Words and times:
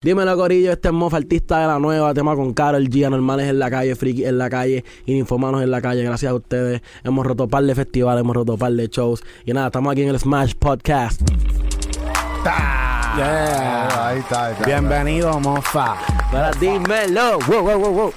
Dímelo, 0.00 0.36
Corillo, 0.36 0.70
este 0.70 0.86
es 0.86 0.94
Mofa, 0.94 1.16
artista 1.16 1.58
de 1.58 1.66
la 1.66 1.80
nueva, 1.80 2.14
tema 2.14 2.36
con 2.36 2.54
Carol 2.54 2.88
G, 2.88 3.04
anormales 3.04 3.48
en 3.48 3.58
la 3.58 3.68
calle, 3.68 3.96
friki 3.96 4.24
en 4.26 4.38
la 4.38 4.48
calle, 4.48 4.84
Infomanos 5.06 5.60
en 5.60 5.72
la 5.72 5.82
calle. 5.82 6.04
Gracias 6.04 6.30
a 6.30 6.36
ustedes, 6.36 6.82
hemos 7.02 7.26
roto 7.26 7.48
par 7.48 7.64
de 7.64 7.74
festivales, 7.74 8.20
hemos 8.20 8.36
roto 8.36 8.56
par 8.56 8.70
de 8.74 8.86
shows. 8.86 9.24
Y 9.44 9.52
nada, 9.52 9.66
estamos 9.66 9.90
aquí 9.90 10.02
en 10.02 10.10
el 10.10 10.18
Smash 10.20 10.54
Podcast. 10.54 11.20
Yeah. 13.16 14.08
Ahí 14.10 14.20
está, 14.20 14.46
ahí 14.46 14.52
está. 14.52 14.66
Bienvenido, 14.66 15.40
mofa. 15.40 15.96
Ahora 16.30 16.52
dímelo, 16.60 17.40
wow, 17.48 17.62
wow, 17.64 17.78
wow, 17.80 17.92
wow. 17.92 18.12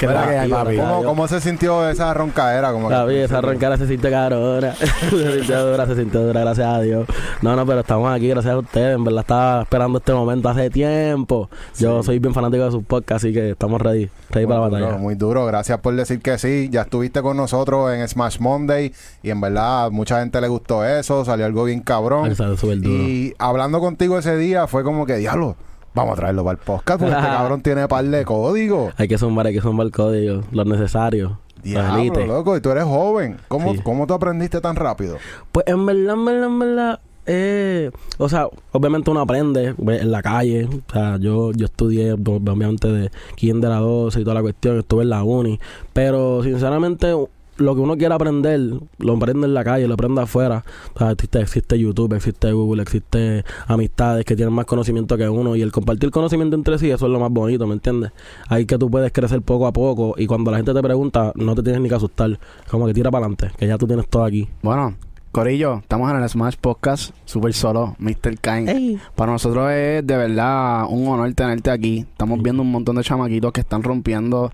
¿Qué 0.00 0.06
Mira, 0.08 0.20
tal 0.20 0.30
que 0.30 0.38
hay, 0.38 0.46
tío, 0.46 0.56
papi? 0.56 0.76
¿cómo- 0.78 1.04
¿Cómo, 1.04 1.28
se 1.28 1.40
sintió 1.42 1.88
esa 1.90 2.14
roncaera? 2.14 2.72
Como 2.72 2.88
que- 2.88 2.94
Papi, 2.94 3.14
esa 3.16 3.40
roncara 3.42 3.76
se 3.76 3.86
siente 3.86 4.10
cabrona. 4.10 4.74
se 5.10 5.32
sintió 5.38 5.66
dura, 5.66 5.86
se 5.86 5.94
sintió 5.94 6.22
dura, 6.22 6.40
gracias 6.40 6.66
a 6.66 6.80
Dios. 6.80 7.06
No, 7.42 7.54
no, 7.54 7.66
pero 7.66 7.80
estamos 7.80 8.10
aquí, 8.10 8.28
gracias 8.28 8.54
a 8.54 8.58
ustedes. 8.58 8.96
En 8.96 9.04
verdad 9.04 9.20
estaba 9.20 9.62
esperando 9.62 9.98
este 9.98 10.12
momento 10.14 10.48
hace 10.48 10.70
tiempo. 10.70 11.50
Yo 11.78 12.02
soy 12.02 12.18
bien 12.18 12.32
fanático 12.32 12.64
de 12.64 12.70
sus 12.70 12.82
podcasts, 12.82 13.24
así 13.24 13.34
que 13.34 13.50
estamos 13.50 13.78
ready, 13.80 14.08
ready 14.30 14.46
para 14.46 14.60
la 14.60 14.68
Muy 14.68 14.70
duro, 14.70 14.86
batalla. 14.86 15.02
muy 15.02 15.14
duro. 15.16 15.44
Gracias 15.46 15.78
por 15.80 15.94
decir 15.94 16.20
que 16.22 16.38
sí. 16.38 16.68
Ya 16.72 16.80
estuviste 16.80 17.20
con 17.20 17.36
nosotros 17.36 17.92
en 17.92 18.08
Smash 18.08 18.38
Monday 18.40 18.94
y 19.22 19.28
en 19.28 19.40
verdad 19.40 19.90
mucha 19.90 20.20
gente 20.20 20.40
le 20.40 20.48
gustó 20.48 20.82
eso. 20.84 21.26
Salió 21.26 21.44
algo 21.44 21.64
bien 21.64 21.80
cabrón. 21.80 22.24
Ay, 22.30 22.34
salió 22.34 22.56
súper 22.56 22.80
duro. 22.80 22.94
Y 22.94 23.34
hablando 23.38 23.80
contigo 23.80 24.16
ese 24.18 24.36
día 24.38 24.66
fue 24.66 24.82
como 24.82 25.04
que, 25.04 25.16
diablo, 25.16 25.56
vamos 25.94 26.12
a 26.14 26.16
traerlo 26.16 26.44
para 26.44 26.58
el 26.58 26.64
podcast 26.64 27.00
porque 27.00 27.14
este 27.14 27.26
cabrón 27.28 27.62
tiene 27.62 27.88
par 27.88 28.04
de 28.04 28.24
códigos. 28.24 28.92
Hay 28.96 29.08
que 29.08 29.18
zumbar, 29.18 29.46
hay 29.46 29.54
que 29.54 29.60
zumbar 29.60 29.86
el 29.86 29.92
código, 29.92 30.42
lo 30.52 30.64
necesario. 30.64 31.38
Diablo, 31.62 32.26
loco. 32.26 32.56
Y 32.56 32.60
tú 32.62 32.70
eres 32.70 32.84
joven. 32.84 33.36
¿Cómo, 33.48 33.74
Sí. 33.74 33.80
¿Cómo 33.82 34.06
tú 34.06 34.14
aprendiste 34.14 34.60
tan 34.60 34.76
rápido? 34.76 35.18
Pues 35.52 35.66
en 35.66 35.84
verdad, 35.84 36.14
en 36.14 36.24
verdad, 36.24 36.46
en 36.46 36.58
verdad, 36.58 37.00
eh, 37.26 37.90
o 38.16 38.28
sea, 38.30 38.48
obviamente 38.72 39.10
uno 39.10 39.20
aprende 39.20 39.74
en 39.78 40.10
la 40.10 40.22
calle. 40.22 40.64
O 40.64 40.92
sea, 40.92 41.18
yo, 41.18 41.52
yo 41.52 41.66
estudié, 41.66 42.14
ob- 42.14 42.50
obviamente, 42.50 42.88
de 42.88 43.10
kinder 43.36 43.68
de 43.68 43.76
la 43.76 43.80
12 43.82 44.20
y 44.20 44.24
toda 44.24 44.34
la 44.36 44.40
cuestión, 44.42 44.78
estuve 44.78 45.02
en 45.02 45.10
la 45.10 45.22
uni. 45.22 45.60
Pero, 45.92 46.42
sinceramente, 46.42 47.14
lo 47.60 47.74
que 47.74 47.80
uno 47.80 47.96
quiere 47.96 48.14
aprender, 48.14 48.60
lo 48.98 49.12
aprende 49.14 49.46
en 49.46 49.54
la 49.54 49.64
calle, 49.64 49.86
lo 49.86 49.94
aprende 49.94 50.22
afuera. 50.22 50.64
O 50.94 50.98
sea, 50.98 51.10
existe, 51.12 51.40
existe 51.40 51.78
YouTube, 51.78 52.14
existe 52.14 52.52
Google, 52.52 52.82
existe 52.82 53.44
amistades 53.66 54.24
que 54.24 54.36
tienen 54.36 54.54
más 54.54 54.66
conocimiento 54.66 55.16
que 55.16 55.28
uno. 55.28 55.56
Y 55.56 55.62
el 55.62 55.72
compartir 55.72 56.10
conocimiento 56.10 56.56
entre 56.56 56.78
sí, 56.78 56.90
eso 56.90 57.06
es 57.06 57.12
lo 57.12 57.20
más 57.20 57.30
bonito, 57.30 57.66
¿me 57.66 57.74
entiendes? 57.74 58.12
Ahí 58.48 58.66
que 58.66 58.78
tú 58.78 58.90
puedes 58.90 59.12
crecer 59.12 59.42
poco 59.42 59.66
a 59.66 59.72
poco. 59.72 60.14
Y 60.16 60.26
cuando 60.26 60.50
la 60.50 60.56
gente 60.56 60.74
te 60.74 60.82
pregunta, 60.82 61.32
no 61.36 61.54
te 61.54 61.62
tienes 61.62 61.80
ni 61.80 61.88
que 61.88 61.94
asustar. 61.94 62.38
Como 62.70 62.86
que 62.86 62.94
tira 62.94 63.10
para 63.10 63.26
adelante, 63.26 63.50
que 63.58 63.66
ya 63.66 63.78
tú 63.78 63.86
tienes 63.86 64.08
todo 64.08 64.24
aquí. 64.24 64.48
Bueno, 64.62 64.94
Corillo, 65.32 65.78
estamos 65.78 66.10
en 66.10 66.16
el 66.16 66.28
Smash 66.28 66.56
Podcast, 66.60 67.14
super 67.24 67.52
solo, 67.52 67.94
Mr. 67.98 68.38
Kine. 68.40 68.98
Para 69.14 69.30
nosotros 69.30 69.70
es 69.70 70.04
de 70.04 70.16
verdad 70.16 70.86
un 70.88 71.06
honor 71.06 71.32
tenerte 71.34 71.70
aquí. 71.70 72.00
Estamos 72.00 72.42
viendo 72.42 72.62
un 72.62 72.72
montón 72.72 72.96
de 72.96 73.04
chamaquitos 73.04 73.52
que 73.52 73.60
están 73.60 73.84
rompiendo 73.84 74.50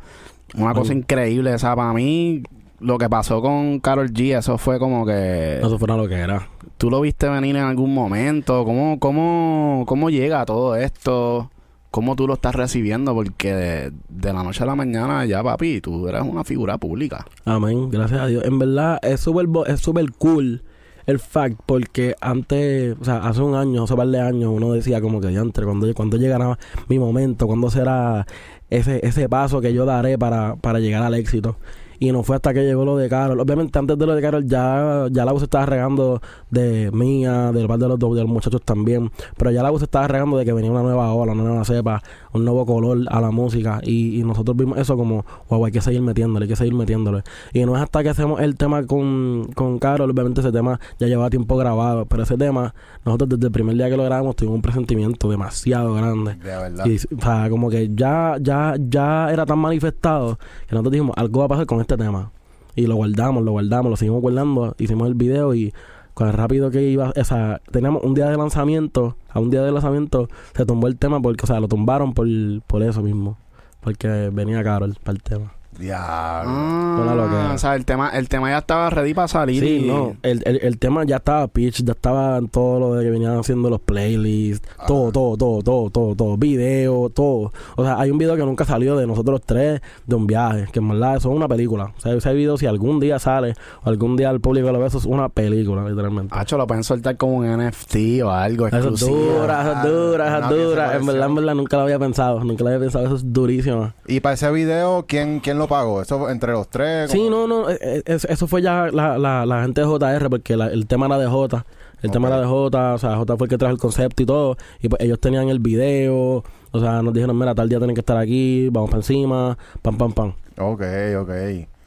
una 0.54 0.74
cosa 0.74 0.92
increíble. 0.92 1.54
O 1.54 1.58
sea, 1.58 1.74
para 1.74 1.94
mí, 1.94 2.42
lo 2.80 2.98
que 2.98 3.08
pasó 3.08 3.40
con 3.40 3.80
Carol 3.80 4.12
G, 4.12 4.36
eso 4.38 4.58
fue 4.58 4.78
como 4.78 5.06
que... 5.06 5.58
Eso 5.58 5.78
fuera 5.78 5.96
lo 5.96 6.08
que 6.08 6.16
era. 6.16 6.48
¿Tú 6.78 6.90
lo 6.90 7.00
viste 7.00 7.28
venir 7.28 7.56
en 7.56 7.62
algún 7.62 7.94
momento? 7.94 8.64
¿Cómo, 8.64 8.98
cómo, 8.98 9.84
cómo 9.86 10.10
llega 10.10 10.44
todo 10.44 10.76
esto? 10.76 11.50
¿Cómo 11.90 12.16
tú 12.16 12.26
lo 12.26 12.34
estás 12.34 12.54
recibiendo? 12.54 13.14
Porque 13.14 13.54
de, 13.54 13.92
de 14.08 14.32
la 14.32 14.42
noche 14.42 14.62
a 14.62 14.66
la 14.66 14.74
mañana 14.74 15.24
ya, 15.24 15.42
papi, 15.42 15.80
tú 15.80 16.08
eres 16.08 16.22
una 16.22 16.44
figura 16.44 16.76
pública. 16.76 17.26
Amén, 17.44 17.88
gracias 17.90 18.20
a 18.20 18.26
Dios. 18.26 18.44
En 18.44 18.58
verdad 18.58 18.98
es 19.02 19.20
súper 19.20 19.46
es 19.66 19.80
súper 19.80 20.12
cool 20.12 20.62
el 21.06 21.20
fact 21.20 21.60
porque 21.64 22.14
antes, 22.20 22.96
o 23.00 23.04
sea, 23.04 23.18
hace 23.18 23.40
un 23.40 23.54
año, 23.54 23.84
hace 23.84 23.94
un 23.94 23.98
par 23.98 24.08
de 24.08 24.20
años, 24.20 24.50
uno 24.52 24.72
decía 24.72 25.00
como 25.00 25.20
que 25.20 25.28
diantre, 25.28 25.64
cuando, 25.64 25.92
cuando 25.94 26.16
llegará 26.16 26.58
mi 26.88 26.98
momento, 26.98 27.46
cuando 27.46 27.70
será 27.70 28.26
ese, 28.68 29.06
ese 29.06 29.28
paso 29.28 29.60
que 29.60 29.72
yo 29.72 29.86
daré 29.86 30.18
para, 30.18 30.56
para 30.56 30.80
llegar 30.80 31.02
al 31.02 31.14
éxito. 31.14 31.56
Y 31.98 32.12
no 32.12 32.22
fue 32.22 32.36
hasta 32.36 32.52
que 32.52 32.64
llegó 32.64 32.84
lo 32.84 32.96
de 32.96 33.08
Carol. 33.08 33.38
Obviamente 33.40 33.78
antes 33.78 33.98
de 33.98 34.06
lo 34.06 34.14
de 34.14 34.22
Carol 34.22 34.46
ya, 34.46 35.06
ya 35.10 35.24
la 35.24 35.32
voz 35.32 35.42
estaba 35.42 35.66
regando 35.66 36.20
de 36.50 36.90
mía, 36.92 37.52
del 37.52 37.66
par 37.66 37.78
de 37.78 37.88
los, 37.88 37.98
de 37.98 38.06
los 38.06 38.28
muchachos 38.28 38.62
también. 38.62 39.10
Pero 39.36 39.50
ya 39.50 39.62
la 39.62 39.70
voz 39.70 39.82
estaba 39.82 40.08
regando 40.08 40.36
de 40.36 40.44
que 40.44 40.52
venía 40.52 40.70
una 40.70 40.82
nueva 40.82 41.12
ola, 41.12 41.32
una 41.32 41.44
nueva 41.44 41.64
cepa, 41.64 42.02
un 42.32 42.44
nuevo 42.44 42.66
color 42.66 42.98
a 43.08 43.20
la 43.20 43.30
música. 43.30 43.80
Y, 43.82 44.20
y 44.20 44.24
nosotros 44.24 44.56
vimos 44.56 44.78
eso 44.78 44.96
como, 44.96 45.24
wow, 45.48 45.66
hay 45.66 45.72
que 45.72 45.80
seguir 45.80 46.02
metiéndole, 46.02 46.44
hay 46.44 46.48
que 46.48 46.56
seguir 46.56 46.74
metiéndole. 46.74 47.22
Y 47.52 47.64
no 47.64 47.76
es 47.76 47.82
hasta 47.82 48.02
que 48.02 48.10
hacemos 48.10 48.40
el 48.40 48.56
tema 48.56 48.86
con, 48.86 49.48
con 49.54 49.78
Carol, 49.78 50.10
obviamente 50.10 50.40
ese 50.40 50.52
tema 50.52 50.80
ya 50.98 51.06
llevaba 51.06 51.30
tiempo 51.30 51.56
grabado. 51.56 52.06
Pero 52.06 52.22
ese 52.22 52.36
tema, 52.36 52.74
nosotros 53.04 53.30
desde 53.30 53.46
el 53.46 53.52
primer 53.52 53.76
día 53.76 53.88
que 53.88 53.96
lo 53.96 54.04
grabamos 54.04 54.36
tuvimos 54.36 54.56
un 54.56 54.62
presentimiento 54.62 55.28
demasiado 55.28 55.94
grande. 55.94 56.34
De 56.34 56.56
verdad. 56.56 56.86
Y, 56.86 56.96
o 56.96 57.20
sea, 57.20 57.48
como 57.50 57.70
que 57.70 57.90
ya, 57.94 58.36
ya, 58.40 58.74
ya 58.78 59.32
era 59.32 59.46
tan 59.46 59.58
manifestado 59.58 60.38
que 60.66 60.74
nosotros 60.74 60.92
dijimos, 60.92 61.14
algo 61.16 61.40
va 61.40 61.46
a 61.46 61.48
pasar 61.48 61.66
con 61.66 61.80
este 61.86 61.96
tema. 61.96 62.32
Y 62.74 62.86
lo 62.86 62.96
guardamos, 62.96 63.42
lo 63.42 63.52
guardamos, 63.52 63.90
lo 63.90 63.96
seguimos 63.96 64.20
guardando, 64.20 64.74
hicimos 64.78 65.08
el 65.08 65.14
video 65.14 65.54
y 65.54 65.72
con 66.14 66.28
el 66.28 66.34
rápido 66.34 66.70
que 66.70 66.82
iba, 66.82 67.12
o 67.14 67.24
sea, 67.24 67.60
teníamos 67.70 68.02
un 68.02 68.14
día 68.14 68.28
de 68.28 68.36
lanzamiento, 68.36 69.16
a 69.28 69.38
un 69.38 69.50
día 69.50 69.62
de 69.62 69.70
lanzamiento 69.70 70.28
se 70.54 70.66
tumbó 70.66 70.86
el 70.88 70.96
tema 70.96 71.20
porque, 71.20 71.44
o 71.44 71.46
sea, 71.46 71.60
lo 71.60 71.68
tumbaron 71.68 72.12
por, 72.12 72.26
por 72.66 72.82
eso 72.82 73.02
mismo. 73.02 73.38
Porque 73.80 74.30
venía 74.32 74.64
Carol 74.64 74.96
para 75.02 75.14
el 75.14 75.22
tema. 75.22 75.52
Diablo. 75.78 76.50
Ah, 76.50 77.52
o 77.54 77.58
sea, 77.58 77.74
el 77.74 77.84
tema, 77.84 78.10
el 78.10 78.28
tema 78.28 78.50
ya 78.50 78.58
estaba 78.58 78.90
ready 78.90 79.14
para 79.14 79.28
salir. 79.28 79.62
Sí, 79.62 79.84
y- 79.84 79.86
no, 79.88 80.16
el, 80.22 80.42
el, 80.44 80.60
el 80.62 80.78
tema 80.78 81.04
ya 81.04 81.16
estaba 81.16 81.46
pitch, 81.48 81.82
ya 81.84 81.92
estaba 81.92 82.38
en 82.38 82.48
todo 82.48 82.80
lo 82.80 82.94
de 82.94 83.04
que 83.04 83.10
venían 83.10 83.38
haciendo 83.38 83.70
los 83.70 83.80
playlists, 83.80 84.66
todo, 84.86 85.12
todo, 85.12 85.36
todo, 85.36 85.62
todo, 85.62 85.90
todo, 85.90 86.14
todo, 86.14 86.36
video, 86.36 87.10
todo. 87.10 87.52
O 87.76 87.84
sea, 87.84 87.98
hay 87.98 88.10
un 88.10 88.18
video 88.18 88.36
que 88.36 88.42
nunca 88.42 88.64
salió 88.64 88.96
de 88.96 89.06
nosotros 89.06 89.40
tres, 89.44 89.80
de 90.06 90.14
un 90.14 90.26
viaje, 90.26 90.66
que 90.72 90.78
en 90.78 90.88
verdad 90.88 91.16
eso 91.16 91.30
es 91.30 91.36
una 91.36 91.48
película. 91.48 91.92
O 91.96 92.00
sea, 92.00 92.12
ese 92.14 92.32
video 92.34 92.56
si 92.56 92.66
algún 92.66 93.00
día 93.00 93.18
sale, 93.18 93.54
o 93.84 93.88
algún 93.88 94.16
día 94.16 94.30
el 94.30 94.40
público 94.40 94.70
lo 94.72 94.78
ve, 94.78 94.86
eso 94.86 94.98
es 94.98 95.04
una 95.04 95.28
película, 95.28 95.88
literalmente. 95.88 96.34
Hacho, 96.36 96.56
lo 96.58 96.66
pueden 96.66 96.84
soltar 96.84 97.16
como 97.16 97.36
un 97.36 97.46
NFT 97.46 98.22
o 98.24 98.30
algo 98.30 98.66
Eso 98.66 98.88
es 98.90 99.00
dura, 99.00 99.62
eso 99.62 99.72
es 99.72 99.82
dura, 99.82 100.26
eso 100.28 100.36
es 100.36 100.68
dura. 100.68 100.96
En 100.96 101.06
verdad, 101.06 101.26
en 101.28 101.34
verdad, 101.34 101.54
nunca 101.54 101.76
lo 101.76 101.82
había 101.84 101.98
pensado, 101.98 102.42
nunca 102.42 102.62
lo 102.64 102.68
había 102.70 102.80
pensado, 102.80 103.06
eso 103.06 103.16
es 103.16 103.32
durísimo. 103.32 103.92
Y 104.06 104.20
para 104.20 104.34
ese 104.34 104.50
video, 104.50 105.04
¿quién, 105.06 105.40
quién 105.40 105.58
lo 105.58 105.65
pagó? 105.66 106.02
¿Eso 106.02 106.28
entre 106.30 106.52
los 106.52 106.68
tres? 106.68 107.10
Sí, 107.10 107.28
no, 107.28 107.46
no, 107.46 107.68
eh, 107.70 107.78
eh, 107.80 108.02
eso, 108.06 108.46
fue 108.46 108.62
ya 108.62 108.86
la, 108.92 109.18
la, 109.18 109.44
la 109.46 109.62
gente 109.62 109.80
de 109.82 109.86
JR, 109.86 110.28
porque 110.30 110.56
la- 110.56 110.66
el 110.68 110.86
tema 110.86 111.06
era 111.06 111.18
de 111.18 111.26
J. 111.26 111.64
El 112.02 112.10
tema 112.10 112.28
era 112.28 112.38
de 112.40 112.46
J, 112.46 112.94
o 112.94 112.98
sea, 112.98 113.16
J 113.16 113.36
fue 113.36 113.46
el 113.46 113.48
que 113.50 113.58
trajo 113.58 113.72
el 113.72 113.80
concepto 113.80 114.22
y 114.22 114.26
todo. 114.26 114.56
Y 114.80 114.88
pues 114.88 115.00
ellos 115.02 115.18
tenían 115.18 115.48
el 115.48 115.58
video, 115.58 116.44
o 116.70 116.80
sea, 116.80 117.02
nos 117.02 117.12
dijeron, 117.14 117.36
mira, 117.38 117.54
tal 117.54 117.68
día 117.68 117.78
tienen 117.78 117.94
que 117.96 118.00
estar 118.00 118.16
aquí, 118.18 118.68
vamos 118.70 118.90
para 118.90 118.98
encima, 119.00 119.56
pam, 119.82 119.96
pam, 119.96 120.12
pam. 120.12 120.32
Ok, 120.58 120.82
ok. 121.20 121.30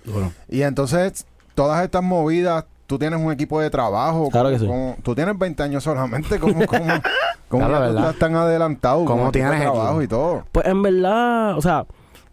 Bueno, 0.06 0.31
Y 0.50 0.63
entonces, 0.63 1.25
todas 1.56 1.84
estas 1.84 2.01
movidas, 2.03 2.66
tú 2.88 2.97
tienes 2.97 3.19
un 3.23 3.31
equipo 3.31 3.62
de 3.62 3.69
trabajo. 3.69 4.29
Claro 4.31 4.47
¿Cómo- 4.50 4.57
que 4.57 4.59
sí. 4.59 4.68
cómo- 4.68 4.95
tú 5.03 5.13
tienes 5.16 5.38
20 5.38 5.62
años 5.63 5.84
solamente. 5.84 6.39
¿Cómo, 6.39 6.66
cómo, 6.66 6.85
cómo 7.47 7.68
Claro, 7.68 8.12
tú 8.13 8.19
tan 8.19 8.35
adelantado? 8.35 9.06
¿Cómo 9.06 9.25
de 9.25 9.31
tienes 9.31 9.62
trabajo 9.62 10.01
equipo? 10.01 10.01
y 10.01 10.07
todo? 10.07 10.44
Pues 10.51 10.66
en 10.66 10.81
verdad, 10.81 11.56
o 11.57 11.62
sea, 11.62 11.85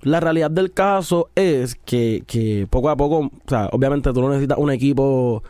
la 0.06 0.20
realidad 0.20 0.50
del 0.50 0.72
caso 0.72 1.30
es 1.34 1.74
que, 1.84 2.22
que 2.26 2.66
poco 2.70 2.90
a 2.90 2.96
poco, 2.96 3.18
o 3.18 3.30
sea, 3.48 3.68
obviamente 3.72 4.12
tú 4.12 4.22
no 4.22 4.28
necesitas 4.28 4.56
un 4.58 4.70
equipo 4.70 5.42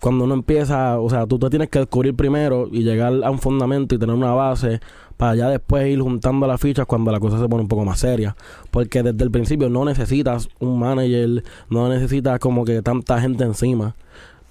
cuando 0.00 0.24
uno 0.24 0.34
empieza, 0.34 1.00
o 1.00 1.10
sea, 1.10 1.26
tú 1.26 1.38
te 1.38 1.50
tienes 1.50 1.68
que 1.68 1.80
descubrir 1.80 2.14
primero 2.14 2.68
y 2.70 2.84
llegar 2.84 3.12
a 3.24 3.30
un 3.30 3.38
fundamento 3.38 3.94
y 3.94 3.98
tener 3.98 4.14
una 4.14 4.32
base 4.32 4.80
para 5.16 5.34
ya 5.34 5.48
después 5.48 5.88
ir 5.88 6.00
juntando 6.00 6.46
las 6.46 6.60
fichas 6.60 6.86
cuando 6.86 7.10
la 7.10 7.18
cosa 7.18 7.40
se 7.40 7.48
pone 7.48 7.62
un 7.62 7.68
poco 7.68 7.84
más 7.84 7.98
seria. 8.00 8.36
Porque 8.70 9.02
desde 9.02 9.24
el 9.24 9.30
principio 9.30 9.68
no 9.68 9.84
necesitas 9.84 10.48
un 10.60 10.78
manager, 10.78 11.42
no 11.70 11.88
necesitas 11.88 12.38
como 12.38 12.64
que 12.64 12.82
tanta 12.82 13.20
gente 13.20 13.44
encima. 13.44 13.96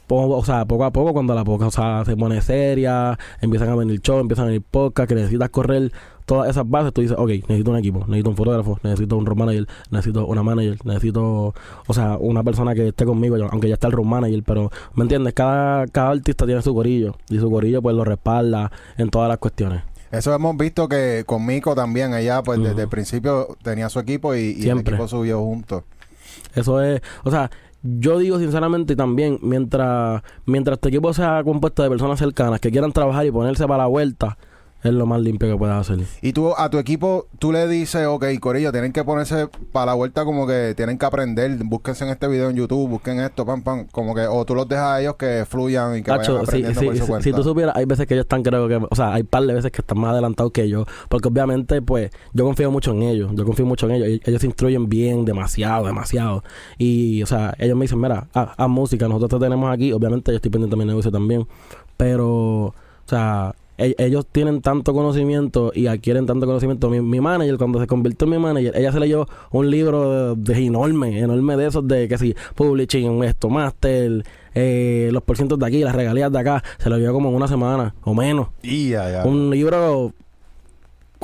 O 0.10 0.44
sea, 0.46 0.66
poco 0.66 0.84
a 0.84 0.92
poco 0.92 1.14
cuando 1.14 1.34
la 1.34 1.44
cosa 1.44 2.04
se 2.06 2.16
pone 2.18 2.42
seria, 2.42 3.18
empiezan 3.42 3.70
a 3.70 3.76
venir 3.76 4.00
shows, 4.02 4.22
empiezan 4.22 4.46
a 4.46 4.48
venir 4.48 4.62
podcasts, 4.70 5.08
que 5.08 5.16
necesitas 5.16 5.50
correr 5.50 5.92
todas 6.26 6.50
esas 6.50 6.70
bases, 6.70 6.94
tú 6.94 7.02
dices, 7.02 7.18
ok, 7.20 7.30
necesito 7.30 7.72
un 7.72 7.78
equipo, 7.78 8.00
necesito 8.00 8.30
un 8.30 8.36
fotógrafo, 8.36 8.80
necesito 8.84 9.18
un 9.18 9.26
road 9.26 9.38
manager, 9.38 9.68
necesito 9.92 10.26
una 10.26 10.44
manager, 10.44 10.78
necesito, 10.86 11.54
o 11.88 11.94
sea, 11.94 12.18
una 12.20 12.44
persona 12.44 12.74
que 12.74 12.90
esté 12.90 13.06
conmigo, 13.06 13.36
aunque 13.52 13.68
ya 13.68 13.76
está 13.76 13.88
el 13.88 13.94
road 13.94 14.06
manager, 14.06 14.44
pero, 14.46 14.72
¿me 14.96 15.04
entiendes? 15.04 15.34
Cada, 15.34 15.88
cada 15.88 16.12
artista 16.12 16.46
tiene 16.46 16.62
su 16.62 16.74
corillo 16.74 17.16
y 17.30 17.40
su 17.40 17.50
corillo 17.50 17.82
pues 17.82 17.96
lo 17.96 18.04
respalda 18.04 18.72
en 18.98 19.10
todas 19.10 19.30
las 19.30 19.38
cuestiones. 19.38 19.84
Eso 20.12 20.34
hemos 20.34 20.56
visto 20.58 20.88
que 20.88 21.24
con 21.26 21.46
Mico 21.46 21.74
también, 21.74 22.14
ella 22.14 22.44
pues 22.44 22.62
desde 22.62 22.84
el 22.84 22.88
principio 22.88 23.58
tenía 23.64 23.90
su 23.90 24.00
equipo 24.00 24.36
y, 24.36 24.56
y 24.60 24.70
el 24.70 24.80
equipo 24.80 25.08
subió 25.08 25.40
juntos. 25.40 25.84
Eso 26.54 26.82
es, 26.82 27.02
o 27.24 27.32
sea, 27.32 27.50
yo 27.84 28.18
digo 28.18 28.40
sinceramente 28.40 28.96
también, 28.96 29.40
mientras, 29.42 30.22
mientras 30.46 30.80
tu 30.80 30.88
equipo 30.88 31.14
sea 31.14 31.44
compuesto 31.44 31.84
de 31.84 31.90
personas 31.90 32.18
cercanas 32.18 32.60
que 32.60 32.72
quieran 32.72 32.94
trabajar 32.94 33.26
y 33.26 33.32
ponerse 33.32 33.68
para 33.68 33.84
la 33.84 33.88
vuelta, 33.88 34.38
es 34.84 34.94
lo 34.94 35.06
más 35.06 35.22
limpio 35.22 35.50
que 35.50 35.58
puedes 35.58 35.76
hacer. 35.76 36.00
Y 36.22 36.34
tú 36.34 36.54
a 36.58 36.70
tu 36.70 36.78
equipo, 36.78 37.28
tú 37.40 37.52
le 37.52 37.68
dices, 37.68 38.06
ok, 38.06 38.26
Corillo, 38.40 38.72
tienen 38.72 38.92
que 38.92 39.04
ponerse 39.04 39.48
para 39.72 39.88
la 39.88 39.94
vuelta 39.94 40.26
como 40.26 40.46
que 40.46 40.74
tienen 40.76 40.98
que 40.98 41.06
aprender, 41.06 41.58
búsquense 41.64 42.04
en 42.04 42.12
este 42.12 42.28
video 42.28 42.50
en 42.50 42.58
YouTube, 42.58 42.90
busquen 42.90 43.20
esto, 43.22 43.46
pam, 43.46 43.62
pam, 43.62 43.88
como 43.92 44.14
que, 44.14 44.28
o 44.28 44.44
tú 44.46 44.56
los 44.56 44.68
dejas 44.68 44.86
a 44.86 45.02
ellos 45.02 45.16
que 45.16 45.46
fluyan 45.48 45.98
y 45.98 46.04
que 46.04 46.12
Hacho, 46.12 46.34
vayan 46.34 46.44
aprendiendo 46.44 46.80
sí, 46.80 46.86
por 46.86 46.96
su 46.98 47.02
sí, 47.04 47.10
cuenta. 47.10 47.24
si 47.24 47.34
tú 47.34 47.44
supieras, 47.44 47.76
hay 47.76 47.86
veces 47.86 48.06
que 48.08 48.14
ellos 48.14 48.26
están, 48.26 48.44
creo 48.44 48.68
que, 48.68 48.76
o 48.76 48.96
sea, 48.96 49.14
hay 49.14 49.24
par 49.24 49.44
de 49.44 49.54
veces 49.54 49.72
que 49.72 49.82
están 49.82 50.00
más 50.00 50.12
adelantados 50.12 50.52
que 50.52 50.68
yo, 50.68 50.86
porque 51.08 51.30
obviamente, 51.30 51.82
pues, 51.82 52.12
yo 52.34 52.44
confío 52.44 52.70
mucho 52.70 52.92
en 52.92 53.04
ellos, 53.04 53.32
yo 53.34 53.46
confío 53.46 53.66
mucho 53.66 53.88
en 53.88 53.96
ellos, 53.96 54.22
ellos 54.26 54.42
se 54.42 54.48
instruyen 54.48 54.90
bien, 54.90 55.24
demasiado, 55.24 55.86
demasiado, 55.86 56.44
y, 56.78 57.24
o 57.24 57.26
sea, 57.26 57.56
ellos 57.58 57.78
me 57.78 57.86
dicen, 57.86 58.02
mira, 58.02 58.28
haz, 58.34 58.50
haz 58.58 58.70
música, 58.70 59.08
nosotros 59.08 59.40
te 59.40 59.46
tenemos 59.46 59.74
aquí, 59.74 59.94
obviamente 59.94 60.32
yo 60.32 60.36
estoy 60.36 60.52
pendiente 60.52 60.76
de 60.76 60.80
mi 60.80 60.88
negocio 60.88 61.12
también, 61.12 61.48
pero, 61.96 62.66
o 62.66 62.74
sea, 63.06 63.56
ellos 63.78 64.26
tienen 64.32 64.62
tanto 64.62 64.94
conocimiento 64.94 65.72
y 65.74 65.88
adquieren 65.88 66.26
tanto 66.26 66.46
conocimiento. 66.46 66.90
Mi, 66.90 67.02
mi 67.02 67.20
manager, 67.20 67.58
cuando 67.58 67.80
se 67.80 67.88
convirtió 67.88 68.26
en 68.26 68.32
mi 68.32 68.40
manager, 68.40 68.76
ella 68.76 68.92
se 68.92 69.00
leyó 69.00 69.28
un 69.52 69.70
libro 69.70 70.36
de, 70.36 70.54
de 70.54 70.66
enorme, 70.66 71.20
enorme 71.20 71.58
de 71.58 71.68
esos 71.68 71.88
de 71.88 72.08
que 72.08 72.18
si 72.18 72.36
publishing, 72.56 73.24
esto, 73.24 73.50
master, 73.50 74.24
eh, 74.54 75.10
los 75.12 75.24
porcientos 75.24 75.58
de 75.60 75.66
aquí, 75.66 75.80
las 75.84 75.96
regalías 75.96 76.32
de 76.32 76.40
acá, 76.40 76.64
se 76.78 76.90
lo 76.90 76.98
llevó 76.98 77.14
como 77.14 77.30
en 77.30 77.36
una 77.36 77.48
semana 77.48 77.96
o 78.04 78.14
menos. 78.14 78.48
Y 78.62 78.90
ya, 78.90 79.10
ya. 79.10 79.26
Un 79.26 79.50
libro 79.50 80.14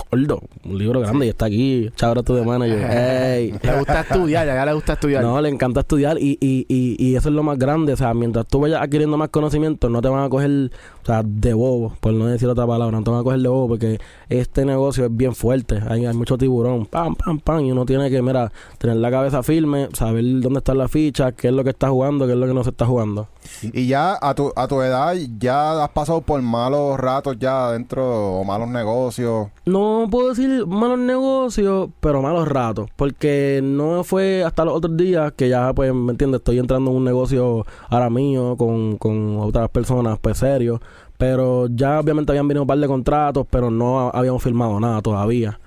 gordo, 0.09 0.41
un 0.65 0.77
libro 0.77 0.99
grande 0.99 1.25
y 1.25 1.29
está 1.29 1.45
aquí, 1.45 1.89
chabra 1.95 2.23
tu 2.23 2.33
de 2.35 2.43
manager. 2.43 2.79
Le 3.61 3.77
gusta 3.77 4.01
estudiar, 4.01 4.47
a 4.49 4.53
ella 4.53 4.65
le 4.65 4.73
gusta 4.73 4.93
estudiar. 4.93 5.23
No, 5.23 5.41
le 5.41 5.49
encanta 5.49 5.81
estudiar 5.81 6.17
y, 6.19 6.37
y, 6.39 6.65
y, 6.67 6.95
y 6.99 7.15
eso 7.15 7.29
es 7.29 7.35
lo 7.35 7.43
más 7.43 7.57
grande. 7.57 7.93
O 7.93 7.97
sea, 7.97 8.13
mientras 8.13 8.47
tú 8.47 8.59
vayas 8.59 8.81
adquiriendo 8.81 9.17
más 9.17 9.29
conocimiento, 9.29 9.89
no 9.89 10.01
te 10.01 10.09
van 10.09 10.23
a 10.23 10.29
coger, 10.29 10.71
o 11.03 11.05
sea, 11.05 11.21
de 11.23 11.53
bobo, 11.53 11.93
por 11.99 12.13
no 12.13 12.25
decir 12.27 12.47
otra 12.47 12.65
palabra, 12.65 12.97
no 12.97 13.03
te 13.03 13.11
van 13.11 13.19
a 13.21 13.23
coger 13.23 13.39
de 13.39 13.47
bobo 13.47 13.69
porque 13.69 13.99
este 14.29 14.65
negocio 14.65 15.05
es 15.05 15.15
bien 15.15 15.35
fuerte. 15.35 15.81
Hay, 15.87 16.05
hay 16.05 16.13
mucho 16.15 16.37
tiburón, 16.37 16.85
pam, 16.85 17.15
pam, 17.15 17.39
pam, 17.39 17.65
y 17.65 17.71
uno 17.71 17.85
tiene 17.85 18.09
que, 18.09 18.21
mira, 18.21 18.51
tener 18.77 18.97
la 18.97 19.11
cabeza 19.11 19.43
firme, 19.43 19.89
saber 19.93 20.23
dónde 20.41 20.59
están 20.59 20.77
las 20.77 20.91
fichas, 20.91 21.33
qué 21.33 21.47
es 21.47 21.53
lo 21.53 21.63
que 21.63 21.71
está 21.71 21.89
jugando, 21.89 22.25
qué 22.25 22.33
es 22.33 22.37
lo 22.37 22.47
que 22.47 22.53
no 22.53 22.63
se 22.63 22.69
está 22.71 22.85
jugando. 22.85 23.27
Y 23.61 23.87
ya 23.87 24.17
a 24.21 24.33
tu, 24.35 24.51
a 24.55 24.67
tu 24.67 24.81
edad, 24.81 25.15
ya 25.39 25.83
has 25.83 25.89
pasado 25.89 26.21
por 26.21 26.41
malos 26.41 26.99
ratos 26.99 27.37
ya 27.39 27.67
adentro 27.67 28.39
o 28.39 28.43
malos 28.43 28.69
negocios. 28.69 29.47
No 29.65 29.88
puedo 30.09 30.29
decir 30.29 30.65
malos 30.65 30.99
negocios, 30.99 31.89
pero 31.99 32.21
malos 32.21 32.47
ratos. 32.47 32.89
Porque 32.95 33.61
no 33.63 34.03
fue 34.03 34.43
hasta 34.43 34.65
los 34.65 34.75
otros 34.75 34.95
días 34.97 35.33
que 35.33 35.49
ya, 35.49 35.73
pues, 35.73 35.93
¿me 35.93 36.11
entiendes? 36.11 36.39
Estoy 36.39 36.59
entrando 36.59 36.91
en 36.91 36.97
un 36.97 37.03
negocio 37.03 37.65
ahora 37.89 38.09
mío 38.09 38.55
con, 38.57 38.97
con 38.97 39.37
otras 39.39 39.69
personas, 39.69 40.17
pues, 40.19 40.37
serios. 40.37 40.79
Pero 41.17 41.67
ya 41.67 41.99
obviamente 41.99 42.31
habían 42.31 42.47
venido 42.47 42.63
un 42.63 42.67
par 42.67 42.79
de 42.79 42.87
contratos, 42.87 43.45
pero 43.49 43.69
no 43.69 44.09
habíamos 44.13 44.41
firmado 44.41 44.79
nada 44.79 45.01
todavía. 45.01 45.59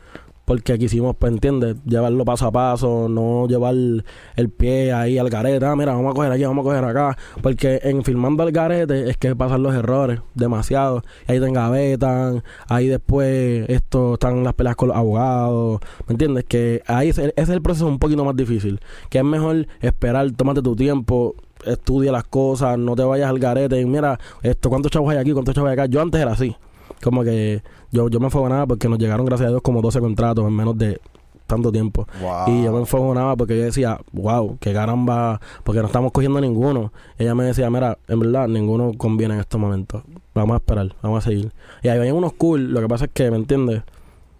Porque 0.52 0.78
quisimos, 0.78 1.16
pues, 1.16 1.32
¿entiendes? 1.32 1.76
Llevarlo 1.86 2.26
paso 2.26 2.46
a 2.46 2.52
paso, 2.52 3.08
no 3.08 3.48
llevar 3.48 3.74
el 3.74 4.50
pie 4.54 4.92
ahí 4.92 5.16
al 5.16 5.30
garete. 5.30 5.64
Ah, 5.64 5.74
mira, 5.74 5.94
vamos 5.94 6.10
a 6.10 6.14
coger 6.14 6.30
aquí, 6.30 6.44
vamos 6.44 6.66
a 6.66 6.68
coger 6.68 6.84
acá. 6.84 7.16
Porque 7.40 7.80
en 7.82 8.04
firmando 8.04 8.42
al 8.42 8.52
garete 8.52 9.08
es 9.08 9.16
que 9.16 9.34
pasan 9.34 9.62
los 9.62 9.74
errores, 9.74 10.20
demasiado. 10.34 11.04
Ahí 11.26 11.40
te 11.40 11.46
engavetan, 11.46 12.44
ahí 12.68 12.88
después 12.88 13.64
esto 13.70 14.12
están 14.12 14.44
las 14.44 14.52
peleas 14.52 14.76
con 14.76 14.88
los 14.88 14.96
abogados. 14.98 15.80
¿Me 16.06 16.12
entiendes? 16.12 16.44
Que 16.44 16.82
ahí 16.86 17.08
es, 17.08 17.16
ese 17.16 17.32
es 17.34 17.48
el 17.48 17.62
proceso 17.62 17.86
un 17.86 17.98
poquito 17.98 18.22
más 18.22 18.36
difícil. 18.36 18.78
Que 19.08 19.20
es 19.20 19.24
mejor 19.24 19.66
esperar, 19.80 20.30
tómate 20.32 20.60
tu 20.60 20.76
tiempo, 20.76 21.34
estudia 21.64 22.12
las 22.12 22.24
cosas, 22.24 22.76
no 22.78 22.94
te 22.94 23.04
vayas 23.04 23.30
al 23.30 23.38
garete. 23.38 23.80
Y 23.80 23.86
mira, 23.86 24.20
esto, 24.42 24.68
¿cuántos 24.68 24.92
chavos 24.92 25.10
hay 25.12 25.16
aquí? 25.16 25.32
¿Cuántos 25.32 25.54
chavos 25.54 25.70
hay 25.70 25.78
acá? 25.78 25.86
Yo 25.86 26.02
antes 26.02 26.20
era 26.20 26.32
así. 26.32 26.54
Como 27.02 27.24
que 27.24 27.62
yo, 27.90 28.08
yo 28.08 28.20
me 28.20 28.26
enfogonaba 28.26 28.66
porque 28.66 28.88
nos 28.88 28.98
llegaron, 28.98 29.26
gracias 29.26 29.48
a 29.48 29.50
Dios, 29.50 29.62
como 29.62 29.82
12 29.82 30.00
contratos 30.00 30.46
en 30.46 30.54
menos 30.54 30.78
de 30.78 31.00
tanto 31.46 31.70
tiempo. 31.70 32.06
Wow. 32.20 32.44
Y 32.48 32.64
yo 32.64 32.72
me 32.72 32.78
enfogonaba 32.78 33.36
porque 33.36 33.58
yo 33.58 33.64
decía, 33.64 33.98
wow, 34.12 34.56
qué 34.58 34.72
caramba, 34.72 35.40
porque 35.64 35.80
no 35.80 35.86
estamos 35.86 36.12
cogiendo 36.12 36.40
ninguno. 36.40 36.92
Ella 37.18 37.34
me 37.34 37.44
decía, 37.44 37.68
mira, 37.68 37.98
en 38.08 38.20
verdad, 38.20 38.48
ninguno 38.48 38.92
conviene 38.96 39.34
en 39.34 39.40
estos 39.40 39.60
momentos. 39.60 40.02
Vamos 40.34 40.54
a 40.54 40.56
esperar, 40.58 40.94
vamos 41.02 41.24
a 41.24 41.28
seguir. 41.28 41.52
Y 41.82 41.88
ahí 41.88 41.98
venían 41.98 42.16
unos 42.16 42.32
cool, 42.34 42.72
lo 42.72 42.80
que 42.80 42.88
pasa 42.88 43.04
es 43.04 43.10
que, 43.12 43.30
¿me 43.30 43.36
entiendes? 43.36 43.82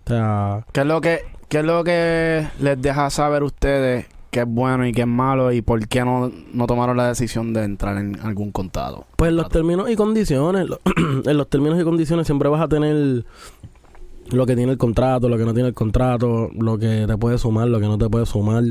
O 0.04 0.08
sea, 0.08 0.66
¿Qué 0.72 0.80
es 0.80 0.86
lo 0.86 1.00
que, 1.00 1.20
qué 1.48 1.58
es 1.58 1.64
lo 1.64 1.84
que 1.84 2.48
les 2.60 2.80
deja 2.80 3.10
saber 3.10 3.42
ustedes 3.42 4.06
qué 4.32 4.40
es 4.40 4.46
bueno 4.48 4.86
y 4.86 4.92
qué 4.92 5.02
es 5.02 5.06
malo 5.06 5.52
y 5.52 5.60
por 5.60 5.86
qué 5.86 6.04
no, 6.04 6.32
no 6.54 6.66
tomaron 6.66 6.96
la 6.96 7.06
decisión 7.06 7.52
de 7.52 7.64
entrar 7.64 7.98
en 7.98 8.18
algún 8.20 8.50
contado? 8.50 9.04
pues 9.16 9.28
en 9.28 9.36
los 9.36 9.48
términos 9.50 9.88
y 9.90 9.94
condiciones, 9.94 10.66
en 11.24 11.36
los 11.36 11.48
términos 11.48 11.80
y 11.80 11.84
condiciones 11.84 12.26
siempre 12.26 12.48
vas 12.48 12.62
a 12.62 12.68
tener 12.68 13.24
lo 14.30 14.46
que 14.46 14.56
tiene 14.56 14.72
el 14.72 14.78
contrato, 14.78 15.28
lo 15.28 15.36
que 15.36 15.44
no 15.44 15.52
tiene 15.52 15.68
el 15.68 15.74
contrato, 15.74 16.50
lo 16.58 16.78
que 16.78 17.04
te 17.06 17.16
puede 17.18 17.36
sumar, 17.36 17.68
lo 17.68 17.78
que 17.78 17.86
no 17.86 17.98
te 17.98 18.08
puede 18.08 18.24
sumar. 18.24 18.64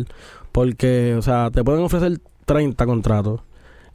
Porque, 0.52 1.16
o 1.16 1.22
sea, 1.22 1.52
te 1.52 1.64
pueden 1.64 1.84
ofrecer 1.84 2.20
30 2.46 2.86
contratos. 2.88 3.42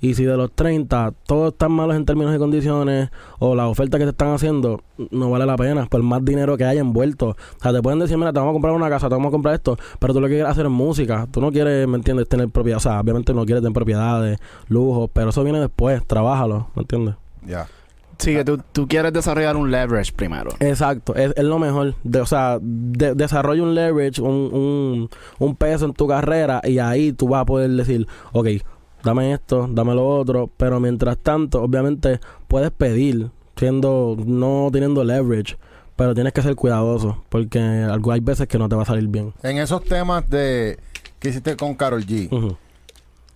Y 0.06 0.14
si 0.14 0.24
de 0.24 0.36
los 0.36 0.52
30 0.52 1.12
todos 1.26 1.52
están 1.52 1.72
malos 1.72 1.96
en 1.96 2.04
términos 2.04 2.34
y 2.34 2.38
condiciones 2.38 3.10
o 3.38 3.54
la 3.54 3.66
oferta 3.68 3.98
que 3.98 4.04
te 4.04 4.10
están 4.10 4.32
haciendo 4.32 4.80
no 5.10 5.30
vale 5.30 5.46
la 5.46 5.56
pena 5.56 5.86
por 5.86 6.02
más 6.02 6.24
dinero 6.24 6.56
que 6.56 6.64
haya 6.64 6.80
envuelto. 6.80 7.30
O 7.30 7.36
sea, 7.62 7.72
te 7.72 7.82
pueden 7.82 7.98
decir, 7.98 8.16
mira, 8.16 8.32
te 8.32 8.38
vamos 8.38 8.52
a 8.52 8.54
comprar 8.54 8.74
una 8.74 8.88
casa, 8.88 9.08
te 9.08 9.14
vamos 9.14 9.28
a 9.28 9.32
comprar 9.32 9.54
esto, 9.54 9.76
pero 9.98 10.14
tú 10.14 10.20
lo 10.20 10.26
que 10.28 10.34
quieres 10.34 10.50
hacer 10.50 10.66
es 10.66 10.72
música. 10.72 11.26
Tú 11.30 11.40
no 11.40 11.50
quieres, 11.50 11.86
¿me 11.88 11.96
entiendes?, 11.96 12.28
tener 12.28 12.48
propiedad. 12.48 12.76
O 12.78 12.80
sea, 12.80 13.00
obviamente 13.00 13.34
no 13.34 13.44
quieres 13.44 13.62
tener 13.62 13.74
propiedades, 13.74 14.38
lujos, 14.68 15.10
pero 15.12 15.30
eso 15.30 15.42
viene 15.44 15.60
después, 15.60 16.02
trabájalo, 16.06 16.68
¿me 16.74 16.82
entiendes? 16.82 17.14
Ya. 17.46 17.66
Sí, 18.18 18.32
que 18.32 18.44
tú, 18.46 18.58
tú 18.72 18.88
quieres 18.88 19.12
desarrollar 19.12 19.56
un 19.56 19.70
leverage 19.70 20.10
primero. 20.14 20.50
Exacto, 20.60 21.14
es, 21.14 21.34
es 21.36 21.44
lo 21.44 21.58
mejor. 21.58 21.94
De, 22.02 22.22
o 22.22 22.26
sea, 22.26 22.58
de- 22.62 23.14
desarrolla 23.14 23.62
un 23.62 23.74
leverage, 23.74 24.22
un, 24.22 24.30
un, 24.54 25.10
un 25.38 25.56
peso 25.56 25.84
en 25.84 25.92
tu 25.92 26.06
carrera 26.08 26.62
y 26.64 26.78
ahí 26.78 27.12
tú 27.12 27.28
vas 27.28 27.42
a 27.42 27.44
poder 27.44 27.70
decir, 27.72 28.06
ok, 28.32 28.46
dame 29.06 29.32
esto, 29.32 29.66
dame 29.70 29.94
lo 29.94 30.06
otro, 30.06 30.50
pero 30.56 30.78
mientras 30.80 31.16
tanto, 31.18 31.62
obviamente, 31.62 32.20
puedes 32.48 32.70
pedir, 32.72 33.30
siendo, 33.56 34.16
no 34.26 34.68
teniendo 34.72 35.02
leverage, 35.04 35.56
pero 35.96 36.12
tienes 36.14 36.32
que 36.34 36.42
ser 36.42 36.54
cuidadoso, 36.56 37.22
porque 37.30 37.58
algo, 37.58 38.12
hay 38.12 38.20
veces 38.20 38.48
que 38.48 38.58
no 38.58 38.68
te 38.68 38.76
va 38.76 38.82
a 38.82 38.86
salir 38.86 39.08
bien. 39.08 39.32
En 39.42 39.58
esos 39.58 39.82
temas 39.84 40.28
de 40.28 40.78
que 41.18 41.30
hiciste 41.30 41.56
con 41.56 41.74
Carol 41.74 42.04
G, 42.04 42.28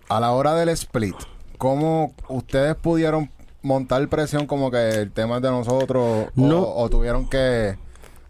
a 0.09 0.19
la 0.19 0.31
hora 0.31 0.53
del 0.55 0.69
split, 0.69 1.15
¿cómo 1.57 2.13
ustedes 2.27 2.75
pudieron 2.75 3.29
montar 3.63 4.07
presión 4.09 4.45
como 4.45 4.69
que 4.69 4.89
el 5.01 5.11
tema 5.11 5.37
es 5.37 5.41
de 5.41 5.49
nosotros 5.49 6.03
o- 6.03 6.29
No. 6.35 6.61
o, 6.61 6.89
tuvieron 6.89 7.27
que... 7.29 7.77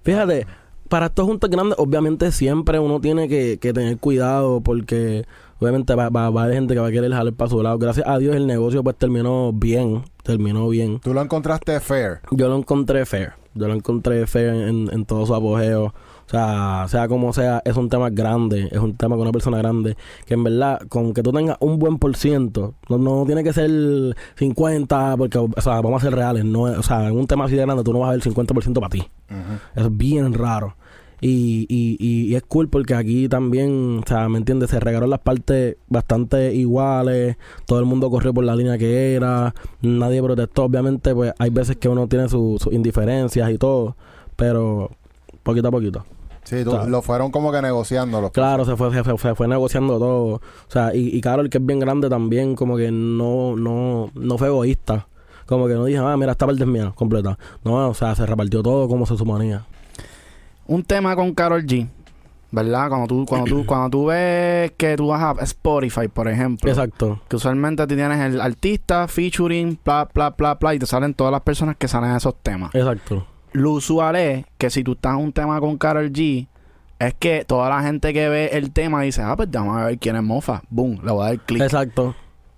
Fíjate, 0.03 0.45
para 0.91 1.05
estos 1.05 1.25
juntos 1.25 1.49
grandes, 1.49 1.79
obviamente 1.79 2.33
siempre 2.33 2.77
uno 2.77 2.99
tiene 2.99 3.29
que, 3.29 3.59
que 3.59 3.71
tener 3.71 3.97
cuidado 3.97 4.59
porque 4.59 5.25
obviamente 5.57 5.95
va, 5.95 6.09
va, 6.09 6.29
va 6.29 6.41
a 6.41 6.43
haber 6.43 6.55
gente 6.57 6.73
que 6.73 6.81
va 6.81 6.87
a 6.87 6.91
querer 6.91 7.13
jalar 7.13 7.33
para 7.33 7.49
su 7.49 7.63
lado. 7.63 7.79
Gracias 7.79 8.05
a 8.05 8.17
Dios 8.17 8.35
el 8.35 8.45
negocio 8.45 8.83
pues 8.83 8.97
terminó 8.97 9.53
bien, 9.53 10.03
terminó 10.21 10.67
bien. 10.67 10.99
Tú 10.99 11.13
lo 11.13 11.21
encontraste 11.21 11.79
fair. 11.79 12.19
Yo 12.31 12.49
lo 12.49 12.57
encontré 12.57 13.05
fair, 13.05 13.31
yo 13.53 13.69
lo 13.69 13.73
encontré 13.73 14.27
fair 14.27 14.49
en, 14.49 14.89
en 14.91 15.05
todo 15.05 15.25
su 15.25 15.33
apogeo. 15.33 15.85
O 15.85 16.29
sea, 16.29 16.85
sea 16.89 17.07
como 17.07 17.31
sea, 17.31 17.61
es 17.63 17.77
un 17.77 17.87
tema 17.87 18.09
grande, 18.09 18.67
es 18.69 18.79
un 18.79 18.95
tema 18.97 19.15
con 19.15 19.21
una 19.21 19.31
persona 19.31 19.57
grande, 19.59 19.95
que 20.25 20.33
en 20.33 20.43
verdad, 20.43 20.81
con 20.89 21.13
que 21.13 21.23
tú 21.23 21.31
tengas 21.31 21.57
un 21.59 21.77
buen 21.77 21.99
por 21.99 22.15
ciento, 22.15 22.75
no, 22.89 22.97
no 22.97 23.25
tiene 23.25 23.43
que 23.43 23.51
ser 23.51 23.69
50, 24.35 25.17
porque, 25.17 25.37
o 25.37 25.49
sea, 25.61 25.81
vamos 25.81 26.01
a 26.01 26.05
ser 26.05 26.15
reales, 26.15 26.45
no, 26.45 26.61
o 26.61 26.83
sea, 26.83 27.07
en 27.07 27.17
un 27.17 27.27
tema 27.27 27.45
así 27.45 27.55
de 27.55 27.63
grande 27.63 27.83
tú 27.83 27.91
no 27.91 27.99
vas 27.99 28.09
a 28.09 28.11
ver 28.11 28.21
el 28.25 28.33
50% 28.33 28.73
para 28.75 28.89
ti. 28.89 29.09
Es 29.75 29.97
bien 29.97 30.33
raro. 30.33 30.75
Y, 31.23 31.67
y, 31.69 31.97
y, 31.99 32.31
y 32.31 32.35
es 32.35 32.41
cool 32.43 32.67
porque 32.67 32.95
aquí 32.95 33.29
también, 33.29 33.99
o 34.03 34.07
sea, 34.07 34.27
¿me 34.27 34.39
entiendes? 34.39 34.71
Se 34.71 34.79
regaron 34.79 35.09
las 35.11 35.19
partes 35.19 35.77
bastante 35.87 36.53
iguales, 36.55 37.37
todo 37.67 37.79
el 37.79 37.85
mundo 37.85 38.09
corrió 38.09 38.33
por 38.33 38.43
la 38.43 38.55
línea 38.55 38.77
que 38.79 39.13
era, 39.13 39.53
nadie 39.81 40.21
protestó. 40.23 40.63
Obviamente, 40.63 41.13
pues 41.13 41.31
hay 41.37 41.51
veces 41.51 41.77
que 41.77 41.87
uno 41.89 42.07
tiene 42.07 42.27
su- 42.27 42.57
sus 42.59 42.73
indiferencias 42.73 43.51
y 43.51 43.57
todo, 43.59 43.95
pero 44.35 44.89
poquito 45.43 45.67
a 45.67 45.71
poquito. 45.71 46.05
Sí, 46.43 46.63
tú- 46.63 46.75
lo 46.87 47.03
fueron 47.03 47.29
como 47.29 47.51
que 47.51 47.61
negociando. 47.61 48.19
los- 48.19 48.31
Claro, 48.31 48.65
se 48.65 48.75
fue, 48.75 48.91
se, 48.91 49.03
fue- 49.03 49.17
se 49.19 49.35
fue 49.35 49.47
negociando 49.47 49.99
todo. 49.99 50.25
O 50.35 50.41
sea, 50.69 50.95
y, 50.95 51.15
y 51.15 51.21
Carol, 51.21 51.49
que 51.51 51.59
es 51.59 51.65
bien 51.65 51.77
grande 51.79 52.09
también, 52.09 52.55
como 52.55 52.77
que 52.77 52.89
no, 52.91 53.55
no, 53.55 54.09
no 54.15 54.37
fue 54.39 54.47
egoísta. 54.47 55.07
Como 55.45 55.67
que 55.67 55.75
no 55.75 55.85
dije, 55.85 55.99
ah, 55.99 56.17
mira, 56.17 56.31
esta 56.31 56.47
parte 56.47 56.63
es 56.63 56.67
mía, 56.67 56.91
completa. 56.95 57.37
No, 57.63 57.89
o 57.89 57.93
sea, 57.93 58.15
se 58.15 58.25
repartió 58.25 58.63
todo 58.63 58.87
como 58.87 59.05
se 59.05 59.15
suponía. 59.17 59.65
Un 60.67 60.83
tema 60.83 61.15
con 61.15 61.33
Carol 61.33 61.65
G, 61.65 61.87
¿verdad? 62.51 62.89
Cuando 62.89 63.07
tú, 63.07 63.25
cuando 63.25 63.47
tú, 63.47 63.65
cuando 63.67 63.89
tú 63.89 64.05
ves 64.05 64.71
que 64.77 64.95
tú 64.95 65.07
vas 65.07 65.21
a 65.21 65.43
Spotify, 65.43 66.07
por 66.07 66.27
ejemplo. 66.27 66.69
Exacto. 66.69 67.21
Que 67.27 67.35
usualmente 67.35 67.85
tú 67.87 67.95
tienes 67.95 68.19
el 68.19 68.39
artista, 68.39 69.07
featuring, 69.07 69.79
bla, 69.83 70.09
bla, 70.13 70.29
bla, 70.31 70.55
bla, 70.55 70.75
y 70.75 70.79
te 70.79 70.85
salen 70.85 71.13
todas 71.13 71.31
las 71.31 71.41
personas 71.41 71.75
que 71.77 71.87
salen 71.87 72.11
a 72.11 72.17
esos 72.17 72.35
temas. 72.41 72.73
Exacto. 72.75 73.27
Lo 73.53 73.71
usual 73.71 74.15
es 74.15 74.45
que 74.57 74.69
si 74.69 74.83
tú 74.83 74.93
estás 74.93 75.13
en 75.13 75.25
un 75.25 75.33
tema 75.33 75.59
con 75.59 75.77
Carol 75.77 76.11
G, 76.11 76.47
es 76.99 77.13
que 77.15 77.43
toda 77.45 77.67
la 77.67 77.81
gente 77.81 78.13
que 78.13 78.29
ve 78.29 78.49
el 78.53 78.71
tema 78.71 79.01
dice, 79.01 79.23
ah, 79.23 79.35
pues 79.35 79.49
vamos 79.51 79.75
a 79.77 79.85
ver 79.85 79.97
quién 79.97 80.15
es 80.15 80.23
Mofa. 80.23 80.61
Boom, 80.69 80.99
le 81.03 81.11
voy 81.11 81.25
a 81.25 81.29
dar 81.29 81.39
clic. 81.39 81.61
Exacto. 81.61 82.15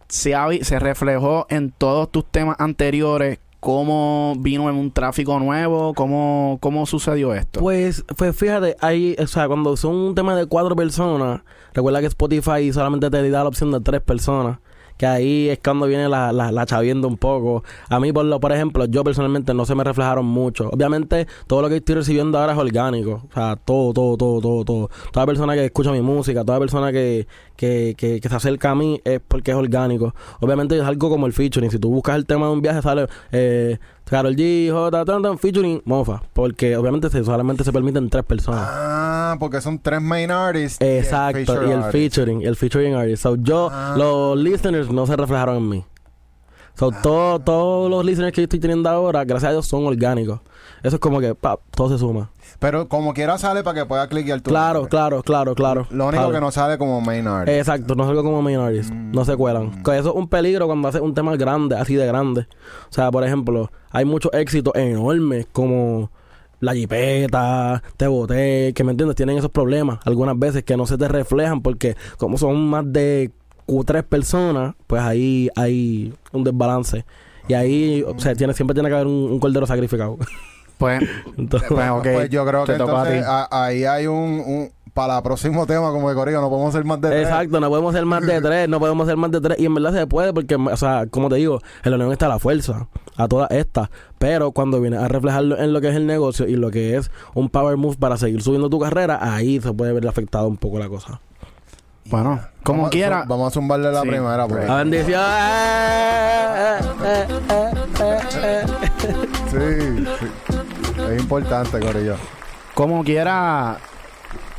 Se, 0.08 0.36
se 0.64 0.80
reflejó 0.80 1.48
en 1.50 1.72
todos 1.72 2.12
tus 2.12 2.26
temas 2.26 2.58
anteriores 2.60 3.40
cómo 3.64 4.34
vino 4.40 4.70
en 4.70 4.76
un 4.76 4.92
tráfico 4.92 5.40
nuevo, 5.40 5.94
cómo, 5.94 6.58
cómo 6.60 6.86
sucedió 6.86 7.34
esto. 7.34 7.62
Pues, 7.62 8.04
pues 8.18 8.36
fíjate, 8.36 8.76
ahí, 8.82 9.16
o 9.18 9.26
sea, 9.26 9.48
cuando 9.48 9.78
son 9.78 9.96
un 9.96 10.16
tema 10.16 10.36
de 10.36 10.46
cuatro 10.48 10.76
personas, 10.76 11.42
recuerda 11.74 12.02
que 12.02 12.08
Spotify 12.08 12.74
solamente 12.74 13.10
te 13.10 13.30
da 13.30 13.44
la 13.44 13.48
opción 13.48 13.72
de 13.72 13.80
tres 13.80 14.02
personas 14.02 14.58
que 14.98 15.08
ahí 15.08 15.50
es 15.50 15.60
cuando 15.64 15.88
viene 15.88 16.08
la, 16.08 16.32
la, 16.32 16.52
la 16.52 16.66
chavienda 16.66 17.08
un 17.08 17.18
poco. 17.18 17.64
A 17.90 18.00
mí, 18.00 18.14
por, 18.14 18.26
lo, 18.26 18.40
por 18.40 18.52
ejemplo, 18.52 18.86
yo 18.86 19.04
personalmente 19.04 19.54
no 19.54 19.66
se 19.66 19.76
me 19.76 19.84
reflejaron 19.84 20.26
mucho. 20.26 20.70
Obviamente, 20.70 21.28
todo 21.48 21.62
lo 21.62 21.70
que 21.70 21.78
estoy 21.78 21.96
recibiendo 21.96 22.38
ahora 22.38 22.54
es 22.54 22.60
orgánico. 22.60 23.24
O 23.30 23.34
sea, 23.34 23.56
todo, 23.56 23.94
todo, 23.94 24.18
todo, 24.18 24.42
todo, 24.42 24.64
todo. 24.64 24.90
Toda 25.12 25.26
persona 25.26 25.56
que 25.56 25.66
escucha 25.66 25.92
mi 25.92 26.02
música, 26.02 26.44
toda 26.44 26.60
persona 26.60 26.92
que, 26.92 27.28
que, 27.56 27.96
que, 27.98 28.20
que 28.20 28.30
se 28.30 28.36
acerca 28.36 28.72
a 28.72 28.76
mí 28.76 29.02
es 29.04 29.20
porque 29.28 29.52
es 29.52 29.58
orgánico. 29.58 30.14
Obviamente 30.40 30.78
es 30.78 30.84
algo 30.84 31.10
como 31.10 31.28
el 31.28 31.34
featuring. 31.34 31.72
Si 31.72 31.80
tú 31.80 31.90
buscas 31.90 32.16
el 32.16 32.26
tema 32.26 32.48
de 32.48 32.54
un 32.54 32.62
viaje, 32.62 32.82
sale 32.82 33.08
eh, 33.32 33.78
Carol 34.06 34.36
G, 34.36 34.72
J, 34.72 35.06
tan, 35.06 35.38
featuring, 35.38 35.82
mofa. 35.86 36.22
Porque 36.34 36.76
obviamente 36.76 37.10
se, 37.10 37.24
solamente 37.24 37.64
se 37.64 37.72
permiten 37.72 38.10
tres 38.10 38.24
personas. 38.24 38.68
Ah, 38.70 39.38
porque 39.40 39.62
son 39.62 39.80
tres 39.80 40.02
main 40.02 40.32
artists. 40.32 40.82
Exacto, 40.82 41.68
y 41.68 41.72
el, 41.72 41.84
featuring, 41.86 42.42
el 42.42 42.56
featuring 42.56 42.96
artist. 42.96 43.24
So, 43.24 43.36
yo, 43.36 43.70
ah. 43.72 43.96
los 43.98 44.38
listeners 44.38 44.90
no 44.90 45.06
se 45.08 45.16
reflejaron 45.16 45.58
en 45.58 45.70
mí. 45.70 45.86
So, 46.76 46.92
ah. 46.94 47.40
todos 47.44 47.90
los 47.90 48.04
listeners 48.04 48.34
que 48.34 48.42
yo 48.42 48.46
estoy 48.46 48.60
teniendo 48.60 48.90
ahora, 48.90 49.24
gracias 49.24 49.50
a 49.50 49.54
Dios, 49.54 49.68
son 49.68 49.86
orgánicos. 49.86 50.42
Eso 50.82 50.98
es 50.98 51.00
como 51.00 51.20
que, 51.20 51.34
pa, 51.34 51.60
todo 51.76 51.90
se 51.90 51.98
suma. 51.98 52.30
Pero 52.64 52.88
como 52.88 53.14
quiera 53.14 53.38
sale 53.38 53.62
para 53.62 53.82
que 53.82 53.86
pueda 53.86 54.08
cliquear 54.08 54.40
tu 54.40 54.50
Claro, 54.50 54.88
claro, 54.88 55.22
claro, 55.22 55.54
claro. 55.54 55.86
Lo 55.90 56.08
único 56.08 56.32
que 56.32 56.40
no 56.40 56.50
sale 56.50 56.78
como 56.78 57.02
main 57.02 57.28
artist. 57.28 57.58
Exacto, 57.58 57.94
no 57.94 58.06
sale 58.06 58.22
como 58.22 58.42
main 58.42 58.58
artist. 58.58 58.90
No 58.90 59.26
se 59.26 59.36
cuelan. 59.36 59.82
Mm. 59.84 59.92
eso 59.92 60.10
es 60.12 60.16
un 60.16 60.30
peligro 60.30 60.66
cuando 60.68 60.88
haces 60.88 61.02
un 61.02 61.14
tema 61.14 61.36
grande, 61.36 61.76
así 61.76 61.96
de 61.96 62.08
grande. 62.08 62.48
O 62.90 62.94
sea, 62.94 63.12
por 63.12 63.26
ejemplo, 63.26 63.70
hay 63.92 64.06
muchos 64.06 64.32
éxitos 64.34 64.74
enormes 64.76 65.46
como 65.52 66.10
la 66.62 66.74
jipeta, 66.74 67.84
te 67.98 68.08
boté, 68.08 68.72
que 68.74 68.86
me 68.86 68.92
entiendes, 68.92 69.18
tienen 69.18 69.38
esos 69.38 69.52
problemas 69.52 70.00
algunas 70.06 70.40
veces 70.40 70.64
que 70.64 70.78
no 70.78 70.86
se 70.86 70.98
te 70.98 71.10
reflejan 71.10 71.62
porque 71.62 71.98
como 72.16 72.38
son 72.38 72.66
más 72.70 72.86
de 72.88 73.32
tres 73.86 74.04
personas, 74.04 74.74
pues 74.88 75.02
ahí 75.02 75.50
hay 75.58 76.14
un 76.32 76.46
desbalance. 76.46 77.04
Y 77.50 77.56
ahí, 77.56 78.06
o 78.08 78.18
sea, 78.18 78.34
tiene, 78.36 78.54
siempre 78.54 78.74
tiene 78.74 78.88
que 78.88 78.96
haber 78.96 79.08
un 79.08 79.38
cordero 79.38 79.68
sacrificado. 79.68 80.18
Pues, 80.84 81.02
entonces, 81.38 81.70
pues, 81.70 81.92
pues 82.02 82.30
yo 82.30 82.46
creo 82.46 82.66
que 82.66 82.74
entonces, 82.74 83.26
ahí 83.52 83.86
hay 83.86 84.06
un, 84.06 84.70
para 84.94 85.16
el 85.16 85.24
próximo 85.24 85.66
tema, 85.66 85.92
como 85.92 86.10
de 86.10 86.16
Corillo, 86.16 86.42
no 86.42 86.50
podemos 86.50 86.74
ser 86.74 86.84
más 86.84 87.00
de 87.00 87.08
tres. 87.08 87.24
Exacto, 87.24 87.62
no 87.62 87.70
podemos 87.70 87.94
ser 87.94 88.06
más 88.06 88.28
de 88.28 88.42
tres, 88.42 88.68
no 88.68 88.82
podemos 88.82 89.08
ser 89.08 89.16
más 89.16 89.32
de 89.32 89.40
tres. 89.40 89.60
Y 89.60 89.66
en 89.66 89.76
verdad 89.76 89.94
se 89.94 90.08
puede, 90.08 90.34
porque, 90.34 90.56
o 90.56 90.76
sea, 90.76 91.06
como 91.10 91.30
te 91.30 91.36
digo, 91.36 91.62
en 91.86 91.92
la 91.92 91.96
unión 91.96 92.12
está 92.12 92.28
la 92.28 92.38
fuerza, 92.38 92.90
a 93.16 93.30
todas 93.30 93.50
estas. 93.52 93.90
Pero 94.18 94.52
cuando 94.52 94.82
viene 94.82 94.98
a 94.98 95.08
reflejarlo 95.08 95.58
en 95.58 95.72
lo 95.72 95.80
que 95.80 95.88
es 95.88 95.96
el 95.96 96.06
negocio 96.06 96.50
y 96.50 96.58
lo 96.58 96.70
que 96.70 96.98
es 96.98 97.12
un 97.34 97.48
power 97.48 97.78
move 97.78 97.96
para 97.96 98.18
seguir 98.18 98.42
subiendo 98.42 98.70
tu 98.70 98.78
carrera, 98.78 99.20
ahí 99.22 99.62
se 99.62 99.72
puede 99.72 99.94
ver 99.94 100.06
afectado 100.06 100.50
un 100.50 100.58
poco 100.58 100.80
la 100.80 100.90
cosa. 100.90 101.22
Bueno, 102.08 102.42
como 102.64 102.90
quiera. 102.90 103.24
Vamos 103.26 103.48
a 103.48 103.52
zumbarle 103.52 103.90
la 103.90 104.02
primera. 104.02 104.48
Pues. 104.48 104.68
La 104.68 104.76
bendición. 104.84 105.22
sí, 109.50 110.06
sí. 110.20 110.43
Importante, 111.24 111.80
Corillo. 111.80 112.16
Como 112.74 113.04
quiera, 113.04 113.78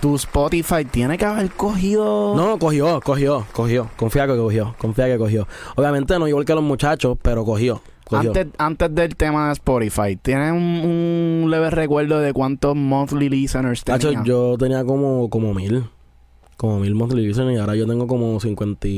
tu 0.01 0.15
Spotify 0.17 0.85
tiene 0.91 1.19
que 1.19 1.25
haber 1.27 1.51
cogido. 1.51 2.35
No, 2.35 2.59
cogió, 2.59 3.01
cogió, 3.03 3.47
cogió. 3.53 3.91
Confía 3.97 4.27
que 4.27 4.37
cogió, 4.37 4.75
confía 4.79 5.07
que 5.07 5.19
cogió. 5.19 5.47
Obviamente 5.77 6.19
no 6.19 6.27
igual 6.27 6.45
que 6.45 6.55
los 6.55 6.65
muchachos, 6.65 7.19
pero 7.21 7.45
cogió. 7.45 7.83
Antes, 8.11 8.47
antes 8.59 8.95
del 8.95 9.17
tema 9.17 9.49
de 9.49 9.53
Spotify, 9.55 10.17
¿tienes 10.17 10.53
un, 10.53 11.47
leve 11.51 11.71
recuerdo 11.71 12.21
de 12.21 12.33
cuántos 12.33 12.77
monthly 12.77 13.29
listeners 13.29 13.83
tenías? 13.83 14.25
yo 14.25 14.57
tenía 14.59 14.85
como, 14.85 15.29
como 15.29 15.53
mil. 15.53 15.85
Como 16.57 16.81
mil 16.81 16.95
monthly 16.95 17.27
listeners 17.27 17.57
y 17.57 17.59
ahora 17.59 17.75
yo 17.75 17.87
tengo 17.87 18.07
como 18.07 18.41
50 18.41 18.89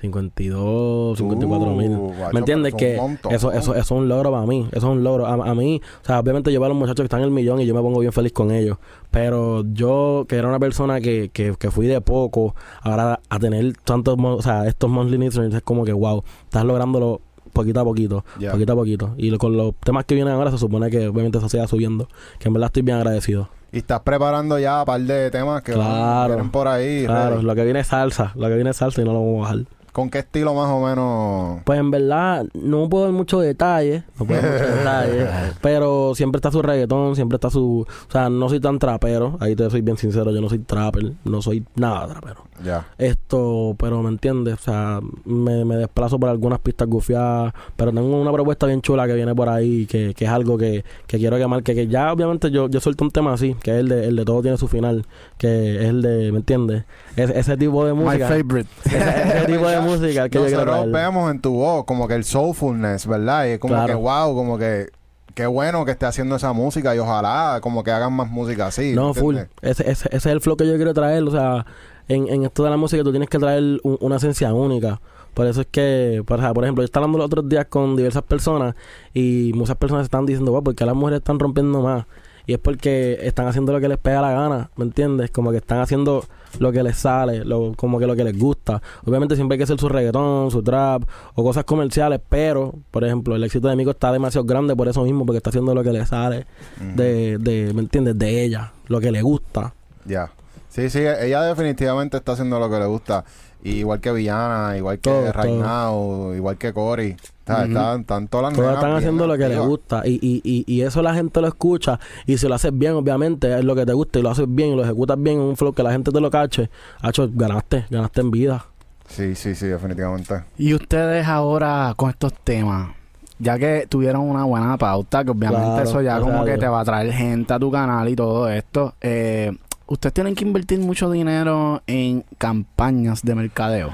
52, 0.00 1.16
54 1.16 1.74
mil. 1.74 1.90
Uh, 1.92 2.12
¿Me 2.32 2.40
entiendes? 2.40 2.74
Que 2.74 2.96
eso, 3.30 3.50
eso, 3.52 3.52
eso 3.52 3.74
es 3.74 3.90
un 3.90 4.08
logro 4.08 4.30
para 4.30 4.46
mí. 4.46 4.68
Eso 4.72 4.78
es 4.88 4.92
un 4.92 5.02
logro. 5.02 5.26
A, 5.26 5.54
mí, 5.54 5.80
o 6.02 6.06
sea, 6.06 6.20
obviamente 6.20 6.52
yo 6.52 6.60
veo 6.60 6.66
a 6.66 6.68
los 6.68 6.76
muchachos 6.76 6.98
que 6.98 7.04
están 7.04 7.20
en 7.20 7.26
el 7.26 7.30
millón 7.30 7.60
y 7.60 7.66
yo 7.66 7.74
me 7.74 7.80
pongo 7.80 8.00
bien 8.00 8.12
feliz 8.12 8.32
con 8.32 8.50
ellos. 8.50 8.76
Pero 9.10 9.64
yo, 9.72 10.26
que 10.28 10.36
era 10.36 10.48
una 10.48 10.58
persona 10.58 11.00
que, 11.00 11.30
que, 11.32 11.54
que 11.58 11.70
fui 11.70 11.86
de 11.86 12.00
poco, 12.00 12.54
ahora 12.82 13.20
a 13.28 13.38
tener 13.38 13.72
tantos, 13.84 14.16
o 14.18 14.42
sea, 14.42 14.66
estos 14.66 14.90
monthly 14.90 15.18
listeners 15.18 15.54
es 15.54 15.62
como 15.62 15.84
que, 15.84 15.92
wow, 15.92 16.22
estás 16.44 16.64
lográndolo 16.64 17.22
poquito 17.56 17.80
a 17.80 17.84
poquito, 17.84 18.24
poquito 18.50 18.72
a 18.72 18.76
poquito. 18.76 19.14
Y 19.16 19.36
con 19.38 19.56
los 19.56 19.74
temas 19.76 20.04
que 20.04 20.14
vienen 20.14 20.34
ahora 20.34 20.50
se 20.50 20.58
supone 20.58 20.90
que 20.90 21.08
obviamente 21.08 21.38
eso 21.38 21.48
siga 21.48 21.66
subiendo. 21.66 22.08
Que 22.38 22.48
en 22.48 22.54
verdad 22.54 22.66
estoy 22.66 22.82
bien 22.82 22.98
agradecido. 22.98 23.48
Y 23.72 23.78
estás 23.78 24.00
preparando 24.00 24.58
ya 24.58 24.80
un 24.80 24.84
par 24.84 25.00
de 25.00 25.30
temas 25.30 25.62
que 25.62 25.72
vienen 25.74 26.50
por 26.50 26.68
ahí. 26.68 27.04
Claro, 27.06 27.42
lo 27.42 27.54
que 27.54 27.64
viene 27.64 27.80
es 27.80 27.88
salsa, 27.88 28.32
lo 28.34 28.48
que 28.48 28.54
viene 28.54 28.70
es 28.70 28.76
salsa 28.76 29.00
y 29.00 29.04
no 29.04 29.12
lo 29.12 29.20
vamos 29.20 29.38
a 29.38 29.52
bajar. 29.52 29.66
¿Con 29.96 30.10
qué 30.10 30.18
estilo 30.18 30.52
más 30.52 30.68
o 30.68 30.86
menos? 30.86 31.62
Pues 31.64 31.80
en 31.80 31.90
verdad 31.90 32.44
no 32.52 32.86
puedo 32.86 33.04
dar 33.04 33.14
muchos 33.14 33.42
detalles, 33.42 34.02
no 34.18 34.26
puedo 34.26 34.42
dar 34.42 34.52
muchos 34.52 34.76
detalles, 34.76 35.28
pero 35.62 36.14
siempre 36.14 36.36
está 36.36 36.50
su 36.50 36.60
reggaetón, 36.60 37.16
siempre 37.16 37.36
está 37.36 37.48
su, 37.48 37.86
o 37.88 38.12
sea, 38.12 38.28
no 38.28 38.46
soy 38.50 38.60
tan 38.60 38.78
trapero, 38.78 39.38
ahí 39.40 39.56
te 39.56 39.70
soy 39.70 39.80
bien 39.80 39.96
sincero, 39.96 40.30
yo 40.32 40.42
no 40.42 40.50
soy 40.50 40.58
trapper, 40.58 41.14
no 41.24 41.40
soy 41.40 41.64
nada 41.76 42.08
trapero. 42.08 42.44
Ya. 42.62 42.86
Esto, 42.98 43.74
pero 43.78 44.02
me 44.02 44.10
entiendes, 44.10 44.54
o 44.54 44.62
sea, 44.62 45.00
me, 45.24 45.64
me, 45.64 45.76
desplazo 45.76 46.18
por 46.18 46.28
algunas 46.28 46.58
pistas 46.58 46.88
gufiadas, 46.88 47.54
pero 47.76 47.90
tengo 47.90 48.20
una 48.20 48.32
propuesta 48.32 48.66
bien 48.66 48.82
chula 48.82 49.06
que 49.06 49.14
viene 49.14 49.34
por 49.34 49.48
ahí, 49.48 49.86
que, 49.86 50.12
que 50.12 50.26
es 50.26 50.30
algo 50.30 50.58
que, 50.58 50.84
que 51.06 51.16
quiero 51.16 51.38
que 51.38 51.46
marque, 51.46 51.74
que 51.74 51.86
ya 51.86 52.12
obviamente 52.12 52.50
yo, 52.50 52.68
yo 52.68 52.80
suelto 52.80 53.02
un 53.02 53.10
tema 53.10 53.32
así, 53.32 53.54
que 53.62 53.70
es 53.70 53.78
el 53.78 53.88
de, 53.88 54.08
el 54.08 54.16
de 54.16 54.24
todo 54.26 54.42
tiene 54.42 54.58
su 54.58 54.68
final, 54.68 55.06
que 55.38 55.76
es 55.76 55.84
el 55.86 56.02
de, 56.02 56.32
¿me 56.32 56.38
entiendes? 56.38 56.84
Ese 57.16 57.56
tipo 57.56 57.84
de 57.84 57.92
música. 57.92 58.28
My 58.28 58.42
favorite. 58.42 58.68
Ese, 58.84 59.46
tipo 59.46 59.68
de 59.68 59.80
música 59.80 60.28
que 60.28 60.38
Nosotros 60.38 60.66
yo 60.66 60.72
quiero 60.82 60.92
vemos 60.92 61.30
en 61.30 61.40
tu 61.40 61.54
voz 61.54 61.84
como 61.84 62.06
que 62.06 62.14
el 62.14 62.24
soulfulness, 62.24 63.06
¿verdad? 63.06 63.46
Y 63.46 63.48
es 63.50 63.58
como 63.58 63.86
que 63.86 63.94
wow, 63.94 64.34
como 64.34 64.58
que 64.58 64.88
qué 65.34 65.46
bueno 65.46 65.84
que 65.84 65.92
esté 65.92 66.06
haciendo 66.06 66.36
esa 66.36 66.52
música 66.52 66.94
y 66.94 66.98
ojalá 66.98 67.60
como 67.60 67.84
que 67.84 67.90
hagan 67.90 68.12
más 68.12 68.28
música 68.28 68.66
así. 68.66 68.94
No, 68.94 69.14
full. 69.14 69.36
Ese, 69.62 69.90
ese, 69.90 69.90
ese, 69.90 70.16
es 70.16 70.26
el 70.26 70.40
flow 70.40 70.56
que 70.56 70.66
yo 70.66 70.76
quiero 70.76 70.94
traer. 70.94 71.22
O 71.22 71.30
sea, 71.30 71.66
en, 72.08 72.28
en 72.28 72.44
esto 72.44 72.64
de 72.64 72.70
la 72.70 72.76
música 72.76 73.02
tú 73.02 73.10
tienes 73.10 73.28
que 73.28 73.38
traer 73.38 73.80
una 73.82 74.16
esencia 74.16 74.52
única. 74.54 75.00
Por 75.36 75.46
eso 75.46 75.60
es 75.60 75.66
que, 75.70 76.22
por, 76.26 76.40
por 76.54 76.64
ejemplo, 76.64 76.82
yo 76.82 76.86
estaba 76.86 77.04
hablando 77.04 77.18
los 77.18 77.26
otros 77.26 77.46
días 77.46 77.66
con 77.66 77.94
diversas 77.94 78.22
personas 78.22 78.74
y 79.12 79.52
muchas 79.54 79.76
personas 79.76 80.04
están 80.04 80.24
diciendo, 80.24 80.50
wow, 80.52 80.64
porque 80.64 80.86
las 80.86 80.94
mujeres 80.94 81.18
están 81.18 81.38
rompiendo 81.38 81.82
más? 81.82 82.06
Y 82.46 82.54
es 82.54 82.58
porque 82.58 83.18
están 83.20 83.46
haciendo 83.46 83.72
lo 83.72 83.80
que 83.80 83.88
les 83.88 83.98
pega 83.98 84.22
la 84.22 84.32
gana, 84.32 84.70
¿me 84.76 84.84
entiendes? 84.84 85.30
Como 85.30 85.50
que 85.50 85.58
están 85.58 85.80
haciendo 85.80 86.24
lo 86.58 86.72
que 86.72 86.82
les 86.82 86.96
sale, 86.96 87.44
lo, 87.44 87.74
como 87.74 87.98
que 87.98 88.06
lo 88.06 88.16
que 88.16 88.24
les 88.24 88.38
gusta. 88.38 88.82
Obviamente 89.04 89.36
siempre 89.36 89.54
hay 89.54 89.58
que 89.58 89.64
hacer 89.64 89.78
su 89.78 89.88
reggaetón, 89.88 90.50
su 90.50 90.62
trap 90.62 91.02
o 91.34 91.42
cosas 91.42 91.64
comerciales, 91.64 92.20
pero, 92.28 92.74
por 92.90 93.04
ejemplo, 93.04 93.36
el 93.36 93.44
éxito 93.44 93.68
de 93.68 93.76
Mico 93.76 93.90
está 93.90 94.12
demasiado 94.12 94.46
grande 94.46 94.74
por 94.74 94.88
eso 94.88 95.02
mismo, 95.04 95.24
porque 95.24 95.38
está 95.38 95.50
haciendo 95.50 95.74
lo 95.74 95.82
que 95.82 95.92
le 95.92 96.04
sale 96.06 96.46
de, 96.94 97.38
de, 97.38 97.72
¿me 97.74 97.80
entiendes? 97.80 98.18
De 98.18 98.44
ella, 98.44 98.72
lo 98.88 99.00
que 99.00 99.10
le 99.10 99.22
gusta. 99.22 99.74
Ya. 100.04 100.30
Sí, 100.76 100.90
sí, 100.90 100.98
ella 100.98 101.40
definitivamente 101.40 102.18
está 102.18 102.32
haciendo 102.32 102.60
lo 102.60 102.68
que 102.68 102.78
le 102.78 102.84
gusta. 102.84 103.24
igual 103.64 103.98
que 103.98 104.12
Villana, 104.12 104.76
igual 104.76 104.98
que 104.98 105.32
Reinao, 105.32 106.34
igual 106.34 106.58
que 106.58 106.74
Cory. 106.74 107.16
Están, 107.38 108.00
están 108.00 108.28
todas 108.28 108.54
las 108.54 108.74
están 108.74 108.92
haciendo 108.92 109.26
lo 109.26 109.38
que 109.38 109.48
les 109.48 109.58
gusta. 109.58 110.02
Y, 110.04 110.18
y, 110.20 110.42
y, 110.44 110.64
y, 110.66 110.82
eso 110.82 111.00
la 111.00 111.14
gente 111.14 111.40
lo 111.40 111.48
escucha. 111.48 111.98
Y 112.26 112.36
si 112.36 112.46
lo 112.46 112.56
haces 112.56 112.76
bien, 112.76 112.92
obviamente, 112.92 113.58
es 113.58 113.64
lo 113.64 113.74
que 113.74 113.86
te 113.86 113.94
gusta. 113.94 114.18
Y 114.18 114.22
lo 114.22 114.28
haces 114.28 114.44
bien 114.46 114.74
y 114.74 114.76
lo 114.76 114.84
ejecutas 114.84 115.16
bien 115.18 115.36
en 115.36 115.44
un 115.44 115.56
flow 115.56 115.72
que 115.72 115.82
la 115.82 115.92
gente 115.92 116.12
te 116.12 116.20
lo 116.20 116.30
cache. 116.30 116.68
Hacho, 117.00 117.26
ganaste, 117.32 117.86
ganaste 117.88 118.20
en 118.20 118.30
vida. 118.30 118.66
Sí, 119.08 119.34
sí, 119.34 119.54
sí, 119.54 119.68
definitivamente. 119.68 120.44
Y 120.58 120.74
ustedes 120.74 121.26
ahora 121.26 121.94
con 121.96 122.10
estos 122.10 122.34
temas, 122.34 122.90
ya 123.38 123.58
que 123.58 123.86
tuvieron 123.88 124.28
una 124.28 124.44
buena 124.44 124.76
pauta, 124.76 125.24
que 125.24 125.30
obviamente 125.30 125.84
eso 125.84 126.02
ya 126.02 126.20
como 126.20 126.44
que 126.44 126.58
te 126.58 126.68
va 126.68 126.80
a 126.80 126.84
traer 126.84 127.12
gente 127.14 127.54
a 127.54 127.58
tu 127.58 127.70
canal 127.70 128.06
y 128.10 128.14
todo 128.14 128.50
esto, 128.50 128.92
eh, 129.00 129.56
ustedes 129.86 130.12
tienen 130.14 130.34
que 130.34 130.44
invertir 130.44 130.78
mucho 130.80 131.10
dinero 131.10 131.82
en 131.86 132.24
campañas 132.38 133.22
de 133.22 133.34
mercadeo. 133.34 133.90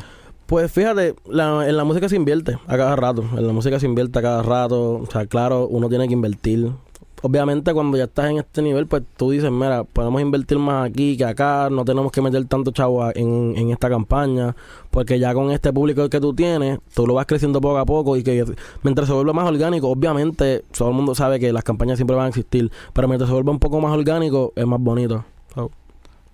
Pues 0.46 0.70
fíjate, 0.70 1.14
en 1.26 1.76
la 1.76 1.84
música 1.84 2.08
se 2.08 2.16
invierte 2.16 2.58
a 2.66 2.76
cada 2.76 2.94
rato. 2.96 3.24
En 3.36 3.46
la 3.46 3.52
música 3.52 3.80
se 3.80 3.86
invierte 3.86 4.18
a 4.18 4.22
cada 4.22 4.42
rato. 4.42 4.96
O 4.96 5.06
sea, 5.06 5.26
claro, 5.26 5.66
uno 5.66 5.88
tiene 5.88 6.06
que 6.08 6.12
invertir. 6.12 6.70
Obviamente, 7.24 7.72
cuando 7.72 7.96
ya 7.96 8.04
estás 8.04 8.28
en 8.30 8.38
este 8.38 8.60
nivel, 8.60 8.86
pues 8.86 9.04
tú 9.16 9.30
dices, 9.30 9.50
mira, 9.50 9.84
podemos 9.84 10.20
invertir 10.20 10.58
más 10.58 10.90
aquí 10.90 11.16
que 11.16 11.24
acá. 11.24 11.70
No 11.70 11.84
tenemos 11.84 12.12
que 12.12 12.20
meter 12.20 12.44
tanto 12.46 12.70
chavo 12.72 13.08
en, 13.14 13.54
en 13.56 13.70
esta 13.70 13.88
campaña. 13.88 14.54
Porque 14.90 15.18
ya 15.18 15.32
con 15.32 15.50
este 15.52 15.72
público 15.72 16.10
que 16.10 16.20
tú 16.20 16.34
tienes, 16.34 16.80
tú 16.92 17.06
lo 17.06 17.14
vas 17.14 17.24
creciendo 17.24 17.60
poco 17.60 17.78
a 17.78 17.86
poco. 17.86 18.16
Y 18.18 18.22
que 18.22 18.44
mientras 18.82 19.08
se 19.08 19.14
vuelva 19.14 19.32
más 19.32 19.48
orgánico, 19.48 19.88
obviamente, 19.88 20.64
todo 20.76 20.90
el 20.90 20.94
mundo 20.94 21.14
sabe 21.14 21.40
que 21.40 21.50
las 21.50 21.64
campañas 21.64 21.96
siempre 21.96 22.14
van 22.16 22.26
a 22.26 22.28
existir. 22.28 22.70
Pero 22.92 23.08
mientras 23.08 23.28
se 23.28 23.32
vuelva 23.32 23.52
un 23.52 23.60
poco 23.60 23.80
más 23.80 23.96
orgánico, 23.96 24.52
es 24.54 24.66
más 24.66 24.80
bonito. 24.80 25.24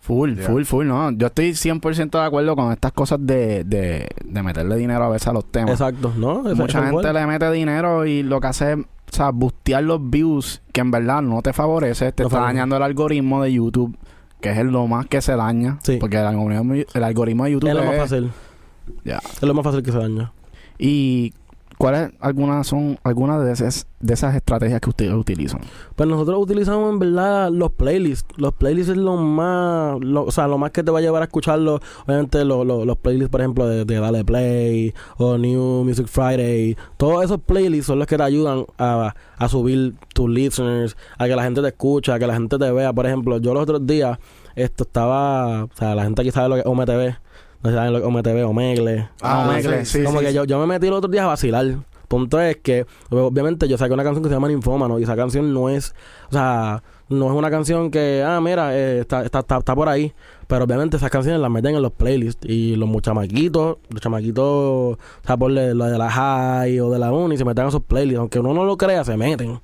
Full, 0.08 0.36
full, 0.38 0.62
full, 0.64 0.86
no. 0.86 1.10
Yo 1.10 1.26
estoy 1.26 1.50
100% 1.50 2.10
de 2.18 2.24
acuerdo 2.24 2.56
con 2.56 2.72
estas 2.72 2.92
cosas 2.92 3.18
de, 3.20 3.62
de, 3.64 4.08
de 4.24 4.42
meterle 4.42 4.76
dinero 4.76 5.04
a 5.04 5.08
veces 5.10 5.28
a 5.28 5.34
los 5.34 5.44
temas. 5.52 5.72
Exacto, 5.72 6.12
¿no? 6.16 6.42
Mucha 6.54 6.78
es 6.82 6.90
gente 6.90 7.12
le 7.12 7.26
mete 7.26 7.50
dinero 7.52 8.06
y 8.06 8.22
lo 8.22 8.40
que 8.40 8.46
hace 8.46 8.72
es, 8.72 8.78
o 8.78 8.84
sea, 9.14 9.30
bustear 9.32 9.82
los 9.84 10.00
views 10.08 10.62
que 10.72 10.80
en 10.80 10.90
verdad 10.90 11.20
no 11.20 11.42
te 11.42 11.52
favorece, 11.52 12.10
te 12.12 12.22
No 12.22 12.28
está 12.28 12.38
favorece. 12.38 12.56
dañando 12.56 12.76
el 12.78 12.82
algoritmo 12.84 13.42
de 13.42 13.52
YouTube, 13.52 13.98
que 14.40 14.50
es 14.50 14.64
lo 14.64 14.86
más 14.86 15.04
que 15.06 15.20
se 15.20 15.36
daña. 15.36 15.78
Sí. 15.82 15.98
Porque 16.00 16.16
el 16.18 16.24
algoritmo, 16.26 16.74
el 16.74 17.04
algoritmo 17.04 17.44
de 17.44 17.50
YouTube 17.52 17.68
Es 17.68 17.74
lo 17.74 17.84
más 17.84 17.94
es- 17.94 18.00
fácil. 18.00 18.30
Ya. 19.04 19.18
Es 19.18 19.42
lo 19.42 19.52
más 19.52 19.64
fácil 19.64 19.82
que 19.82 19.92
se 19.92 19.98
daña. 19.98 20.32
¿Y 20.78 21.34
cuáles 21.78 22.10
algunas 22.20 22.66
son 22.66 22.98
algunas 23.04 23.42
de 23.44 23.52
esas, 23.52 23.86
de 24.00 24.14
esas 24.14 24.34
estrategias 24.34 24.80
que 24.80 24.90
ustedes 24.90 25.12
utilizan? 25.14 25.60
Pues 25.96 26.08
nosotros 26.08 26.38
utilizamos 26.40 26.92
en 26.92 26.98
verdad 26.98 27.50
los 27.50 27.70
playlists. 27.72 28.26
Los 28.36 28.52
playlists 28.54 28.90
es 28.92 28.96
lo 28.98 29.16
más, 29.16 29.96
o 30.14 30.30
sea, 30.30 30.48
lo 30.48 30.58
más 30.58 30.72
que 30.72 30.82
te 30.82 30.90
va 30.90 30.98
a 30.98 31.02
llevar 31.02 31.22
a 31.22 31.26
escucharlo. 31.26 31.80
Obviamente 32.06 32.44
lo- 32.44 32.64
lo- 32.64 32.84
los 32.84 32.96
playlists, 32.98 33.30
por 33.30 33.40
ejemplo, 33.40 33.66
de, 33.66 33.84
de 33.84 34.00
Dale 34.00 34.24
Play 34.24 34.92
o 35.16 35.38
New 35.38 35.84
Music 35.84 36.06
Friday. 36.08 36.76
Todos 36.96 37.24
esos 37.24 37.40
playlists 37.40 37.86
son 37.86 37.98
los 37.98 38.06
que 38.08 38.16
te 38.16 38.22
ayudan 38.22 38.64
a, 38.78 39.14
a 39.36 39.48
subir 39.48 39.94
tus 40.14 40.28
listeners, 40.28 40.96
a 41.16 41.26
que 41.26 41.36
la 41.36 41.44
gente 41.44 41.62
te 41.62 41.68
escuche, 41.68 42.12
a 42.12 42.18
que 42.18 42.26
la 42.26 42.34
gente 42.34 42.58
te 42.58 42.70
vea. 42.72 42.92
Por 42.92 43.06
ejemplo, 43.06 43.38
yo 43.38 43.54
los 43.54 43.62
otros 43.62 43.86
días, 43.86 44.18
esto 44.56 44.82
estaba, 44.84 45.64
o 45.64 45.70
sea, 45.74 45.94
la 45.94 46.02
gente 46.04 46.22
aquí 46.22 46.30
sabe 46.32 46.48
lo 46.48 46.54
que 46.56 46.60
es 46.62 46.66
OMTV. 46.66 47.16
No 47.62 47.72
saben 47.72 47.92
lo 47.92 48.00
que 48.00 48.06
OMTV, 48.06 48.48
Omegle. 48.48 49.08
Ah, 49.20 49.46
Omegle, 49.48 49.84
sí, 49.84 49.98
sí, 49.98 50.04
Como 50.04 50.20
sí, 50.20 50.26
que 50.26 50.32
yo, 50.32 50.44
yo 50.44 50.58
me 50.60 50.66
metí 50.66 50.86
el 50.86 50.92
otro 50.92 51.10
día 51.10 51.24
a 51.24 51.26
vacilar. 51.26 51.76
Punto 52.06 52.40
es 52.40 52.56
que, 52.56 52.86
obviamente, 53.10 53.68
yo 53.68 53.76
saqué 53.76 53.92
una 53.92 54.04
canción 54.04 54.22
que 54.22 54.30
se 54.30 54.34
llama 54.34 54.48
Ninfómano 54.48 54.98
y 54.98 55.02
esa 55.02 55.14
canción 55.14 55.52
no 55.52 55.68
es, 55.68 55.94
o 56.30 56.32
sea, 56.32 56.82
no 57.10 57.26
es 57.26 57.32
una 57.32 57.50
canción 57.50 57.90
que, 57.90 58.24
ah, 58.26 58.40
mira, 58.40 58.74
eh, 58.74 59.00
está, 59.00 59.24
está, 59.24 59.40
está, 59.40 59.58
está 59.58 59.74
por 59.74 59.88
ahí. 59.88 60.14
Pero 60.46 60.64
obviamente 60.64 60.96
esas 60.96 61.10
canciones 61.10 61.40
las 61.40 61.50
meten 61.50 61.76
en 61.76 61.82
los 61.82 61.92
playlists 61.92 62.46
y 62.48 62.76
los 62.76 62.88
muchamaquitos, 62.88 63.76
los 63.90 64.00
chamaquitos, 64.00 64.44
o 64.46 64.98
sea, 65.26 65.36
por 65.36 65.50
lo 65.50 65.60
de 65.60 65.98
la 65.98 66.10
high 66.10 66.80
o 66.80 66.90
de 66.90 66.98
la 66.98 67.12
uni, 67.12 67.36
se 67.36 67.44
meten 67.44 67.64
en 67.64 67.68
esos 67.68 67.82
playlists. 67.82 68.20
Aunque 68.20 68.40
uno 68.40 68.54
no 68.54 68.64
lo 68.64 68.78
crea, 68.78 69.04
se 69.04 69.16
meten 69.18 69.60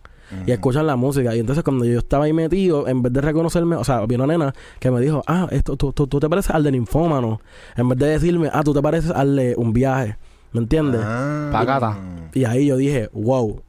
y 0.46 0.52
escuchan 0.52 0.86
la 0.86 0.96
música. 0.96 1.34
Y 1.34 1.40
entonces 1.40 1.64
cuando 1.64 1.84
yo 1.84 1.98
estaba 1.98 2.24
ahí 2.24 2.32
metido, 2.32 2.88
en 2.88 3.02
vez 3.02 3.12
de 3.12 3.20
reconocerme, 3.20 3.76
o 3.76 3.84
sea, 3.84 4.04
vino 4.06 4.24
una 4.24 4.32
nena 4.32 4.54
que 4.78 4.90
me 4.90 5.00
dijo, 5.00 5.22
ah, 5.26 5.48
esto, 5.50 5.76
tú, 5.76 5.92
tú, 5.92 6.06
tú 6.06 6.20
te 6.20 6.28
pareces 6.28 6.54
al 6.54 6.62
de 6.62 6.72
Ninfómano. 6.72 7.40
En 7.76 7.88
vez 7.88 7.98
de 7.98 8.06
decirme, 8.06 8.50
ah, 8.52 8.62
tú 8.62 8.72
te 8.74 8.82
pareces 8.82 9.10
al 9.10 9.36
de 9.36 9.54
un 9.56 9.72
viaje. 9.72 10.16
¿Me 10.52 10.60
entiendes? 10.60 11.00
Ah. 11.04 11.50
Pagata. 11.52 11.98
Y 12.32 12.44
ahí 12.44 12.66
yo 12.66 12.76
dije, 12.76 13.10
wow, 13.12 13.60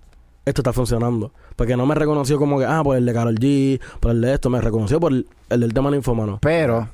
esto 0.45 0.61
está 0.61 0.73
funcionando. 0.73 1.31
Porque 1.55 1.75
no 1.77 1.85
me 1.85 1.95
reconoció 1.95 2.37
como 2.37 2.59
que, 2.59 2.65
ah, 2.65 2.81
por 2.83 2.97
el 2.97 3.05
de 3.05 3.13
Carol 3.13 3.35
G, 3.35 3.79
por 3.99 4.11
el 4.11 4.21
de 4.21 4.33
esto, 4.33 4.49
me 4.49 4.61
reconoció 4.61 4.99
por 4.99 5.11
el, 5.11 5.27
el 5.49 5.61
del 5.61 5.73
tema 5.73 5.89
ninfómano. 5.89 6.39
Pero, 6.41 6.87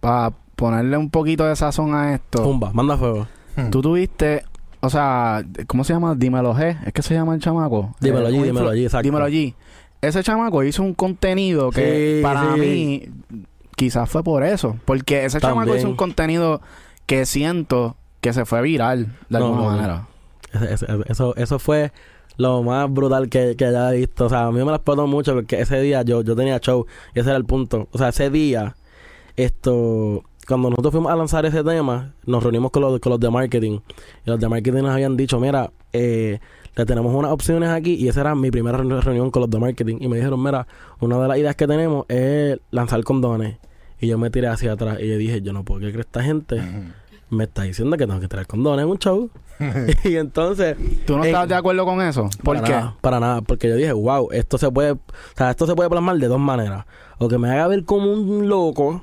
para 0.00 0.32
ponerle 0.56 0.96
un 0.96 1.10
poquito 1.10 1.44
de 1.44 1.54
sazón 1.54 1.94
a 1.94 2.14
esto, 2.14 2.42
Pumba, 2.42 2.72
manda 2.72 2.96
fuego. 2.96 3.28
tú 3.70 3.82
tuviste, 3.82 4.44
o 4.80 4.90
sea, 4.90 5.44
¿cómo 5.66 5.84
se 5.84 5.92
llama? 5.92 6.14
Dímelo 6.14 6.54
G, 6.54 6.78
¿es 6.86 6.92
que 6.92 7.02
se 7.02 7.14
llama 7.14 7.34
el 7.34 7.40
chamaco? 7.40 7.94
Dímelo 8.00 8.28
Eh, 8.28 8.32
un 8.34 8.42
dímelo 8.44 8.72
G, 8.72 8.82
exacto. 8.84 9.02
Dímelo 9.04 9.28
G. 9.28 9.54
Ese 10.02 10.22
chamaco 10.22 10.62
hizo 10.62 10.82
un 10.82 10.94
contenido 10.94 11.70
que 11.70 12.16
Sí, 12.18 12.22
para 12.22 12.54
sí. 12.54 12.60
mí 12.60 13.02
quizás 13.76 14.08
fue 14.08 14.22
por 14.22 14.42
eso. 14.44 14.76
Porque 14.84 15.24
ese 15.24 15.40
chamaco 15.40 15.60
También. 15.60 15.78
hizo 15.78 15.88
un 15.88 15.96
contenido 15.96 16.60
que 17.06 17.26
siento 17.26 17.96
que 18.20 18.32
se 18.32 18.44
fue 18.44 18.62
viral 18.62 19.06
de 19.28 19.38
No, 19.38 19.46
alguna 19.46 19.62
no, 19.62 19.70
manera. 19.70 20.06
Eso, 21.08 21.34
eso 21.36 21.58
fue 21.58 21.92
lo 22.38 22.62
más 22.62 22.90
brutal 22.92 23.28
que, 23.28 23.56
que 23.56 23.64
haya 23.66 23.90
visto. 23.90 24.26
O 24.26 24.28
sea, 24.28 24.46
a 24.46 24.50
mí 24.52 24.58
me 24.58 24.64
lo 24.66 24.74
explotó 24.74 25.06
mucho 25.06 25.34
porque 25.34 25.60
ese 25.60 25.80
día 25.80 26.02
yo, 26.02 26.22
yo 26.22 26.36
tenía 26.36 26.58
show 26.60 26.86
y 27.14 27.20
ese 27.20 27.30
era 27.30 27.38
el 27.38 27.44
punto. 27.44 27.88
O 27.92 27.98
sea, 27.98 28.08
ese 28.10 28.30
día, 28.30 28.76
esto, 29.36 30.24
cuando 30.46 30.70
nosotros 30.70 30.92
fuimos 30.92 31.10
a 31.12 31.16
lanzar 31.16 31.44
ese 31.46 31.62
tema, 31.64 32.12
nos 32.24 32.42
reunimos 32.42 32.70
con 32.70 32.82
los, 32.82 32.98
con 33.00 33.10
los 33.10 33.20
de 33.20 33.30
marketing. 33.30 33.80
Y 34.24 34.30
los 34.30 34.38
de 34.40 34.48
marketing 34.48 34.82
nos 34.82 34.90
habían 34.92 35.16
dicho, 35.16 35.38
mira, 35.40 35.70
eh, 35.92 36.38
le 36.76 36.84
tenemos 36.86 37.14
unas 37.14 37.30
opciones 37.32 37.70
aquí 37.70 37.94
y 37.94 38.08
esa 38.08 38.20
era 38.20 38.34
mi 38.34 38.50
primera 38.50 38.78
reuni- 38.78 39.00
reunión 39.00 39.30
con 39.30 39.40
los 39.40 39.50
de 39.50 39.58
marketing. 39.58 39.96
Y 40.00 40.08
me 40.08 40.16
dijeron, 40.16 40.42
mira, 40.42 40.66
una 41.00 41.18
de 41.18 41.28
las 41.28 41.38
ideas 41.38 41.56
que 41.56 41.66
tenemos 41.66 42.04
es 42.08 42.58
lanzar 42.70 43.02
condones. 43.04 43.56
Y 44.00 44.08
yo 44.08 44.18
me 44.18 44.28
tiré 44.30 44.48
hacia 44.48 44.72
atrás 44.72 44.98
y 45.00 45.08
yo 45.08 45.16
dije, 45.16 45.40
yo 45.42 45.52
no 45.52 45.64
puedo 45.64 45.80
creer 45.80 45.94
que 45.94 46.00
esta 46.02 46.22
gente 46.22 46.60
me 47.30 47.44
está 47.44 47.62
diciendo 47.62 47.96
que 47.96 48.06
tengo 48.06 48.20
que 48.20 48.28
traer 48.28 48.46
condones 48.46 48.84
en 48.84 48.90
un 48.90 48.98
show. 48.98 49.30
y 50.04 50.16
entonces... 50.16 50.76
¿Tú 51.06 51.16
no 51.16 51.24
Eh, 51.24 51.28
estás 51.28 51.48
de 51.48 51.54
acuerdo 51.54 51.84
con 51.86 52.02
eso? 52.02 52.28
¿Por 52.44 52.56
para 52.56 52.66
qué? 52.66 52.72
Nada, 52.72 52.96
para 53.00 53.20
nada, 53.20 53.40
porque 53.40 53.68
yo 53.68 53.74
dije, 53.76 53.92
wow, 53.94 54.28
esto 54.32 54.58
se 54.58 54.70
puede, 54.70 54.92
o 54.92 54.98
sea, 55.34 55.50
esto 55.50 55.66
se 55.66 55.74
puede 55.74 55.88
plasmar 55.88 56.18
de 56.18 56.28
dos 56.28 56.38
maneras. 56.38 56.84
O 57.18 57.26
que 57.28 57.38
me 57.38 57.50
haga 57.50 57.66
ver 57.68 57.84
como 57.84 58.12
un 58.12 58.48
loco, 58.50 59.02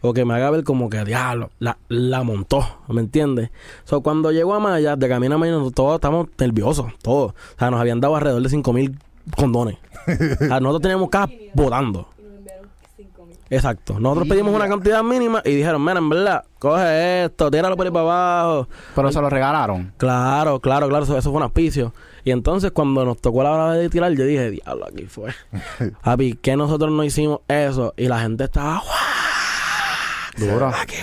o 0.00 0.12
que 0.12 0.24
me 0.24 0.34
haga 0.34 0.50
ver 0.50 0.64
como 0.64 0.88
que, 0.88 1.04
diablo, 1.04 1.50
la, 1.58 1.78
la 1.88 2.22
montó, 2.22 2.64
¿me 2.88 3.00
entiendes? 3.00 3.50
So, 3.84 4.02
cuando 4.02 4.32
llego 4.32 4.54
a 4.54 4.60
Maya, 4.60 4.96
de 4.96 5.08
camino 5.08 5.34
a 5.34 5.38
Maya, 5.38 5.52
nosotros 5.52 5.74
todos 5.74 5.94
estamos 5.96 6.28
nerviosos, 6.38 6.92
todos. 7.02 7.32
O 7.32 7.58
sea, 7.58 7.70
nos 7.70 7.80
habían 7.80 8.00
dado 8.00 8.16
alrededor 8.16 8.42
de 8.42 8.48
5 8.48 8.72
mil 8.72 8.98
condones. 9.36 9.76
o 10.06 10.44
sea, 10.44 10.60
nosotros 10.60 10.82
teníamos 10.82 11.08
cajas 11.10 11.30
votando. 11.54 12.08
Y 12.18 12.22
nos 12.22 12.34
enviaron 12.38 12.68
5 12.96 13.26
mil. 13.26 13.36
Exacto. 13.50 14.00
Nosotros 14.00 14.28
pedimos 14.28 14.54
una 14.54 14.68
cantidad 14.68 15.02
mínima 15.02 15.42
y 15.44 15.54
dijeron, 15.54 15.84
mira, 15.84 15.98
en 15.98 16.08
verdad, 16.08 16.44
coge 16.58 17.24
esto, 17.24 17.50
tíralo 17.50 17.76
por 17.76 17.86
ahí 17.86 17.92
para 17.92 18.04
abajo. 18.04 18.68
Pero 18.94 19.12
se 19.12 19.20
lo 19.20 19.28
regalaron. 19.28 19.92
Claro, 19.96 20.60
claro, 20.60 20.88
claro, 20.88 21.04
eso, 21.04 21.18
eso 21.18 21.30
fue 21.30 21.38
un 21.38 21.44
auspicio. 21.44 21.92
Y 22.24 22.32
entonces 22.32 22.70
cuando 22.70 23.04
nos 23.04 23.20
tocó 23.20 23.42
la 23.42 23.52
hora 23.52 23.72
de 23.72 23.88
tirar, 23.88 24.12
yo 24.12 24.24
dije, 24.24 24.50
diablo, 24.50 24.86
aquí 24.86 25.06
fue. 25.06 25.32
Papi, 26.04 26.34
que 26.34 26.56
nosotros 26.56 26.90
no 26.90 27.02
hicimos 27.04 27.40
eso 27.48 27.94
y 27.96 28.08
la 28.08 28.20
gente 28.20 28.44
estaba, 28.44 28.82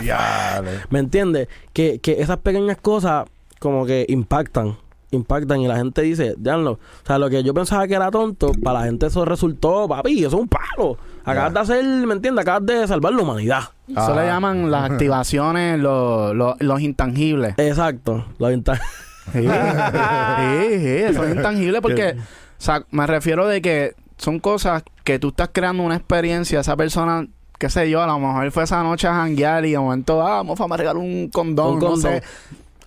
Diale. 0.02 0.72
¿me 0.90 1.00
entiendes? 1.00 1.48
Que, 1.74 2.00
que 2.00 2.22
esas 2.22 2.38
pequeñas 2.38 2.78
cosas 2.82 3.26
como 3.60 3.86
que 3.86 4.06
impactan, 4.10 4.78
impactan 5.12 5.62
y 5.62 5.68
la 5.68 5.78
gente 5.78 6.02
dice, 6.02 6.36
diablo, 6.38 6.72
o 6.74 7.08
sea, 7.08 7.18
lo 7.18 7.30
que 7.30 7.44
yo 7.44 7.54
pensaba 7.54 7.88
que 7.88 7.96
era 7.96 8.12
tonto, 8.12 8.52
para 8.64 8.80
la 8.80 8.86
gente 8.86 9.08
eso 9.08 9.26
resultó, 9.26 9.88
papi, 9.88 10.20
eso 10.20 10.28
es 10.28 10.34
un 10.42 10.48
palo. 10.48 10.98
Acabas 11.26 11.54
de 11.54 11.60
hacer, 11.60 11.84
¿me 11.86 12.14
entiendes? 12.14 12.42
Acabas 12.44 12.66
de 12.66 12.88
salvar 12.88 13.14
la 13.14 13.22
humanidad. 13.24 13.64
Eso 13.88 14.14
Ah. 14.14 14.16
le 14.16 14.28
llaman 14.28 14.70
las 14.72 14.92
activaciones, 14.92 15.80
los, 15.80 16.36
los, 16.36 16.56
los 16.62 16.82
intangibles. 16.82 17.56
Exacto, 17.58 18.26
lo 18.38 18.52
inta- 18.52 18.80
Sí, 19.34 19.42
sí, 19.42 20.80
sí, 20.80 20.88
eso 21.04 21.24
es 21.26 21.36
intangible 21.36 21.82
porque, 21.82 22.16
o 22.18 22.22
sea, 22.58 22.84
me 22.92 23.06
refiero 23.08 23.46
de 23.48 23.62
que 23.62 23.94
son 24.18 24.40
cosas 24.40 24.84
que 25.04 25.20
tú 25.20 25.30
estás 25.30 25.50
creando 25.52 25.84
una 25.84 25.96
experiencia, 25.98 26.62
esa 26.62 26.78
persona, 26.78 27.28
qué 27.58 27.70
sé 27.70 27.90
yo, 27.90 28.02
a 28.02 28.08
lo 28.08 28.20
mejor 28.20 28.52
fue 28.52 28.64
esa 28.64 28.84
noche 28.84 29.08
a 29.08 29.14
janguear 29.14 29.66
y 29.66 29.72
de 29.72 29.80
momento, 29.80 30.22
ah, 30.22 30.44
vamos 30.44 30.60
a 30.60 30.78
regalar 30.78 30.98
un 30.98 31.30
condón, 31.30 31.74
Un 31.76 31.80
no 31.80 31.86
condón. 31.92 32.02
sé. 32.02 32.24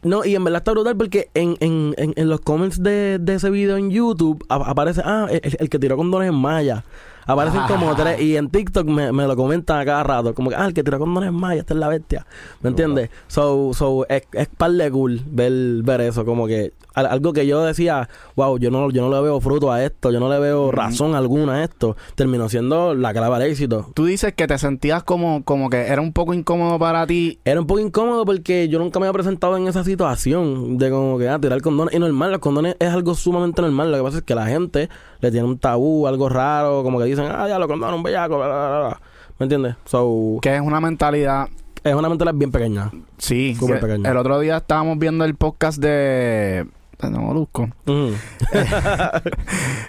No, 0.03 0.25
y 0.25 0.35
en 0.35 0.43
verdad 0.43 0.61
está 0.61 0.71
brutal 0.73 0.97
porque 0.97 1.29
en, 1.35 1.57
en, 1.61 1.95
en, 1.99 2.15
en 2.17 2.29
los 2.31 2.41
comments 2.41 2.83
de, 2.83 3.19
de 3.21 3.35
ese 3.35 3.51
video 3.51 3.77
en 3.77 3.91
YouTube 3.91 4.43
ap- 4.49 4.63
aparece, 4.67 5.03
ah, 5.05 5.27
el, 5.31 5.41
el 5.59 5.69
que 5.69 5.79
tiró 5.79 5.97
condones 5.99 6.31
en 6.31 6.35
Maya. 6.37 6.85
Aparecen 7.27 7.61
como 7.69 7.95
tres. 7.97 8.19
Y 8.21 8.37
en 8.39 8.49
TikTok 8.49 8.87
me, 8.87 9.13
me 9.13 9.27
lo 9.27 9.37
comentan 9.37 9.79
a 9.79 9.85
cada 9.85 10.03
rato. 10.03 10.35
Como 10.35 10.49
que, 10.49 10.57
ah, 10.57 10.65
el 10.65 10.73
que 10.73 10.83
tiró 10.83 10.99
condones 10.99 11.29
en 11.29 11.35
Maya, 11.35 11.61
esta 11.61 11.75
es 11.75 11.81
la 11.81 11.89
bestia. 11.89 12.27
¿Me 12.63 12.71
entiendes? 12.71 13.11
So, 13.29 13.73
so, 13.75 14.07
es, 14.09 14.23
es 14.33 14.49
par 14.49 14.71
de 14.73 14.91
cool 14.91 15.21
ver, 15.27 15.53
ver 15.83 16.01
eso. 16.01 16.25
Como 16.25 16.47
que 16.47 16.73
algo 16.95 17.33
que 17.33 17.47
yo 17.47 17.63
decía, 17.65 18.09
wow, 18.37 18.59
yo 18.59 18.71
no, 18.71 18.91
yo 18.91 19.03
no 19.03 19.15
le 19.15 19.21
veo 19.23 19.41
fruto 19.41 19.73
a 19.73 19.85
esto, 19.85 20.11
yo 20.11 20.21
no 20.21 20.29
le 20.29 20.39
veo 20.39 20.71
razón 20.73 21.15
alguna 21.15 21.55
a 21.57 21.65
esto. 21.65 21.97
Terminó 22.15 22.49
siendo 22.49 22.95
la 22.95 23.13
clave 23.13 23.37
al 23.37 23.43
éxito. 23.43 23.91
Tú 23.95 24.05
dices 24.07 24.35
que 24.35 24.47
te 24.47 24.59
sentías 24.59 25.03
como, 25.03 25.45
como 25.45 25.71
que 25.71 25.79
era 25.87 26.01
un 26.01 26.13
poco 26.13 26.35
incómodo 26.35 26.79
para 26.79 27.07
ti. 27.07 27.39
Era 27.45 27.61
un 27.61 27.67
poco 27.67 27.81
incómodo 27.81 28.25
porque 28.25 28.69
yo 28.69 28.79
nunca 28.79 28.99
me 28.99 29.07
había 29.07 29.15
presentado 29.15 29.57
en 29.57 29.69
esa 29.69 29.85
situación 29.85 30.79
de 30.79 30.91
como 30.91 31.19
que 31.19 31.29
ah, 31.29 31.39
tirar 31.39 31.61
condones. 31.63 31.95
Y 31.95 31.99
normal, 31.99 32.33
los 32.33 32.41
condones 32.41 32.77
es 32.79 32.89
algo 32.89 33.15
sumamente 33.15 33.63
normal. 33.63 33.91
Lo 33.91 33.99
que 33.99 34.03
pasa 34.03 34.19
es 34.19 34.25
que 34.25 34.35
la 34.35 34.47
gente 34.47 34.89
le 35.21 35.31
tiene 35.31 35.47
un 35.47 35.59
tabú, 35.59 36.07
algo 36.07 36.29
raro, 36.29 36.83
como 36.83 36.99
que 36.99 37.05
dicen, 37.05 37.27
ah, 37.31 37.49
ya 37.49 37.59
los 37.59 37.69
condones, 37.69 37.97
un 37.97 38.03
bellaco, 38.03 38.37
bla, 38.37 38.47
bla, 38.47 38.79
bla. 38.81 39.01
¿Me 39.39 39.45
entiendes? 39.45 39.77
So, 39.87 40.39
Que 40.43 40.57
es 40.57 40.61
una 40.61 40.81
mentalidad 40.81 41.49
es 41.83 41.95
una 41.95 42.09
mentalidad 42.11 42.35
bien 42.35 42.51
pequeña. 42.51 42.91
Sí, 43.17 43.55
Súper 43.59 43.77
que 43.81 43.87
pequeña. 43.87 44.11
el 44.11 44.17
otro 44.17 44.39
día 44.41 44.59
estábamos 44.59 44.99
viendo 44.99 45.25
el 45.25 45.35
podcast 45.35 45.81
de 45.81 46.67
de 47.09 47.19
Molusco 47.19 47.69
Ujú. 47.87 48.13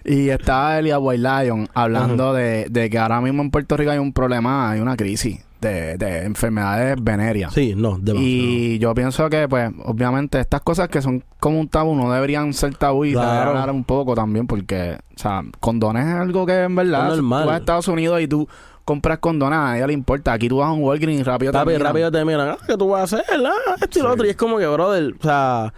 y 0.05 0.29
estaba 0.29 0.79
Elia 0.79 0.99
White 0.99 1.21
Lion 1.43 1.67
hablando 1.73 2.33
de, 2.33 2.67
de 2.69 2.89
que 2.89 2.97
ahora 2.97 3.21
mismo 3.21 3.41
en 3.41 3.51
Puerto 3.51 3.77
Rico 3.77 3.91
hay 3.91 3.97
un 3.99 4.13
problema, 4.13 4.71
hay 4.71 4.79
una 4.79 4.95
crisis 4.95 5.39
de, 5.59 5.97
de 5.97 6.23
enfermedades 6.25 6.97
venéreas. 7.01 7.53
Sí, 7.53 7.73
no, 7.75 7.97
demasiado. 7.99 8.19
Y 8.19 8.79
yo 8.79 8.95
pienso 8.95 9.29
que, 9.29 9.47
pues, 9.47 9.71
obviamente, 9.85 10.39
estas 10.39 10.61
cosas 10.61 10.89
que 10.89 11.03
son 11.03 11.23
como 11.39 11.59
un 11.59 11.69
tabú 11.69 11.93
no 11.95 12.11
deberían 12.11 12.51
ser 12.53 12.73
tabú 12.75 13.05
y 13.05 13.09
se 13.11 13.15
Claro. 13.17 13.29
debe 13.49 13.59
hablar 13.59 13.69
un 13.71 13.83
poco 13.83 14.15
también, 14.15 14.47
porque, 14.47 14.97
o 15.15 15.19
sea, 15.19 15.43
condones 15.59 16.07
es 16.07 16.15
algo 16.15 16.47
que 16.47 16.63
en 16.63 16.75
verdad. 16.75 17.09
Es 17.11 17.17
normal. 17.17 17.43
Tú 17.43 17.47
vas 17.49 17.55
a 17.55 17.59
Estados 17.59 17.87
Unidos 17.89 18.21
y 18.21 18.27
tú 18.27 18.47
compras 18.85 19.19
condones, 19.19 19.59
a 19.59 19.61
nadie 19.65 19.85
le 19.85 19.93
importa. 19.93 20.33
Aquí 20.33 20.49
tú 20.49 20.57
vas 20.57 20.69
a 20.69 20.71
un 20.71 20.81
Walgreens 20.83 21.21
y 21.21 21.23
rápido 21.23 21.51
te 21.51 21.63
miran. 21.63 21.81
rápido 21.81 22.11
te 22.11 22.25
miran, 22.25 22.49
ah, 22.49 22.57
¿qué 22.65 22.75
tú 22.75 22.87
vas 22.89 23.13
a 23.13 23.17
hacer? 23.17 23.25
Ah, 23.45 23.75
esto 23.79 23.99
y 23.99 24.01
lo 24.01 24.11
otro. 24.13 24.25
Y 24.25 24.29
es 24.31 24.35
como 24.35 24.57
que, 24.57 24.65
brother, 24.65 25.13
o 25.19 25.21
sea, 25.23 25.71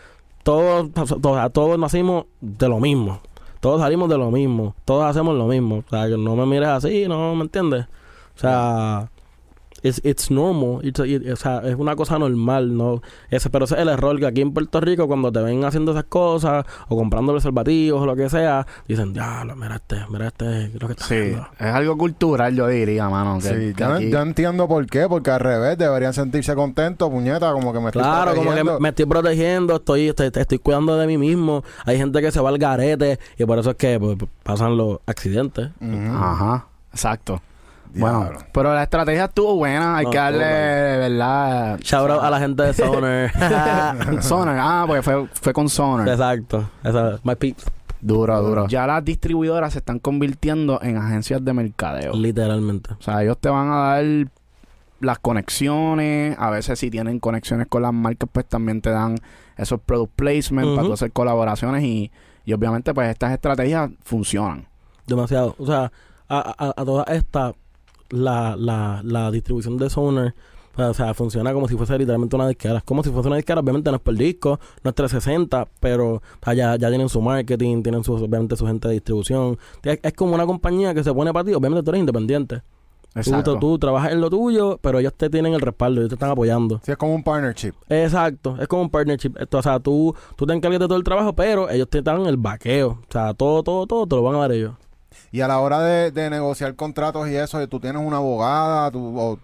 todos, 0.43 0.91
todos, 1.21 1.53
todos 1.53 1.79
nacimos 1.79 2.25
de 2.41 2.69
lo 2.69 2.79
mismo. 2.79 3.19
Todos 3.59 3.81
salimos 3.81 4.09
de 4.09 4.17
lo 4.17 4.29
mismo. 4.29 4.75
Todos 4.85 5.05
hacemos 5.05 5.35
lo 5.37 5.47
mismo. 5.47 5.83
O 5.85 5.89
sea, 5.89 6.07
que 6.07 6.17
no 6.17 6.35
me 6.35 6.45
mires 6.45 6.67
así, 6.67 7.07
no 7.07 7.33
me 7.35 7.43
entiendes. 7.43 7.85
O 8.35 8.39
sea, 8.39 9.09
it's, 9.83 10.01
it's 10.03 10.31
normal. 10.31 10.79
It's- 10.83 11.05
it- 11.07 11.31
o 11.31 11.35
sea, 11.35 11.59
es 11.65 11.75
una 11.75 11.95
cosa 11.95 12.17
normal, 12.17 12.75
¿no? 12.75 13.01
Ese, 13.29 13.49
pero 13.49 13.65
ese 13.65 13.75
es 13.75 13.81
el 13.81 13.89
error 13.89 14.17
que 14.19 14.25
aquí 14.25 14.41
en 14.41 14.53
Puerto 14.53 14.79
Rico, 14.81 15.07
cuando 15.07 15.31
te 15.31 15.41
ven 15.41 15.63
haciendo 15.65 15.91
esas 15.91 16.05
cosas, 16.05 16.65
o 16.87 16.95
comprando 16.97 17.33
preservativos 17.33 18.01
o 18.01 18.05
lo 18.05 18.15
que 18.15 18.29
sea, 18.29 18.65
dicen, 18.87 19.13
ya, 19.13 19.43
mira 19.55 19.75
este, 19.75 19.97
mira 20.09 20.27
este, 20.27 20.69
lo 20.79 20.87
que 20.87 20.93
está 20.93 21.05
Sí, 21.05 21.15
haciendo". 21.15 21.47
es 21.59 21.65
algo 21.73 21.97
cultural, 21.97 22.55
yo 22.55 22.67
diría, 22.67 23.09
mano. 23.09 23.37
Que, 23.39 23.49
Sí, 23.49 23.53
que 23.73 23.83
yo, 23.83 23.89
no- 23.89 23.95
aquí- 23.95 24.09
yo 24.09 24.21
entiendo 24.21 24.67
por 24.67 24.85
qué, 24.87 25.07
porque 25.07 25.31
al 25.31 25.39
revés 25.39 25.77
deberían 25.77 26.13
sentirse 26.13 26.55
contentos, 26.55 27.09
puñeta, 27.09 27.51
como 27.51 27.73
que 27.73 27.79
me 27.79 27.87
estoy 27.87 28.01
Claro, 28.01 28.31
como 28.31 28.41
que 28.41 28.47
protegiendo. 28.47 28.79
me 28.79 28.89
estoy 28.89 29.05
protegiendo, 29.05 29.75
estoy, 29.75 30.07
estoy, 30.09 30.31
estoy 30.33 30.57
cuidando 30.59 30.97
de 30.97 31.07
mí 31.07 31.17
mismo. 31.17 31.63
Hay 31.85 31.97
gente 31.97 32.21
que 32.21 32.31
se 32.31 32.39
va 32.39 32.49
al 32.49 32.57
garete 32.57 33.19
y 33.37 33.45
por 33.45 33.59
eso 33.59 33.71
es 33.71 33.75
que 33.75 33.99
pues, 33.99 34.17
pasan 34.43 34.77
los 34.77 34.99
accidentes. 35.05 35.69
Ujú. 35.81 36.13
Ajá, 36.15 36.67
exacto. 36.91 37.41
Bueno, 37.95 38.21
Diablo. 38.21 38.39
pero 38.53 38.73
la 38.73 38.83
estrategia 38.83 39.25
estuvo 39.25 39.55
buena. 39.55 39.97
Hay 39.97 40.05
No, 40.05 40.11
que 40.11 40.17
darle, 40.17 40.39
¿verdad? 40.97 41.79
Shout 41.81 42.09
out 42.09 42.23
a 42.23 42.29
la 42.29 42.39
gente 42.39 42.63
de 42.63 42.73
Sonar. 42.73 44.21
Sonar. 44.23 44.57
Ah, 44.61 44.83
porque 44.87 45.01
fue, 45.01 45.27
fue 45.33 45.53
con 45.53 45.69
Sonar. 45.69 46.07
Exacto. 46.07 46.69
Esa, 46.83 47.19
my 47.23 47.35
peeps. 47.35 47.65
Duro, 48.01 48.41
duro. 48.41 48.67
Ya 48.67 48.85
las 48.85 49.03
distribuidoras 49.05 49.73
se 49.73 49.79
están 49.79 49.99
convirtiendo 49.99 50.79
en 50.81 50.97
agencias 50.97 51.43
de 51.45 51.53
mercadeo. 51.53 52.13
Literalmente. 52.13 52.93
O 52.93 53.01
sea, 53.01 53.23
ellos 53.23 53.37
te 53.39 53.47
van 53.49 53.69
a 53.71 53.75
dar 53.77 54.03
las 54.99 55.19
conexiones. 55.19 56.35
A 56.37 56.49
veces 56.49 56.79
si 56.79 56.89
tienen 56.89 57.19
conexiones 57.19 57.67
con 57.67 57.81
las 57.81 57.93
marcas, 57.93 58.29
pues 58.31 58.45
también 58.45 58.81
te 58.81 58.89
dan 58.89 59.15
esos 59.57 59.79
product 59.79 60.13
placement 60.15 60.67
para 60.69 60.81
Ujú. 60.81 60.87
tú 60.87 60.93
hacer 60.93 61.11
colaboraciones 61.11 61.83
y, 61.83 62.11
y 62.43 62.53
obviamente 62.53 62.93
pues 62.93 63.09
estas 63.09 63.31
estrategias 63.31 63.89
funcionan. 64.03 64.67
Demasiado. 65.07 65.55
O 65.57 65.65
sea, 65.65 65.91
a, 66.27 66.55
a, 66.57 66.73
a 66.81 66.85
toda 66.85 67.03
esta, 67.05 67.53
la, 68.13 68.55
la, 68.57 69.01
la 69.03 69.31
distribución 69.31 69.77
de 69.77 69.89
Sonar, 69.89 70.33
o 70.75 70.93
sea, 70.93 71.13
funciona 71.13 71.53
como 71.53 71.67
si 71.67 71.75
fuese 71.75 71.97
literalmente 71.97 72.35
una 72.35 72.47
disquera. 72.47 72.77
Es 72.77 72.83
como 72.83 73.03
si 73.03 73.11
fuese 73.11 73.27
una 73.27 73.37
disquera, 73.37 73.61
obviamente 73.61 73.91
no 73.91 73.97
es 73.97 74.01
por 74.01 74.15
disco, 74.15 74.59
no 74.83 74.89
es 74.89 74.95
360, 74.95 75.67
pero 75.79 76.21
ya, 76.47 76.75
ya 76.75 76.89
tienen 76.89 77.09
su 77.09 77.21
marketing, 77.21 77.83
tienen 77.83 78.03
su, 78.03 78.13
obviamente 78.13 78.55
su 78.55 78.65
gente 78.65 78.87
de 78.87 78.95
distribución. 78.95 79.57
Es, 79.83 79.99
es 80.01 80.13
como 80.13 80.33
una 80.33 80.45
compañía 80.45 80.93
que 80.93 81.03
se 81.03 81.13
pone 81.13 81.31
para 81.31 81.45
ti, 81.45 81.53
obviamente 81.53 81.83
tú 81.83 81.91
eres 81.91 81.99
independiente. 81.99 82.61
Tú, 83.13 83.19
Exacto. 83.19 83.53
tú, 83.53 83.59
tú 83.59 83.79
trabajas 83.79 84.11
en 84.11 84.21
lo 84.21 84.29
tuyo, 84.31 84.79
pero 84.81 84.97
ellos 84.97 85.13
te 85.13 85.29
tienen 85.29 85.53
el 85.53 85.61
respaldo, 85.61 86.01
ellos 86.01 86.09
te 86.09 86.15
están 86.15 86.31
apoyando. 86.31 86.81
Sí, 86.83 86.91
es 86.91 86.97
como 86.97 87.13
un 87.13 87.23
partnership. 87.23 87.73
Exacto, 87.87 88.57
es 88.59 88.67
como 88.67 88.81
un 88.81 88.89
partnership. 88.89 89.33
Esto, 89.37 89.59
o 89.59 89.61
sea, 89.61 89.79
tú, 89.79 90.15
tú 90.35 90.47
te 90.47 90.53
encargas 90.53 90.79
de 90.79 90.87
todo 90.87 90.97
el 90.97 91.03
trabajo, 91.03 91.33
pero 91.33 91.69
ellos 91.69 91.87
te 91.89 92.01
dan 92.01 92.25
el 92.25 92.37
vaqueo. 92.37 92.89
O 93.07 93.11
sea, 93.11 93.35
todo, 93.35 93.61
todo, 93.61 93.85
todo 93.85 94.07
te 94.07 94.15
lo 94.15 94.23
van 94.23 94.35
a 94.35 94.39
dar 94.39 94.51
ellos. 94.51 94.73
Y 95.31 95.41
a 95.41 95.47
la 95.47 95.59
hora 95.59 95.81
de, 95.81 96.11
de 96.11 96.29
negociar 96.29 96.75
contratos 96.75 97.29
y 97.29 97.35
eso, 97.35 97.65
tú 97.67 97.79
tienes 97.79 98.01
una 98.05 98.17
abogada, 98.17 98.91
tú, 98.91 99.19
o 99.19 99.39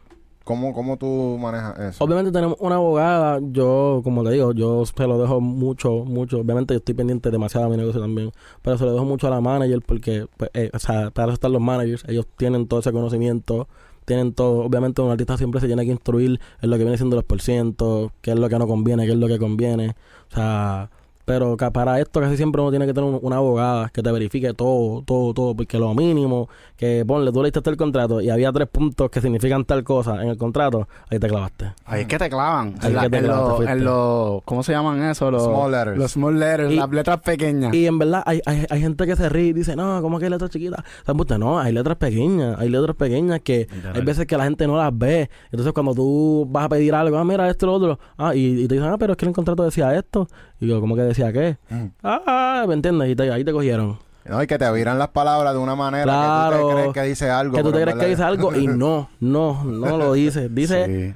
¿cómo, 0.49 0.73
¿cómo 0.73 0.97
tú 0.97 1.37
manejas 1.39 1.79
eso? 1.79 2.03
Obviamente 2.03 2.31
tenemos 2.31 2.57
una 2.59 2.75
abogada, 2.75 3.39
yo, 3.51 4.01
como 4.03 4.23
te 4.23 4.31
digo, 4.31 4.51
yo 4.53 4.83
se 4.83 5.07
lo 5.07 5.19
dejo 5.19 5.39
mucho, 5.39 6.05
mucho. 6.05 6.39
Obviamente 6.39 6.73
yo 6.73 6.79
estoy 6.79 6.95
pendiente 6.95 7.29
demasiado 7.29 7.67
de 7.67 7.71
mi 7.71 7.77
negocio 7.77 8.01
también, 8.01 8.31
pero 8.63 8.75
se 8.77 8.85
lo 8.85 8.93
dejo 8.93 9.05
mucho 9.05 9.27
a 9.27 9.29
la 9.29 9.41
manager 9.41 9.79
porque, 9.85 10.25
pues, 10.37 10.49
eh, 10.55 10.71
o 10.73 10.79
sea, 10.79 11.11
para 11.11 11.27
eso 11.27 11.33
están 11.35 11.51
los 11.51 11.61
managers, 11.61 12.03
ellos 12.07 12.25
tienen 12.35 12.67
todo 12.67 12.79
ese 12.79 12.91
conocimiento, 12.91 13.67
tienen 14.05 14.33
todo. 14.33 14.65
Obviamente 14.65 15.03
un 15.03 15.11
artista 15.11 15.37
siempre 15.37 15.61
se 15.61 15.67
tiene 15.67 15.85
que 15.85 15.91
instruir 15.91 16.39
en 16.61 16.69
lo 16.71 16.77
que 16.77 16.83
viene 16.83 16.97
siendo 16.97 17.15
los 17.15 17.25
porcientos, 17.25 18.11
qué 18.21 18.31
es 18.31 18.39
lo 18.39 18.49
que 18.49 18.57
no 18.57 18.67
conviene, 18.67 19.05
qué 19.05 19.11
es 19.11 19.19
lo 19.19 19.27
que 19.27 19.37
conviene. 19.37 19.95
O 20.31 20.35
sea, 20.35 20.89
pero 21.29 21.55
para 21.71 21.99
esto 21.99 22.19
casi 22.19 22.37
siempre 22.37 22.59
uno 22.59 22.71
tiene 22.71 22.87
que 22.87 22.93
tener 22.93 23.07
un- 23.07 23.19
una 23.21 23.35
abogada 23.35 23.89
que 23.89 24.01
te 24.01 24.11
verifique 24.11 24.51
todo, 24.55 25.03
todo, 25.03 25.31
todo, 25.31 25.55
porque 25.55 25.77
lo 25.77 25.93
mínimo, 25.93 26.49
que 26.75 27.03
ponle, 27.05 27.31
tú 27.31 27.43
leíste 27.43 27.61
el 27.69 27.77
contrato 27.77 28.19
y 28.19 28.31
había 28.31 28.51
tres 28.51 28.67
puntos 28.67 29.11
que 29.11 29.21
significan 29.21 29.63
tal 29.63 29.83
cosa 29.83 30.23
en 30.23 30.29
el 30.29 30.37
contrato, 30.37 30.87
ahí 31.11 31.19
te 31.19 31.27
clavaste. 31.27 31.71
Ahí 31.85 32.01
es 32.01 32.07
que 32.07 32.17
te 32.17 32.29
clavan. 32.31 32.73
Ahí 32.81 32.87
en, 32.87 32.95
la- 32.95 33.01
es 33.01 33.05
que 33.05 33.09
te 33.11 33.17
en 33.17 33.23
clavan, 33.25 33.43
te 33.43 33.47
los- 33.49 33.57
fuiste. 33.57 33.73
en 33.73 33.83
los- 33.85 34.41
¿Cómo 34.43 34.63
se 34.63 34.71
llaman 34.71 35.03
eso? 35.03 35.29
Los 35.29 35.43
Small 35.43 35.71
letters. 35.71 35.97
Los 35.99 36.11
small 36.13 36.39
letters, 36.39 36.71
Y- 36.71 36.75
las 36.77 36.89
letras 36.89 37.19
pequeñas. 37.19 37.73
Y 37.75 37.85
en 37.85 37.99
verdad 37.99 38.23
hay, 38.25 38.41
hay, 38.47 38.65
hay 38.67 38.81
gente 38.81 39.05
que 39.05 39.15
se 39.15 39.29
ríe 39.29 39.49
y 39.49 39.53
dice, 39.53 39.75
no, 39.75 40.01
¿cómo 40.01 40.17
que 40.17 40.25
hay 40.25 40.31
letras 40.31 40.49
chiquitas? 40.49 40.83
O 41.05 41.37
no, 41.37 41.59
hay 41.59 41.71
letras 41.73 41.97
pequeñas, 41.97 42.57
hay 42.59 42.69
letras 42.69 42.95
pequeñas 42.95 43.41
que 43.41 43.67
hay 43.93 44.01
veces 44.01 44.25
que 44.25 44.35
la 44.35 44.45
gente 44.45 44.65
no 44.65 44.77
las 44.77 44.97
ve. 44.97 45.29
Entonces 45.51 45.73
cuando 45.73 45.93
tú 45.93 46.47
vas 46.49 46.65
a 46.65 46.69
pedir 46.69 46.95
algo, 46.95 47.19
ah, 47.19 47.23
mira 47.23 47.47
esto 47.47 47.65
y 47.65 47.67
lo 47.67 47.73
otro, 47.75 47.99
ah, 48.17 48.33
y, 48.33 48.63
y 48.63 48.67
te 48.67 48.73
dicen, 48.75 48.89
ah, 48.89 48.97
pero 48.97 49.13
es 49.13 49.17
que 49.17 49.25
el 49.27 49.31
contrato 49.33 49.63
decía 49.63 49.93
esto. 49.95 50.27
Y 50.59 50.67
yo, 50.67 50.81
¿cómo 50.81 50.95
que 50.95 51.03
decía 51.03 51.18
qué? 51.33 51.57
Mm. 51.69 51.85
Ah, 52.03 52.65
¿me 52.67 52.73
entiendes? 52.73 53.09
Y 53.09 53.15
te- 53.15 53.31
ahí 53.31 53.43
te 53.43 53.51
cogieron. 53.51 53.99
No, 54.25 54.43
y 54.43 54.47
que 54.47 54.57
te 54.57 54.71
viran 54.71 54.99
las 54.99 55.07
palabras 55.09 55.53
de 55.53 55.59
una 55.59 55.75
manera 55.75 56.03
que 56.05 56.09
tú 56.11 56.15
Claro. 56.17 56.67
te 56.67 56.73
crees 56.75 56.93
que 56.93 57.01
dice 57.03 57.29
algo. 57.29 57.55
que 57.55 57.63
tú 57.63 57.71
te 57.71 57.81
crees 57.81 57.97
que 57.97 58.05
dice 58.07 58.23
algo 58.23 58.55
y 58.55 58.67
no, 58.67 59.09
no, 59.19 59.63
no 59.63 59.97
lo 59.97 60.13
dice. 60.13 60.49
Dice 60.49 60.85
Sí. 60.85 61.15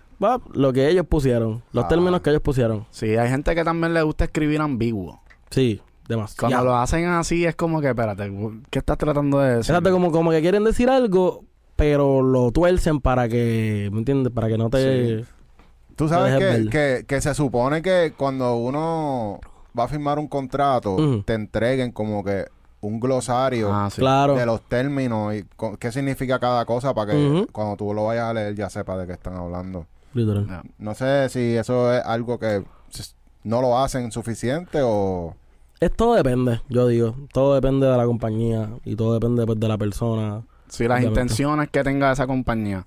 lo 0.53 0.73
que 0.73 0.87
ellos 0.89 1.05
pusieron, 1.07 1.61
los 1.73 1.85
Ah. 1.85 1.87
términos 1.87 2.21
que 2.21 2.29
ellos 2.31 2.41
pusieron. 2.41 2.85
Sí, 2.91 3.15
hay 3.17 3.29
gente 3.29 3.53
que 3.55 3.63
también 3.63 3.93
le 3.93 4.01
gusta 4.01 4.23
escribir 4.25 4.61
ambiguo. 4.61 5.21
Sí, 5.51 5.81
demasiado. 6.07 6.49
Cuando 6.53 6.71
lo 6.71 6.75
hacen 6.77 7.05
así 7.05 7.45
es 7.45 7.55
como 7.55 7.81
que, 7.81 7.89
espérate, 7.89 8.31
¿qué 8.71 8.79
estás 8.79 8.97
tratando 8.97 9.39
de 9.39 9.57
decir? 9.57 9.75
Exacto, 9.75 9.91
como, 9.91 10.11
como 10.11 10.31
que 10.31 10.41
quieren 10.41 10.63
decir 10.63 10.89
algo, 10.89 11.43
pero 11.75 12.21
lo 12.23 12.51
tuercen 12.51 12.99
para 12.99 13.27
que, 13.29 13.89
¿me 13.91 13.99
entiendes? 13.99 14.31
Para 14.33 14.47
que 14.47 14.57
no 14.57 14.69
te... 14.71 15.25
Tú 15.95 16.07
sabes 16.09 16.67
que, 16.71 17.03
que 17.05 17.21
se 17.21 17.35
supone 17.35 17.83
que 17.83 18.13
cuando 18.17 18.55
uno 18.55 19.39
va 19.77 19.85
a 19.85 19.87
firmar 19.87 20.19
un 20.19 20.27
contrato, 20.27 20.97
te 21.25 21.33
entreguen 21.33 21.91
como 21.91 22.23
que 22.23 22.45
un 22.81 22.99
glosario 22.99 23.73
Ah, 23.73 23.89
sí. 23.89 24.01
Claro. 24.01 24.35
de 24.35 24.45
los 24.45 24.61
términos 24.61 25.33
y 25.33 25.45
qué 25.79 25.91
significa 25.91 26.37
cada 26.39 26.65
cosa 26.65 26.93
para 26.93 27.13
que 27.13 27.47
cuando 27.51 27.77
tú 27.77 27.93
lo 27.93 28.05
vayas 28.05 28.25
a 28.25 28.33
leer 28.33 28.55
ya 28.55 28.69
sepas 28.69 28.97
de 28.99 29.07
qué 29.07 29.13
están 29.13 29.35
hablando. 29.35 29.85
Literal. 30.13 30.61
No 30.77 30.93
sé 30.93 31.29
si 31.29 31.55
eso 31.55 31.93
es 31.93 32.03
algo 32.05 32.37
que 32.39 32.63
no 33.43 33.61
lo 33.61 33.77
hacen 33.79 34.11
suficiente 34.11 34.79
o... 34.83 35.35
Es 35.79 35.91
todo 35.95 36.13
depende, 36.15 36.61
yo 36.69 36.87
digo. 36.87 37.15
Todo 37.33 37.55
depende 37.55 37.87
de 37.87 37.97
la 37.97 38.05
compañía 38.05 38.69
y 38.85 38.95
todo 38.95 39.13
depende 39.13 39.45
pues, 39.45 39.59
de 39.59 39.67
la 39.67 39.77
persona. 39.77 40.43
Sí, 40.67 40.87
las 40.87 41.03
intenciones 41.03 41.69
que 41.69 41.83
tenga 41.83 42.11
esa 42.11 42.25
compañía. 42.25 42.85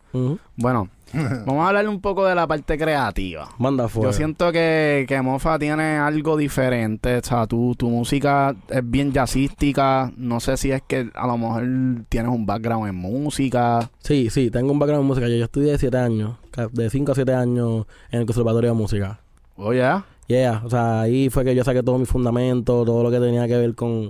Bueno, 0.57 0.89
vamos 1.47 1.65
a 1.65 1.69
hablar 1.69 1.89
un 1.89 2.01
poco 2.01 2.25
de 2.25 2.35
la 2.35 2.47
parte 2.47 2.77
creativa. 2.77 3.49
Manda 3.59 3.89
fuera. 3.89 4.11
Yo 4.11 4.17
siento 4.17 4.51
que, 4.53 5.05
que 5.09 5.23
Mofa 5.23 5.59
tiene 5.59 5.97
algo 5.97 6.37
diferente. 6.37 7.19
O 7.19 7.23
sea, 7.23 7.47
tu, 7.47 7.75
tu 7.77 7.89
música 7.89 8.55
es 8.69 8.83
bien 8.83 9.13
jazzística. 9.13 10.13
No 10.17 10.41
sé 10.41 10.57
si 10.57 10.73
es 10.73 10.83
que 10.83 11.11
a 11.15 11.27
lo 11.27 11.39
mejor 11.39 11.65
tienes 12.09 12.33
un 12.33 12.45
background 12.45 12.89
en 12.89 12.97
música. 12.97 13.91
Sí, 14.01 14.31
sí, 14.31 14.51
tengo 14.51 14.73
un 14.73 14.79
background 14.79 15.03
en 15.03 15.09
música. 15.09 15.29
Yo, 15.29 15.37
yo 15.37 15.45
estudié 15.45 15.73
de 15.73 15.79
7 15.79 15.97
años, 15.97 16.37
de 16.73 16.91
5 16.91 17.13
a 17.13 17.15
7 17.15 17.35
años 17.35 17.87
en 18.11 18.21
el 18.21 18.27
Conservatorio 18.27 18.71
de 18.71 18.77
Música. 18.77 19.21
Oye, 19.57 19.83
Yeah, 20.29 20.63
o 20.65 20.71
sea, 20.71 21.03
ahí 21.03 21.31
fue 21.31 21.45
que 21.45 21.55
yo 21.55 21.63
saqué 21.63 21.83
todo 21.83 21.99
mi 21.99 22.07
fundamento, 22.07 22.85
todo 22.85 23.03
lo 23.05 23.11
que 23.11 23.21
tenía 23.21 23.47
que 23.47 23.57
ver 23.57 23.75
con, 23.77 24.09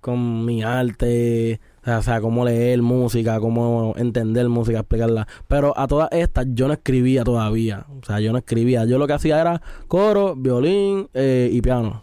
con 0.00 0.44
mi 0.44 0.62
arte, 0.62 1.60
o 1.88 1.90
sea, 1.90 1.98
o 1.98 2.02
sea, 2.02 2.20
cómo 2.20 2.44
leer 2.44 2.82
música, 2.82 3.40
cómo 3.40 3.94
entender 3.96 4.46
música, 4.48 4.80
explicarla. 4.80 5.26
Pero 5.46 5.72
a 5.78 5.86
todas 5.86 6.10
estas 6.12 6.46
yo 6.50 6.66
no 6.66 6.74
escribía 6.74 7.24
todavía, 7.24 7.86
o 8.02 8.04
sea, 8.04 8.20
yo 8.20 8.30
no 8.32 8.38
escribía. 8.38 8.84
Yo 8.84 8.98
lo 8.98 9.06
que 9.06 9.14
hacía 9.14 9.40
era 9.40 9.62
coro, 9.86 10.34
violín 10.36 11.08
eh, 11.14 11.48
y 11.50 11.62
piano. 11.62 12.02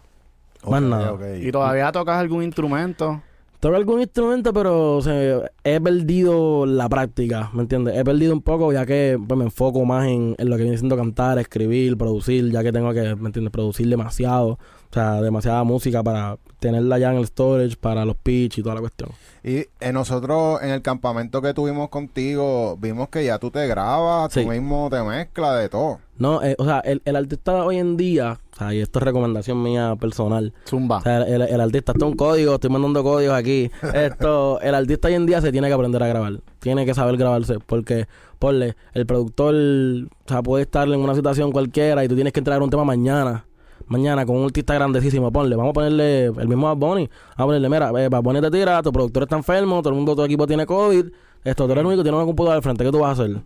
Más 0.67 0.82
nada. 0.82 1.15
¿y 1.38 1.52
todavía 1.52 1.91
tocas 1.91 2.17
algún 2.17 2.41
instrumento? 2.41 3.21
Toco 3.60 3.76
algún 3.76 4.02
instrumento, 4.02 4.52
pero 4.54 4.98
o 4.98 5.02
sea, 5.02 5.52
he 5.63 5.80
perdido 5.80 6.65
la 6.65 6.89
práctica, 6.89 7.52
¿me 7.54 7.62
entiendes? 7.62 7.95
He 7.95 8.04
perdido 8.04 8.34
un 8.34 8.41
poco 8.41 8.74
ya 8.74 8.86
que 8.86 9.19
pues, 9.28 9.38
me 9.38 9.45
enfoco 9.45 9.86
más 9.86 10.08
en, 10.08 10.36
en 10.39 10.50
lo 10.50 10.58
que 10.58 10.63
viene 10.63 10.78
siendo 10.78 10.98
cantar, 10.98 11.38
escribir, 11.38 11.95
producir, 11.95 12.52
ya 12.52 12.63
que 12.63 12.71
tengo 12.71 12.91
que, 12.93 13.15
¿me 13.15 13.28
entiendes? 13.28 13.52
Producir 13.52 13.88
demasiado, 13.88 14.58
o 14.89 14.93
sea, 14.93 15.21
demasiada 15.21 15.63
música 15.63 16.02
para 16.04 16.38
tenerla 16.60 16.98
ya 16.98 17.12
en 17.12 17.17
el 17.17 17.28
storage, 17.28 17.76
para 17.76 18.06
los 18.06 18.15
pitch 18.15 18.58
y 18.60 18.63
toda 18.63 18.76
la 18.76 18.82
cuestión. 18.82 19.10
Y 19.43 19.58
eh, 19.80 19.91
nosotros 19.93 20.62
en 20.63 20.69
el 20.69 20.82
campamento 20.82 21.41
que 21.41 21.54
tuvimos 21.54 21.89
contigo 21.89 22.78
vimos 22.80 23.10
que 23.10 23.24
ya 23.26 23.38
tú 23.38 23.52
te 23.52 23.67
grabas, 23.67 24.34
Sí. 24.34 24.43
tú 24.43 24.50
mismo 24.50 24.88
te 24.89 25.04
mezclas 25.04 25.60
de 25.62 25.69
todo. 25.69 26.00
No, 26.17 26.41
eh, 26.41 26.56
o 26.58 26.65
sea, 26.65 26.80
el, 26.80 27.02
el 27.06 27.15
artista 27.17 27.63
hoy 27.65 27.78
en 27.78 27.98
día, 27.98 28.39
o 28.54 28.58
sea, 28.58 28.74
y 28.74 28.80
esto 28.80 29.00
es 29.00 29.04
recomendación 29.06 29.62
mía 29.62 29.95
personal, 30.00 30.54
Zumba. 30.67 30.98
O 31.00 31.02
sea, 31.02 31.17
el, 31.24 31.41
el 31.43 31.62
artista, 31.62 31.91
esto 31.91 32.06
es 32.06 32.12
un 32.12 32.17
código, 32.17 32.56
estoy 32.56 32.69
mandando 32.71 33.04
códigos 33.04 33.36
aquí. 33.36 33.69
Esto, 33.93 34.60
el 34.62 34.74
artista 34.74 35.10
hoy 35.10 35.15
en 35.15 35.26
día 35.26 35.41
se 35.41 35.52
tiene 35.52 35.67
que 35.67 35.74
aprender 35.74 36.02
a 36.02 36.08
grabar. 36.08 36.39
Tiene 36.60 36.86
que 36.86 36.93
saber 36.93 37.17
grabarse. 37.17 37.60
Porque, 37.60 38.08
ponle, 38.39 38.76
el 38.93 39.06
productor, 39.06 39.54
o 39.54 40.08
sea, 40.30 40.41
puede 40.41 40.63
estar 40.63 40.88
en 40.88 41.00
una 41.00 41.13
situación 41.15 41.52
cualquiera 41.52 42.04
y 42.04 42.08
tú 42.08 42.15
tienes 42.15 42.32
que 42.34 42.39
entregar 42.39 42.63
un 42.63 42.69
tema 42.69 42.86
mañana. 42.86 43.45
Mañana 43.88 44.26
con 44.26 44.38
un 44.38 44.46
artista 44.46 44.74
grandísimo, 44.74 45.32
ponle, 45.32 45.56
vamos 45.56 45.72
a 45.72 45.74
ponerle 45.74 46.26
el 46.26 46.48
mismo 46.48 46.68
Bad 46.68 46.78
Bunny. 46.78 47.08
Vamos 47.08 47.38
a 47.38 47.46
ponerle, 47.46 47.70
mira, 47.70 47.90
eh, 48.04 48.10
Bad 48.10 48.22
Bunny 48.24 48.42
te 48.42 48.52
tira, 48.52 48.82
tu 48.82 48.92
productor 48.92 49.24
está 49.24 49.36
enfermo, 49.36 49.82
todo 49.82 49.90
el 49.90 49.96
mundo, 49.96 50.16
tu 50.16 50.24
equipo 50.24 50.48
tiene 50.48 50.66
COVID. 50.66 51.06
Esto, 51.44 51.66
tú 51.66 51.72
eres 51.72 51.82
el 51.82 51.88
único 51.88 52.00
que 52.00 52.06
tiene 52.06 52.18
una 52.18 52.26
computadora 52.26 52.58
al 52.58 52.64
frente, 52.64 52.84
¿qué 52.84 52.92
tú 52.92 53.00
vas 53.00 53.20
a 53.20 53.24
hacer? 53.24 53.36
¿Me 53.36 53.42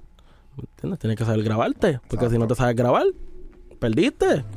¿Entiendes? 0.76 1.00
Tienes 1.00 1.18
que 1.18 1.26
saber 1.26 1.44
grabarte. 1.44 2.00
Porque 2.08 2.30
si 2.30 2.38
no 2.38 2.48
te 2.48 2.56
sabes 2.56 2.76
grabar, 2.76 3.06
perdiste. 3.80 4.46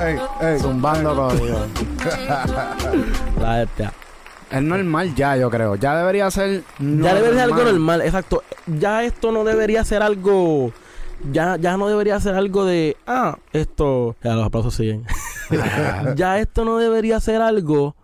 Ey, 0.00 0.18
ey. 0.40 0.58
Zumbando 0.58 1.14
código. 1.14 1.58
La 3.40 3.58
bestia. 3.58 3.92
Es 4.50 4.62
normal 4.62 5.14
ya, 5.14 5.36
yo 5.36 5.48
creo. 5.48 5.76
Ya 5.76 5.96
debería 5.96 6.30
ser. 6.30 6.62
Ya 6.78 7.14
debería 7.14 7.32
ser 7.32 7.40
algo 7.40 7.64
normal, 7.64 8.02
exacto. 8.02 8.42
Ya 8.66 9.04
esto 9.04 9.32
no 9.32 9.44
debería 9.44 9.84
ser 9.84 10.02
algo. 10.02 10.72
Ya, 11.30 11.56
ya 11.56 11.76
no 11.76 11.88
debería 11.88 12.18
ser 12.20 12.34
algo 12.34 12.64
de. 12.64 12.96
Ah, 13.06 13.38
esto. 13.52 14.16
Ya 14.24 14.34
los 14.34 14.46
aplausos 14.46 14.74
siguen. 14.74 15.04
ya 16.16 16.38
esto 16.38 16.64
no 16.64 16.78
debería 16.78 17.20
ser 17.20 17.40
algo 17.42 17.94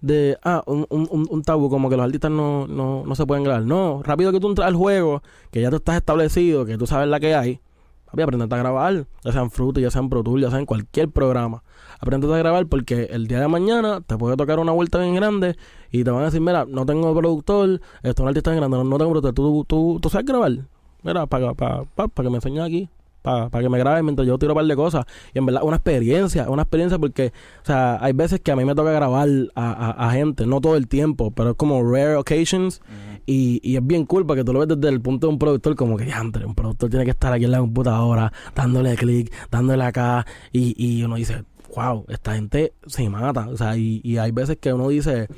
de. 0.00 0.38
Ah, 0.44 0.62
un, 0.66 0.86
un, 0.90 1.26
un 1.28 1.42
tabú, 1.42 1.70
como 1.70 1.90
que 1.90 1.96
los 1.96 2.04
artistas 2.04 2.30
no, 2.30 2.66
no, 2.66 3.04
no 3.04 3.14
se 3.14 3.26
pueden 3.26 3.44
grabar. 3.44 3.64
No, 3.64 4.02
rápido 4.04 4.32
que 4.32 4.40
tú 4.40 4.48
entras 4.48 4.68
al 4.68 4.76
juego, 4.76 5.22
que 5.50 5.60
ya 5.60 5.70
tú 5.70 5.76
estás 5.76 5.96
establecido, 5.96 6.64
que 6.64 6.78
tú 6.78 6.86
sabes 6.86 7.08
la 7.08 7.18
que 7.18 7.34
hay. 7.34 7.60
Papi, 8.06 8.22
aprendete 8.22 8.54
a 8.54 8.58
grabar, 8.58 9.06
ya 9.22 9.32
sean 9.32 9.50
Fruity, 9.50 9.82
ya 9.82 9.90
sean 9.90 10.08
Pro 10.08 10.22
Tools, 10.22 10.42
ya 10.42 10.50
sean 10.50 10.64
cualquier 10.64 11.10
programa. 11.10 11.62
Aprendete 12.00 12.32
a 12.32 12.38
grabar 12.38 12.66
porque 12.66 13.08
el 13.10 13.26
día 13.26 13.40
de 13.40 13.48
mañana 13.48 14.00
te 14.00 14.16
puede 14.16 14.34
tocar 14.36 14.60
una 14.60 14.72
vuelta 14.72 14.98
bien 14.98 15.14
grande 15.14 15.56
y 15.90 16.04
te 16.04 16.10
van 16.10 16.22
a 16.22 16.26
decir, 16.26 16.40
mira, 16.40 16.64
no 16.64 16.86
tengo 16.86 17.14
productor, 17.14 17.80
esto 18.02 18.10
es 18.10 18.20
un 18.20 18.28
artista 18.28 18.50
bien 18.50 18.60
grande, 18.60 18.78
no, 18.82 18.96
tengo 18.96 19.10
productor, 19.10 19.34
tú, 19.34 19.64
tú, 19.68 19.98
tú 20.00 20.08
sabes 20.08 20.24
grabar. 20.24 20.52
Mira, 21.02 21.26
para 21.26 21.54
pa, 21.54 21.84
pa, 21.84 22.08
que 22.22 22.30
me 22.30 22.36
enseñes 22.36 22.62
aquí, 22.62 22.88
para 23.22 23.50
que 23.50 23.68
me 23.68 23.78
grabes 23.78 24.02
mientras 24.02 24.26
yo 24.26 24.38
tiro 24.38 24.52
un 24.52 24.56
par 24.56 24.66
de 24.66 24.76
cosas. 24.76 25.06
Y 25.34 25.38
en 25.38 25.46
verdad, 25.46 25.62
una 25.62 25.76
experiencia, 25.76 26.48
una 26.50 26.62
experiencia 26.62 26.98
porque, 26.98 27.32
o 27.62 27.66
sea, 27.66 27.98
hay 28.02 28.12
veces 28.12 28.40
que 28.40 28.50
a 28.50 28.56
mí 28.56 28.64
me 28.64 28.74
toca 28.74 28.90
grabar 28.90 29.28
a, 29.54 30.06
a, 30.06 30.10
gente, 30.12 30.46
no 30.46 30.60
todo 30.60 30.76
el 30.76 30.88
tiempo, 30.88 31.30
pero 31.30 31.50
es 31.50 31.56
como 31.56 31.82
rare 31.82 32.16
occasions. 32.16 32.80
y, 33.26 33.60
y, 33.62 33.76
es 33.76 33.86
bien 33.86 34.06
cool 34.06 34.26
porque 34.26 34.44
tú 34.44 34.52
lo 34.52 34.60
ves 34.60 34.68
desde 34.68 34.88
el 34.88 35.00
punto 35.00 35.26
de 35.26 35.32
un 35.34 35.38
productor, 35.38 35.76
como 35.76 35.96
que, 35.96 36.10
antes 36.12 36.44
un 36.44 36.54
productor 36.54 36.90
tiene 36.90 37.04
que 37.04 37.12
estar 37.12 37.32
aquí 37.32 37.44
en 37.44 37.52
la 37.52 37.58
computadora, 37.58 38.32
dándole 38.54 38.96
clic, 38.96 39.32
dándole 39.50 39.84
acá, 39.84 40.26
y, 40.52 40.74
y 40.76 41.02
uno 41.04 41.16
dice, 41.16 41.44
wow, 41.76 42.04
esta 42.08 42.34
gente 42.34 42.72
se 42.86 43.08
mata. 43.08 43.48
O 43.48 43.56
sea, 43.56 43.76
y, 43.76 44.00
y 44.02 44.18
hay 44.18 44.32
veces 44.32 44.56
que 44.56 44.72
uno 44.72 44.88
dice, 44.88 45.28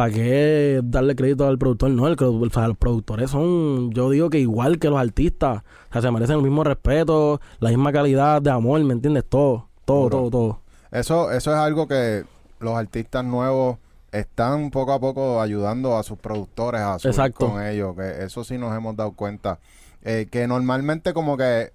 ¿para 0.00 0.14
qué 0.14 0.80
darle 0.82 1.14
crédito 1.14 1.46
al 1.46 1.58
productor? 1.58 1.90
No, 1.90 2.08
el, 2.08 2.16
o 2.18 2.50
sea, 2.50 2.68
los 2.68 2.78
productores 2.78 3.30
son, 3.30 3.90
yo 3.90 4.08
digo 4.08 4.30
que 4.30 4.38
igual 4.38 4.78
que 4.78 4.88
los 4.88 4.98
artistas, 4.98 5.58
o 5.58 5.92
sea, 5.92 6.00
se 6.00 6.10
merecen 6.10 6.36
el 6.36 6.42
mismo 6.42 6.64
respeto, 6.64 7.38
la 7.58 7.68
misma 7.68 7.92
calidad 7.92 8.40
de 8.40 8.48
amor, 8.48 8.82
¿me 8.82 8.94
entiendes? 8.94 9.26
Todo, 9.28 9.68
todo, 9.84 10.08
todo, 10.08 10.30
todo. 10.30 10.60
Eso, 10.90 11.30
eso 11.30 11.52
es 11.52 11.58
algo 11.58 11.86
que 11.86 12.24
los 12.60 12.78
artistas 12.78 13.26
nuevos 13.26 13.76
están 14.10 14.70
poco 14.70 14.94
a 14.94 15.00
poco 15.00 15.38
ayudando 15.38 15.94
a 15.98 16.02
sus 16.02 16.18
productores 16.18 16.80
a 16.80 16.98
subir 16.98 17.34
con 17.34 17.62
ellos, 17.62 17.94
que 17.94 18.24
eso 18.24 18.42
sí 18.42 18.56
nos 18.56 18.74
hemos 18.74 18.96
dado 18.96 19.12
cuenta. 19.12 19.58
Eh, 20.02 20.28
que 20.30 20.46
normalmente 20.46 21.12
como 21.12 21.36
que 21.36 21.74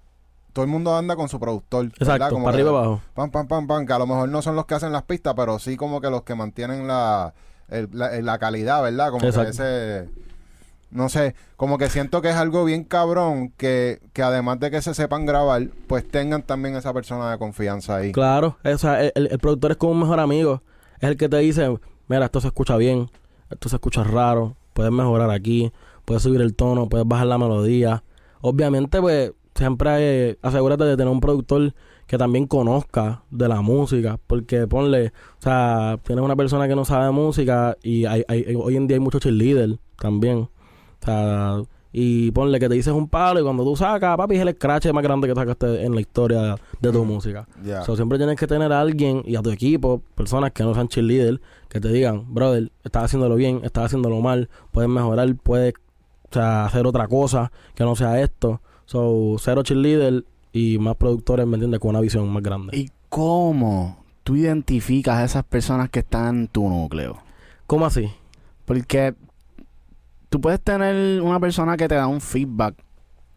todo 0.52 0.64
el 0.64 0.70
mundo 0.70 0.96
anda 0.96 1.14
con 1.14 1.28
su 1.28 1.38
productor. 1.38 1.86
Exacto, 1.96 2.30
como 2.30 2.46
para 2.46 2.56
arriba 2.56 2.70
abajo. 2.70 3.00
Pam, 3.14 3.30
pam, 3.30 3.46
pam, 3.46 3.68
pam, 3.68 3.86
que 3.86 3.92
a 3.92 3.98
lo 4.00 4.08
mejor 4.08 4.28
no 4.28 4.42
son 4.42 4.56
los 4.56 4.66
que 4.66 4.74
hacen 4.74 4.90
las 4.90 5.04
pistas, 5.04 5.34
pero 5.36 5.60
sí 5.60 5.76
como 5.76 6.00
que 6.00 6.10
los 6.10 6.22
que 6.24 6.34
mantienen 6.34 6.88
la, 6.88 7.32
la, 7.68 8.38
calidad, 8.38 8.82
¿verdad? 8.82 9.10
Como 9.10 9.20
que 9.20 9.48
ese... 9.48 10.08
No 10.88 11.08
sé, 11.08 11.34
como 11.56 11.78
que 11.78 11.90
siento 11.90 12.22
que 12.22 12.30
es 12.30 12.36
algo 12.36 12.64
bien 12.64 12.84
cabrón 12.84 13.52
que, 13.56 14.00
que 14.12 14.22
además 14.22 14.60
de 14.60 14.70
que 14.70 14.80
se 14.80 14.94
sepan 14.94 15.26
grabar, 15.26 15.68
pues 15.88 16.08
tengan 16.08 16.42
también 16.44 16.76
esa 16.76 16.94
persona 16.94 17.30
de 17.30 17.38
confianza 17.38 17.96
ahí. 17.96 18.12
Claro, 18.12 18.56
o 18.64 18.78
sea, 18.78 19.02
el, 19.02 19.26
el 19.26 19.38
productor 19.38 19.72
es 19.72 19.76
como 19.76 19.92
un 19.92 20.00
mejor 20.00 20.20
amigo. 20.20 20.62
Es 21.00 21.10
el 21.10 21.16
que 21.16 21.28
te 21.28 21.38
dice, 21.38 21.76
mira, 22.06 22.24
esto 22.24 22.40
se 22.40 22.46
escucha 22.46 22.76
bien, 22.76 23.10
esto 23.50 23.68
se 23.68 23.76
escucha 23.76 24.04
raro, 24.04 24.56
puedes 24.72 24.92
mejorar 24.92 25.30
aquí, 25.30 25.72
puedes 26.04 26.22
subir 26.22 26.40
el 26.40 26.54
tono, 26.54 26.88
puedes 26.88 27.06
bajar 27.06 27.26
la 27.26 27.38
melodía. 27.38 28.04
Obviamente, 28.40 29.00
pues, 29.00 29.32
siempre 29.54 29.90
eh, 29.98 30.38
asegúrate 30.42 30.84
de 30.84 30.96
tener 30.96 31.12
un 31.12 31.20
productor 31.20 31.74
que 32.06 32.18
también 32.18 32.46
conozca 32.46 33.22
de 33.30 33.48
la 33.48 33.60
música, 33.62 34.18
porque 34.26 34.66
ponle, 34.66 35.08
o 35.38 35.42
sea, 35.42 35.98
tienes 36.04 36.24
una 36.24 36.36
persona 36.36 36.68
que 36.68 36.76
no 36.76 36.84
sabe 36.84 37.06
de 37.06 37.10
música 37.10 37.76
y 37.82 38.04
hay, 38.04 38.24
hay, 38.28 38.54
hoy 38.54 38.76
en 38.76 38.86
día 38.86 38.96
hay 38.96 39.00
muchos 39.00 39.20
cheerleaders 39.20 39.78
también, 39.98 40.38
o 40.38 41.04
sea, 41.04 41.62
y 41.98 42.30
ponle 42.32 42.60
que 42.60 42.68
te 42.68 42.74
dices 42.74 42.92
un 42.92 43.08
palo 43.08 43.40
y 43.40 43.42
cuando 43.42 43.64
tú 43.64 43.74
sacas, 43.74 44.18
papi, 44.18 44.36
es 44.36 44.42
el 44.42 44.54
scratch 44.54 44.92
más 44.92 45.02
grande 45.02 45.26
que 45.26 45.34
sacaste 45.34 45.82
en 45.82 45.94
la 45.94 46.02
historia 46.02 46.56
de 46.78 46.92
tu 46.92 47.04
música. 47.06 47.48
O 47.58 47.84
sea, 47.84 47.96
siempre 47.96 48.18
tienes 48.18 48.36
que 48.36 48.46
tener 48.46 48.70
a 48.70 48.82
alguien 48.82 49.22
y 49.24 49.34
a 49.34 49.40
tu 49.40 49.50
equipo, 49.50 50.02
personas 50.14 50.52
que 50.52 50.62
no 50.62 50.74
sean 50.74 50.88
cheerleader, 50.88 51.40
que 51.70 51.80
te 51.80 51.88
digan, 51.88 52.34
brother, 52.34 52.70
estás 52.84 53.04
haciéndolo 53.04 53.34
bien, 53.36 53.62
estás 53.64 53.86
haciéndolo 53.86 54.20
mal, 54.20 54.50
puedes 54.72 54.90
mejorar, 54.90 55.34
puedes 55.36 55.72
o 56.30 56.34
sea, 56.34 56.66
hacer 56.66 56.86
otra 56.86 57.08
cosa 57.08 57.50
que 57.74 57.84
no 57.84 57.96
sea 57.96 58.20
esto. 58.20 58.60
So, 58.84 59.36
cero 59.38 59.62
cheerleader 59.62 60.24
y 60.56 60.78
más 60.78 60.96
productores, 60.96 61.46
¿me 61.46 61.56
entiendes? 61.56 61.80
Con 61.80 61.90
una 61.90 62.00
visión 62.00 62.26
más 62.30 62.42
grande. 62.42 62.74
¿Y 62.74 62.90
cómo 63.10 64.02
tú 64.24 64.36
identificas 64.36 65.16
a 65.18 65.24
esas 65.24 65.44
personas 65.44 65.90
que 65.90 65.98
están 65.98 66.34
en 66.34 66.48
tu 66.48 66.66
núcleo? 66.66 67.18
¿Cómo 67.66 67.84
así? 67.84 68.10
Porque 68.64 69.14
tú 70.30 70.40
puedes 70.40 70.58
tener 70.60 71.20
una 71.20 71.38
persona 71.40 71.76
que 71.76 71.88
te 71.88 71.94
da 71.94 72.06
un 72.06 72.22
feedback. 72.22 72.74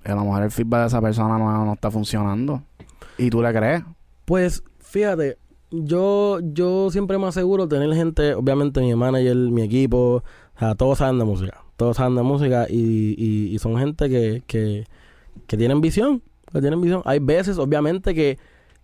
Y 0.05 0.11
a 0.11 0.15
lo 0.15 0.23
mejor 0.23 0.43
el 0.43 0.51
feedback 0.51 0.81
de 0.81 0.87
esa 0.87 1.01
persona 1.01 1.37
no, 1.37 1.65
no 1.65 1.73
está 1.73 1.91
funcionando. 1.91 2.63
¿Y 3.17 3.29
tú 3.29 3.41
le 3.41 3.51
crees? 3.51 3.83
Pues, 4.23 4.63
fíjate, 4.79 5.37
yo, 5.71 6.39
yo 6.41 6.89
siempre 6.89 7.17
me 7.17 7.27
aseguro 7.27 7.67
tener 7.67 7.93
gente, 7.95 8.33
obviamente 8.33 8.79
mi 8.79 8.95
manager, 8.95 9.35
mi 9.35 9.63
equipo, 9.63 10.23
o 10.55 10.59
sea, 10.59 10.73
todos 10.75 10.99
saben 10.99 11.19
de 11.19 11.25
música. 11.25 11.65
Todos 11.75 11.97
saben 11.97 12.15
de 12.15 12.23
música 12.23 12.65
y, 12.69 13.15
y, 13.17 13.53
y 13.53 13.59
son 13.59 13.77
gente 13.77 14.09
que, 14.09 14.41
que, 14.47 14.85
que 15.47 15.57
tienen 15.57 15.81
visión, 15.81 16.23
que 16.51 16.61
tienen 16.61 16.81
visión. 16.81 17.01
Hay 17.05 17.19
veces, 17.19 17.57
obviamente, 17.57 18.13
que 18.13 18.37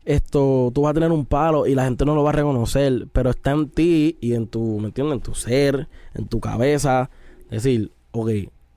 esto 0.06 0.71
tú 0.73 0.84
vas 0.84 0.91
a 0.91 0.93
tener 0.93 1.12
un 1.12 1.25
palo 1.25 1.65
y 1.65 1.73
la 1.75 1.86
gente 1.86 2.06
no 2.06 2.15
lo 2.15 2.23
va 2.23 2.30
a 2.30 2.34
reconocer, 2.34 3.08
pero 3.12 3.32
está 3.32 3.51
en 3.51 3.69
ti 3.69 4.17
y 4.21 4.34
en 4.34 4.47
tu, 4.47 4.80
¿me 4.80 4.88
entiendes? 4.88 5.15
En 5.15 5.21
tu 5.21 5.34
ser, 5.34 5.88
en 6.13 6.28
tu 6.28 6.39
cabeza. 6.39 7.10
Decir, 7.49 7.91
ok, 8.12 8.30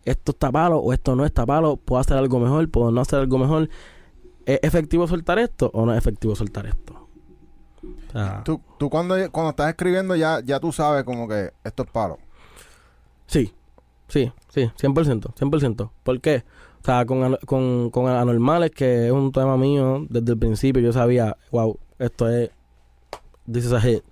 esto 0.04 0.32
está 0.32 0.50
palo 0.50 0.78
o 0.78 0.92
esto 0.92 1.14
no 1.14 1.24
está 1.24 1.44
palo, 1.44 1.76
puedo 1.76 2.00
hacer 2.00 2.16
algo 2.16 2.38
mejor, 2.40 2.68
puedo 2.70 2.90
no 2.90 3.00
hacer 3.00 3.20
algo 3.20 3.38
mejor. 3.38 3.68
¿Es 4.46 4.60
efectivo 4.62 5.06
soltar 5.06 5.38
esto 5.38 5.70
o 5.74 5.84
no 5.84 5.92
es 5.92 5.98
efectivo 5.98 6.34
soltar 6.34 6.66
esto? 6.66 6.94
tú, 8.44 8.60
tú 8.78 8.90
cuando, 8.90 9.14
cuando 9.30 9.50
estás 9.50 9.68
escribiendo 9.68 10.16
ya, 10.16 10.40
ya 10.40 10.58
tú 10.58 10.72
sabes 10.72 11.04
como 11.04 11.28
que 11.28 11.52
esto 11.62 11.82
es 11.82 11.90
palo. 11.90 12.18
Sí, 13.26 13.52
sí, 14.08 14.32
sí, 14.48 14.70
100%, 14.80 15.34
100%. 15.34 15.90
¿Por 16.02 16.20
qué? 16.20 16.44
O 16.80 16.84
sea, 16.84 17.04
con, 17.04 17.36
con, 17.44 17.90
con 17.90 18.08
Anormales, 18.08 18.70
que 18.70 19.06
es 19.06 19.12
un 19.12 19.32
tema 19.32 19.56
mío, 19.56 20.06
desde 20.08 20.32
el 20.32 20.38
principio 20.38 20.82
yo 20.82 20.92
sabía, 20.92 21.36
wow, 21.50 21.78
esto 21.98 22.28
es, 22.30 22.50
this 23.50 23.64
is 23.64 23.72
a 23.72 23.80
hit. 23.80 24.02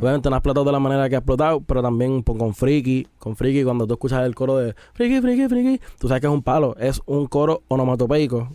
Obviamente 0.00 0.30
no 0.30 0.36
ha 0.36 0.38
explotado 0.38 0.64
de 0.64 0.72
la 0.72 0.78
manera 0.78 1.08
que 1.08 1.16
ha 1.16 1.18
explotado, 1.18 1.60
pero 1.60 1.82
también 1.82 2.22
con 2.22 2.54
Friki, 2.54 3.06
con 3.18 3.36
Friki, 3.36 3.64
cuando 3.64 3.86
tú 3.86 3.94
escuchas 3.94 4.24
el 4.24 4.34
coro 4.34 4.56
de 4.56 4.74
Friki, 4.94 5.20
Friki, 5.20 5.48
Friki, 5.48 5.80
tú 5.98 6.08
sabes 6.08 6.20
que 6.20 6.26
es 6.26 6.32
un 6.32 6.42
palo, 6.42 6.74
es 6.78 7.02
un 7.06 7.26
coro 7.26 7.62
onomatopeico. 7.68 8.48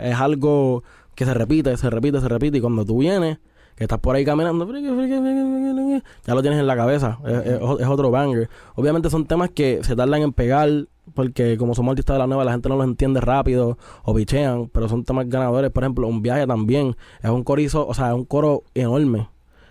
es 0.00 0.14
algo 0.16 0.84
que 1.14 1.24
se 1.24 1.34
repite, 1.34 1.76
se 1.76 1.90
repite, 1.90 2.20
se 2.20 2.28
repite, 2.28 2.58
y 2.58 2.60
cuando 2.60 2.84
tú 2.84 2.98
vienes, 2.98 3.38
que 3.76 3.84
estás 3.84 3.98
por 3.98 4.16
ahí 4.16 4.24
caminando, 4.24 4.66
ya 6.26 6.34
lo 6.34 6.42
tienes 6.42 6.58
en 6.58 6.66
la 6.66 6.76
cabeza, 6.76 7.18
es, 7.26 7.60
otro 7.60 8.10
banger. 8.10 8.48
Obviamente 8.74 9.10
son 9.10 9.26
temas 9.26 9.50
que 9.50 9.84
se 9.84 9.94
tardan 9.94 10.22
en 10.22 10.32
pegar, 10.32 10.86
porque 11.14 11.58
como 11.58 11.74
somos 11.74 11.92
artistas 11.92 12.14
de 12.14 12.18
la 12.18 12.26
nueva, 12.26 12.44
la 12.44 12.52
gente 12.52 12.70
no 12.70 12.76
los 12.76 12.86
entiende 12.86 13.20
rápido 13.20 13.76
o 14.02 14.14
bichean, 14.14 14.68
pero 14.68 14.88
son 14.88 15.04
temas 15.04 15.28
ganadores. 15.28 15.70
Por 15.70 15.84
ejemplo, 15.84 16.08
un 16.08 16.22
viaje 16.22 16.46
también 16.46 16.96
es 17.22 17.30
un 17.30 17.44
corizo, 17.44 17.86
o 17.86 17.92
sea, 17.92 18.08
es 18.08 18.14
un 18.14 18.24
coro 18.24 18.64
enorme. 18.74 19.28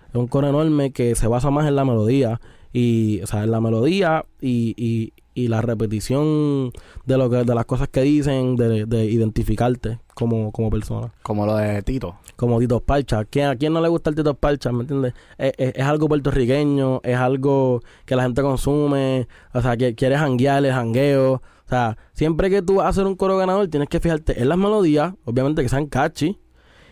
Es 0.09 0.15
un 0.15 0.27
coro 0.27 0.47
enorme 0.47 0.91
que 0.91 1.15
se 1.15 1.27
basa 1.27 1.49
más 1.49 1.67
en 1.67 1.75
la 1.75 1.83
melodía 1.83 2.39
y, 2.71 3.21
o 3.21 3.27
sea, 3.27 3.43
en 3.43 3.51
la 3.51 3.59
melodía 3.59 4.25
y, 4.39 4.75
y, 4.77 5.13
y 5.36 5.50
la 5.50 5.62
repetición 5.62 6.71
de 7.06 7.17
lo 7.17 7.30
que 7.30 7.43
de 7.43 7.54
las 7.54 7.65
cosas 7.65 7.89
que 7.89 8.02
dicen 8.02 8.56
de, 8.56 8.86
de 8.86 9.06
identificarte 9.06 10.00
como, 10.15 10.52
como 10.52 10.71
persona. 10.71 11.13
Como 11.21 11.45
lo 11.45 11.56
de 11.58 11.84
Tito. 11.84 12.15
Como 12.36 12.58
Tito 12.60 12.80
Parcha. 12.80 13.19
¿A 13.19 13.26
quién 13.26 13.74
no 13.74 13.82
le 13.82 13.89
gusta 13.89 14.10
el 14.10 14.15
Tito 14.15 14.34
Parcha? 14.34 14.71
¿me 14.71 14.82
entiendes? 14.82 15.13
Es, 15.38 15.84
algo 15.84 16.08
puertorriqueño 16.08 17.02
es 17.04 17.17
algo 17.17 17.82
que 18.06 18.15
la 18.15 18.24
gente 18.24 18.41
consume. 18.41 19.28
O 19.54 19.62
sea 19.62 19.78
que 19.78 19.93
quieres 19.93 20.19
janguear 20.19 20.65
el 20.65 20.71
jangueo. 20.71 21.34
O 21.34 21.69
sea 21.69 21.98
siempre 22.13 22.50
que 22.50 22.62
tú 22.62 22.76
vas 22.76 22.86
a 22.86 22.89
hacer 22.89 23.06
un 23.06 23.15
coro 23.15 23.38
ganador 23.38 23.67
tienes 23.67 23.89
que 23.89 24.00
fijarte 24.00 24.39
en 24.39 24.50
las 24.50 24.58
melodías 24.58 25.15
obviamente 25.26 25.63
que 25.63 25.69
sean 25.69 25.88
catchy 25.88 26.38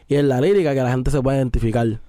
y 0.07 0.15
en 0.15 0.27
la 0.27 0.41
lírica 0.41 0.73
que 0.73 0.81
la 0.81 0.89
gente 0.89 1.11
se 1.11 1.21
pueda 1.21 1.37
identificar 1.37 2.01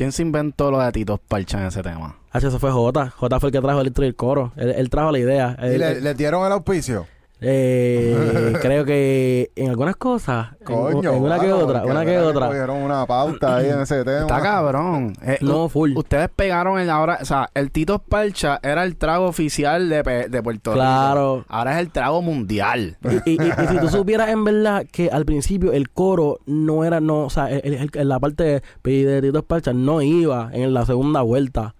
¿Quién 0.00 0.12
se 0.12 0.22
inventó 0.22 0.70
lo 0.70 0.80
de 0.80 0.90
Tito 0.92 1.18
Parcha 1.18 1.60
en 1.60 1.66
ese 1.66 1.82
tema? 1.82 2.16
H, 2.30 2.46
eso 2.46 2.58
fue 2.58 2.70
J. 2.70 3.10
J 3.10 3.38
fue 3.38 3.50
el 3.50 3.52
que 3.52 3.60
trajo 3.60 3.82
el 3.82 3.88
intro 3.88 4.02
y 4.02 4.08
el 4.08 4.16
coro. 4.16 4.50
Él, 4.56 4.88
trajo 4.88 5.12
la 5.12 5.18
idea. 5.18 5.58
¿Y 5.62 5.76
le, 5.76 6.14
dieron 6.14 6.46
el 6.46 6.52
auspicio? 6.52 7.06
Eh, 7.40 8.54
creo 8.60 8.84
que 8.84 9.50
en 9.56 9.70
algunas 9.70 9.96
cosas, 9.96 10.48
Coño, 10.64 11.12
en, 11.12 11.22
una 11.22 11.38
que 11.38 11.52
otra, 11.52 11.84
una 11.84 12.04
que 12.04 12.18
otra. 12.18 12.52
Dieron 12.52 12.78
una 12.78 13.06
pauta 13.06 13.56
ahí 13.56 13.68
en 13.68 13.80
ese 13.80 14.04
tema. 14.04 14.20
Está 14.20 14.40
cabrón. 14.40 15.14
Eh, 15.22 15.38
no, 15.40 15.68
full. 15.68 15.92
Ustedes 15.96 16.28
pegaron 16.34 16.78
el 16.78 16.90
ahora, 16.90 17.18
o 17.20 17.24
sea, 17.24 17.48
el 17.54 17.70
Tito 17.70 17.98
Parcha 17.98 18.60
era 18.62 18.84
el 18.84 18.96
trago 18.96 19.26
oficial 19.26 19.88
de, 19.88 20.02
de 20.28 20.42
Puerto 20.42 20.72
Rico. 20.72 20.82
Claro. 20.82 21.44
Ahora 21.48 21.74
es 21.74 21.78
el 21.80 21.90
trago 21.90 22.22
mundial. 22.22 22.98
Y, 23.24 23.38
si 23.38 23.78
tú 23.80 23.88
supieras 23.90 24.28
en 24.28 24.44
verdad 24.44 24.84
que 24.90 25.10
al 25.10 25.24
principio 25.24 25.72
el 25.72 25.90
coro 25.90 26.38
no 26.46 26.84
era, 26.84 27.00
no, 27.00 27.24
o 27.24 27.30
sea, 27.30 27.48
el, 27.50 27.90
la 27.94 28.18
parte 28.18 28.62
de 28.82 29.22
Tito 29.22 29.42
Parcha 29.42 29.72
no 29.72 30.02
iba 30.02 30.50
en 30.52 30.74
la 30.74 30.84
segunda 30.86 31.22
vuelta 31.22 31.74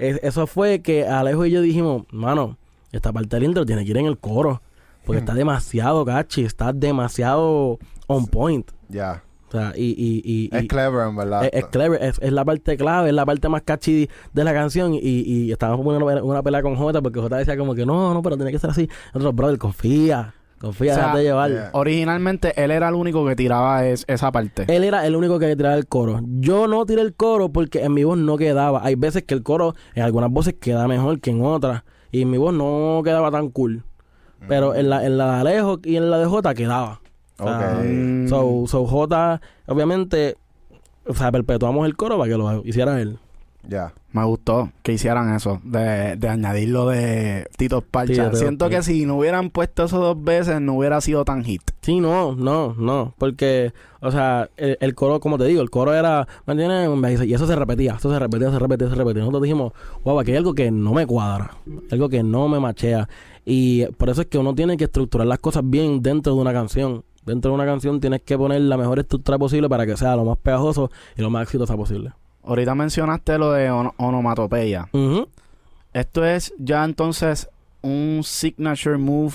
eso 0.00 0.46
fue 0.46 0.80
que 0.80 1.06
Alejo 1.06 1.44
y 1.46 1.50
yo 1.50 1.60
dijimos, 1.60 2.04
mano, 2.10 2.56
esta 2.92 3.12
parte 3.12 3.36
del 3.36 3.44
intro 3.44 3.66
tiene 3.66 3.84
que 3.84 3.90
ir 3.90 3.98
en 3.98 4.06
el 4.06 4.18
coro. 4.18 4.62
Porque 5.04 5.20
está 5.20 5.34
demasiado 5.34 6.04
gachi, 6.04 6.44
está 6.44 6.72
demasiado 6.72 7.78
on 8.06 8.26
point. 8.26 8.70
Ya. 8.88 9.22
O 9.48 9.52
sea, 9.52 9.72
y, 9.74 9.96
y, 9.98 10.22
y, 10.24 10.56
es 10.56 10.68
clever, 10.68 11.08
en 11.08 11.16
verdad. 11.16 11.48
Es, 11.50 11.64
clever, 11.66 12.00
es, 12.00 12.20
la 12.32 12.44
parte 12.44 12.76
clave, 12.76 13.08
es 13.08 13.14
la 13.14 13.26
parte 13.26 13.48
más 13.48 13.62
catchy 13.62 14.08
de 14.32 14.44
la 14.44 14.52
canción. 14.52 14.94
Y, 14.94 15.00
y 15.00 15.50
estábamos 15.50 15.84
poniendo 15.84 16.24
una, 16.24 16.42
pelea 16.42 16.62
con 16.62 16.76
Jota 16.76 17.02
porque 17.02 17.18
Jota 17.18 17.38
decía 17.38 17.56
como 17.56 17.74
que 17.74 17.84
no, 17.84 18.14
no, 18.14 18.22
pero 18.22 18.36
tiene 18.36 18.52
que 18.52 18.60
ser 18.60 18.70
así. 18.70 18.88
Nosotros, 19.12 19.34
brother, 19.34 19.58
confía. 19.58 20.34
Confía, 20.60 20.94
déjate 20.94 21.22
llevar. 21.22 21.70
Originalmente 21.72 22.52
él 22.62 22.70
era 22.70 22.90
el 22.90 22.94
único 22.94 23.26
que 23.26 23.34
tiraba 23.34 23.84
esa 23.86 24.30
parte. 24.30 24.66
Él 24.68 24.84
era 24.84 25.04
el 25.04 25.16
único 25.16 25.40
que 25.40 25.56
tiraba 25.56 25.74
el 25.74 25.88
coro. 25.88 26.20
Yo 26.22 26.68
no 26.68 26.86
tiré 26.86 27.02
el 27.02 27.14
coro 27.14 27.48
porque 27.48 27.82
en 27.82 27.92
mi 27.92 28.04
voz 28.04 28.18
no 28.18 28.36
quedaba. 28.36 28.84
Hay 28.84 28.94
veces 28.94 29.24
que 29.24 29.34
el 29.34 29.42
coro 29.42 29.74
en 29.94 30.04
algunas 30.04 30.30
voces 30.30 30.54
queda 30.60 30.86
mejor 30.86 31.18
que 31.20 31.30
en 31.30 31.42
otras. 31.42 31.82
Y 32.12 32.22
en 32.22 32.30
mi 32.30 32.38
voz 32.38 32.54
no 32.54 33.00
quedaba 33.02 33.32
tan 33.32 33.48
cool. 33.48 33.82
Pero 34.48 34.74
en 34.74 34.90
la, 34.90 35.04
en 35.04 35.18
la 35.18 35.34
de 35.34 35.40
Alejo 35.40 35.80
y 35.84 35.96
en 35.96 36.10
la 36.10 36.18
de 36.18 36.26
Jota 36.26 36.54
quedaba. 36.54 37.00
Okay. 37.38 38.28
so, 38.28 38.64
so 38.66 38.86
J, 38.86 39.40
obviamente, 39.66 40.36
o 41.06 41.14
sea, 41.14 41.32
perpetuamos 41.32 41.86
el 41.86 41.96
coro 41.96 42.18
para 42.18 42.30
que 42.30 42.36
lo 42.36 42.62
hiciera 42.66 43.00
él. 43.00 43.18
Ya. 43.66 43.92
Me 44.12 44.24
gustó 44.24 44.72
que 44.82 44.92
hicieran 44.92 45.34
eso, 45.34 45.60
de, 45.62 46.16
de 46.16 46.28
añadirlo 46.28 46.88
de 46.88 47.46
Tito 47.56 47.80
Parcha. 47.80 48.34
Siento 48.34 48.68
que 48.68 48.82
si 48.82 49.06
no 49.06 49.16
hubieran 49.16 49.50
puesto 49.50 49.84
eso 49.84 50.00
dos 50.00 50.22
veces, 50.22 50.60
no 50.60 50.74
hubiera 50.74 51.00
sido 51.00 51.24
tan 51.24 51.44
hit. 51.44 51.62
Sí, 51.80 52.00
no, 52.00 52.34
no, 52.34 52.74
no. 52.76 53.14
Porque, 53.18 53.72
o 54.00 54.10
sea, 54.10 54.50
el, 54.56 54.94
coro, 54.96 55.20
como 55.20 55.38
te 55.38 55.44
digo, 55.44 55.62
el 55.62 55.70
coro 55.70 55.94
era, 55.94 56.26
¿me 56.44 56.54
entiendes? 56.54 57.28
Y 57.28 57.34
eso 57.34 57.46
se 57.46 57.54
repetía, 57.54 57.96
eso 57.98 58.10
se 58.10 58.18
repetía, 58.18 58.50
se 58.50 58.58
repetía, 58.58 58.88
se 58.88 58.96
repetía. 58.96 59.20
Nosotros 59.20 59.42
dijimos, 59.42 59.72
wow, 60.02 60.18
aquí 60.18 60.32
hay 60.32 60.38
algo 60.38 60.54
que 60.54 60.72
no 60.72 60.92
me 60.92 61.06
cuadra, 61.06 61.52
algo 61.92 62.08
que 62.08 62.24
no 62.24 62.48
me 62.48 62.58
machea. 62.58 63.08
Y 63.44 63.86
por 63.92 64.10
eso 64.10 64.22
es 64.22 64.26
que 64.28 64.38
uno 64.38 64.54
tiene 64.54 64.76
que 64.76 64.84
estructurar 64.84 65.26
las 65.26 65.38
cosas 65.38 65.62
bien 65.64 66.02
dentro 66.02 66.34
de 66.34 66.40
una 66.40 66.52
canción 66.52 67.04
dentro 67.24 67.50
de 67.50 67.54
una 67.54 67.66
canción 67.66 68.00
tienes 68.00 68.22
que 68.22 68.36
poner 68.36 68.60
la 68.62 68.76
mejor 68.76 68.98
estructura 68.98 69.38
posible 69.38 69.68
para 69.68 69.86
que 69.86 69.96
sea 69.96 70.16
lo 70.16 70.24
más 70.24 70.38
pegajoso 70.38 70.90
y 71.16 71.22
lo 71.22 71.30
más 71.30 71.44
exitosa 71.44 71.76
posible. 71.76 72.12
Ahorita 72.42 72.74
mencionaste 72.74 73.38
lo 73.38 73.52
de 73.52 73.70
onomatopeya. 73.70 74.88
Esto 75.92 76.24
es 76.24 76.54
ya 76.58 76.84
entonces 76.84 77.48
un 77.82 78.22
signature 78.24 78.96
move 78.96 79.34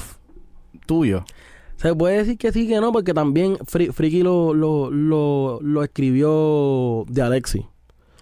tuyo. 0.86 1.24
Se 1.78 1.94
puede 1.94 2.18
decir 2.18 2.38
que 2.38 2.52
sí, 2.52 2.68
que 2.68 2.80
no, 2.80 2.92
porque 2.92 3.14
también 3.14 3.58
Friki 3.66 4.24
lo, 4.24 4.54
lo, 4.54 4.90
lo, 4.90 5.84
escribió 5.84 7.04
de 7.08 7.22
Alexi. 7.22 7.66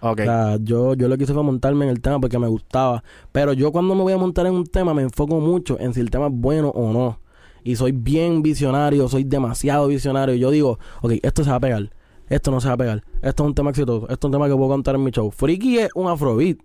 Okay. 0.06 0.28
O 0.28 0.30
sea, 0.30 0.58
yo, 0.62 0.96
yo 0.96 1.08
lo 1.08 1.18
que 1.18 1.24
hice 1.24 1.34
fue 1.34 1.44
montarme 1.44 1.86
en 1.86 1.92
el 1.92 2.02
tema 2.02 2.20
porque 2.20 2.38
me 2.38 2.48
gustaba. 2.48 3.04
Pero 3.32 3.54
yo 3.54 3.72
cuando 3.72 3.96
me 3.96 4.02
voy 4.02 4.12
a 4.12 4.18
montar 4.18 4.46
en 4.46 4.54
un 4.54 4.66
tema 4.66 4.94
me 4.94 5.02
enfoco 5.02 5.40
mucho 5.40 5.80
en 5.80 5.94
si 5.94 6.02
el 6.02 6.10
tema 6.10 6.28
es 6.28 6.34
bueno 6.36 6.70
o 6.70 6.92
no 6.92 7.24
y 7.64 7.76
soy 7.76 7.94
bien 7.94 8.42
visionario, 8.42 9.08
soy 9.08 9.24
demasiado 9.24 9.88
visionario. 9.88 10.36
Yo 10.36 10.52
digo, 10.52 10.80
ok, 11.02 11.14
esto 11.24 11.44
se 11.44 11.50
va 11.50 11.56
a 11.56 11.60
pegar, 11.60 11.90
esto 12.28 12.52
no 12.52 12.60
se 12.60 12.68
va 12.68 12.74
a 12.74 12.78
pegar, 12.78 13.04
esto 13.22 13.44
es 13.44 13.48
un 13.48 13.56
tema 13.56 13.70
exitoso, 13.70 14.08
esto 14.10 14.28
es 14.28 14.30
un 14.30 14.32
tema 14.32 14.48
que 14.48 14.56
puedo 14.56 14.70
contar 14.70 14.96
en 14.96 15.04
mi 15.04 15.12
show. 15.12 15.32
Freaky 15.32 15.80
es 15.80 15.90
un 15.96 16.10
afrobeat, 16.10 16.58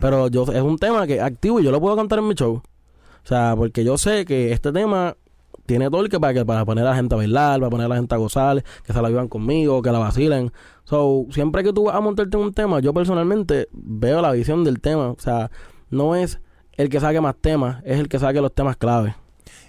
pero 0.00 0.28
yo 0.28 0.44
es 0.44 0.62
un 0.62 0.78
tema 0.78 1.06
que 1.06 1.20
activo 1.20 1.60
y 1.60 1.64
yo 1.64 1.70
lo 1.70 1.80
puedo 1.80 1.96
cantar 1.96 2.20
en 2.20 2.28
mi 2.28 2.34
show. 2.34 2.62
O 3.24 3.26
sea, 3.26 3.54
porque 3.56 3.84
yo 3.84 3.98
sé 3.98 4.24
que 4.24 4.52
este 4.52 4.70
tema 4.70 5.16
tiene 5.66 5.90
todo 5.90 6.02
el 6.02 6.08
que 6.08 6.20
para, 6.20 6.34
que, 6.34 6.44
para 6.44 6.64
poner 6.64 6.86
a 6.86 6.90
la 6.90 6.96
gente 6.96 7.14
a 7.14 7.18
bailar, 7.18 7.60
para 7.60 7.70
poner 7.70 7.86
a 7.86 7.88
la 7.88 7.96
gente 7.96 8.14
a 8.14 8.18
gozar, 8.18 8.62
que 8.84 8.92
se 8.92 9.02
la 9.02 9.08
vivan 9.08 9.28
conmigo, 9.28 9.82
que 9.82 9.90
la 9.90 9.98
vacilen. 9.98 10.52
So, 10.84 11.26
siempre 11.30 11.62
que 11.62 11.72
tú 11.72 11.84
vas 11.84 11.96
a 11.96 12.00
montarte 12.00 12.36
en 12.36 12.42
un 12.42 12.52
tema, 12.52 12.80
yo 12.80 12.92
personalmente 12.92 13.68
veo 13.72 14.20
la 14.20 14.32
visión 14.32 14.64
del 14.64 14.80
tema. 14.80 15.10
O 15.10 15.16
sea, 15.18 15.50
no 15.90 16.14
es 16.14 16.40
el 16.72 16.88
que 16.88 17.00
saque 17.00 17.20
más 17.20 17.36
temas, 17.40 17.82
es 17.84 17.98
el 17.98 18.08
que 18.08 18.18
saque 18.18 18.40
los 18.40 18.54
temas 18.54 18.76
clave. 18.76 19.14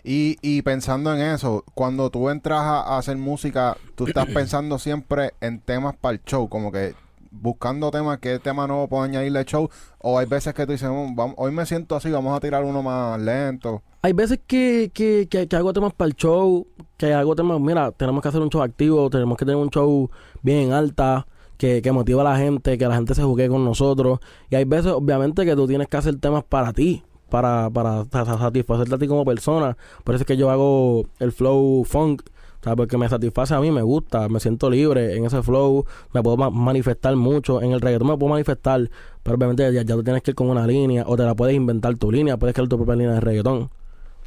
Y, 0.03 0.37
y 0.41 0.61
pensando 0.61 1.13
en 1.15 1.21
eso, 1.21 1.63
cuando 1.73 2.09
tú 2.11 2.29
entras 2.29 2.61
a, 2.61 2.97
hacer 2.97 3.17
música, 3.17 3.77
tú 3.95 4.07
estás 4.07 4.25
pensando 4.33 4.77
siempre 4.77 5.33
en 5.41 5.59
temas 5.59 5.95
para 5.95 6.13
el 6.13 6.23
show, 6.23 6.47
como 6.49 6.71
que 6.71 6.93
buscando 7.41 7.91
temas, 7.91 8.19
qué 8.19 8.39
tema 8.39 8.67
nuevo 8.67 8.87
puedo 8.87 9.03
añadirle 9.03 9.39
al 9.39 9.45
show, 9.45 9.69
o 9.99 10.19
hay 10.19 10.25
veces 10.25 10.53
que 10.53 10.65
tú 10.65 10.71
dices, 10.71 10.89
mm, 10.89 11.15
hoy 11.37 11.51
me 11.51 11.65
siento 11.65 11.95
así, 11.95 12.09
vamos 12.09 12.35
a 12.35 12.39
tirar 12.39 12.63
uno 12.63 12.81
más 12.81 13.19
lento. 13.19 13.83
Hay 14.01 14.13
veces 14.13 14.39
que, 14.45 14.91
que, 14.93 15.27
que, 15.27 15.55
hago 15.55 15.73
temas 15.73 15.93
para 15.93 16.09
el 16.09 16.15
show, 16.15 16.67
que 16.97 17.13
hago 17.13 17.35
temas, 17.35 17.59
mira, 17.59 17.91
tenemos 17.91 18.21
que 18.21 18.27
hacer 18.27 18.41
un 18.41 18.49
show 18.49 18.61
activo, 18.61 19.09
tenemos 19.09 19.37
que 19.37 19.45
tener 19.45 19.57
un 19.57 19.69
show 19.69 20.09
bien 20.43 20.73
alta, 20.73 21.25
que, 21.57 21.81
que 21.81 21.91
motiva 21.91 22.21
a 22.21 22.25
la 22.25 22.37
gente, 22.37 22.77
que 22.77 22.87
la 22.87 22.95
gente 22.95 23.15
se 23.15 23.23
juegue 23.23 23.49
con 23.49 23.63
nosotros. 23.63 24.19
Y 24.49 24.55
hay 24.55 24.65
veces, 24.65 24.91
obviamente, 24.91 25.45
que 25.45 25.55
tú 25.55 25.67
tienes 25.67 25.87
que 25.87 25.97
hacer 25.97 26.19
temas 26.19 26.43
para 26.43 26.73
ti, 26.73 27.03
para, 27.29 27.69
para 27.69 28.05
satisfacerte 28.05 28.95
a 28.95 28.97
ti 28.97 29.07
como 29.07 29.25
persona. 29.25 29.77
Por 30.03 30.15
eso 30.15 30.23
es 30.23 30.27
que 30.27 30.37
yo 30.37 30.49
hago 30.49 31.05
el 31.19 31.31
flow 31.31 31.83
funk, 31.85 32.23
¿sabes? 32.65 32.77
Porque 32.77 32.97
me 32.97 33.07
satisface 33.07 33.53
a 33.53 33.59
mí, 33.59 33.69
me 33.69 33.83
gusta, 33.83 34.27
me 34.27 34.39
siento 34.39 34.71
libre 34.71 35.15
en 35.15 35.25
ese 35.25 35.43
flow, 35.43 35.85
me 36.13 36.23
puedo 36.23 36.49
manifestar 36.49 37.15
mucho. 37.15 37.61
En 37.61 37.73
el 37.73 37.79
reggaetón 37.79 38.07
me 38.07 38.17
puedo 38.17 38.31
manifestar, 38.31 38.89
pero 39.21 39.37
obviamente 39.37 39.71
ya, 39.71 39.83
ya 39.83 39.95
tú 39.95 40.03
tienes 40.03 40.23
que 40.23 40.31
ir 40.31 40.35
con 40.35 40.49
una 40.49 40.65
línea, 40.65 41.03
o 41.05 41.15
te 41.15 41.23
la 41.23 41.35
puedes 41.35 41.55
inventar 41.55 41.95
tu 41.97 42.11
línea, 42.11 42.37
puedes 42.37 42.55
crear 42.55 42.67
tu 42.67 42.77
propia 42.77 42.95
línea 42.95 43.13
de 43.13 43.19
reggaetón, 43.21 43.69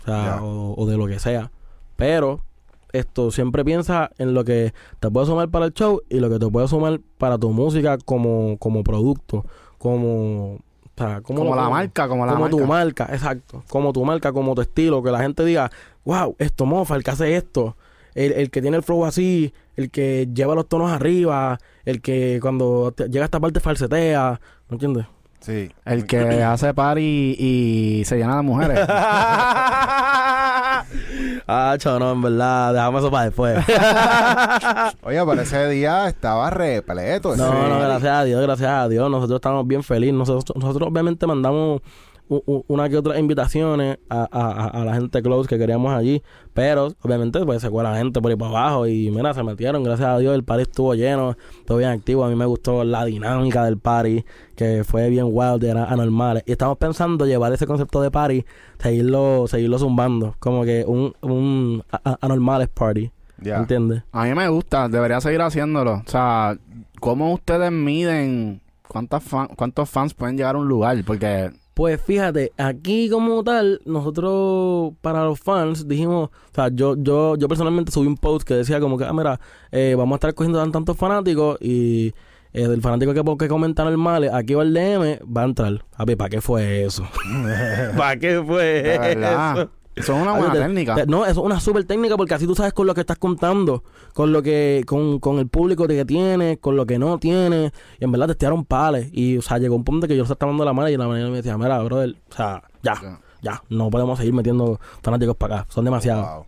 o 0.03 0.05
sea, 0.05 0.38
o, 0.40 0.87
de 0.87 0.96
lo 0.96 1.09
que 1.09 1.18
sea. 1.18 1.51
Pero 1.96 2.42
esto 2.92 3.33
siempre 3.33 3.64
piensa 3.64 4.12
en 4.18 4.35
lo 4.35 4.44
que 4.44 4.72
te 5.01 5.11
puede 5.11 5.27
sumar 5.27 5.48
para 5.48 5.66
el 5.66 5.74
show 5.74 6.01
y 6.09 6.20
lo 6.20 6.31
que 6.31 6.38
te 6.38 6.46
puede 6.46 6.68
sumar 6.68 7.01
para 7.18 7.38
tu 7.38 7.51
música 7.51 7.98
como, 7.98 8.57
como 8.59 8.85
producto, 8.85 9.44
como 9.79 10.61
como, 11.22 11.55
la 11.55 11.68
marca, 11.68 12.09
como 12.09 12.27
la 12.27 12.33
como 12.33 12.48
tu 12.48 12.66
marca, 12.66 13.09
exacto. 13.12 13.62
Como 13.68 13.92
tu 13.92 14.05
marca, 14.05 14.33
como 14.33 14.55
tu 14.55 14.62
estilo, 14.62 15.03
que 15.03 15.11
la 15.11 15.20
gente 15.20 15.44
diga, 15.44 15.70
wow, 16.05 16.35
esto 16.38 16.66
mofa, 16.66 16.96
el 16.96 17.05
que 17.05 17.11
hace 17.12 17.37
esto, 17.37 17.77
el, 18.18 18.50
que 18.50 18.61
tiene 18.61 18.76
el 18.76 18.83
flow 18.83 19.04
así, 19.04 19.52
el 19.76 19.90
que 19.90 20.28
lleva 20.33 20.54
los 20.54 20.68
tonos 20.68 20.90
arriba, 20.90 21.59
el 21.85 22.00
que 22.00 22.38
cuando 22.42 22.92
llega 22.96 23.22
a 23.22 23.26
esta 23.26 23.38
parte 23.40 23.61
falsetea, 23.61 24.40
¿me 24.68 24.74
entiendes? 24.74 25.07
Sí. 25.40 25.70
El 25.85 26.04
que 26.04 26.42
hace 26.42 26.74
party 26.74 27.37
y 27.38 28.02
se 28.04 28.16
llena 28.16 28.37
de 28.37 28.42
mujeres. 28.42 28.81
ah, 31.46 31.76
no, 31.85 32.12
en 32.12 32.22
verdad, 32.22 32.74
dejamos 32.74 33.02
eso 33.02 33.11
para 33.11 33.24
después. 33.26 33.57
Oye, 35.02 35.24
pero 35.24 35.40
ese 35.40 35.68
día 35.68 36.09
estaba 36.09 36.50
repleto. 36.50 37.37
No, 37.37 37.68
no, 37.68 37.78
gracias 37.78 38.12
a 38.12 38.24
Dios, 38.24 38.42
gracias 38.42 38.68
a 38.68 38.88
Dios. 38.88 39.09
Nosotros 39.09 39.37
estamos 39.37 39.64
bien 39.64 39.85
felices. 39.85 40.14
Nosotros, 40.14 40.57
nosotros 40.57 40.88
obviamente 40.90 41.24
mandamos 41.26 41.83
una 42.28 42.88
que 42.88 42.96
otra 42.96 43.18
invitaciones 43.18 43.98
a, 44.08 44.24
a, 44.24 44.84
la 44.84 44.94
gente 44.94 45.22
close 45.22 45.48
que 45.48 45.58
queríamos 45.58 45.92
allí, 45.92 46.22
pero 46.54 46.94
obviamente 47.02 47.44
pues 47.44 47.62
se 47.62 47.70
fue 47.70 47.82
la 47.82 47.96
gente 47.96 48.20
por 48.20 48.30
ahí 48.30 48.36
para 48.36 48.50
abajo 48.50 48.86
y 48.86 49.10
mira, 49.10 49.32
se 49.34 49.42
metieron, 49.42 49.82
gracias 49.82 50.08
a 50.08 50.18
Dios 50.18 50.34
el 50.34 50.44
party 50.44 50.62
estuvo 50.62 50.94
lleno, 50.94 51.36
estuvo 51.58 51.78
bien 51.78 51.90
activo, 51.90 52.24
a 52.24 52.28
mí 52.28 52.36
me 52.36 52.46
gustó 52.46 52.84
la 52.84 53.04
dinámica 53.04 53.64
del 53.64 53.78
party, 53.78 54.24
que 54.54 54.84
fue 54.84 55.08
bien 55.08 55.26
wild, 55.30 55.64
era 55.64 55.84
anormal, 55.84 56.42
y 56.46 56.52
estamos 56.52 56.76
pensando 56.78 57.26
llevar 57.26 57.52
ese 57.52 57.66
concepto 57.66 58.02
de 58.02 58.10
party, 58.10 58.44
seguirlo, 58.78 59.46
seguirlo 59.48 59.78
zumbando, 59.78 60.34
como 60.38 60.64
que 60.64 60.84
un, 60.86 61.14
un 61.22 61.82
anormales 62.20 62.68
party. 62.68 63.10
¿Entiendes? 63.40 64.02
A 64.12 64.24
mí 64.24 64.34
me 64.34 64.48
gusta, 64.48 64.88
debería 64.88 65.20
seguir 65.20 65.40
haciéndolo. 65.42 66.02
O 66.04 66.10
sea, 66.10 66.56
¿cómo 67.00 67.32
ustedes 67.32 67.70
miden 67.70 68.60
cuántas 68.86 69.22
cuántos 69.56 69.88
fans 69.88 70.14
pueden 70.14 70.36
llegar 70.36 70.56
a 70.56 70.58
un 70.58 70.68
lugar? 70.68 70.96
Porque 71.06 71.52
pues 71.78 72.02
fíjate, 72.02 72.50
aquí 72.56 73.08
como 73.08 73.44
tal, 73.44 73.80
nosotros 73.84 74.94
para 75.00 75.22
los 75.24 75.38
fans 75.38 75.86
dijimos, 75.86 76.28
o 76.28 76.52
sea, 76.52 76.70
yo 76.72 76.96
yo 76.98 77.36
yo 77.36 77.46
personalmente 77.46 77.92
subí 77.92 78.08
un 78.08 78.16
post 78.16 78.44
que 78.44 78.54
decía 78.54 78.80
como 78.80 78.98
que, 78.98 79.04
ah, 79.04 79.12
mira, 79.12 79.38
eh, 79.70 79.94
vamos 79.96 80.14
a 80.14 80.16
estar 80.16 80.34
cogiendo 80.34 80.58
tan, 80.58 80.72
tantos 80.72 80.96
fanáticos 80.96 81.56
y 81.60 82.08
eh, 82.52 82.64
el 82.64 82.82
fanático 82.82 83.14
que, 83.14 83.22
que 83.38 83.46
comentar 83.46 83.86
el 83.86 83.96
mal, 83.96 84.28
aquí 84.34 84.54
va 84.54 84.64
el 84.64 84.74
DM, 84.74 85.20
va 85.24 85.42
a 85.42 85.44
entrar. 85.44 85.84
A 85.94 86.04
ver, 86.04 86.16
¿para 86.16 86.30
qué 86.30 86.40
fue 86.40 86.84
eso? 86.84 87.04
¿Para 87.96 88.18
qué 88.18 88.42
fue 88.44 88.96
eso? 89.12 89.70
Es 89.98 90.08
una 90.08 90.32
buena 90.32 90.52
técnica. 90.52 91.04
no, 91.06 91.24
eso 91.24 91.40
es 91.40 91.46
una 91.46 91.61
súper 91.61 91.84
técnica 91.84 92.16
porque 92.16 92.34
así 92.34 92.46
tú 92.46 92.54
sabes 92.54 92.72
con 92.72 92.87
lo 92.87 92.94
que 92.94 93.00
estás 93.00 93.18
contando, 93.18 93.82
con 94.14 94.32
lo 94.32 94.42
que, 94.42 94.84
con, 94.87 95.18
con 95.18 95.38
el 95.38 95.48
público 95.48 95.87
que 95.87 96.04
tienes, 96.04 96.58
con 96.58 96.76
lo 96.76 96.87
que 96.87 96.98
no 96.98 97.18
tienes. 97.18 97.72
Y 97.98 98.04
en 98.04 98.12
verdad 98.12 98.28
te 98.28 98.34
tiraron 98.34 98.64
pales. 98.64 99.08
Y, 99.12 99.38
o 99.38 99.42
sea, 99.42 99.58
llegó 99.58 99.76
un 99.76 99.84
punto 99.84 100.06
que 100.06 100.16
yo 100.16 100.24
se 100.24 100.32
estaba 100.32 100.50
dando 100.50 100.64
la 100.64 100.72
mano 100.72 100.88
y 100.88 100.96
la 100.96 101.08
manera 101.08 101.28
me 101.28 101.37
decía, 101.37 101.56
mira, 101.58 101.78
brother, 101.82 102.16
o 102.30 102.34
sea, 102.34 102.62
ya, 102.82 103.20
ya, 103.42 103.62
no 103.68 103.90
podemos 103.90 104.18
seguir 104.18 104.34
metiendo 104.34 104.80
fanáticos 105.02 105.37
para 105.37 105.61
acá. 105.61 105.66
Son 105.70 105.84
demasiados. 105.84 106.46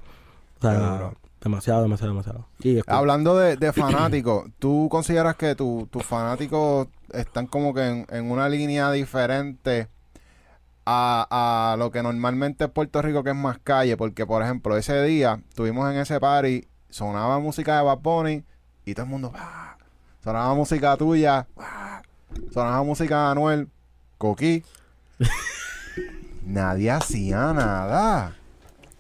O 0.59 0.61
sea, 0.61 1.13
demasiado, 1.41 1.83
demasiado, 1.83 2.13
demasiado. 2.13 2.47
Hablando 2.87 3.37
de, 3.37 3.73
fanáticos, 3.73 4.47
¿tú 4.59 4.89
consideras 4.91 5.37
que 5.37 5.55
tus 5.55 6.05
fanáticos 6.05 6.89
están 7.13 7.47
como 7.47 7.75
que 7.75 7.87
en, 7.87 8.07
en 8.11 8.31
una 8.31 8.49
línea 8.49 8.93
diferente? 8.93 9.89
A, 10.93 11.77
lo 11.79 11.91
que 11.91 12.03
normalmente 12.03 12.65
es 12.65 12.71
Puerto 12.71 13.03
Rico, 13.03 13.23
que 13.23 13.31
es 13.31 13.37
más 13.37 13.59
calle, 13.59 13.97
porque 13.97 14.27
por 14.27 14.43
ejemplo, 14.43 14.77
ese 14.77 15.03
día 15.03 15.41
tuvimos 15.55 15.91
en 15.91 15.99
ese 15.99 16.19
party, 16.19 16.67
sonaba 16.89 17.39
música 17.39 17.77
de 17.79 17.85
Bad 17.85 17.99
Bunny 17.99 18.45
y 18.85 18.95
todo 18.95 19.05
el 19.05 19.11
mundo, 19.11 19.33
sonaba 20.23 20.55
música 20.55 20.97
tuya, 20.97 21.47
sonaba 22.53 22.83
música 22.83 23.25
de 23.25 23.31
Anuel, 23.31 23.69
Coqui. 24.19 24.65
nadie 26.45 26.91
hacía 26.91 27.53
nada. 27.53 28.37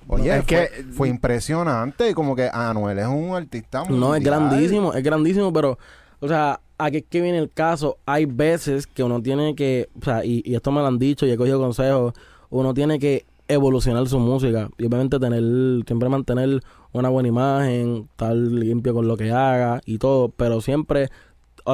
Oye, 0.06 0.36
es 0.36 0.44
que 0.44 0.84
fue 0.92 1.08
impresionante. 1.08 2.14
Como 2.14 2.34
que 2.34 2.50
Anuel 2.52 2.98
es 2.98 3.06
un 3.06 3.34
artista 3.34 3.84
muy. 3.84 3.98
No, 3.98 4.14
es 4.14 4.22
grandísimo, 4.22 4.92
es 4.92 5.02
grandísimo, 5.02 5.52
pero, 5.52 5.78
o 6.20 6.28
sea, 6.28 6.60
aquí 6.80 6.98
es 6.98 7.04
que 7.08 7.20
viene 7.20 7.38
el 7.38 7.50
caso. 7.50 7.98
Hay 8.06 8.26
veces 8.26 8.86
que 8.86 9.02
uno 9.02 9.22
tiene 9.22 9.54
que, 9.54 9.88
o 10.00 10.04
sea, 10.04 10.24
y, 10.24 10.42
y 10.44 10.54
esto 10.54 10.72
me 10.72 10.80
lo 10.80 10.86
han 10.86 10.98
dicho 10.98 11.26
y 11.26 11.30
he 11.30 11.36
cogido 11.36 11.60
consejos, 11.60 12.14
uno 12.50 12.74
tiene 12.74 12.98
que 12.98 13.26
evolucionar 13.50 14.06
su 14.08 14.18
música 14.18 14.70
y 14.78 14.86
obviamente 14.86 15.18
tener, 15.18 15.42
siempre 15.84 16.08
mantener 16.08 16.62
una 16.92 17.08
buena 17.08 17.28
imagen, 17.28 18.08
estar 18.10 18.34
limpio 18.34 18.94
con 18.94 19.08
lo 19.08 19.16
que 19.16 19.32
haga 19.32 19.80
y 19.84 19.98
todo, 19.98 20.28
pero 20.28 20.60
siempre 20.60 21.10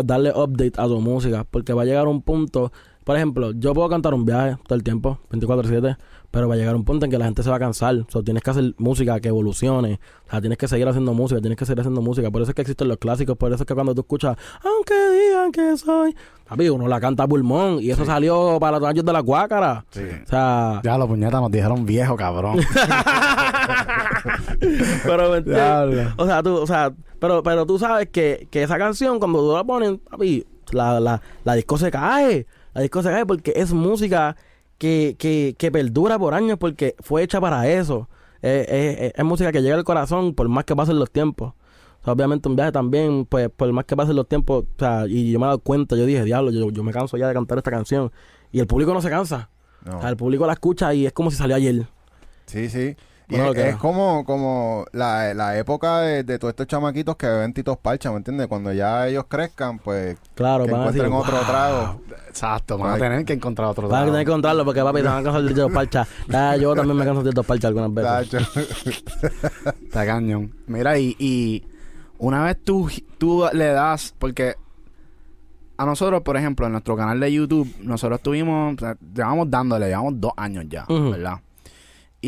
darle 0.05 0.31
update 0.31 0.73
a 0.77 0.87
su 0.87 1.01
música, 1.01 1.47
porque 1.51 1.73
va 1.73 1.83
a 1.83 1.85
llegar 1.85 2.09
un 2.09 2.23
punto, 2.23 2.73
por 3.05 3.17
ejemplo, 3.17 3.53
yo 3.53 3.75
puedo 3.75 3.89
cantar 3.89 4.15
un 4.15 4.25
viaje 4.25 4.57
todo 4.67 4.75
el 4.75 4.83
tiempo, 4.83 5.19
24/7, 5.31 5.97
pero 6.37 6.49
va 6.49 6.55
a 6.55 6.59
llegar 6.59 6.77
un 6.77 6.85
punto 6.85 7.07
en 7.07 7.11
que 7.11 7.17
la 7.17 7.25
gente 7.25 7.43
se 7.43 7.49
va 7.49 7.57
a 7.57 7.59
cansar. 7.59 7.95
O 7.97 8.11
sea, 8.11 8.23
tienes 8.23 8.43
que 8.43 8.51
hacer 8.51 8.75
música 8.77 9.19
que 9.21 9.29
evolucione. 9.29 9.99
O 10.27 10.31
sea, 10.31 10.39
tienes 10.43 10.59
que 10.59 10.69
seguir 10.69 10.87
haciendo 10.87 11.15
música, 11.15 11.41
tienes 11.41 11.57
que 11.57 11.65
seguir 11.65 11.81
haciendo 11.81 12.03
música. 12.03 12.31
Por 12.31 12.43
eso 12.43 12.51
es 12.51 12.55
que 12.55 12.61
existen 12.61 12.89
los 12.89 12.99
clásicos, 12.99 13.39
por 13.39 13.51
eso 13.55 13.63
es 13.63 13.67
que 13.67 13.73
cuando 13.73 13.95
tú 13.95 14.03
escuchas, 14.03 14.37
aunque 14.63 14.93
digan 15.13 15.51
que 15.51 15.79
soy, 15.79 16.15
papi, 16.47 16.69
uno 16.69 16.89
la 16.89 17.01
canta 17.01 17.23
a 17.23 17.27
pulmón. 17.27 17.79
Y 17.81 17.91
eso 17.91 18.05
salió 18.05 18.59
para 18.61 18.79
los 18.79 18.87
años 18.87 19.07
de 19.07 19.15
la 19.15 19.21
guácara. 19.21 19.87
Sí. 19.89 20.03
O 20.03 20.27
sea. 20.27 20.83
Ya, 20.85 20.99
los 20.99 21.09
puñetas 21.09 21.41
nos 21.41 21.51
dijeron 21.51 21.87
viejo, 21.87 22.17
cabrón. 22.17 22.59
pero, 25.05 25.43
o 26.19 26.27
sea, 26.27 26.43
tú, 26.43 26.55
o 26.55 26.67
sea, 26.67 26.93
pero, 27.19 27.43
pero 27.43 27.65
tú 27.65 27.79
sabes 27.79 28.11
que, 28.11 28.47
que 28.51 28.63
esa 28.63 28.77
canción, 28.77 29.19
cuando 29.19 29.39
tú 29.39 29.55
la 29.55 29.65
pones, 29.65 29.95
papi, 30.11 30.45
la, 30.73 31.01
la, 31.01 31.23
la 31.45 31.55
disco 31.55 31.79
se 31.79 31.91
cae. 31.91 32.47
La 32.75 32.83
disco 32.83 33.03
se 33.03 33.09
cae 33.09 33.25
porque 33.25 33.55
es 33.57 33.73
música 33.73 34.37
que, 34.79 35.17
que, 35.19 35.55
que 35.59 35.71
perdura 35.71 36.19
por 36.19 36.35
años 36.35 36.59
porque 36.59 36.95
fue 37.01 37.23
hecha 37.23 37.41
para 37.41 37.69
eso. 37.69 38.09
es 38.43 39.25
música 39.25 39.53
que 39.53 39.63
llega 39.63 39.77
al 39.77 39.85
corazón 39.85 40.35
por 40.35 40.49
más 40.49 40.65
que 40.65 40.77
pasen 40.77 40.99
los 40.99 41.11
tiempos. 41.11 41.55
obviamente 42.05 42.49
un 42.49 42.57
viaje 42.57 42.73
también, 42.73 43.27
pues 43.27 43.51
por 43.51 43.73
más 43.73 43.85
que 43.85 43.97
pasen 43.97 44.17
los 44.17 44.29
tiempos, 44.29 44.65
o 44.65 44.79
sea, 44.79 45.07
y 45.07 45.33
yo 45.33 45.39
me 45.39 45.47
he 45.47 45.49
dado 45.49 45.59
cuenta, 45.59 45.97
yo 45.97 46.07
dije, 46.07 46.23
diablo, 46.25 46.51
yo, 46.51 46.71
yo 46.71 46.83
me 46.83 46.93
canso 46.93 47.17
ya 47.17 47.29
de 47.29 47.35
cantar 47.35 47.59
esta 47.59 47.71
canción. 47.71 48.13
Y 48.53 48.61
el 48.61 48.67
público 48.67 48.95
no 48.95 49.03
se 49.03 49.11
cansa. 49.11 49.51
O 49.87 50.01
sea, 50.01 50.09
el 50.09 50.17
público 50.17 50.47
la 50.47 50.55
escucha 50.55 50.93
y 50.95 51.07
es 51.07 51.13
como 51.13 51.31
si 51.31 51.37
salió 51.37 51.57
ayer. 51.57 51.87
Sí, 52.47 52.69
sí. 52.69 52.97
Y 53.29 53.35
es, 53.35 53.75
como, 53.77 54.25
como 54.25 54.85
la, 54.93 55.35
la 55.35 55.59
época 55.59 56.01
de, 56.01 56.23
de, 56.23 56.39
todos 56.39 56.53
estos 56.53 56.69
chamaquitos 56.69 57.17
que 57.17 57.27
beben 57.27 57.53
Titos 57.53 57.77
Parcha, 57.77 58.13
¿me 58.13 58.19
entiendes? 58.19 58.47
Cuando 58.47 58.73
ya 58.73 59.09
ellos 59.09 59.25
crezcan, 59.29 59.81
pues 59.81 60.17
claro, 60.37 60.65
que 60.65 60.71
encuentren 60.71 61.13
otro 61.13 61.41
trago. 61.41 62.03
Exacto, 62.29 62.79
van 62.79 62.95
a 62.95 62.99
tener 62.99 63.25
que 63.25 63.33
encontrar 63.33 63.69
otro 63.69 63.89
trago. 63.89 63.93
Van 63.93 64.03
a 64.09 64.13
tener 64.13 64.25
que 64.25 64.31
encontrarlo 64.31 64.65
porque 64.65 64.81
papi, 64.81 65.01
te 65.01 65.09
van 65.09 65.19
a 65.19 65.23
cansar 65.25 65.43
de 65.43 65.49
Titos 65.49 65.73
Parcha. 65.73 66.07
yo 66.61 66.75
también 66.77 66.97
me 66.97 67.05
canso 67.05 67.25
de 67.25 67.31
Titos 67.31 67.47
Parcha 67.47 67.67
algunas 67.67 67.93
veces. 67.93 68.47
Está 69.83 70.07
cañón. 70.07 70.55
Mira, 70.69 70.97
y, 70.97 71.17
y 71.19 71.65
una 72.19 72.45
vez 72.45 72.63
tú, 72.63 72.89
tú 73.19 73.45
le 73.53 73.67
das, 73.67 74.15
porque 74.17 74.55
a 75.79 75.85
nosotros, 75.85 76.23
por 76.23 76.37
ejemplo, 76.37 76.67
en 76.67 76.73
nuestro 76.73 76.97
canal 76.97 77.19
de 77.19 77.33
YouTube, 77.33 77.75
nosotros 77.81 78.21
estuvimos, 78.21 78.77
llevamos 79.15 79.51
dándole, 79.51 79.89
llevamos 79.89 80.21
dos 80.21 80.33
años 80.37 80.67
ya, 80.69 80.87
¿verdad? 80.89 81.41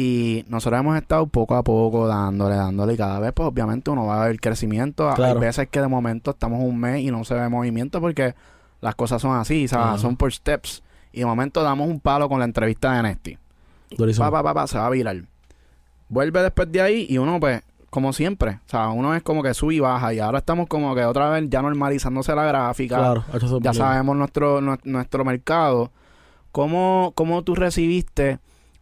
Y 0.00 0.44
nosotros 0.46 0.78
hemos 0.78 0.96
estado 0.96 1.26
poco 1.26 1.56
a 1.56 1.64
poco 1.64 2.06
dándole, 2.06 2.54
dándole. 2.54 2.94
Y 2.94 2.96
cada 2.96 3.18
vez, 3.18 3.32
pues 3.32 3.48
obviamente 3.48 3.90
uno 3.90 4.06
va 4.06 4.22
a 4.22 4.28
ver 4.28 4.38
crecimiento. 4.38 5.12
Hay 5.20 5.34
veces 5.34 5.66
que 5.68 5.80
de 5.80 5.88
momento 5.88 6.30
estamos 6.30 6.62
un 6.62 6.78
mes 6.78 7.00
y 7.00 7.10
no 7.10 7.24
se 7.24 7.34
ve 7.34 7.48
movimiento 7.48 8.00
porque 8.00 8.36
las 8.80 8.94
cosas 8.94 9.20
son 9.20 9.36
así, 9.36 9.66
¿sabes? 9.66 10.00
Son 10.00 10.14
por 10.14 10.32
steps. 10.32 10.84
Y 11.12 11.18
de 11.18 11.26
momento 11.26 11.64
damos 11.64 11.88
un 11.88 11.98
palo 11.98 12.28
con 12.28 12.38
la 12.38 12.44
entrevista 12.44 12.92
de 12.92 13.02
Nesty. 13.02 13.38
Pa, 14.16 14.30
pa, 14.30 14.54
pa, 14.54 14.68
se 14.68 14.78
va 14.78 14.86
a 14.86 14.90
virar. 14.90 15.16
Vuelve 16.08 16.42
después 16.42 16.70
de 16.70 16.80
ahí 16.80 17.06
y 17.10 17.18
uno, 17.18 17.40
pues, 17.40 17.62
como 17.90 18.12
siempre. 18.12 18.60
O 18.66 18.70
sea, 18.70 18.90
uno 18.90 19.16
es 19.16 19.24
como 19.24 19.42
que 19.42 19.52
sube 19.52 19.74
y 19.74 19.80
baja. 19.80 20.14
Y 20.14 20.20
ahora 20.20 20.38
estamos 20.38 20.68
como 20.68 20.94
que 20.94 21.04
otra 21.06 21.28
vez 21.30 21.50
ya 21.50 21.60
normalizándose 21.60 22.32
la 22.36 22.44
gráfica. 22.44 22.98
Claro, 22.98 23.24
ya 23.62 23.74
sabemos 23.74 24.16
nuestro, 24.16 24.60
nuestro, 24.60 25.24
mercado. 25.24 25.90
¿Cómo, 26.52 27.10
¿Cómo 27.16 27.42
tú 27.42 27.56
recibiste 27.56 28.38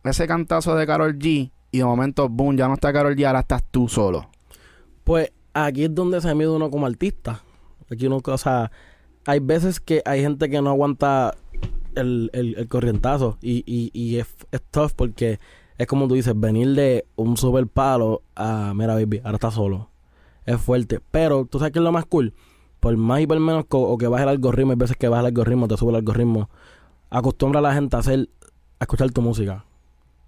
ese 0.09 0.27
cantazo 0.27 0.75
de 0.75 0.87
Carol 0.87 1.19
G 1.19 1.51
y 1.71 1.79
de 1.79 1.85
momento, 1.85 2.29
boom, 2.29 2.57
ya 2.57 2.69
no 2.69 2.75
está 2.75 2.93
Carol 2.93 3.15
G, 3.15 3.27
ahora 3.27 3.41
estás 3.41 3.65
tú 3.71 3.89
solo? 3.89 4.31
Pues 5.05 5.33
aquí 5.55 5.85
es 5.85 5.95
donde 5.95 6.21
se 6.21 6.35
mide 6.35 6.49
uno 6.49 6.71
como 6.71 6.87
artista. 6.87 7.43
Aquí 7.91 8.07
uno, 8.07 8.21
o 8.25 8.39
sea, 8.39 8.71
hay 9.27 9.41
veces 9.41 9.81
que 9.81 10.03
hay 10.05 10.23
gente 10.23 10.49
que 10.49 10.61
no 10.63 10.71
aguanta 10.71 11.35
el, 11.95 12.31
el, 12.33 12.69
corrientazo 12.69 13.39
y, 13.41 13.65
y, 13.67 13.91
y 13.93 14.19
es, 14.19 14.29
tough 14.71 14.93
porque 14.95 15.41
es 15.79 15.87
como 15.87 16.09
tú 16.09 16.15
dices, 16.15 16.39
venir 16.39 16.75
de 16.75 17.07
un 17.17 17.37
super 17.37 17.67
palo 17.67 18.23
a, 18.35 18.73
mira, 18.75 18.95
baby, 18.95 19.21
ahora 19.25 19.37
está 19.37 19.51
solo. 19.51 19.91
Es 20.45 20.61
fuerte. 20.61 21.01
Pero, 21.11 21.45
¿tú 21.45 21.59
sabes 21.59 21.73
qué 21.73 21.81
es 21.81 21.85
lo 21.85 21.93
más 21.93 22.07
cool? 22.07 22.33
Por 22.81 22.97
más 22.97 23.21
y 23.21 23.27
por 23.27 23.39
menos 23.41 23.65
o 23.69 23.99
que 23.99 24.07
baje 24.07 24.23
el 24.23 24.29
algoritmo, 24.29 24.73
hay 24.73 24.79
veces 24.79 24.97
que 24.97 25.09
baja 25.09 25.21
el 25.21 25.27
algoritmo, 25.27 25.67
te 25.67 25.77
sube 25.77 25.91
el 25.91 25.97
algoritmo, 25.97 26.49
acostumbra 27.11 27.59
a 27.59 27.63
la 27.63 27.75
gente 27.75 27.97
a 27.97 27.99
hacer, 27.99 28.29
a 28.79 28.85
escuchar 28.85 29.11
tu 29.11 29.23
música. 29.23 29.65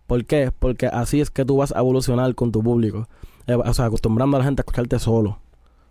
¿Por 0.09 0.25
qué? 0.25 0.51
Porque 0.59 0.87
así 0.87 1.21
es 1.21 1.31
que 1.31 1.45
tú 1.45 1.59
vas 1.59 1.71
a 1.71 1.81
evolucionar 1.81 2.35
con 2.35 2.51
tu 2.51 2.63
público. 2.63 3.07
Eh, 3.47 3.55
o 3.55 3.75
sea, 3.75 3.85
acostumbrando 3.85 4.39
a 4.39 4.41
la 4.41 4.47
gente 4.47 4.61
a 4.61 4.63
escucharte 4.63 4.99
solo. 4.99 5.39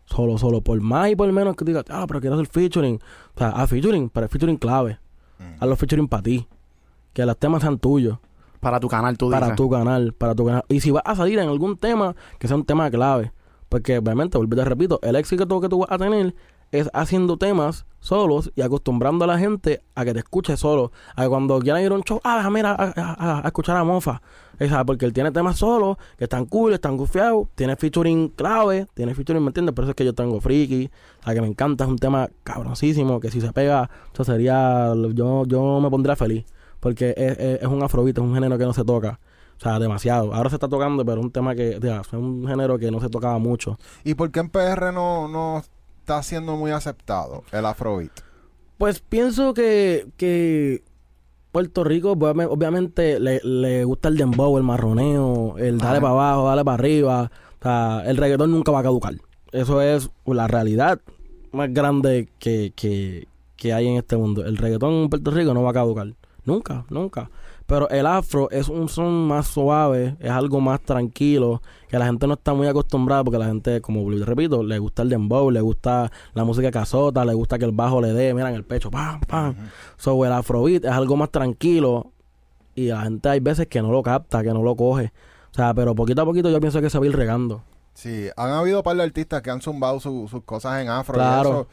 Solo, 0.05 0.39
solo. 0.39 0.61
Por 0.61 0.81
más 0.81 1.11
y 1.11 1.15
por 1.15 1.31
menos 1.31 1.55
que 1.55 1.63
digas, 1.63 1.85
ah, 1.89 2.03
pero 2.07 2.19
quiero 2.19 2.35
hacer 2.35 2.47
featuring. 2.47 2.95
O 2.95 3.37
sea, 3.37 3.49
a 3.49 3.67
featuring, 3.67 4.09
pero 4.09 4.23
el 4.23 4.29
featuring 4.31 4.57
clave. 4.57 4.97
Mm. 5.37 5.61
Haz 5.61 5.69
los 5.69 5.77
featuring 5.77 6.07
para 6.07 6.23
ti. 6.23 6.47
Que 7.13 7.27
los 7.27 7.37
temas 7.37 7.61
sean 7.61 7.77
tuyos. 7.77 8.17
Para 8.59 8.79
tu 8.79 8.87
canal, 8.87 9.15
tú 9.19 9.29
Para 9.29 9.55
tu 9.55 9.69
canal, 9.69 10.13
para 10.13 10.33
tu 10.33 10.47
canal. 10.47 10.65
Y 10.67 10.79
si 10.79 10.89
vas 10.89 11.03
a 11.05 11.15
salir 11.15 11.37
en 11.37 11.49
algún 11.49 11.77
tema, 11.77 12.15
que 12.39 12.47
sea 12.47 12.57
un 12.57 12.65
tema 12.65 12.89
clave. 12.89 13.31
Porque, 13.69 13.99
obviamente, 13.99 14.39
vuelvo 14.39 14.55
te 14.55 14.65
repito, 14.65 14.99
el 15.03 15.15
éxito 15.15 15.61
que 15.61 15.69
tú 15.69 15.77
vas 15.77 15.91
a 15.91 15.99
tener 15.99 16.33
es 16.71 16.89
haciendo 16.93 17.37
temas 17.37 17.85
solos 17.99 18.51
y 18.55 18.61
acostumbrando 18.61 19.25
a 19.25 19.27
la 19.27 19.37
gente 19.37 19.81
a 19.95 20.05
que 20.05 20.13
te 20.13 20.19
escuche 20.19 20.55
solo. 20.57 20.91
A 21.15 21.23
que 21.23 21.29
cuando 21.29 21.59
quieran 21.59 21.83
ir 21.83 21.91
a 21.91 21.95
un 21.95 22.03
show, 22.03 22.19
ah, 22.23 22.49
mira, 22.49 22.75
a, 22.77 23.41
escuchar 23.45 23.77
a 23.77 23.83
Mofa. 23.83 24.21
Esa, 24.59 24.83
porque 24.85 25.05
él 25.05 25.13
tiene 25.13 25.31
temas 25.31 25.57
solos, 25.57 25.97
que 26.17 26.23
están 26.23 26.45
cool, 26.45 26.73
están 26.73 26.97
gufiados, 26.97 27.47
tiene 27.53 27.75
featuring 27.75 28.29
clave, 28.29 28.87
tiene 28.95 29.13
featuring, 29.13 29.43
¿me 29.43 29.49
entiendes? 29.49 29.75
Por 29.75 29.83
eso 29.83 29.91
es 29.91 29.95
que 29.95 30.05
yo 30.05 30.15
tengo 30.15 30.41
Freaky, 30.41 30.89
a 31.23 31.33
que 31.33 31.41
me 31.41 31.47
encanta, 31.47 31.83
es 31.83 31.89
un 31.89 31.97
tema 31.97 32.27
cabroncísimo, 32.43 33.19
que 33.19 33.29
si 33.29 33.39
se 33.39 33.53
pega, 33.53 33.89
eso 34.11 34.23
sería, 34.23 34.93
yo, 35.13 35.45
yo 35.45 35.79
me 35.79 35.89
pondría 35.91 36.15
feliz. 36.15 36.45
Porque 36.79 37.13
es, 37.17 37.61
es, 37.61 37.67
un 37.67 37.83
afrobeat, 37.83 38.17
es 38.17 38.23
un 38.23 38.33
género 38.33 38.57
que 38.57 38.63
no 38.63 38.73
se 38.73 38.83
toca. 38.83 39.19
O 39.57 39.59
sea, 39.59 39.79
demasiado. 39.79 40.33
Ahora 40.33 40.49
se 40.49 40.55
está 40.55 40.67
tocando, 40.67 41.03
pero 41.03 41.19
es 41.19 41.25
un 41.25 41.31
tema 41.31 41.55
que, 41.55 41.77
o 41.77 42.01
es 42.01 42.13
un 42.13 42.47
género 42.47 42.77
que 42.77 42.91
no 42.91 42.99
se 42.99 43.09
tocaba 43.09 43.39
mucho. 43.39 43.77
¿Y 44.03 44.13
por 44.13 44.31
qué 44.31 44.39
en 44.39 44.49
PR 44.49 44.93
no 44.93 45.63
está 46.07 46.23
siendo 46.23 46.55
muy 46.55 46.71
aceptado 46.71 47.43
el 47.51 47.65
afrobeat? 47.65 48.11
Pues 48.77 49.01
pienso 49.01 49.53
que, 49.53 50.07
que 50.15 50.81
Puerto 51.51 51.83
Rico, 51.83 52.17
pues, 52.17 52.33
obviamente, 52.49 53.19
le, 53.19 53.83
gusta 53.83 54.07
el 54.07 54.15
dembow, 54.15 54.57
el 54.57 54.63
marroneo, 54.63 55.57
el 55.57 55.79
dale 55.79 55.99
para 55.99 56.13
abajo, 56.13 56.47
dale 56.47 56.63
para 56.63 56.75
arriba. 56.75 57.31
O 57.59 57.61
sea, 57.61 58.03
el 58.05 58.15
reggaetón 58.15 58.51
nunca 58.51 58.71
va 58.71 58.79
a 58.79 58.83
caducar. 58.83 59.15
Eso 59.51 59.81
es 59.81 60.09
la 60.25 60.47
realidad 60.47 61.01
más 61.51 61.73
grande 61.73 62.29
que, 62.39 62.71
que, 62.73 63.27
que 63.57 63.73
hay 63.73 63.87
en 63.87 63.97
este 63.97 64.15
mundo. 64.15 64.45
El 64.45 64.55
reggaetón 64.55 64.93
en 64.93 65.09
Puerto 65.09 65.31
Rico 65.31 65.53
no 65.53 65.63
va 65.63 65.71
a 65.71 65.73
caducar. 65.73 66.13
Nunca, 66.45 66.85
nunca. 66.89 67.29
Pero 67.67 67.89
el 67.89 68.07
afro 68.07 68.49
es 68.49 68.69
un 68.69 68.87
son 68.87 69.27
más 69.27 69.47
suave, 69.47 70.15
es 70.21 70.31
algo 70.31 70.61
más 70.61 70.81
tranquilo, 70.81 71.61
que 71.89 71.99
la 71.99 72.05
gente 72.05 72.25
no 72.25 72.35
está 72.35 72.53
muy 72.53 72.65
acostumbrada 72.65 73.25
porque 73.25 73.37
la 73.37 73.45
gente, 73.45 73.81
como 73.81 74.09
repito, 74.09 74.63
le 74.63 74.79
gusta 74.79 75.01
el 75.01 75.09
dembow, 75.09 75.51
le 75.51 75.59
gusta 75.59 76.09
la 76.33 76.45
música 76.45 76.71
casota, 76.71 77.25
le 77.25 77.33
gusta 77.33 77.59
que 77.59 77.65
el 77.65 77.73
bajo 77.73 77.99
le 77.99 78.13
dé, 78.13 78.33
mira, 78.33 78.49
en 78.49 78.55
el 78.55 78.63
pecho, 78.63 78.89
pam, 78.89 79.19
pam. 79.19 79.53
So, 79.97 80.23
el 80.25 80.31
afrobeat 80.31 80.85
es 80.85 80.91
algo 80.91 81.17
más 81.17 81.29
tranquilo 81.29 82.13
y 82.73 82.87
la 82.87 83.01
gente 83.01 83.27
hay 83.27 83.41
veces 83.41 83.67
que 83.67 83.81
no 83.81 83.91
lo 83.91 84.01
capta, 84.01 84.41
que 84.43 84.53
no 84.53 84.63
lo 84.63 84.77
coge. 84.77 85.11
O 85.51 85.53
sea, 85.53 85.73
pero 85.73 85.93
poquito 85.93 86.21
a 86.21 86.25
poquito 86.25 86.49
yo 86.49 86.61
pienso 86.61 86.79
que 86.79 86.89
se 86.89 86.97
va 86.97 87.03
a 87.03 87.07
ir 87.07 87.17
regando. 87.17 87.63
Sí, 87.93 88.29
han 88.37 88.51
habido 88.51 88.77
un 88.77 88.83
par 88.83 88.95
de 88.95 89.03
artistas 89.03 89.41
que 89.41 89.49
han 89.49 89.59
zumbado 89.59 89.99
sus 89.99 90.31
cosas 90.45 90.81
en 90.81 90.87
afro 90.87 91.15
claro. 91.15 91.49
y 91.49 91.51
eso 91.51 91.67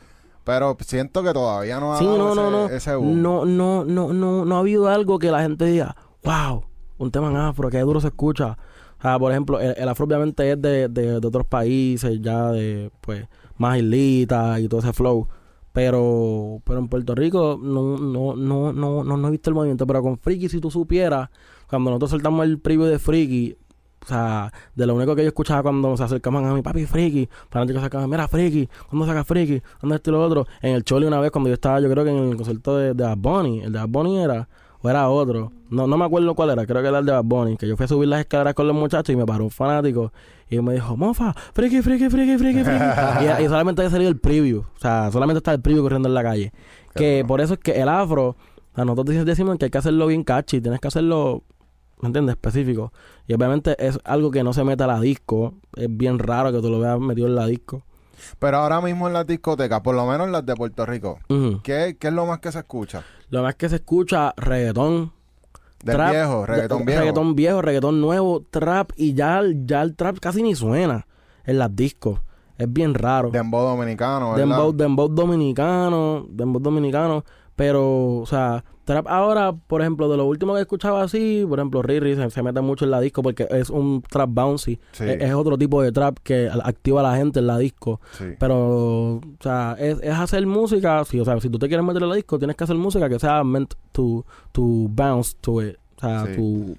pero 0.44 0.76
siento 0.80 1.22
que 1.22 1.32
todavía 1.32 1.80
no 1.80 1.94
ha 1.94 1.98
sí, 1.98 2.04
no, 2.04 2.34
no, 2.34 2.50
no. 2.50 2.68
no, 2.68 3.44
no, 3.46 3.84
no, 3.84 4.12
no, 4.12 4.44
no 4.44 4.56
ha 4.56 4.58
habido 4.58 4.88
algo 4.88 5.18
que 5.18 5.30
la 5.30 5.42
gente 5.42 5.64
diga, 5.64 5.96
wow, 6.22 6.64
un 6.98 7.10
tema 7.10 7.30
en 7.30 7.36
afro, 7.36 7.70
que 7.70 7.80
duro 7.80 8.00
se 8.00 8.08
escucha. 8.08 8.58
O 8.98 9.02
sea, 9.02 9.18
por 9.18 9.32
ejemplo, 9.32 9.58
el, 9.58 9.88
afro 9.88 10.06
obviamente 10.06 10.52
es 10.52 10.60
de, 10.60 10.88
de, 10.88 11.16
otros 11.16 11.46
países, 11.46 12.20
ya 12.20 12.50
de, 12.52 12.90
pues, 13.00 13.26
más 13.56 13.78
islitas 13.78 14.60
y 14.60 14.68
todo 14.68 14.80
ese 14.80 14.92
flow. 14.92 15.28
Pero, 15.72 16.62
pero 16.64 16.78
en 16.78 16.88
Puerto 16.88 17.14
Rico 17.14 17.58
no, 17.60 17.98
no, 17.98 18.36
no, 18.36 18.72
no, 18.72 19.02
no, 19.02 19.16
no 19.16 19.28
he 19.28 19.30
visto 19.30 19.50
el 19.50 19.54
movimiento. 19.54 19.86
Pero 19.86 20.02
con 20.02 20.18
Friki, 20.18 20.48
si 20.48 20.60
tú 20.60 20.70
supieras, 20.70 21.30
cuando 21.68 21.90
nosotros 21.90 22.12
soltamos 22.12 22.44
el 22.44 22.60
preview 22.60 22.86
de 22.86 22.98
Friki, 22.98 23.56
o 24.04 24.06
sea, 24.06 24.52
de 24.74 24.86
lo 24.86 24.94
único 24.94 25.16
que 25.16 25.22
yo 25.22 25.28
escuchaba 25.28 25.62
cuando 25.62 25.96
se 25.96 26.02
acercaban 26.02 26.44
a 26.44 26.52
mi 26.52 26.60
papi 26.60 26.84
friki, 26.84 27.26
se 27.50 27.58
acercaban, 27.58 28.10
mira 28.10 28.28
friki, 28.28 28.68
¿cuándo 28.90 29.06
saca 29.06 29.24
friki? 29.24 29.62
¿Dónde 29.80 29.96
esto 29.96 30.10
y 30.10 30.12
lo 30.12 30.22
otro? 30.22 30.46
En 30.60 30.74
el 30.74 30.84
Choli 30.84 31.06
una 31.06 31.20
vez 31.20 31.30
cuando 31.30 31.48
yo 31.48 31.54
estaba, 31.54 31.80
yo 31.80 31.90
creo 31.90 32.04
que 32.04 32.10
en 32.10 32.30
el 32.30 32.36
concierto 32.36 32.76
de, 32.76 32.92
de 32.92 33.02
Bad 33.02 33.16
Bunny, 33.16 33.60
el 33.62 33.72
de 33.72 33.78
Bad 33.78 33.88
Bunny 33.88 34.18
era, 34.18 34.46
o 34.82 34.90
era 34.90 35.08
otro, 35.08 35.52
no, 35.70 35.86
no 35.86 35.96
me 35.96 36.04
acuerdo 36.04 36.34
cuál 36.34 36.50
era, 36.50 36.66
creo 36.66 36.82
que 36.82 36.88
era 36.88 36.98
el 36.98 37.06
de 37.06 37.12
Bad 37.12 37.24
Bunny, 37.24 37.56
que 37.56 37.66
yo 37.66 37.78
fui 37.78 37.84
a 37.84 37.88
subir 37.88 38.08
las 38.08 38.20
escaleras 38.20 38.52
con 38.52 38.66
los 38.66 38.76
muchachos 38.76 39.10
y 39.10 39.16
me 39.16 39.24
paró 39.24 39.44
un 39.44 39.50
fanático 39.50 40.12
y 40.50 40.60
me 40.60 40.74
dijo, 40.74 40.98
mofa, 40.98 41.32
friki, 41.54 41.80
friki, 41.80 42.10
friki, 42.10 42.36
friki, 42.36 42.62
friki. 42.62 42.84
y, 43.40 43.44
y, 43.44 43.48
solamente 43.48 43.80
había 43.80 43.90
salido 43.90 44.10
el 44.10 44.18
preview, 44.18 44.60
o 44.60 44.78
sea, 44.78 45.10
solamente 45.10 45.38
está 45.38 45.52
el 45.52 45.62
preview 45.62 45.82
corriendo 45.82 46.08
en 46.08 46.14
la 46.14 46.22
calle. 46.22 46.52
Que 46.94 47.24
por 47.26 47.40
eso 47.40 47.54
es 47.54 47.60
que 47.60 47.80
el 47.80 47.88
afro, 47.88 48.36
a 48.74 48.84
nosotros 48.84 49.24
decimos 49.24 49.56
que 49.56 49.64
hay 49.64 49.70
que 49.70 49.78
hacerlo 49.78 50.06
bien 50.06 50.24
catchy, 50.24 50.60
tienes 50.60 50.78
que 50.78 50.88
hacerlo 50.88 51.42
¿me 52.04 52.08
entiendes? 52.08 52.34
Específico. 52.34 52.92
Y 53.26 53.32
obviamente 53.32 53.74
es 53.78 53.98
algo 54.04 54.30
que 54.30 54.44
no 54.44 54.52
se 54.52 54.62
mete 54.62 54.84
a 54.84 54.86
la 54.86 55.00
disco. 55.00 55.54
Es 55.74 55.88
bien 55.88 56.18
raro 56.18 56.52
que 56.52 56.60
tú 56.60 56.68
lo 56.68 56.78
veas 56.78 57.00
metido 57.00 57.26
en 57.28 57.34
la 57.34 57.46
disco. 57.46 57.82
Pero 58.38 58.58
ahora 58.58 58.82
mismo 58.82 59.06
en 59.06 59.14
las 59.14 59.26
discotecas, 59.26 59.80
por 59.80 59.94
lo 59.94 60.06
menos 60.06 60.26
en 60.26 60.32
las 60.32 60.44
de 60.44 60.54
Puerto 60.54 60.84
Rico, 60.84 61.18
¿qué, 61.62 61.96
es 61.98 62.12
lo 62.12 62.26
más 62.26 62.40
que 62.40 62.52
se 62.52 62.58
escucha? 62.58 63.02
Lo 63.30 63.42
más 63.42 63.54
que 63.54 63.70
se 63.70 63.76
escucha, 63.76 64.34
reggaetón. 64.36 65.12
Del 65.82 65.96
viejo, 65.96 66.46
reggaetón 66.46 66.84
viejo. 66.84 67.00
Reggaetón 67.00 67.34
viejo, 67.34 67.62
reggaetón 67.62 68.00
nuevo, 68.00 68.44
trap. 68.50 68.92
Y 68.96 69.14
ya, 69.14 69.40
ya 69.64 69.80
el 69.80 69.96
trap 69.96 70.18
casi 70.18 70.42
ni 70.42 70.54
suena 70.54 71.06
en 71.44 71.58
las 71.58 71.74
discos. 71.74 72.20
Es 72.58 72.70
bien 72.72 72.94
raro. 72.94 73.30
Dembow 73.30 73.66
dominicano, 73.66 74.32
¿verdad? 74.32 74.46
Dembow, 74.46 74.72
dembow 74.72 75.08
dominicano, 75.08 76.26
dembow 76.28 76.60
dominicano. 76.60 77.24
Pero, 77.56 78.16
o 78.16 78.26
sea, 78.26 78.64
trap 78.84 79.06
ahora, 79.08 79.52
por 79.52 79.80
ejemplo, 79.80 80.08
de 80.08 80.16
lo 80.16 80.26
último 80.26 80.54
que 80.54 80.58
he 80.58 80.62
escuchado 80.62 80.98
así, 80.98 81.44
por 81.48 81.58
ejemplo, 81.58 81.82
Riri 81.82 82.16
se, 82.30 82.42
mete 82.42 82.60
mucho 82.60 82.84
en 82.84 82.90
la 82.90 83.00
disco 83.00 83.22
porque 83.22 83.46
es 83.50 83.70
un 83.70 84.02
trap 84.02 84.30
bouncy. 84.30 84.78
Es, 84.98 85.32
otro 85.34 85.56
tipo 85.56 85.82
de 85.82 85.92
trap 85.92 86.18
que 86.22 86.50
activa 86.62 87.00
a 87.00 87.02
la 87.04 87.16
gente 87.16 87.40
en 87.40 87.46
la 87.46 87.58
disco. 87.58 88.00
Pero, 88.38 89.16
o 89.16 89.20
sea, 89.40 89.76
es, 89.78 90.02
hacer 90.02 90.46
música. 90.46 91.04
Sí, 91.04 91.20
o 91.20 91.24
sea, 91.24 91.40
si 91.40 91.48
tú 91.48 91.58
te 91.58 91.68
quieres 91.68 91.86
meter 91.86 92.02
en 92.02 92.08
la 92.08 92.14
disco, 92.16 92.38
tienes 92.38 92.56
que 92.56 92.64
hacer 92.64 92.76
música 92.76 93.08
que 93.08 93.18
sea 93.18 93.44
meant 93.44 93.74
to, 93.92 94.24
to 94.52 94.62
bounce 94.62 95.36
to 95.40 95.62
it. 95.62 95.76
O 95.96 96.00
sea, 96.00 96.34
tu 96.34 96.76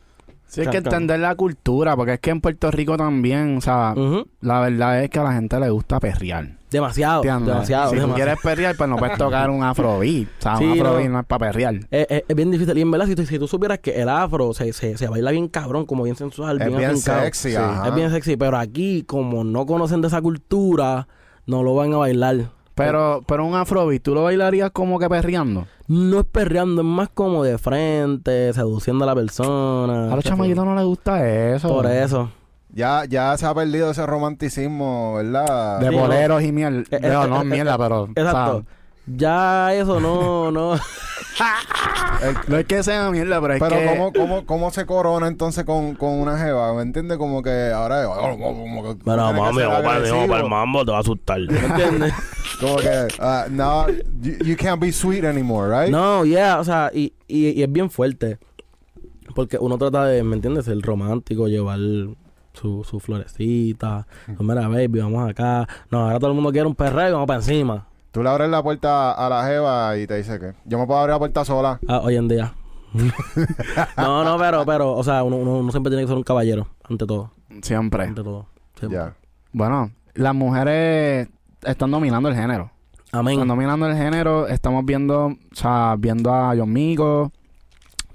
Sí, 0.47 0.61
hay 0.61 0.67
que 0.67 0.77
entender 0.77 1.19
la 1.19 1.35
cultura, 1.35 1.95
porque 1.95 2.13
es 2.13 2.19
que 2.19 2.29
en 2.29 2.39
Puerto 2.39 2.71
Rico 2.71 2.97
también, 2.97 3.57
o 3.57 3.61
sea, 3.61 3.93
la 4.41 4.59
verdad 4.61 5.03
es 5.03 5.09
que 5.09 5.19
a 5.19 5.23
la 5.23 5.33
gente 5.33 5.59
le 5.59 5.69
gusta 5.69 5.99
perrear. 5.99 6.57
Demasiado, 6.69 7.21
demasiado. 7.21 7.91
Si 7.91 7.99
tú 7.99 8.13
quieres 8.13 8.37
perrear, 8.43 8.75
pues 8.75 8.89
no 8.89 8.97
puedes 8.97 9.17
tocar 9.17 9.49
un 9.49 9.63
afrobeat. 9.63 10.27
O 10.27 10.41
sea, 10.41 10.57
un 10.57 10.71
afrobeat 10.73 11.09
no. 11.09 11.19
es 11.19 11.25
para 11.25 11.47
perrear. 11.47 11.75
Es, 11.89 12.23
bien 12.35 12.51
difícil. 12.51 12.77
Y 12.77 12.81
en 12.81 12.91
verdad, 12.91 13.07
si 13.07 13.39
tú, 13.39 13.47
supieras 13.47 13.79
que 13.79 14.01
el 14.01 14.09
afro 14.09 14.53
se, 14.53 14.73
se, 14.73 14.97
se, 14.97 15.07
baila 15.07 15.31
bien 15.31 15.47
cabrón, 15.47 15.85
como 15.85 16.03
bien 16.03 16.15
sensual, 16.15 16.61
es 16.61 16.75
bien, 16.75 16.97
sexy. 16.97 17.53
Es 17.53 17.95
bien 17.95 18.11
sexy, 18.11 18.35
pero 18.35 18.57
aquí, 18.57 19.03
como 19.03 19.43
no 19.43 19.65
conocen 19.65 20.01
de 20.01 20.07
esa 20.07 20.21
cultura, 20.21 21.07
no 21.45 21.63
lo 21.63 21.75
van 21.75 21.93
a 21.93 21.97
bailar. 21.97 22.49
Pero, 22.75 23.23
pero 23.25 23.45
un 23.45 23.55
afrobeat, 23.55 24.01
¿tú 24.01 24.13
lo 24.13 24.23
bailarías 24.23 24.69
como 24.71 24.99
que 24.99 25.07
perreando? 25.07 25.65
No 25.87 26.19
es 26.19 26.25
perreando, 26.25 26.81
es 26.81 26.87
más 26.87 27.09
como 27.09 27.43
de 27.43 27.57
frente, 27.57 28.51
seduciendo 28.53 29.05
a 29.05 29.07
la 29.07 29.15
persona. 29.15 30.11
A 30.11 30.15
los 30.15 30.25
chamaquitos 30.25 30.65
no 30.65 30.75
les 30.75 30.83
gusta 30.83 31.27
eso. 31.27 31.69
Por 31.69 31.85
eso. 31.85 32.29
Ya, 32.73 33.05
ya 33.05 33.37
se 33.37 33.45
ha 33.45 33.53
perdido 33.55 33.91
ese 33.91 34.05
romanticismo, 34.05 35.15
¿verdad? 35.15 35.79
De 35.79 35.89
boleros 35.89 36.43
y 36.43 36.51
miel. 36.51 36.85
Eh, 36.91 36.99
no, 37.01 37.27
no 37.27 37.41
eh, 37.41 37.45
mierda, 37.45 37.77
pero... 37.77 38.09
Exacto. 38.13 38.65
Ya 39.07 39.73
eso 39.73 39.99
no, 39.99 40.51
no. 40.51 40.75
no 42.47 42.57
es 42.57 42.65
que 42.65 42.81
sea 42.81 43.09
mierda, 43.11 43.39
pero 43.39 43.53
es 43.53 43.61
que. 43.61 43.69
Pero 43.69 43.89
¿cómo, 43.91 44.13
cómo, 44.13 44.45
cómo 44.45 44.71
se 44.71 44.85
corona 44.85 45.27
entonces 45.27 45.63
con, 45.63 45.95
con 45.95 46.13
una 46.13 46.37
jeva? 46.37 46.73
¿Me 46.73 46.81
entiendes? 46.81 47.17
Como 47.17 47.43
que 47.43 47.71
ahora. 47.71 48.05
Como 48.05 48.83
que, 48.83 49.03
pero 49.03 49.33
mami, 49.33 49.61
vamos 49.61 49.83
para, 49.83 50.27
para 50.27 50.41
el 50.41 50.49
mambo, 50.49 50.83
te 50.83 50.91
va 50.91 50.97
a 50.97 51.01
asustar. 51.01 51.39
¿Me 51.39 51.59
entiendes? 51.59 52.13
como 52.59 52.77
que. 52.77 53.07
Uh, 53.19 53.51
no, 53.51 53.87
you, 54.21 54.55
can't 54.57 54.81
be 54.81 54.91
sweet 54.91 55.23
anymore, 55.23 55.69
right? 55.69 55.91
No, 55.91 56.25
yeah, 56.25 56.59
o 56.59 56.63
sea, 56.63 56.89
y, 56.93 57.13
y, 57.27 57.49
y 57.49 57.63
es 57.63 57.71
bien 57.71 57.91
fuerte. 57.91 58.39
Porque 59.35 59.57
uno 59.59 59.77
trata 59.77 60.05
de, 60.05 60.23
¿me 60.23 60.35
entiendes? 60.35 60.65
Ser 60.65 60.79
romántico, 60.81 61.47
llevar 61.47 61.79
su, 62.53 62.83
su 62.83 62.99
florecita. 62.99 64.07
Pues 64.25 64.39
mira, 64.39 64.67
baby, 64.67 64.99
vamos 64.99 65.29
acá. 65.29 65.67
No, 65.91 66.05
ahora 66.05 66.19
todo 66.19 66.29
el 66.31 66.35
mundo 66.35 66.51
quiere 66.51 66.67
un 66.67 66.75
perreo 66.75 67.09
y 67.09 67.11
vamos 67.11 67.27
para 67.27 67.39
encima. 67.39 67.87
Tú 68.15 68.23
le 68.23 68.29
abres 68.29 68.49
la 68.49 68.63
puerta 68.63 69.11
a 69.11 69.27
la 69.27 69.43
jeva 69.43 69.97
y 69.97 70.07
te 70.07 70.15
dice 70.15 70.39
que 70.39 70.53
yo 70.63 70.79
me 70.79 70.87
puedo 70.87 71.01
abrir 71.01 71.15
la 71.15 71.19
puerta 71.19 71.43
sola. 71.43 71.81
Ah, 71.85 71.99
hoy 72.01 72.15
en 72.15 72.29
día. 72.29 72.53
no, 73.97 74.23
no, 74.23 74.37
pero, 74.37 74.65
pero, 74.65 74.93
o 74.93 75.03
sea, 75.03 75.21
uno, 75.21 75.35
uno, 75.35 75.69
siempre 75.69 75.89
tiene 75.89 76.03
que 76.03 76.07
ser 76.07 76.15
un 76.15 76.23
caballero, 76.23 76.65
ante 76.89 77.05
todo. 77.05 77.31
Siempre. 77.61 78.05
Ante 78.05 78.23
todo. 78.23 78.45
Ya. 78.89 79.17
Bueno, 79.51 79.91
las 80.13 80.33
mujeres 80.33 81.27
están 81.61 81.91
dominando 81.91 82.29
el 82.29 82.35
género. 82.35 82.71
Amén. 83.11 83.33
Están 83.33 83.49
dominando 83.49 83.85
el 83.85 83.97
género. 83.97 84.47
Estamos 84.47 84.85
viendo, 84.85 85.25
o 85.25 85.37
sea, 85.51 85.97
viendo 85.99 86.33
a 86.33 86.55
John 86.57 86.71
Migo, 86.71 87.33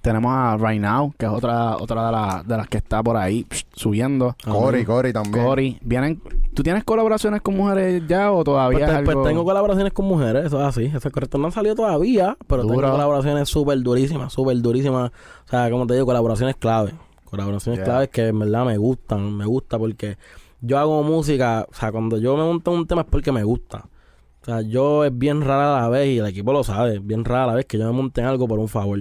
tenemos 0.01 0.33
a 0.33 0.57
Right 0.57 0.81
Now, 0.81 1.13
que 1.19 1.27
es 1.27 1.33
otra 1.33 1.77
otra 1.77 2.43
de, 2.43 2.49
de 2.49 2.57
las 2.57 2.69
que 2.69 2.79
está 2.79 3.03
por 3.03 3.17
ahí 3.17 3.47
subiendo. 3.75 4.37
Cory, 4.45 4.85
Cory 4.85 5.13
también. 5.13 5.45
Cory. 5.45 5.79
Vienen, 5.83 6.21
¿Tú 6.55 6.63
tienes 6.63 6.85
colaboraciones 6.85 7.43
con 7.43 7.57
mujeres 7.57 8.03
ya 8.07 8.33
o 8.33 8.43
todavía 8.43 9.03
pues, 9.05 9.15
pues 9.15 9.29
tengo 9.29 9.45
colaboraciones 9.45 9.93
con 9.93 10.07
mujeres, 10.07 10.47
eso 10.47 10.61
es 10.61 10.67
así. 10.67 10.85
Eso 10.85 11.09
es 11.09 11.15
correcto. 11.15 11.39
No 11.39 11.47
han 11.47 11.53
salido 11.53 11.75
todavía, 11.75 12.37
pero 12.47 12.63
tengo 12.67 12.81
colaboraciones 12.81 13.49
súper 13.49 13.81
durísimas, 13.81 14.33
súper 14.33 14.61
durísimas. 14.61 15.11
O 15.47 15.51
sea, 15.51 15.71
como 15.71 15.87
te 15.87 15.95
digo, 15.95 16.07
colaboraciones 16.07 16.57
clave. 16.57 16.93
Colaboraciones 17.25 17.81
claves 17.81 18.09
que 18.09 18.29
en 18.29 18.39
verdad 18.39 18.65
me 18.65 18.77
gustan. 18.77 19.37
Me 19.37 19.47
gusta 19.47 19.79
porque 19.79 20.17
yo 20.61 20.79
hago 20.79 21.03
música, 21.03 21.67
o 21.71 21.75
sea, 21.75 21.93
cuando 21.93 22.19
yo 22.19 22.37
me 22.37 22.43
monto 22.43 22.73
un 22.73 22.87
tema 22.87 23.03
es 23.03 23.09
porque 23.09 23.33
me 23.33 23.45
gusta. 23.45 23.87
O 24.43 24.45
sea, 24.45 24.63
yo 24.63 25.05
es 25.05 25.17
bien 25.17 25.43
rara 25.43 25.81
la 25.81 25.89
vez 25.89 26.09
y 26.09 26.19
el 26.19 26.27
equipo 26.27 26.53
lo 26.53 26.65
sabe, 26.65 26.95
es 26.97 27.07
bien 27.07 27.25
rara 27.25 27.47
la 27.47 27.55
vez 27.55 27.67
que 27.67 27.79
yo 27.79 27.85
me 27.85 27.93
monte 27.93 28.23
en 28.23 28.27
algo 28.27 28.49
por 28.49 28.59
un 28.59 28.69
favor. 28.69 29.01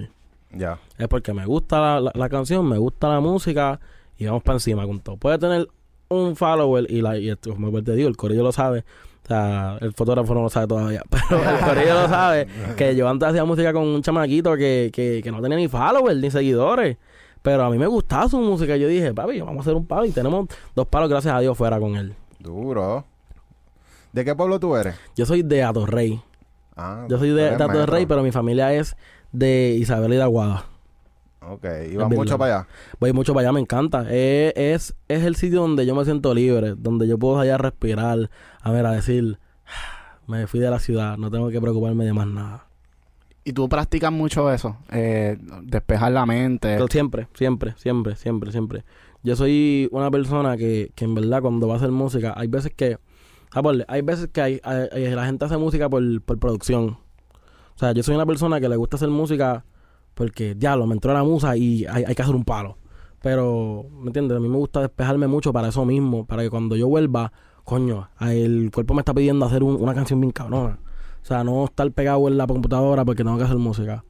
Ya. 0.52 0.78
Es 0.98 1.08
porque 1.08 1.32
me 1.32 1.46
gusta 1.46 2.00
la, 2.00 2.28
canción, 2.28 2.68
me 2.68 2.78
gusta 2.78 3.08
la 3.08 3.20
música 3.20 3.80
y 4.18 4.26
vamos 4.26 4.42
para 4.42 4.56
encima 4.56 4.86
con 4.86 5.00
todo. 5.00 5.16
Puede 5.16 5.38
tener 5.38 5.68
un 6.08 6.34
follower 6.36 6.90
y, 6.90 7.00
la, 7.02 7.18
y 7.18 7.30
esto, 7.30 7.54
como 7.54 7.82
te 7.82 7.94
digo, 7.94 8.08
el 8.08 8.16
corillo 8.16 8.42
lo 8.42 8.52
sabe. 8.52 8.84
O 9.24 9.28
sea, 9.28 9.78
el 9.80 9.92
fotógrafo 9.92 10.34
no 10.34 10.42
lo 10.42 10.48
sabe 10.48 10.66
todavía, 10.66 11.02
pero 11.10 11.42
el 11.42 11.60
corillo 11.60 11.94
lo 11.94 12.08
sabe. 12.08 12.48
Que 12.76 12.96
yo 12.96 13.08
antes 13.08 13.28
hacía 13.28 13.44
música 13.44 13.72
con 13.72 13.84
un 13.84 14.02
chamaquito 14.02 14.56
que, 14.56 14.90
que, 14.92 15.20
que 15.22 15.30
no 15.30 15.40
tenía 15.40 15.56
ni 15.56 15.68
followers 15.68 16.20
ni 16.20 16.30
seguidores. 16.30 16.96
Pero 17.42 17.64
a 17.64 17.70
mí 17.70 17.78
me 17.78 17.86
gustaba 17.86 18.28
su 18.28 18.38
música. 18.38 18.76
Yo 18.76 18.88
dije, 18.88 19.14
papi, 19.14 19.40
vamos 19.40 19.58
a 19.58 19.60
hacer 19.60 19.74
un 19.74 19.86
palo. 19.86 20.04
Y 20.04 20.10
tenemos 20.10 20.46
dos 20.74 20.86
palos, 20.88 21.08
gracias 21.08 21.34
a 21.34 21.40
Dios, 21.40 21.56
fuera 21.56 21.78
con 21.78 21.96
él. 21.96 22.14
Duro. 22.38 23.04
¿De 24.12 24.24
qué 24.24 24.34
pueblo 24.34 24.58
tú 24.58 24.76
eres? 24.76 24.96
Yo 25.14 25.24
soy 25.24 25.42
de 25.42 25.62
Atorrey. 25.62 26.20
Ah, 26.76 27.06
yo 27.08 27.18
soy 27.18 27.30
de, 27.30 27.56
de 27.56 27.64
Atorrey, 27.64 28.06
pero 28.06 28.22
mi 28.22 28.32
familia 28.32 28.72
es 28.74 28.96
de 29.32 29.76
Isabel 29.78 30.12
y 30.12 30.16
de 30.16 30.22
Aguada. 30.22 30.66
Ok, 31.42 31.64
¿y 31.90 31.96
vas 31.96 32.10
mucho 32.10 32.36
para 32.36 32.58
allá? 32.58 32.68
Voy 32.98 33.12
mucho 33.12 33.32
para 33.32 33.48
allá, 33.48 33.52
me 33.52 33.60
encanta. 33.60 34.02
Es, 34.10 34.52
es, 34.56 34.94
es, 35.08 35.24
el 35.24 35.36
sitio 35.36 35.60
donde 35.62 35.86
yo 35.86 35.94
me 35.94 36.04
siento 36.04 36.34
libre, 36.34 36.74
donde 36.76 37.08
yo 37.08 37.18
puedo 37.18 37.38
allá 37.40 37.56
respirar, 37.56 38.30
a 38.60 38.70
ver, 38.70 38.86
a 38.86 38.92
decir, 38.92 39.38
me 40.26 40.46
fui 40.46 40.60
de 40.60 40.70
la 40.70 40.78
ciudad, 40.78 41.16
no 41.16 41.30
tengo 41.30 41.48
que 41.48 41.60
preocuparme 41.60 42.04
de 42.04 42.12
más 42.12 42.26
nada. 42.26 42.66
¿Y 43.42 43.52
tú 43.52 43.68
practicas 43.68 44.12
mucho 44.12 44.52
eso? 44.52 44.76
Eh, 44.92 45.38
despejar 45.62 46.12
la 46.12 46.26
mente. 46.26 46.78
siempre, 46.90 47.26
siempre, 47.34 47.74
siempre, 47.78 48.16
siempre, 48.16 48.52
siempre. 48.52 48.84
Yo 49.22 49.34
soy 49.34 49.88
una 49.92 50.10
persona 50.10 50.56
que, 50.56 50.92
que 50.94 51.04
en 51.06 51.14
verdad 51.14 51.40
cuando 51.40 51.66
va 51.66 51.74
a 51.74 51.76
hacer 51.78 51.90
música, 51.90 52.34
hay 52.36 52.48
veces 52.48 52.72
que, 52.76 52.98
ah, 53.52 53.62
hay 53.88 54.02
veces 54.02 54.28
que 54.28 54.42
hay, 54.42 54.60
la 54.62 55.24
gente 55.24 55.46
hace 55.46 55.56
música 55.56 55.88
por, 55.88 56.22
por 56.22 56.38
producción 56.38 56.98
o 57.80 57.82
sea, 57.82 57.92
yo 57.92 58.02
soy 58.02 58.14
una 58.14 58.26
persona 58.26 58.60
que 58.60 58.68
le 58.68 58.76
gusta 58.76 58.96
hacer 58.96 59.08
música 59.08 59.64
porque, 60.12 60.54
diablo, 60.54 60.86
me 60.86 60.92
entró 60.92 61.14
la 61.14 61.24
musa 61.24 61.56
y 61.56 61.86
hay, 61.86 62.14
que 62.14 62.20
hacer 62.20 62.34
un 62.34 62.44
palo. 62.44 62.76
Pero, 63.22 63.86
¿me 63.90 64.08
entiendes? 64.08 64.36
A 64.36 64.40
mí 64.40 64.50
me 64.50 64.58
gusta 64.58 64.82
despejarme 64.82 65.26
mucho 65.28 65.50
para 65.50 65.68
eso 65.68 65.86
mismo, 65.86 66.26
para 66.26 66.42
que 66.42 66.50
cuando 66.50 66.76
yo 66.76 66.88
vuelva, 66.88 67.32
coño, 67.64 68.10
el 68.20 68.70
cuerpo 68.70 68.92
me 68.92 69.00
está 69.00 69.14
pidiendo 69.14 69.46
hacer 69.46 69.62
una 69.62 69.94
canción 69.94 70.20
bien 70.20 70.30
cabrona. 70.30 70.78
O 71.22 71.24
sea, 71.24 71.42
no 71.42 71.64
estar 71.64 71.90
pegado 71.92 72.28
en 72.28 72.36
la 72.36 72.46
computadora 72.46 73.02
porque 73.02 73.24
tengo 73.24 73.38
que 73.38 73.44
hacer 73.44 73.56
música. 73.56 74.04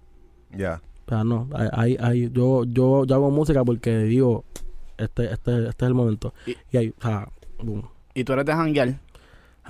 Ya. 0.51 0.83
O 1.07 1.09
sea, 1.09 1.23
no, 1.23 1.49
hay, 1.73 1.97
hay, 2.01 2.29
yo, 2.33 2.65
yo, 2.65 3.05
yo 3.05 3.15
hago 3.15 3.31
música 3.31 3.65
porque 3.65 3.99
digo, 3.99 4.43
este, 4.99 5.33
este, 5.33 5.69
este 5.69 5.85
es 5.85 5.89
el 5.89 5.95
momento. 5.95 6.35
Y, 6.73 6.77
ahí, 6.77 6.93
o 6.99 7.03
sea, 7.03 7.29
boom. 7.63 7.85
¿Y 8.15 8.25
tú 8.25 8.33
eres 8.33 8.47
de 8.47 8.53
janguear? 8.53 8.99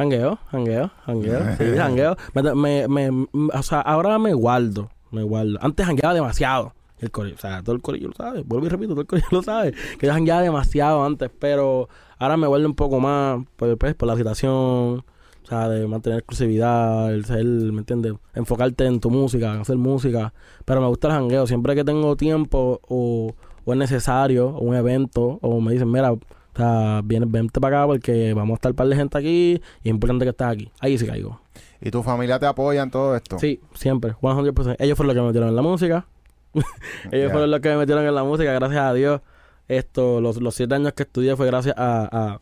Jangueo, 0.01 0.39
jangueo, 0.51 0.91
jangueo. 1.05 1.41
sí, 1.59 1.65
jangueo. 1.77 2.17
Me, 2.33 2.89
me, 2.89 2.89
me, 2.89 3.29
o 3.53 3.63
sea, 3.63 3.83
ahora 3.83 4.19
me 4.19 4.33
guardo. 4.33 4.89
Me 5.11 5.23
guardo. 5.23 5.59
Antes 5.61 5.85
jangueaba 5.85 6.15
demasiado. 6.15 6.73
El 7.01 7.11
corillo, 7.11 7.37
o 7.37 7.39
sea, 7.39 7.63
todo 7.63 7.77
el 7.77 7.83
corillo 7.83 8.09
lo 8.09 8.15
sabe. 8.15 8.43
Vuelvo 8.43 8.65
y 8.65 8.71
repito, 8.71 8.93
todo 8.93 9.03
el 9.03 9.07
corillo 9.07 9.29
lo 9.31 9.43
sabe. 9.43 9.75
Que 9.99 10.07
yo 10.07 10.13
jangueaba 10.15 10.41
demasiado 10.41 11.05
antes, 11.05 11.31
pero 11.39 11.91
ahora 12.19 12.39
me 12.39 12.47
guardo 12.47 12.67
un 12.67 12.75
poco 12.75 12.99
más 12.99 13.45
pues, 13.57 13.77
pues, 13.79 13.95
por 13.95 14.09
la 14.09 14.17
situación. 14.17 15.05
O 15.43 15.47
sea, 15.47 15.69
de 15.69 15.87
mantener 15.87 16.21
exclusividad, 16.21 17.13
el 17.13 17.27
ser, 17.27 17.45
¿me 17.45 17.81
entiendes? 17.81 18.15
Enfocarte 18.35 18.87
en 18.87 19.01
tu 19.01 19.11
música, 19.11 19.61
hacer 19.61 19.77
música. 19.77 20.33
Pero 20.65 20.81
me 20.81 20.87
gusta 20.87 21.09
el 21.09 21.15
jangueo. 21.15 21.47
Siempre 21.47 21.75
que 21.75 21.85
tengo 21.85 22.17
tiempo 22.17 22.81
o, 22.89 23.35
o 23.67 23.73
es 23.73 23.79
necesario, 23.79 24.49
o 24.49 24.61
un 24.61 24.77
evento, 24.77 25.39
o 25.43 25.61
me 25.61 25.75
dicen, 25.75 25.91
mira, 25.91 26.15
o 26.61 26.65
sea, 26.65 27.01
vente 27.03 27.61
para 27.61 27.79
acá 27.79 27.87
porque 27.87 28.35
vamos 28.35 28.55
a 28.55 28.57
estar 28.57 28.73
un 28.73 28.77
par 28.77 28.89
de 28.89 28.97
gente 28.97 29.19
aquí 29.19 29.63
y 29.83 29.89
es 29.89 29.91
importante 29.91 30.25
que 30.25 30.31
estés 30.31 30.47
aquí. 30.47 30.71
Ahí 30.81 30.99
sí 30.99 31.07
caigo. 31.07 31.41
¿Y 31.81 31.91
tu 31.91 32.03
familia 32.03 32.39
te 32.39 32.47
apoya 32.47 32.83
en 32.83 32.91
todo 32.91 33.17
esto? 33.17 33.39
Sí, 33.39 33.61
siempre, 33.75 34.15
100%. 34.15 34.77
Ellos 34.79 34.97
fueron 34.97 35.09
los 35.09 35.15
que 35.15 35.21
me 35.21 35.27
metieron 35.29 35.49
en 35.49 35.57
la 35.57 35.63
música. 35.63 36.07
Ellos 37.11 37.33
fueron 37.33 37.51
los 37.51 37.61
que 37.61 37.69
me 37.71 37.77
metieron 37.79 38.07
en 38.07 38.15
la 38.15 38.25
música, 38.25 38.53
gracias 38.53 38.81
a 38.83 38.93
Dios. 38.93 39.21
Esto, 39.69 40.21
los, 40.21 40.41
los 40.41 40.55
siete 40.55 40.75
años 40.75 40.93
que 40.93 41.05
estudié 41.05 41.37
fue 41.37 41.47
gracias 41.47 41.75
a, 41.79 42.09
a 42.13 42.41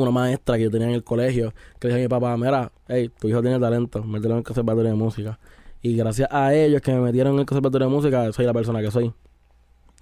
una 0.00 0.10
maestra 0.10 0.56
que 0.56 0.64
yo 0.64 0.70
tenía 0.70 0.88
en 0.88 0.94
el 0.94 1.04
colegio, 1.04 1.52
que 1.78 1.88
le 1.88 1.94
dije 1.94 2.04
a 2.04 2.08
mi 2.08 2.08
papá, 2.08 2.36
mira, 2.36 2.72
hey, 2.88 3.10
tu 3.20 3.28
hijo 3.28 3.42
tiene 3.42 3.58
talento, 3.60 4.02
mételo 4.02 4.34
en 4.34 4.38
el 4.38 4.44
conservatorio 4.44 4.90
de 4.90 4.96
música. 4.96 5.38
Y 5.82 5.96
gracias 5.96 6.28
a 6.30 6.54
ellos 6.54 6.80
que 6.80 6.92
me 6.92 7.00
metieron 7.00 7.34
en 7.34 7.40
el 7.40 7.46
conservatorio 7.46 7.88
de 7.88 7.94
música, 7.94 8.32
soy 8.32 8.46
la 8.46 8.54
persona 8.54 8.80
que 8.80 8.90
soy. 8.90 9.12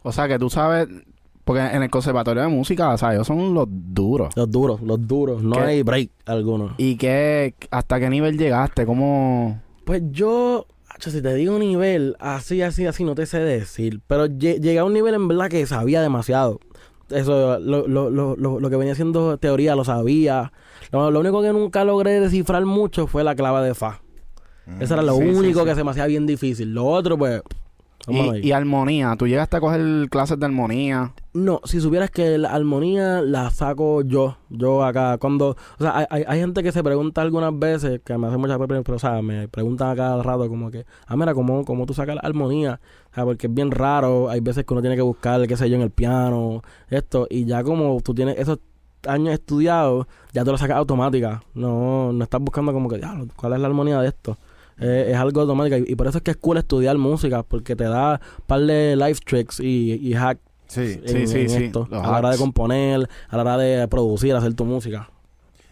O 0.03 0.13
sea 0.13 0.29
que 0.29 0.39
tú 0.39 0.49
sabes, 0.49 0.89
porque 1.45 1.63
en 1.63 1.83
el 1.83 1.91
conservatorio 1.91 2.43
de 2.43 2.49
música, 2.49 2.91
o 2.91 2.99
sea, 2.99 3.15
ellos 3.15 3.27
son 3.27 3.55
los 3.55 3.67
duros. 3.69 4.37
Los 4.37 4.51
duros, 4.51 4.81
los 4.83 5.07
duros, 5.07 5.43
no 5.43 5.59
hay 5.59 5.83
break 5.83 6.11
alguno. 6.27 6.75
¿Y 6.77 6.97
qué, 6.97 7.55
hasta 7.71 7.99
qué 7.99 8.09
nivel 8.09 8.39
llegaste? 8.39 8.87
¿Cómo...? 8.87 9.61
Pues 9.85 10.03
yo, 10.11 10.67
si 10.99 11.23
te 11.23 11.35
digo 11.35 11.55
un 11.55 11.61
nivel, 11.61 12.17
así, 12.21 12.63
así, 12.63 12.87
así, 12.87 13.05
no 13.05 13.15
te 13.15 13.27
sé 13.27 13.41
decir. 13.41 14.01
Pero 14.07 14.27
llegué 14.27 14.79
a 14.79 14.85
un 14.85 14.93
nivel 14.93 15.15
en 15.15 15.27
verdad 15.27 15.49
que 15.49 15.67
sabía 15.67 16.03
demasiado. 16.03 16.61
Eso, 17.09 17.59
lo, 17.59 17.89
lo, 17.89 18.11
lo, 18.11 18.37
lo 18.37 18.71
que 18.71 18.77
venía 18.77 18.95
siendo 18.95 19.37
teoría, 19.39 19.75
lo 19.75 19.85
sabía. 19.85 20.53
Lo, 20.93 21.09
único 21.19 21.43
que 21.43 21.53
nunca 21.53 21.85
logré 21.85 22.21
descifrar 22.21 22.65
mucho 22.65 23.07
fue 23.07 23.25
la 23.25 23.35
clave 23.35 23.67
de 23.67 23.75
Fa. 23.75 24.01
Eso 24.79 24.95
era 24.95 25.03
lo 25.03 25.17
único 25.17 25.65
que 25.65 25.75
se 25.75 25.83
me 25.83 25.91
hacía 25.91 26.07
bien 26.07 26.27
difícil. 26.27 26.73
Lo 26.73 26.87
otro, 26.87 27.19
pues, 27.19 27.43
y, 28.09 28.53
armonía, 28.53 29.15
¿tú 29.19 29.27
llegaste 29.27 29.57
a 29.57 29.61
coger 29.61 30.09
clases 30.09 30.39
de 30.39 30.47
armonía? 30.47 31.13
No, 31.33 31.61
si 31.65 31.81
supieras 31.81 32.11
que 32.11 32.39
la 32.39 32.51
armonía 32.51 33.21
la 33.23 33.51
saco 33.51 34.03
yo, 34.03 34.39
yo 34.49 34.83
acá. 34.85 35.19
Cuando, 35.19 35.51
o 35.51 35.83
sea, 35.83 36.07
hay, 36.11 36.25
hay 36.27 36.41
gente 36.41 36.63
que 36.63 36.73
se 36.73 36.83
pregunta 36.83 37.21
algunas 37.21 37.57
veces, 37.59 38.01
que 38.05 38.17
me 38.17 38.27
hace 38.27 38.37
muchas 38.37 38.57
preguntas, 38.57 38.83
pero, 38.85 38.97
o 38.97 38.99
sea, 38.99 39.23
me 39.23 39.49
preguntan 39.49 39.91
a 39.91 39.97
cada 39.97 40.23
rato 40.23 40.49
como 40.49 40.71
que, 40.71 40.87
ah, 41.07 41.17
mira, 41.17 41.35
¿cómo, 41.35 41.65
cómo 41.65 41.87
tú 41.87 41.95
sacas 41.95 42.17
la 42.17 42.23
armonía? 42.23 42.81
O 43.11 43.15
sea, 43.15 43.25
porque 43.25 43.47
es 43.47 43.55
bien 43.55 43.71
raro, 43.71 44.31
hay 44.31 44.41
veces 44.41 44.65
que 44.65 44.73
uno 44.73 44.81
tiene 44.81 44.97
que 44.97 45.03
buscar, 45.03 45.47
qué 45.47 45.57
sé 45.57 45.69
yo, 45.69 45.77
en 45.77 45.83
el 45.83 45.91
piano, 45.91 46.63
esto, 46.89 47.27
y 47.29 47.45
ya 47.45 47.63
como 47.63 48.01
tú 48.01 48.15
tienes 48.15 48.39
esos 48.39 48.59
años 49.07 49.35
estudiados, 49.35 50.07
ya 50.33 50.45
te 50.45 50.51
lo 50.51 50.59
sacas 50.59 50.77
automática. 50.77 51.43
No, 51.55 52.13
no 52.13 52.25
estás 52.25 52.41
buscando 52.41 52.73
como 52.73 52.89
que, 52.89 53.01
¿cuál 53.37 53.53
es 53.53 53.61
la 53.61 53.67
armonía 53.67 54.01
de 54.01 54.09
esto? 54.09 54.37
Es 54.81 55.17
algo 55.17 55.41
automático. 55.41 55.77
Y, 55.77 55.95
por 55.95 56.07
eso 56.07 56.19
es 56.19 56.25
que 56.25 56.33
es 56.33 56.37
cool 56.37 56.57
estudiar 56.57 56.97
música, 56.99 57.43
porque 57.43 57.77
te 57.77 57.85
da 57.85 58.21
un 58.39 58.45
par 58.47 58.61
de 58.61 58.97
life 58.97 59.21
tricks 59.25 59.61
y, 59.61 59.99
y 60.03 60.15
hacks 60.15 60.41
sí, 60.67 61.01
sí, 61.05 61.27
sí, 61.27 61.39
esto, 61.39 61.89
a 61.91 61.97
la 61.97 62.19
hora 62.19 62.31
de 62.31 62.39
componer, 62.39 63.09
a 63.29 63.37
la 63.37 63.43
hora 63.43 63.59
de 63.59 63.89
producir, 63.89 64.35
hacer 64.35 64.55
tu 64.55 64.65
música. 64.65 65.11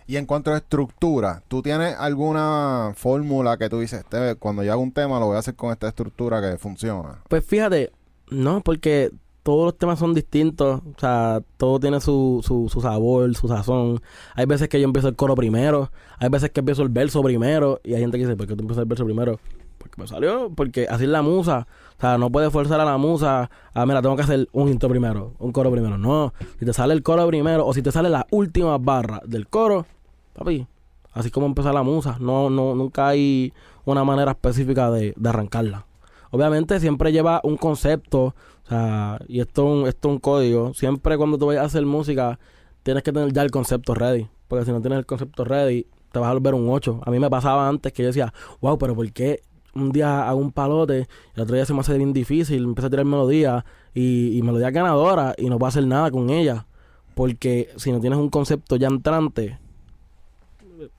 Y 0.07 0.17
en 0.17 0.25
cuanto 0.25 0.51
a 0.51 0.57
estructura, 0.57 1.43
¿tú 1.49 1.61
tienes 1.61 1.95
alguna 1.99 2.93
fórmula 2.97 3.59
que 3.59 3.69
tú 3.69 3.81
dices, 3.81 4.01
este, 4.01 4.37
cuando 4.37 4.63
yo 4.63 4.73
hago 4.73 4.81
un 4.81 4.91
tema 4.91 5.21
lo 5.21 5.27
voy 5.27 5.37
a 5.37 5.41
hacer 5.41 5.55
con 5.55 5.71
esta 5.71 5.89
estructura 5.89 6.41
que 6.41 6.57
funciona? 6.57 7.21
Pues 7.29 7.45
fíjate, 7.45 7.93
no, 8.31 8.63
porque 8.63 9.11
todos 9.49 9.65
los 9.65 9.79
temas 9.79 9.99
son 9.99 10.13
distintos, 10.13 10.83
o 10.83 11.01
sea, 11.01 11.41
todo 11.57 11.81
tiene 11.81 12.03
su, 12.03 12.43
su, 12.45 12.69
su, 12.69 12.83
sabor, 12.83 13.35
su 13.35 13.49
sazón. 13.49 13.99
Hay 14.35 14.45
veces 14.45 14.69
que 14.69 14.79
yo 14.79 14.85
empiezo 14.85 15.09
el 15.09 15.17
coro 15.17 15.35
primero, 15.35 15.91
hay 16.19 16.29
veces 16.29 16.51
que 16.51 16.61
empiezo 16.61 16.83
el 16.83 16.91
verso 16.91 17.23
primero, 17.23 17.81
y 17.83 17.95
hay 17.95 18.01
gente 18.01 18.19
que 18.19 18.27
dice, 18.27 18.37
¿por 18.37 18.47
qué 18.47 18.55
tú 18.55 18.61
empiezas 18.61 18.83
el 18.83 18.89
verso 18.91 19.07
primero? 19.07 19.41
Porque 19.79 20.03
me 20.03 20.07
salió, 20.07 20.53
porque 20.55 20.87
así 20.91 21.05
es 21.05 21.09
la 21.09 21.23
musa. 21.23 21.67
O 21.97 21.99
sea, 22.03 22.19
no 22.19 22.29
puedes 22.29 22.53
forzar 22.53 22.79
a 22.79 22.85
la 22.85 22.99
musa 22.99 23.49
a, 23.73 23.87
mira, 23.87 24.03
tengo 24.03 24.17
que 24.17 24.23
hacer 24.23 24.51
un 24.53 24.69
intro 24.69 24.91
primero, 24.91 25.33
un 25.39 25.51
coro 25.51 25.71
primero. 25.71 25.97
No, 25.97 26.35
si 26.59 26.67
te 26.67 26.75
sale 26.75 26.93
el 26.93 27.03
coro 27.03 27.27
primero, 27.27 27.67
o 27.67 27.73
si 27.73 27.81
te 27.81 27.91
sale 27.91 28.11
la 28.11 28.27
última 28.31 28.77
barra 28.77 29.23
del 29.25 29.49
coro, 29.49 29.87
papi, 30.35 30.67
así 31.15 31.31
como 31.31 31.47
empezar 31.47 31.73
la 31.73 31.83
musa. 31.83 32.19
No, 32.21 32.51
no, 32.51 32.75
nunca 32.75 33.09
hay 33.09 33.55
una 33.87 34.05
manera 34.05 34.33
específica 34.33 34.91
de, 34.91 35.15
de 35.17 35.29
arrancarla. 35.31 35.87
Obviamente 36.31 36.79
siempre 36.81 37.13
lleva 37.13 37.41
un 37.43 37.57
concepto, 37.57 38.35
o 38.69 38.71
sea, 38.71 39.19
y 39.29 39.41
esto, 39.41 39.87
esto 39.87 40.09
es 40.09 40.13
un 40.13 40.19
código. 40.21 40.75
Siempre 40.75 41.17
cuando 41.17 41.39
tú 41.39 41.47
vayas 41.47 41.63
a 41.63 41.67
hacer 41.67 41.87
música, 41.87 42.39
tienes 42.83 43.03
que 43.03 43.13
tener 43.13 43.33
ya 43.33 43.41
el 43.41 43.51
concepto 43.51 43.95
ready. 43.95 44.29
Porque 44.47 44.67
si 44.67 44.73
no 44.73 44.83
tienes 44.83 44.99
el 44.99 45.07
concepto 45.07 45.43
ready, 45.45 45.87
te 46.13 46.19
vas 46.19 46.29
a 46.29 46.35
volver 46.35 46.53
un 46.53 46.69
8. 46.69 47.01
A 47.03 47.11
mí 47.11 47.19
me 47.19 47.31
pasaba 47.31 47.67
antes 47.67 47.95
que 47.95 48.03
yo 48.03 48.09
decía, 48.09 48.35
wow, 48.61 48.77
pero 48.77 48.95
¿por 48.95 49.11
qué 49.11 49.41
un 49.75 49.91
día 49.91 50.29
hago 50.29 50.39
un 50.39 50.53
palote 50.53 51.07
y 51.35 51.37
el 51.37 51.43
otro 51.43 51.55
día 51.55 51.65
se 51.65 51.73
me 51.73 51.81
hace 51.81 51.97
bien 51.97 52.13
difícil? 52.13 52.63
Empiezo 52.65 52.89
a 52.89 52.91
tirar 52.91 53.07
melodías 53.07 53.65
y, 53.95 54.37
y 54.37 54.43
melodías 54.43 54.71
ganadoras 54.71 55.35
y 55.39 55.49
no 55.49 55.59
puedo 55.59 55.69
hacer 55.69 55.87
nada 55.87 56.11
con 56.11 56.29
ellas. 56.29 56.67
Porque 57.15 57.71
si 57.77 57.91
no 57.91 58.01
tienes 58.01 58.19
un 58.19 58.29
concepto 58.29 58.77
ya 58.77 58.89
entrante, 58.89 59.59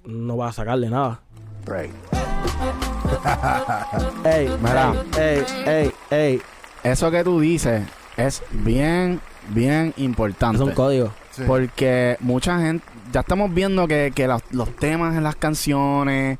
no 0.05 0.38
vas 0.38 0.49
a 0.49 0.61
sacarle 0.63 0.89
nada. 0.89 1.22
Right. 1.67 1.91
ey, 4.26 4.49
mira, 4.59 4.93
ey, 5.17 5.43
ey, 5.65 5.91
ey, 6.09 6.41
eso 6.84 7.11
que 7.11 7.23
tú 7.23 7.39
dices 7.39 7.84
es 8.17 8.43
bien, 8.51 9.19
bien 9.49 9.93
importante. 9.97 10.61
Es 10.61 10.69
un 10.69 10.73
código. 10.73 11.11
Porque 11.47 12.17
mucha 12.19 12.59
gente, 12.59 12.86
ya 13.13 13.21
estamos 13.21 13.53
viendo 13.53 13.88
que, 13.88 14.11
que 14.13 14.27
los, 14.27 14.75
temas 14.77 15.15
en 15.15 15.23
las 15.23 15.36
canciones... 15.36 16.38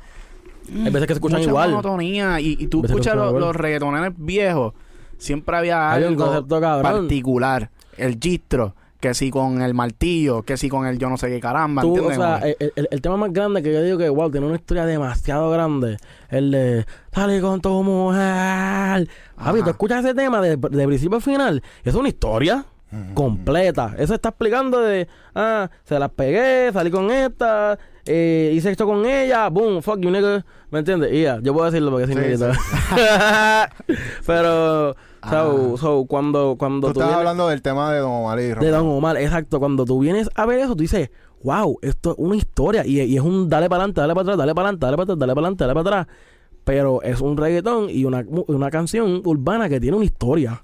Hay 0.68 0.84
veces 0.84 1.00
que 1.02 1.06
se 1.06 1.12
escuchan 1.14 1.42
igual. 1.42 1.70
Monotonía, 1.70 2.40
y, 2.40 2.56
y 2.60 2.66
tú 2.68 2.84
escuchas 2.84 3.16
los, 3.16 3.32
los 3.32 3.56
reggaetoneros 3.56 4.14
viejos, 4.16 4.74
siempre 5.18 5.56
había 5.56 5.92
algo 5.92 6.24
concepto 6.24 6.60
particular. 6.60 7.70
El 7.96 8.18
gistro 8.20 8.74
que 9.00 9.14
si 9.14 9.30
con 9.30 9.62
el 9.62 9.72
martillo, 9.72 10.42
que 10.42 10.56
si 10.56 10.68
con 10.68 10.86
el 10.86 10.98
yo 10.98 11.08
no 11.08 11.16
sé 11.16 11.28
qué 11.28 11.40
caramba. 11.40 11.82
Tú, 11.82 12.06
o 12.06 12.12
sea, 12.12 12.38
el, 12.38 13.00
tema 13.00 13.16
más 13.16 13.32
grande 13.32 13.62
que 13.62 13.72
yo 13.72 13.82
digo 13.82 13.98
que, 13.98 14.08
wow, 14.10 14.30
tiene 14.30 14.46
una 14.46 14.56
historia 14.56 14.84
demasiado 14.84 15.50
grande. 15.50 15.96
El 16.28 16.50
de, 16.50 16.86
sale 17.12 17.40
con 17.40 17.60
tu 17.60 17.82
mujer. 17.82 19.08
Javi, 19.38 19.62
tú 19.62 19.70
escuchas 19.70 20.04
ese 20.04 20.14
tema 20.14 20.40
de, 20.42 20.58
principio 20.58 21.16
a 21.16 21.20
final. 21.20 21.62
Es 21.82 21.94
una 21.94 22.08
historia 22.08 22.66
completa. 23.14 23.94
Eso 23.98 24.14
está 24.14 24.30
explicando 24.30 24.80
de, 24.80 25.08
ah, 25.34 25.70
se 25.84 25.98
las 25.98 26.10
pegué, 26.10 26.70
salí 26.72 26.90
con 26.90 27.10
esta, 27.10 27.78
eh, 28.04 28.52
hice 28.52 28.70
esto 28.70 28.84
con 28.84 29.06
ella, 29.06 29.48
boom, 29.48 29.82
fuck 29.82 29.98
you 30.00 30.10
nigga. 30.10 30.44
¿Me 30.70 30.80
entiendes? 30.80 31.12
Y 31.12 31.22
ya, 31.22 31.40
yo 31.40 31.52
puedo 31.54 31.70
decirlo 31.70 31.90
porque 31.90 32.12
es 32.12 32.38
sí, 32.38 32.44
Pero 34.26 34.94
So, 35.28 35.76
so, 35.76 36.06
cuando, 36.06 36.56
cuando 36.58 36.92
tú, 36.92 37.00
estás 37.00 37.14
hablando 37.14 37.48
del 37.48 37.60
tema 37.60 37.92
de 37.92 37.98
Don 37.98 38.10
Omar 38.10 38.40
y 38.40 38.44
De 38.44 38.70
Don 38.70 38.86
Omar, 38.86 39.16
exacto. 39.18 39.58
Cuando 39.58 39.84
tú 39.84 39.98
vienes 39.98 40.30
a 40.34 40.46
ver 40.46 40.60
eso, 40.60 40.74
tú 40.74 40.82
dices, 40.82 41.10
wow, 41.42 41.78
esto 41.82 42.12
es 42.12 42.16
una 42.18 42.36
historia. 42.36 42.86
Y, 42.86 43.00
y 43.00 43.16
es 43.16 43.22
un 43.22 43.48
dale 43.48 43.68
para 43.68 43.82
adelante, 43.82 44.00
dale 44.00 44.14
para 44.14 44.22
atrás, 44.22 44.38
dale 44.38 44.54
para 44.54 44.68
adelante, 44.68 44.86
dale 44.86 44.96
para 44.96 45.02
atrás, 45.04 45.18
dale 45.18 45.34
para 45.34 45.40
adelante, 45.46 45.64
dale 45.64 45.74
para 45.74 46.00
atrás. 46.00 46.16
Pero 46.64 47.02
es 47.02 47.20
un 47.20 47.36
reggaetón 47.36 47.90
y 47.90 48.04
una, 48.04 48.24
una 48.28 48.70
canción 48.70 49.22
urbana 49.24 49.68
que 49.68 49.80
tiene 49.80 49.96
una 49.96 50.06
historia. 50.06 50.62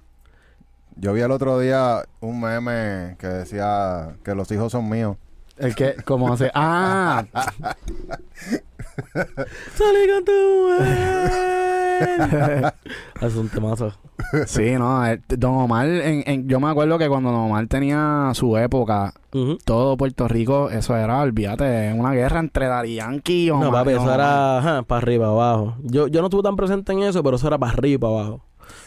Yo 0.96 1.12
vi 1.12 1.20
el 1.20 1.30
otro 1.30 1.58
día 1.58 2.04
un 2.20 2.40
meme 2.40 3.16
que 3.18 3.26
decía 3.26 4.16
que 4.24 4.34
los 4.34 4.50
hijos 4.50 4.72
son 4.72 4.88
míos. 4.88 5.16
El 5.58 5.74
que, 5.74 5.94
¿cómo 6.04 6.32
hace? 6.32 6.50
¡Ah! 6.54 7.24
¡Salí 9.74 10.08
con 10.12 10.24
tu 10.24 10.32
Es 13.20 13.34
un 13.36 13.48
temazo. 13.48 13.92
Sí, 14.46 14.72
no. 14.72 15.06
Eh, 15.06 15.20
Don 15.28 15.54
Omar, 15.54 15.86
en, 15.86 16.48
yo 16.48 16.60
me 16.60 16.68
acuerdo 16.68 16.98
que 16.98 17.08
cuando 17.08 17.30
Don 17.30 17.40
Omar 17.40 17.66
tenía 17.66 18.30
su 18.34 18.56
época, 18.56 19.14
todo 19.64 19.96
Puerto 19.96 20.28
Rico, 20.28 20.70
eso 20.70 20.96
era, 20.96 21.20
olvídate, 21.20 21.92
una 21.92 22.12
guerra 22.12 22.40
entre 22.40 22.66
Yankee 22.94 23.46
y 23.46 23.50
Omar. 23.50 23.64
No, 23.66 23.72
papi, 23.72 23.90
eso 23.90 24.12
era 24.12 24.82
para 24.86 24.98
arriba, 24.98 25.28
abajo. 25.28 25.76
Yo, 25.82 26.08
yo 26.08 26.20
no 26.20 26.26
estuve 26.26 26.42
tan 26.42 26.56
presente 26.56 26.92
en 26.92 27.02
eso, 27.02 27.22
pero 27.22 27.36
eso 27.36 27.46
era 27.46 27.58
para 27.58 27.72
arriba, 27.72 28.08
abajo. 28.08 28.44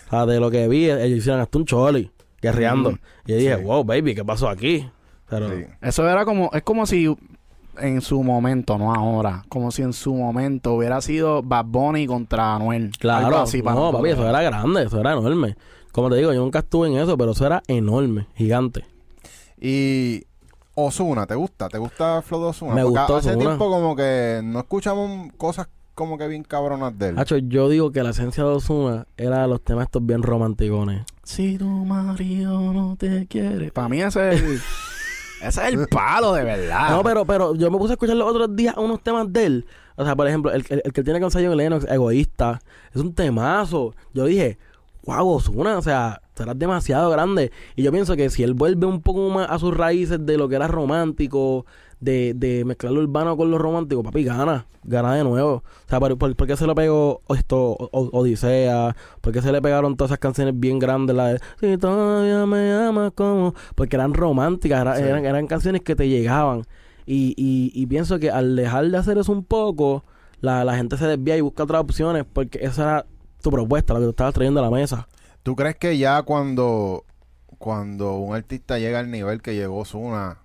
O 0.08 0.10
sea, 0.10 0.26
de 0.26 0.40
lo 0.40 0.52
que 0.52 0.68
vi, 0.68 0.90
ellos 0.90 1.20
hicieron 1.20 1.42
hasta 1.42 1.58
un 1.58 1.66
choli, 1.66 2.12
guerreando. 2.42 2.98
Y 3.26 3.34
dije, 3.34 3.56
wow, 3.56 3.84
baby, 3.84 4.16
¿qué 4.16 4.26
pasó 4.26 4.50
aquí? 4.50 4.90
Pero... 5.30 5.50
Eso 5.82 6.10
era 6.10 6.26
como, 6.26 6.50
es 6.54 6.64
como 6.64 6.86
si 6.86 7.16
en 7.82 8.02
su 8.02 8.24
momento, 8.24 8.78
no 8.78 8.94
ahora. 8.94 9.44
Como 9.50 9.72
si 9.72 9.82
en 9.82 9.94
su 9.94 10.14
momento 10.14 10.74
hubiera 10.74 11.02
sido 11.02 11.42
Bad 11.44 11.66
Bunny 11.66 12.08
contra 12.08 12.56
Anuel. 12.56 12.92
Claro, 12.98 13.40
así 13.40 13.62
no, 13.62 13.92
papi, 13.92 14.10
eso 14.10 14.28
era 14.28 14.42
grande, 14.42 14.84
eso 14.84 15.00
era 15.00 15.14
enorme. 15.14 15.56
Como 15.92 16.10
te 16.10 16.18
digo, 16.18 16.34
yo 16.34 16.42
nunca 16.42 16.60
estuve 16.60 16.88
en 16.88 16.98
eso, 16.98 17.18
pero 17.18 17.32
eso 17.32 17.46
era 17.46 17.64
enorme, 17.68 18.28
gigante. 18.36 18.86
Y 19.60 20.24
Osuna, 20.76 21.26
¿te 21.26 21.36
gusta? 21.36 21.68
¿Te 21.68 21.78
gusta 21.78 22.22
Flow 22.22 22.42
de 22.42 22.48
Osuna? 22.48 22.76
Me 22.76 22.84
Porque 22.84 23.00
gustó 23.00 23.16
hace 23.18 23.36
tiempo 23.36 23.70
como 23.70 23.96
que 23.96 24.42
no 24.44 24.60
escuchamos 24.60 25.32
cosas 25.38 25.68
como 25.96 26.18
que 26.18 26.28
bien 26.30 26.44
cabronas 26.44 26.98
de 26.98 27.10
él. 27.10 27.20
Hacho, 27.20 27.38
yo 27.38 27.68
digo 27.68 27.92
que 27.92 28.02
la 28.04 28.12
esencia 28.12 28.44
de 28.46 28.52
Osuna 28.52 29.06
era 29.18 29.46
los 29.48 29.62
temas 29.62 29.88
estos 29.88 30.06
bien 30.06 30.24
romanticones. 30.24 31.04
Si 31.24 31.58
tu 31.58 31.66
marido 31.66 32.72
no 32.72 32.96
te 32.98 33.28
quiere. 33.28 33.72
Para 33.72 33.90
mí 33.90 34.02
ese 34.02 34.30
es. 34.30 34.62
Ese 35.42 35.68
es 35.68 35.74
el 35.74 35.88
palo, 35.88 36.34
de 36.34 36.44
verdad. 36.44 36.90
No, 36.92 37.04
pero, 37.04 37.26
pero 37.26 37.56
yo 37.56 37.72
me 37.72 37.78
puse 37.78 37.94
a 37.94 37.96
escuchar 37.96 38.16
los 38.16 38.30
otros 38.30 38.56
días 38.56 38.76
unos 38.78 39.02
temas 39.02 39.32
de 39.32 39.46
él. 39.46 39.66
O 39.96 40.06
sea, 40.06 40.16
por 40.16 40.28
ejemplo, 40.28 40.52
el, 40.52 40.66
el, 40.70 40.94
que 40.94 41.04
tiene 41.04 41.20
con 41.20 41.32
Zion 41.32 41.56
Lennox, 41.56 41.86
Egoísta, 41.90 42.62
es 42.94 43.02
un 43.02 43.14
temazo. 43.14 43.96
Yo 44.14 44.26
dije, 44.26 44.58
wow, 45.04 45.28
Osuna, 45.28 45.78
o 45.78 45.82
sea, 45.82 46.22
serás 46.36 46.58
demasiado 46.58 47.10
grande. 47.10 47.52
Y 47.76 47.84
yo 47.84 47.92
pienso 47.92 48.16
que 48.16 48.30
si 48.30 48.44
él 48.44 48.54
vuelve 48.54 48.86
un 48.86 49.02
poco 49.02 49.30
más 49.30 49.50
a 49.50 49.60
sus 49.60 49.76
raíces 49.76 50.26
de 50.26 50.38
lo 50.38 50.48
que 50.48 50.56
era 50.56 50.68
romántico, 50.68 51.66
de, 52.00 52.34
de 52.36 52.66
mezclar 52.66 52.94
lo 52.94 53.02
urbano 53.02 53.36
con 53.36 53.52
lo 53.52 53.58
romántico, 53.58 54.04
papi, 54.04 54.24
gana, 54.24 54.66
gana 54.84 55.16
de 55.16 55.24
nuevo. 55.24 55.56
O 55.56 55.90
sea, 55.90 56.00
¿por, 56.00 56.18
por, 56.18 56.48
qué 56.48 56.56
se 56.56 56.66
le 56.66 56.76
pegó 56.76 57.22
esto, 57.30 57.76
Odisea? 57.92 58.96
¿Por 59.22 59.34
qué 59.34 59.42
se 59.42 59.52
le 59.52 59.62
pegaron 59.62 59.98
todas 59.98 60.12
esas 60.12 60.20
canciones 60.20 60.60
bien 60.60 60.80
grandes? 60.80 61.16
La 61.16 61.34
de 61.34 61.40
Si 61.60 61.78
todavía 61.78 62.46
me 62.46 62.74
amas 62.74 63.12
como... 63.14 63.54
Porque 63.76 63.96
eran 63.96 64.14
románticas, 64.14 65.00
eran, 65.00 65.26
eran, 65.26 65.48
canciones 65.48 65.82
que 65.82 65.96
te 65.96 66.08
llegaban. 66.08 66.64
Y, 67.06 67.34
y, 67.38 67.72
y 67.74 67.86
pienso 67.88 68.20
que 68.20 68.30
al 68.32 68.56
dejar 68.56 68.86
de 68.90 68.98
hacer 68.98 69.18
eso 69.18 69.32
un 69.32 69.44
poco, 69.44 70.04
la, 70.42 70.64
la 70.64 70.76
gente 70.76 70.98
se 70.98 71.08
desvía 71.08 71.38
y 71.38 71.42
busca 71.42 71.64
otras 71.64 71.82
opciones 71.82 72.26
porque 72.32 72.60
esa 72.62 72.84
era 72.84 73.06
tu 73.42 73.50
propuesta, 73.50 73.94
lo 73.94 74.00
que 74.00 74.06
tú 74.06 74.12
estabas 74.12 74.34
trayendo 74.34 74.60
a 74.60 74.64
la 74.64 74.70
mesa. 74.70 75.08
¿Tú 75.44 75.56
crees 75.56 75.76
que 75.76 75.98
ya 75.98 76.22
cuando, 76.22 77.06
cuando 77.58 78.18
un 78.18 78.36
artista 78.36 78.78
llega 78.78 79.00
al 79.00 79.10
nivel 79.10 79.42
que 79.42 79.56
llegó 79.56 79.86
Zuna 79.86 80.40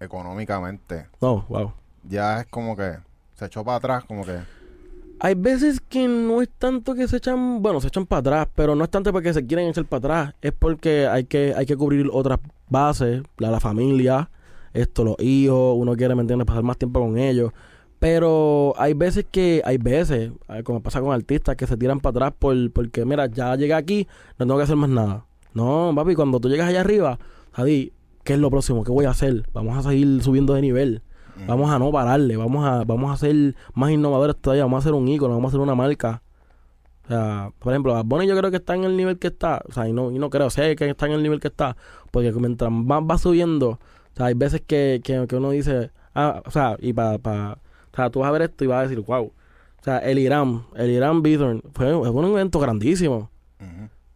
económicamente, 0.00 1.06
no, 1.20 1.44
wow. 1.48 1.72
ya 2.08 2.40
es 2.40 2.46
como 2.46 2.76
que 2.76 2.98
se 3.34 3.46
echó 3.46 3.64
para 3.64 3.76
atrás, 3.78 4.04
como 4.04 4.24
que... 4.24 4.38
Hay 5.20 5.34
veces 5.34 5.80
que 5.80 6.06
no 6.06 6.42
es 6.42 6.48
tanto 6.48 6.94
que 6.94 7.08
se 7.08 7.16
echan, 7.16 7.60
bueno, 7.60 7.80
se 7.80 7.88
echan 7.88 8.06
para 8.06 8.20
atrás, 8.20 8.48
pero 8.54 8.76
no 8.76 8.84
es 8.84 8.90
tanto 8.90 9.12
porque 9.12 9.34
se 9.34 9.44
quieren 9.44 9.68
echar 9.68 9.84
para 9.84 9.98
atrás, 9.98 10.34
es 10.40 10.52
porque 10.52 11.08
hay 11.08 11.24
que, 11.24 11.54
hay 11.56 11.66
que 11.66 11.76
cubrir 11.76 12.08
otras 12.12 12.38
bases, 12.68 13.22
la, 13.36 13.50
la 13.50 13.58
familia, 13.58 14.30
esto, 14.72 15.04
los 15.04 15.16
hijos, 15.18 15.74
uno 15.76 15.96
quiere, 15.96 16.14
¿me 16.14 16.20
entiendes?, 16.20 16.46
pasar 16.46 16.62
más 16.62 16.78
tiempo 16.78 17.00
con 17.00 17.18
ellos. 17.18 17.52
Pero 17.98 18.74
hay 18.78 18.94
veces 18.94 19.26
que, 19.28 19.60
hay 19.64 19.78
veces, 19.78 20.30
como 20.62 20.80
pasa 20.80 21.00
con 21.00 21.12
artistas, 21.12 21.56
que 21.56 21.66
se 21.66 21.76
tiran 21.76 21.98
para 21.98 22.10
atrás 22.26 22.34
por, 22.38 22.54
porque, 22.72 23.04
mira, 23.04 23.26
ya 23.26 23.56
llegué 23.56 23.74
aquí, 23.74 24.06
no 24.38 24.46
tengo 24.46 24.56
que 24.56 24.64
hacer 24.64 24.76
más 24.76 24.90
nada. 24.90 25.24
No, 25.52 25.92
papi, 25.94 26.14
cuando 26.14 26.38
tú 26.38 26.48
llegas 26.48 26.68
allá 26.68 26.80
arriba, 26.82 27.18
Javi, 27.52 27.92
¿qué 28.28 28.34
es 28.34 28.40
lo 28.40 28.50
próximo? 28.50 28.84
¿Qué 28.84 28.92
voy 28.92 29.06
a 29.06 29.10
hacer? 29.10 29.48
Vamos 29.54 29.78
a 29.78 29.88
seguir 29.88 30.22
subiendo 30.22 30.52
de 30.52 30.60
nivel. 30.60 31.00
Vamos 31.46 31.70
a 31.70 31.78
no 31.78 31.90
pararle, 31.90 32.36
vamos 32.36 32.66
a, 32.66 32.84
vamos 32.84 33.10
a 33.10 33.16
ser 33.16 33.54
más 33.72 33.90
innovadores 33.90 34.36
todavía, 34.36 34.64
vamos 34.64 34.76
a 34.76 34.80
hacer 34.80 34.92
un 34.92 35.08
ícono, 35.08 35.32
vamos 35.32 35.46
a 35.46 35.50
hacer 35.52 35.60
una 35.60 35.74
marca. 35.74 36.22
O 37.04 37.08
sea, 37.08 37.52
por 37.58 37.72
ejemplo, 37.72 37.94
Bad 37.94 38.22
yo 38.24 38.36
creo 38.36 38.50
que 38.50 38.58
está 38.58 38.74
en 38.74 38.84
el 38.84 38.98
nivel 38.98 39.18
que 39.18 39.28
está, 39.28 39.62
o 39.66 39.72
sea, 39.72 39.88
y 39.88 39.94
no, 39.94 40.10
y 40.10 40.18
no 40.18 40.28
creo, 40.28 40.50
sé 40.50 40.76
que 40.76 40.90
está 40.90 41.06
en 41.06 41.12
el 41.12 41.22
nivel 41.22 41.40
que 41.40 41.48
está, 41.48 41.74
porque 42.10 42.32
mientras 42.32 42.70
más 42.70 43.02
va 43.02 43.16
subiendo, 43.16 43.70
o 43.70 43.78
sea, 44.14 44.26
hay 44.26 44.34
veces 44.34 44.60
que, 44.60 45.00
que, 45.02 45.26
que 45.26 45.36
uno 45.36 45.50
dice, 45.50 45.90
ah, 46.14 46.42
o 46.44 46.50
sea, 46.50 46.76
y 46.80 46.92
para 46.92 47.14
o 47.14 47.96
sea, 47.96 48.10
tú 48.10 48.18
vas 48.18 48.28
a 48.28 48.32
ver 48.32 48.42
esto 48.42 48.64
y 48.64 48.66
vas 48.66 48.80
a 48.80 48.88
decir, 48.88 49.02
wow. 49.06 49.24
O 49.24 49.82
sea, 49.82 49.98
el 50.00 50.18
Irán, 50.18 50.66
el 50.76 50.90
Irán 50.90 51.22
Bithorn, 51.22 51.62
fue, 51.72 51.94
un 51.94 52.24
evento 52.26 52.58
grandísimo. 52.60 53.30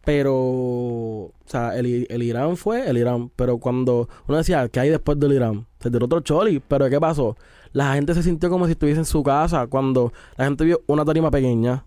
Pero, 0.04 0.34
o 0.34 1.32
sea, 1.46 1.78
el, 1.78 2.06
el, 2.08 2.22
Irán 2.22 2.56
fue 2.56 2.88
el 2.88 2.98
Irán. 2.98 3.30
Pero 3.36 3.58
cuando 3.58 4.08
uno 4.26 4.38
decía, 4.38 4.68
¿qué 4.68 4.80
hay 4.80 4.90
después 4.90 5.18
del 5.18 5.32
Irán? 5.32 5.66
Se 5.80 5.90
tiró 5.90 6.06
otro 6.06 6.20
choli. 6.20 6.60
Pero 6.66 6.90
¿qué 6.90 7.00
pasó? 7.00 7.36
La 7.72 7.94
gente 7.94 8.14
se 8.14 8.22
sintió 8.22 8.50
como 8.50 8.66
si 8.66 8.72
estuviese 8.72 9.00
en 9.00 9.04
su 9.04 9.22
casa. 9.22 9.66
Cuando 9.68 10.12
la 10.36 10.46
gente 10.46 10.64
vio 10.64 10.82
una 10.86 11.04
tarima 11.04 11.30
pequeña, 11.30 11.84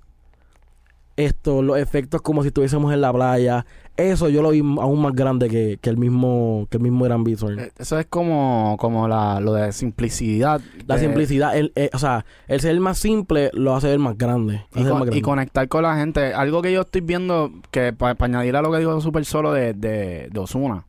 esto, 1.18 1.62
los 1.62 1.78
efectos 1.78 2.22
como 2.22 2.42
si 2.42 2.48
estuviésemos 2.48 2.94
en 2.94 3.02
la 3.02 3.12
playa. 3.14 3.66
Eso 3.98 4.28
yo 4.28 4.42
lo 4.42 4.50
vi 4.50 4.60
aún 4.60 5.02
más 5.02 5.14
grande 5.14 5.50
que, 5.50 5.78
que 5.82 5.90
el 5.90 5.98
mismo 5.98 6.68
que 6.70 6.78
el 6.78 6.84
mismo 6.84 7.06
Gran 7.06 7.24
Bithorn. 7.24 7.60
Eh, 7.60 7.72
eso 7.78 7.98
es 7.98 8.06
como, 8.08 8.76
como 8.78 9.08
la, 9.08 9.40
lo 9.40 9.54
de 9.54 9.72
simplicidad. 9.72 10.60
La 10.86 10.98
simplicidad, 10.98 11.56
el, 11.58 11.72
eh, 11.76 11.90
o 11.94 11.98
sea, 11.98 12.26
el 12.48 12.60
ser 12.60 12.78
más 12.82 12.98
simple 12.98 13.52
lo 13.54 13.74
hace 13.74 13.88
ver 13.88 14.00
más 14.00 14.18
grande. 14.18 14.66
Y, 15.14 15.22
conectar 15.22 15.68
con 15.70 15.84
la 15.84 15.96
gente. 15.96 16.34
Algo 16.34 16.62
que 16.62 16.74
yo 16.74 16.82
estoy 16.82 17.02
viendo, 17.02 17.52
que 17.72 17.94
para 17.94 18.18
añadir 18.20 18.58
a 18.58 18.62
lo 18.62 18.72
que 18.72 18.80
dijo 18.80 19.00
Super 19.00 19.24
Solo 19.24 19.54
de, 19.54 19.74
de, 19.74 20.30
de 20.32 20.40
Osuna. 20.40 20.86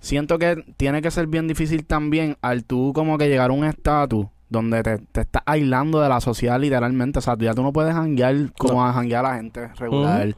Siento 0.00 0.38
que 0.38 0.64
tiene 0.76 1.02
que 1.02 1.10
ser 1.10 1.26
bien 1.26 1.48
difícil 1.48 1.84
también 1.84 2.36
al 2.40 2.64
tú 2.64 2.92
como 2.94 3.18
que 3.18 3.28
llegar 3.28 3.50
a 3.50 3.52
un 3.52 3.64
estatus 3.64 4.26
donde 4.48 4.82
te, 4.82 4.98
te 4.98 5.22
estás 5.22 5.42
aislando 5.44 6.00
de 6.00 6.08
la 6.08 6.20
sociedad 6.20 6.58
literalmente. 6.60 7.18
O 7.18 7.22
sea, 7.22 7.36
ya 7.38 7.52
tú 7.52 7.62
no 7.62 7.72
puedes 7.72 7.92
janguear 7.92 8.52
como 8.56 8.84
a 8.86 8.92
janguear 8.92 9.26
a 9.26 9.30
la 9.30 9.36
gente 9.36 9.68
regular. 9.74 10.34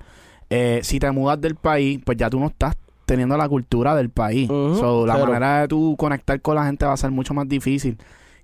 Eh, 0.51 0.81
si 0.83 0.99
te 0.99 1.11
mudas 1.11 1.41
del 1.41 1.55
país, 1.55 2.01
pues 2.05 2.17
ya 2.19 2.31
tú 2.31 2.41
no 2.41 2.47
estás 2.47 2.77
teniendo 3.07 3.37
la 3.37 3.49
cultura 3.49 3.95
del 3.95 4.11
país. 4.11 4.49
so, 4.49 5.07
la 5.07 5.17
manera 5.19 5.63
de 5.63 5.69
tú 5.69 5.97
conectar 5.97 6.41
con 6.41 6.55
la 6.57 6.67
gente 6.67 6.85
va 6.85 6.93
a 6.93 6.97
ser 6.97 7.11
mucho 7.11 7.35
más 7.35 7.49
difícil. 7.49 7.99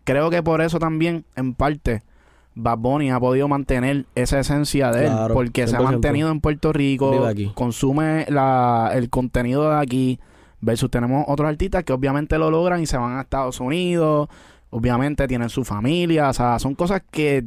Creo 0.05 0.31
que 0.31 0.43
por 0.43 0.61
eso 0.61 0.79
también, 0.79 1.25
en 1.37 1.55
parte, 1.55 2.03
Bad 2.55 2.79
Bunny 2.79 3.11
ha 3.11 3.21
podido 3.21 3.49
mantener 3.49 4.07
esa 4.15 4.41
esencia 4.41 4.91
de 4.91 5.07
él. 5.07 5.13
Porque 5.33 5.67
se 5.67 5.77
ha 5.77 5.81
mantenido 5.81 6.31
en 6.31 6.41
Puerto 6.41 6.73
Rico, 6.73 7.27
consume 7.55 8.27
la, 8.29 8.91
el 8.95 9.11
contenido 9.11 9.71
de 9.71 9.77
aquí. 9.77 10.21
Versus 10.61 10.91
tenemos 10.91 11.27
otros 11.29 11.47
artistas 11.47 11.85
que 11.85 11.93
obviamente 11.93 12.39
lo 12.39 12.51
logran 12.51 12.81
y 12.81 12.87
se 12.87 12.97
van 12.97 13.19
a 13.19 13.21
Estados 13.21 13.61
Unidos 13.61 14.31
obviamente 14.75 15.29
tienen 15.29 15.49
su 15.51 15.65
familia, 15.65 16.31
o 16.31 16.33
sea, 16.33 16.59
son 16.59 16.75
cosas 16.75 17.01
que 17.09 17.45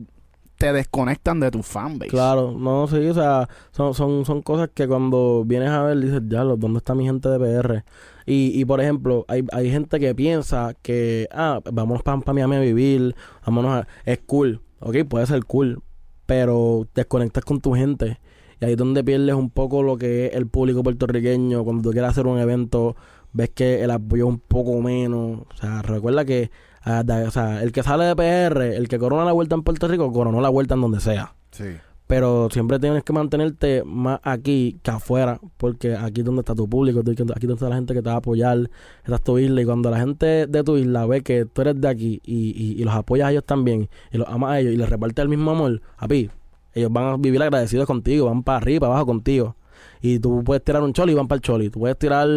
te 0.57 0.73
desconectan 0.73 1.39
de 1.39 1.51
tu 1.51 1.61
fanbase. 1.61 2.09
Claro, 2.09 2.51
no, 2.57 2.87
sí, 2.87 2.97
o 2.97 3.13
sea, 3.13 3.47
son, 3.71 3.93
son, 3.93 4.25
son 4.25 4.41
cosas 4.41 4.69
que 4.73 4.87
cuando 4.87 5.43
vienes 5.45 5.69
a 5.69 5.83
ver 5.83 5.99
dices, 5.99 6.21
ya, 6.27 6.43
¿dónde 6.43 6.79
está 6.79 6.95
mi 6.95 7.05
gente 7.05 7.29
de 7.29 7.39
PR? 7.39 7.83
Y, 8.25 8.59
y 8.59 8.65
por 8.65 8.81
ejemplo, 8.81 9.23
hay, 9.27 9.45
hay 9.51 9.69
gente 9.71 9.99
que 9.99 10.13
piensa 10.15 10.73
que, 10.81 11.27
ah, 11.31 11.61
vámonos 11.71 12.03
para 12.03 12.19
pa 12.19 12.33
Miami 12.33 12.55
a 12.57 12.59
vivir, 12.59 13.15
vámonos 13.45 13.71
a... 13.71 13.87
Es 14.05 14.19
cool, 14.25 14.61
ok, 14.79 14.97
puede 15.07 15.25
ser 15.27 15.45
cool, 15.45 15.81
pero 16.25 16.87
desconectas 16.93 17.45
con 17.45 17.61
tu 17.61 17.73
gente. 17.73 18.19
Y 18.59 18.65
ahí 18.65 18.71
es 18.71 18.77
donde 18.77 19.03
pierdes 19.03 19.35
un 19.35 19.49
poco 19.49 19.83
lo 19.83 19.97
que 19.97 20.27
es 20.27 20.33
el 20.33 20.47
público 20.47 20.83
puertorriqueño. 20.83 21.63
Cuando 21.63 21.83
tú 21.83 21.91
quieres 21.91 22.09
hacer 22.09 22.25
un 22.25 22.39
evento, 22.39 22.95
ves 23.31 23.51
que 23.51 23.83
el 23.83 23.91
apoyo 23.91 24.25
es 24.25 24.29
un 24.29 24.39
poco 24.39 24.81
menos. 24.81 25.41
O 25.41 25.57
sea, 25.57 25.83
recuerda 25.83 26.25
que 26.25 26.49
Ah, 26.89 27.03
o 27.27 27.31
sea, 27.31 27.61
el 27.63 27.73
que 27.73 27.83
sale 27.83 28.05
de 28.05 28.15
PR, 28.15 28.61
el 28.61 28.87
que 28.87 28.97
corona 28.97 29.25
la 29.25 29.33
vuelta 29.33 29.55
en 29.55 29.63
Puerto 29.63 29.89
Rico, 29.89 30.09
coronó 30.13 30.39
la 30.39 30.47
vuelta 30.47 30.75
en 30.75 30.81
donde 30.81 31.01
sea. 31.01 31.33
Sí. 31.51 31.65
Pero 32.07 32.47
siempre 32.49 32.79
tienes 32.79 33.03
que 33.03 33.11
mantenerte 33.11 33.83
más 33.83 34.21
aquí 34.23 34.79
que 34.81 34.91
afuera, 34.91 35.41
porque 35.57 35.97
aquí 35.97 36.21
es 36.21 36.25
donde 36.25 36.39
está 36.39 36.55
tu 36.55 36.69
público, 36.69 37.01
aquí 37.01 37.11
es 37.11 37.17
donde 37.17 37.53
está 37.55 37.67
la 37.67 37.75
gente 37.75 37.93
que 37.93 38.01
te 38.01 38.07
va 38.07 38.15
a 38.15 38.19
apoyar, 38.19 38.69
esta 39.03 39.15
es 39.15 39.21
tu 39.21 39.37
isla, 39.37 39.61
y 39.61 39.65
cuando 39.65 39.91
la 39.91 39.99
gente 39.99 40.47
de 40.47 40.63
tu 40.63 40.77
isla 40.77 41.05
ve 41.05 41.23
que 41.23 41.43
tú 41.43 41.61
eres 41.61 41.81
de 41.81 41.89
aquí 41.89 42.21
y, 42.23 42.77
y, 42.79 42.81
los 42.85 42.93
apoyas 42.93 43.27
a 43.27 43.31
ellos 43.31 43.43
también, 43.43 43.89
y 44.09 44.17
los 44.19 44.29
amas 44.29 44.51
a 44.51 44.59
ellos, 44.61 44.73
y 44.73 44.77
les 44.77 44.89
repartes 44.89 45.21
el 45.21 45.27
mismo 45.27 45.51
amor, 45.51 45.81
a 45.97 46.07
ti, 46.07 46.29
ellos 46.73 46.93
van 46.93 47.03
a 47.03 47.17
vivir 47.17 47.43
agradecidos 47.43 47.85
contigo, 47.85 48.27
van 48.27 48.43
para 48.43 48.59
arriba, 48.59 48.79
para 48.79 48.93
abajo 48.93 49.07
contigo. 49.07 49.57
Y 49.99 50.19
tú 50.19 50.41
puedes 50.45 50.63
tirar 50.63 50.83
un 50.83 50.93
choli 50.93 51.11
y 51.11 51.15
van 51.15 51.27
para 51.27 51.37
el 51.37 51.41
choli. 51.41 51.69
Tú 51.69 51.79
puedes 51.79 51.97
tirar 51.97 52.29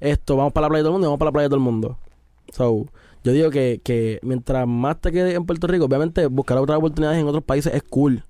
esto, 0.00 0.36
vamos 0.36 0.54
para 0.54 0.66
la 0.66 0.68
playa 0.70 0.82
de 0.82 0.84
todo 0.84 0.90
el 0.90 0.92
mundo 0.94 1.06
y 1.06 1.08
vamos 1.08 1.18
para 1.18 1.28
la 1.28 1.32
playa 1.32 1.44
de 1.44 1.48
todo 1.50 1.58
el 1.58 1.64
mundo. 1.64 1.98
So, 2.52 2.86
yo 3.24 3.32
digo 3.32 3.50
que, 3.50 3.80
que 3.82 4.20
mientras 4.22 4.68
más 4.68 5.00
te 5.00 5.10
quedes 5.10 5.34
en 5.34 5.46
Puerto 5.46 5.66
Rico, 5.66 5.86
obviamente 5.86 6.26
buscar 6.26 6.58
otras 6.58 6.78
oportunidades 6.78 7.18
en 7.18 7.26
otros 7.26 7.42
países 7.42 7.72
es 7.72 7.82
cool. 7.82 8.22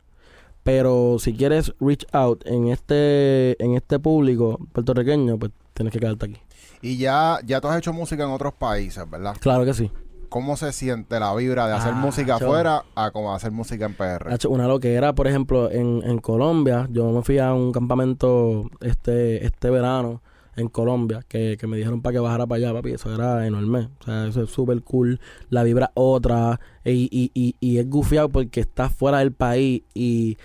Pero 0.62 1.18
si 1.18 1.34
quieres 1.34 1.74
reach 1.80 2.07
out 2.12 2.47
en 2.47 2.68
este 2.68 3.62
en 3.62 3.74
este 3.74 3.99
público 3.99 4.59
puertorriqueño, 4.72 5.36
pues 5.36 5.53
tienes 5.74 5.92
que 5.92 5.99
quedarte 5.99 6.26
aquí. 6.26 6.36
Y 6.80 6.97
ya 6.97 7.40
ya 7.45 7.61
tú 7.61 7.68
has 7.68 7.76
hecho 7.76 7.92
música 7.92 8.22
en 8.22 8.30
otros 8.30 8.55
países, 8.55 9.09
¿verdad? 9.11 9.36
Claro 9.40 9.64
que 9.64 9.74
sí. 9.74 9.90
¿Cómo 10.28 10.57
se 10.57 10.72
siente 10.72 11.20
la 11.20 11.34
vibra 11.34 11.66
de 11.66 11.74
hacer 11.74 11.92
ah, 11.92 11.97
música 11.97 12.36
afuera 12.36 12.84
a 12.95 13.11
como 13.11 13.34
hacer 13.34 13.51
música 13.51 13.86
en 13.86 13.95
PR? 13.95 14.36
una 14.49 14.68
lo 14.68 14.80
que 14.80 14.95
era, 14.95 15.14
por 15.14 15.26
ejemplo, 15.26 15.70
en, 15.70 16.03
en 16.05 16.18
Colombia, 16.18 16.88
yo 16.90 17.11
me 17.11 17.22
fui 17.22 17.38
a 17.38 17.53
un 17.53 17.72
campamento 17.72 18.70
este 18.80 19.45
este 19.45 19.70
verano 19.70 20.22
en 20.57 20.68
Colombia, 20.68 21.24
que, 21.26 21.57
que 21.59 21.66
me 21.66 21.76
dijeron 21.76 22.00
para 22.02 22.14
que 22.14 22.20
bajara 22.20 22.46
para 22.46 22.59
allá, 22.59 22.72
papi, 22.72 22.92
eso 22.92 23.12
era 23.12 23.46
enorme. 23.46 23.88
O 24.00 24.05
sea, 24.05 24.26
eso 24.26 24.42
es 24.42 24.50
súper 24.50 24.82
cool. 24.82 25.20
La 25.50 25.62
vibra 25.62 25.90
otra. 25.94 26.61
Y, 26.84 27.09
y, 27.11 27.57
y, 27.59 27.78
es 27.78 27.88
gufiado 27.88 28.28
porque 28.28 28.61
estás 28.61 28.94
fuera 28.94 29.18
del 29.18 29.32
país 29.32 29.82
y 29.94 30.36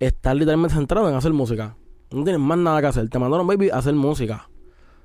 estás 0.00 0.34
literalmente 0.34 0.74
centrado 0.74 1.08
en 1.08 1.14
hacer 1.14 1.32
música. 1.32 1.76
No 2.10 2.24
tienes 2.24 2.40
más 2.40 2.58
nada 2.58 2.80
que 2.80 2.86
hacer. 2.88 3.08
Te 3.08 3.18
mandaron, 3.18 3.46
baby, 3.46 3.70
a 3.70 3.78
hacer 3.78 3.94
música. 3.94 4.48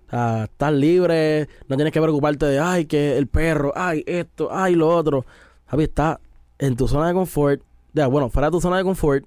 O 0.08 0.10
sea, 0.10 0.46
estás 0.46 0.74
libre, 0.74 1.48
no 1.68 1.76
tienes 1.76 1.94
que 1.94 2.02
preocuparte 2.02 2.46
de, 2.46 2.60
ay, 2.60 2.86
que 2.86 3.18
el 3.18 3.28
perro, 3.28 3.74
ay, 3.76 4.04
esto, 4.08 4.50
ay, 4.52 4.76
lo 4.76 4.90
otro. 4.90 5.26
Papi, 5.70 5.84
estás 5.84 6.18
en 6.58 6.76
tu 6.76 6.88
zona 6.88 7.08
de 7.08 7.14
confort. 7.14 7.62
Ya, 7.94 8.08
bueno, 8.08 8.30
fuera 8.30 8.48
de 8.48 8.52
tu 8.52 8.62
zona 8.62 8.78
de 8.78 8.84
confort, 8.84 9.26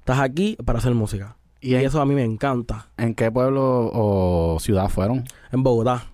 estás 0.00 0.20
aquí 0.20 0.56
para 0.64 0.78
hacer 0.78 0.94
música. 0.94 1.36
Y, 1.66 1.74
eso 1.74 2.00
a 2.00 2.06
mí 2.06 2.14
me 2.14 2.22
encanta. 2.22 2.86
¿En 2.96 3.12
qué 3.16 3.32
pueblo 3.32 3.90
o 3.92 4.56
ciudad 4.60 4.88
fueron? 4.88 5.24
En 5.50 5.64
Bogotá. 5.64 6.06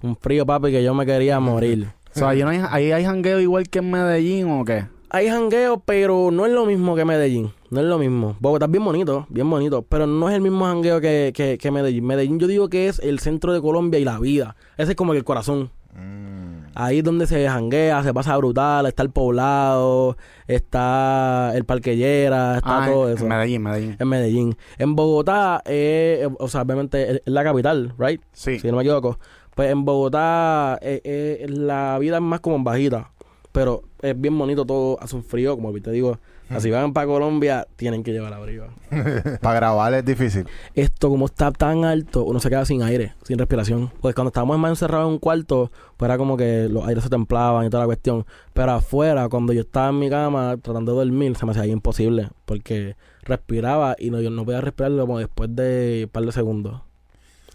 Un 0.00 0.16
frío, 0.16 0.46
papi, 0.46 0.70
que 0.70 0.82
yo 0.82 0.94
me 0.94 1.04
quería 1.04 1.38
morir. 1.38 1.88
o 2.14 2.18
sea, 2.18 2.30
¿ahí, 2.30 2.40
no 2.40 2.48
hay, 2.48 2.62
¿ahí 2.70 2.92
hay 2.92 3.04
jangueo 3.04 3.38
igual 3.38 3.68
que 3.68 3.80
en 3.80 3.90
Medellín 3.90 4.50
o 4.50 4.64
qué? 4.64 4.86
Hay 5.10 5.28
jangueo, 5.28 5.82
pero 5.84 6.30
no 6.32 6.46
es 6.46 6.52
lo 6.52 6.64
mismo 6.64 6.96
que 6.96 7.04
Medellín. 7.04 7.52
No 7.68 7.80
es 7.80 7.86
lo 7.86 7.98
mismo. 7.98 8.36
Bogotá 8.40 8.64
es 8.64 8.70
bien 8.70 8.86
bonito, 8.86 9.26
bien 9.28 9.50
bonito. 9.50 9.82
Pero 9.82 10.06
no 10.06 10.30
es 10.30 10.34
el 10.34 10.40
mismo 10.40 10.64
jangueo 10.64 10.98
que, 11.02 11.58
que, 11.60 11.70
Medellín. 11.70 12.06
Medellín 12.06 12.38
yo 12.38 12.46
digo 12.46 12.70
que 12.70 12.88
es 12.88 12.98
el 13.00 13.18
centro 13.18 13.52
de 13.52 13.60
Colombia 13.60 14.00
y 14.00 14.04
la 14.04 14.18
vida. 14.18 14.56
Ese 14.78 14.92
es 14.92 14.96
como 14.96 15.12
el 15.12 15.24
corazón. 15.24 15.70
Mm. 15.94 16.45
Ahí 16.78 16.98
es 16.98 17.04
donde 17.04 17.26
se 17.26 17.48
janguea, 17.48 18.02
se 18.02 18.12
pasa 18.12 18.36
brutal, 18.36 18.84
está 18.86 19.02
el 19.02 19.10
poblado, 19.10 20.16
está 20.46 21.52
el 21.54 21.64
parquellera, 21.64 22.56
está 22.58 22.84
Ah, 22.84 22.86
todo 22.86 23.08
en- 23.08 23.14
eso. 23.16 23.24
En 23.24 23.28
Medellín, 23.30 23.62
Medellín. 23.62 23.96
En 23.98 24.08
Medellín. 24.08 24.56
En 24.78 24.94
Bogotá, 24.96 25.62
eh, 25.64 26.28
o 26.38 26.48
sea, 26.48 26.62
obviamente 26.62 27.10
es 27.16 27.22
la 27.24 27.42
capital, 27.44 27.94
¿right? 27.98 28.20
Sí. 28.32 28.58
Si 28.58 28.68
no 28.70 28.76
me 28.76 28.82
equivoco. 28.82 29.18
Pues 29.54 29.70
en 29.70 29.84
Bogotá 29.86 30.78
eh, 30.82 31.00
eh, 31.04 31.46
la 31.48 31.98
vida 31.98 32.16
es 32.16 32.22
más 32.22 32.40
como 32.40 32.56
en 32.56 32.64
bajita. 32.64 33.10
Pero 33.52 33.84
es 34.02 34.20
bien 34.20 34.36
bonito 34.38 34.66
todo, 34.66 34.98
hace 35.00 35.16
un 35.16 35.24
frío, 35.24 35.56
como 35.56 35.72
te 35.72 35.90
digo. 35.90 36.18
Así 36.48 36.70
van 36.70 36.92
para 36.92 37.06
Colombia, 37.06 37.66
tienen 37.76 38.04
que 38.04 38.12
llevar 38.12 38.32
abrigo. 38.32 38.66
Para 39.40 39.56
grabar 39.56 39.94
es 39.94 40.04
difícil. 40.04 40.46
Esto, 40.74 41.08
como 41.08 41.26
está 41.26 41.50
tan 41.50 41.84
alto, 41.84 42.24
uno 42.24 42.38
se 42.38 42.48
queda 42.48 42.64
sin 42.64 42.82
aire, 42.82 43.14
sin 43.24 43.36
respiración. 43.36 43.90
Pues 44.00 44.14
cuando 44.14 44.28
estábamos 44.28 44.56
más 44.58 44.70
encerrados 44.70 45.08
en 45.08 45.14
un 45.14 45.18
cuarto, 45.18 45.72
pues 45.96 46.08
era 46.08 46.16
como 46.16 46.36
que 46.36 46.68
los 46.70 46.86
aires 46.86 47.02
se 47.02 47.10
templaban 47.10 47.66
y 47.66 47.70
toda 47.70 47.82
la 47.82 47.86
cuestión. 47.86 48.24
Pero 48.52 48.72
afuera, 48.72 49.28
cuando 49.28 49.52
yo 49.52 49.62
estaba 49.62 49.88
en 49.88 49.98
mi 49.98 50.08
cama 50.08 50.56
tratando 50.62 50.92
de 50.92 50.98
dormir, 51.04 51.36
se 51.36 51.44
me 51.46 51.50
hacía 51.50 51.66
imposible. 51.66 52.28
Porque 52.44 52.96
respiraba 53.22 53.96
y 53.98 54.10
no, 54.10 54.20
yo 54.20 54.30
no 54.30 54.44
podía 54.44 54.60
respirar 54.60 54.96
como 54.96 55.18
después 55.18 55.54
de 55.54 56.02
un 56.04 56.10
par 56.10 56.24
de 56.24 56.32
segundos. 56.32 56.80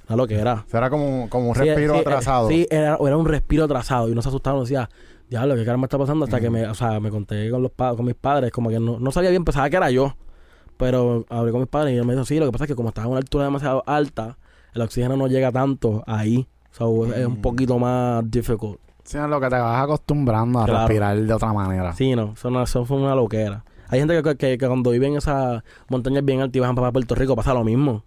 A 0.08 0.18
lo 0.18 0.28
que 0.28 0.36
era. 0.36 0.66
Será 0.70 0.90
como, 0.90 1.30
como 1.30 1.50
un 1.50 1.56
Sí, 1.56 1.62
respiro 1.62 1.94
sí, 1.94 2.00
atrasado. 2.02 2.50
Sí, 2.50 2.68
era, 2.70 2.98
era 3.00 3.16
un 3.16 3.26
respiro 3.26 3.64
atrasado 3.64 4.10
y 4.10 4.12
uno 4.12 4.22
se 4.22 4.28
asustaba, 4.28 4.56
uno 4.56 4.64
decía, 4.66 4.90
diablo, 5.32 5.56
¿qué 5.56 5.66
cara 5.66 5.78
me 5.78 5.86
está 5.86 5.98
pasando? 5.98 6.26
Hasta 6.26 6.40
que 6.40 6.50
me, 6.52 6.68
o 6.68 6.76
sea, 6.76 7.00
me 7.00 7.10
conté 7.10 7.50
con 7.50 7.64
los 7.64 7.72
con 7.72 8.06
mis 8.06 8.14
padres, 8.16 8.52
como 8.52 8.70
que 8.70 8.80
no, 8.80 9.00
no 9.00 9.12
sabía 9.12 9.30
bien, 9.32 9.44
pensaba 9.46 9.68
que 9.70 9.78
era 9.78 9.90
yo. 9.90 10.14
Pero 10.78 11.26
hablé 11.30 11.52
con 11.52 11.62
mis 11.62 11.70
padres 11.70 11.92
y 11.92 11.96
ellos 11.96 12.06
me 12.06 12.14
dijo, 12.14 12.26
sí, 12.26 12.40
lo 12.40 12.46
que 12.48 12.52
pasa 12.52 12.66
es 12.66 12.68
que 12.70 12.76
como 12.76 12.90
estás 12.90 13.06
a 13.06 13.08
una 13.08 13.18
altura 13.20 13.46
demasiado 13.46 13.84
alta, 13.86 14.38
el 14.74 14.82
oxígeno 14.82 15.16
no 15.18 15.28
llega 15.28 15.52
tanto 15.52 16.04
ahí. 16.08 16.48
O 16.80 17.06
sea, 17.06 17.18
es 17.18 17.26
un 17.26 17.42
poquito 17.42 17.78
más 17.80 18.30
difficult. 18.30 18.80
Sí, 19.04 19.18
es 19.18 19.28
lo 19.28 19.40
que 19.40 19.50
te 19.50 19.56
vas 19.56 19.84
acostumbrando 19.84 20.60
a 20.60 20.66
Claro. 20.66 20.80
respirar 20.82 21.18
de 21.18 21.34
otra 21.34 21.54
manera. 21.54 21.94
Sí, 21.94 22.16
no, 22.16 22.34
eso, 22.34 22.50
no, 22.50 22.64
eso 22.64 22.86
fue 22.86 22.98
una 22.98 23.16
loquera. 23.16 23.64
Hay 23.90 24.00
gente 24.00 24.22
que, 24.24 24.36
que, 24.38 24.58
que 24.58 24.68
cuando 24.68 24.92
vive 24.92 25.08
en 25.08 25.18
esas 25.18 25.64
montañas 25.90 26.24
bien 26.24 26.42
altas 26.42 26.56
y 26.56 26.60
bajan 26.60 26.76
para 26.76 26.92
Puerto 26.92 27.14
Rico 27.16 27.36
pasa 27.36 27.54
lo 27.54 27.64
mismo. 27.64 28.04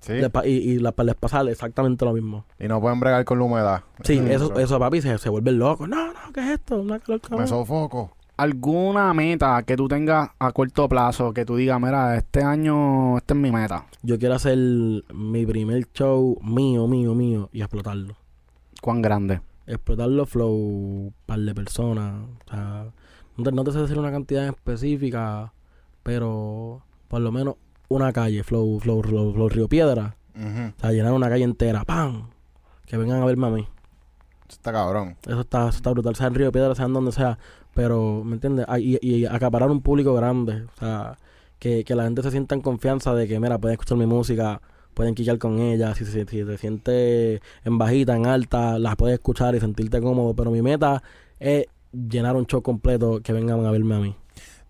Sí. 0.00 0.12
Les 0.14 0.30
pa- 0.30 0.46
y 0.46 0.50
y 0.52 0.78
la- 0.78 0.94
les 1.04 1.14
pasa 1.16 1.42
exactamente 1.42 2.04
lo 2.04 2.12
mismo. 2.12 2.44
Y 2.58 2.68
no 2.68 2.80
pueden 2.80 3.00
bregar 3.00 3.24
con 3.24 3.38
la 3.38 3.44
humedad. 3.44 3.82
Sí, 4.04 4.18
eso, 4.28 4.48
pero- 4.48 4.60
eso 4.60 4.78
papi, 4.78 5.00
se, 5.02 5.18
se 5.18 5.28
vuelven 5.28 5.58
locos. 5.58 5.88
No, 5.88 6.06
no, 6.12 6.32
¿qué 6.32 6.40
es 6.40 6.46
esto? 6.60 6.80
Una 6.80 6.98
calor. 6.98 7.20
Me 7.38 7.46
sofoco. 7.46 8.12
¿Alguna 8.36 9.12
meta 9.14 9.60
que 9.64 9.76
tú 9.76 9.88
tengas 9.88 10.30
a 10.38 10.52
corto 10.52 10.88
plazo 10.88 11.32
que 11.34 11.44
tú 11.44 11.56
digas, 11.56 11.80
mira, 11.80 12.16
este 12.16 12.44
año, 12.44 13.18
esta 13.18 13.34
es 13.34 13.40
mi 13.40 13.50
meta? 13.50 13.86
Yo 14.02 14.16
quiero 14.16 14.36
hacer 14.36 14.56
mi 14.56 15.44
primer 15.44 15.90
show 15.92 16.38
mío, 16.40 16.86
mío, 16.86 17.16
mío 17.16 17.48
y 17.52 17.60
explotarlo. 17.62 18.14
¿Cuán 18.80 19.02
grande? 19.02 19.40
Explotarlo 19.66 20.24
flow, 20.24 21.12
par 21.26 21.40
de 21.40 21.52
personas. 21.52 22.14
O 22.46 22.50
sea, 22.50 22.86
no 23.36 23.42
te, 23.44 23.50
no 23.50 23.64
te 23.64 23.72
sé 23.72 23.80
decir 23.80 23.98
una 23.98 24.12
cantidad 24.12 24.46
específica, 24.46 25.52
pero 26.04 26.82
por 27.08 27.20
lo 27.20 27.32
menos 27.32 27.56
una 27.88 28.12
calle, 28.12 28.42
flow, 28.42 28.78
flow, 28.80 29.02
flow, 29.02 29.32
flow 29.32 29.48
Río 29.48 29.68
Piedra. 29.68 30.16
O 30.76 30.80
sea, 30.80 30.92
llenar 30.92 31.12
una 31.12 31.28
calle 31.28 31.44
entera, 31.44 31.84
¡pam! 31.84 32.30
Que 32.86 32.96
vengan 32.96 33.20
a 33.22 33.24
verme 33.24 33.46
a 33.46 33.50
mí. 33.50 33.60
Eso 33.62 34.56
Está 34.56 34.72
cabrón. 34.72 35.16
Eso 35.26 35.40
está, 35.40 35.68
eso 35.68 35.76
está 35.78 35.90
brutal, 35.90 36.14
sea 36.16 36.28
en 36.28 36.34
Río 36.34 36.52
Piedra, 36.52 36.74
sea 36.74 36.86
en 36.86 36.94
donde 36.94 37.12
sea. 37.12 37.38
Pero, 37.74 38.22
¿me 38.24 38.34
entiendes? 38.34 38.64
Ah, 38.68 38.78
Y, 38.78 38.98
y 39.02 39.26
acaparar 39.26 39.70
un 39.70 39.82
público 39.82 40.14
grande. 40.14 40.62
O 40.64 40.78
sea, 40.78 41.18
que, 41.58 41.84
que 41.84 41.94
la 41.94 42.04
gente 42.04 42.22
se 42.22 42.30
sienta 42.30 42.54
en 42.54 42.60
confianza 42.62 43.14
de 43.14 43.26
que, 43.28 43.38
mira, 43.40 43.58
pueden 43.58 43.74
escuchar 43.74 43.98
mi 43.98 44.06
música, 44.06 44.60
pueden 44.94 45.14
quicar 45.14 45.38
con 45.38 45.58
ella. 45.58 45.94
Si, 45.94 46.04
se- 46.04 46.24
si 46.26 46.44
te 46.44 46.56
sientes 46.58 47.40
en 47.64 47.78
bajita, 47.78 48.16
en 48.16 48.26
alta, 48.26 48.78
las 48.78 48.96
puedes 48.96 49.14
escuchar 49.14 49.54
y 49.54 49.60
sentirte 49.60 50.00
cómodo. 50.00 50.34
Pero 50.34 50.50
mi 50.50 50.62
meta 50.62 51.02
es 51.38 51.66
llenar 51.92 52.36
un 52.36 52.46
show 52.46 52.62
completo 52.62 53.20
que 53.22 53.32
vengan 53.32 53.64
a 53.66 53.70
verme 53.70 53.94
a 53.96 53.98
mí. 53.98 54.16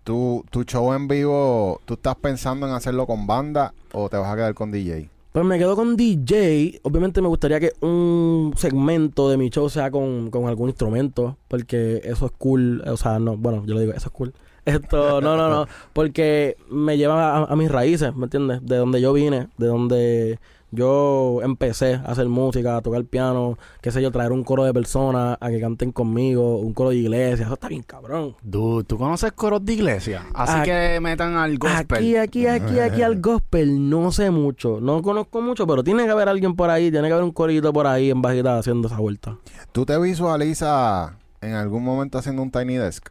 ¿Tu, 0.08 0.42
tu 0.48 0.64
show 0.64 0.94
en 0.94 1.06
vivo, 1.06 1.82
¿tú 1.84 1.92
estás 1.92 2.16
pensando 2.16 2.66
en 2.66 2.72
hacerlo 2.72 3.06
con 3.06 3.26
banda 3.26 3.74
o 3.92 4.08
te 4.08 4.16
vas 4.16 4.32
a 4.32 4.36
quedar 4.36 4.54
con 4.54 4.70
DJ? 4.70 5.10
Pues 5.32 5.44
me 5.44 5.58
quedo 5.58 5.76
con 5.76 5.98
DJ. 5.98 6.80
Obviamente 6.82 7.20
me 7.20 7.28
gustaría 7.28 7.60
que 7.60 7.72
un 7.82 8.54
segmento 8.56 9.28
de 9.28 9.36
mi 9.36 9.50
show 9.50 9.68
sea 9.68 9.90
con, 9.90 10.30
con 10.30 10.46
algún 10.46 10.70
instrumento. 10.70 11.36
Porque 11.46 12.00
eso 12.04 12.24
es 12.24 12.32
cool. 12.38 12.82
O 12.86 12.96
sea, 12.96 13.18
no, 13.18 13.36
bueno, 13.36 13.66
yo 13.66 13.74
lo 13.74 13.80
digo, 13.80 13.92
eso 13.92 14.06
es 14.06 14.12
cool. 14.12 14.32
Esto, 14.64 15.20
no, 15.20 15.36
no, 15.36 15.50
no. 15.50 15.66
Porque 15.92 16.56
me 16.70 16.96
lleva 16.96 17.40
a, 17.40 17.44
a 17.44 17.54
mis 17.54 17.70
raíces, 17.70 18.16
¿me 18.16 18.24
entiendes? 18.24 18.64
De 18.64 18.76
donde 18.76 19.02
yo 19.02 19.12
vine, 19.12 19.48
de 19.58 19.66
donde 19.66 20.38
yo 20.70 21.40
empecé 21.42 21.94
a 21.94 22.12
hacer 22.12 22.28
música, 22.28 22.76
a 22.76 22.82
tocar 22.82 23.04
piano, 23.04 23.58
qué 23.80 23.90
sé 23.90 24.02
yo, 24.02 24.10
traer 24.10 24.32
un 24.32 24.44
coro 24.44 24.64
de 24.64 24.72
personas 24.74 25.38
a 25.40 25.48
que 25.50 25.60
canten 25.60 25.92
conmigo, 25.92 26.58
un 26.58 26.74
coro 26.74 26.90
de 26.90 26.96
iglesia. 26.96 27.44
Eso 27.46 27.54
está 27.54 27.68
bien 27.68 27.82
cabrón. 27.82 28.36
Dude, 28.42 28.84
¿tú 28.84 28.98
conoces 28.98 29.32
coros 29.32 29.64
de 29.64 29.72
iglesia? 29.74 30.26
Así 30.34 30.52
Aquí- 30.58 30.70
que 30.70 30.98
metan 31.00 31.36
al 31.36 31.56
gospel. 31.58 31.98
Aquí, 31.98 32.16
aquí, 32.16 32.46
aquí, 32.46 32.78
aquí 32.78 33.02
al 33.02 33.20
gospel 33.20 33.88
no 33.88 34.12
sé 34.12 34.30
mucho. 34.30 34.78
No 34.80 35.00
conozco 35.02 35.40
mucho, 35.40 35.66
pero 35.66 35.82
tiene 35.82 36.04
que 36.04 36.10
haber 36.10 36.28
alguien 36.28 36.54
por 36.54 36.70
ahí, 36.70 36.90
tiene 36.90 37.08
que 37.08 37.12
haber 37.14 37.24
un 37.24 37.32
corito 37.32 37.72
por 37.72 37.86
ahí 37.86 38.10
en 38.10 38.20
bajita 38.20 38.58
haciendo 38.58 38.88
esa 38.88 38.98
vuelta. 38.98 39.36
¿Tú 39.72 39.86
te 39.86 39.98
visualizas 39.98 41.12
en 41.40 41.54
algún 41.54 41.82
momento 41.84 42.18
haciendo 42.18 42.42
un 42.42 42.50
Tiny 42.50 42.74
Desk? 42.76 43.08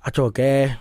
A 0.00 0.10
choqué. 0.10 0.76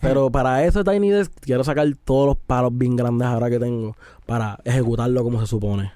Pero 0.00 0.30
para 0.30 0.64
ese 0.64 0.82
Tiny 0.84 1.10
Desk 1.10 1.32
quiero 1.40 1.62
sacar 1.64 1.86
todos 2.04 2.26
los 2.26 2.36
palos 2.36 2.70
bien 2.76 2.96
grandes 2.96 3.28
ahora 3.28 3.50
que 3.50 3.58
tengo 3.58 3.96
para 4.26 4.58
ejecutarlo 4.64 5.22
como 5.22 5.40
se 5.40 5.46
supone. 5.46 5.92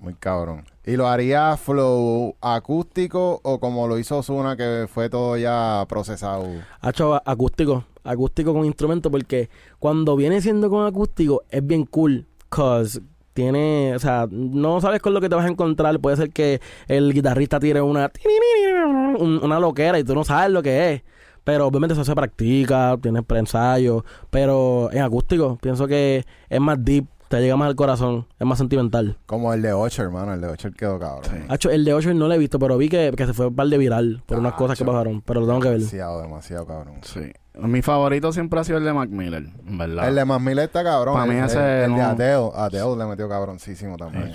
Muy 0.00 0.14
cabrón. 0.14 0.64
¿Y 0.84 0.96
lo 0.96 1.08
haría 1.08 1.56
flow 1.56 2.36
acústico 2.40 3.40
o 3.42 3.58
como 3.58 3.88
lo 3.88 3.98
hizo 3.98 4.22
Zuna 4.22 4.56
que 4.56 4.86
fue 4.92 5.10
todo 5.10 5.36
ya 5.36 5.84
procesado? 5.88 6.46
Hacho 6.80 7.20
acústico, 7.28 7.84
acústico 8.04 8.52
con 8.54 8.64
instrumento 8.64 9.10
porque 9.10 9.48
cuando 9.78 10.14
viene 10.16 10.40
siendo 10.40 10.70
con 10.70 10.86
acústico 10.86 11.42
es 11.50 11.66
bien 11.66 11.84
cool, 11.86 12.26
cause 12.48 13.00
tiene, 13.34 13.92
o 13.94 13.98
sea, 13.98 14.26
no 14.30 14.80
sabes 14.80 15.00
con 15.00 15.14
lo 15.14 15.20
que 15.20 15.28
te 15.28 15.34
vas 15.36 15.44
a 15.44 15.48
encontrar, 15.48 15.98
puede 16.00 16.16
ser 16.16 16.30
que 16.30 16.60
el 16.88 17.12
guitarrista 17.12 17.60
tire 17.60 17.80
una 17.80 18.10
un- 19.18 19.40
una 19.42 19.60
loquera 19.60 19.98
y 19.98 20.04
tú 20.04 20.14
no 20.14 20.24
sabes 20.24 20.50
lo 20.50 20.62
que 20.62 20.92
es. 20.94 21.02
Pero 21.48 21.66
obviamente 21.66 21.94
eso 21.94 22.04
se 22.04 22.14
practica, 22.14 22.94
tienes 23.00 23.24
pre-ensayo, 23.24 24.04
pero 24.28 24.90
en 24.92 25.00
acústico 25.00 25.56
pienso 25.62 25.86
que 25.86 26.26
es 26.50 26.60
más 26.60 26.76
deep, 26.84 27.06
te 27.28 27.40
llega 27.40 27.56
más 27.56 27.68
al 27.68 27.74
corazón, 27.74 28.26
es 28.38 28.46
más 28.46 28.58
sentimental. 28.58 29.16
Como 29.24 29.54
el 29.54 29.62
de 29.62 29.72
Ocho, 29.72 30.02
hermano. 30.02 30.34
El 30.34 30.42
de 30.42 30.48
Ocho 30.48 30.70
quedó 30.72 30.98
cabrón. 30.98 31.46
Hacho, 31.48 31.70
el 31.70 31.86
de 31.86 31.94
Ocho 31.94 32.12
no 32.12 32.28
lo 32.28 32.34
he 32.34 32.38
visto, 32.38 32.58
pero 32.58 32.76
vi 32.76 32.90
que, 32.90 33.14
que 33.16 33.24
se 33.24 33.32
fue 33.32 33.46
un 33.46 33.56
par 33.56 33.66
de 33.68 33.78
viral 33.78 34.22
por 34.26 34.38
unas 34.38 34.52
cosas 34.52 34.76
que 34.76 34.84
pasaron, 34.84 35.22
pero 35.22 35.40
lo 35.40 35.46
tengo 35.46 35.60
que 35.60 35.70
ver. 35.70 35.78
Demasiado, 35.78 36.20
demasiado 36.20 36.66
cabrón. 36.66 36.96
Sí. 37.00 37.32
Mi 37.58 37.80
favorito 37.80 38.30
siempre 38.30 38.60
ha 38.60 38.64
sido 38.64 38.76
el 38.76 38.84
de 38.84 38.92
Mac 38.92 39.08
Miller, 39.08 39.44
en 39.66 39.78
verdad. 39.78 40.06
El 40.06 40.16
de 40.16 40.24
Más 40.26 40.42
Mil 40.42 40.58
está 40.58 40.84
cabrón. 40.84 41.14
Pa' 41.14 41.24
mí 41.24 41.34
ese 41.36 41.56
el, 41.84 41.84
el 41.84 41.90
de 41.92 41.96
no- 41.96 42.04
Adele. 42.04 42.50
Adele 42.56 42.96
le 42.98 43.06
metió 43.06 43.26
cabroncísimo 43.26 43.96
también. 43.96 44.34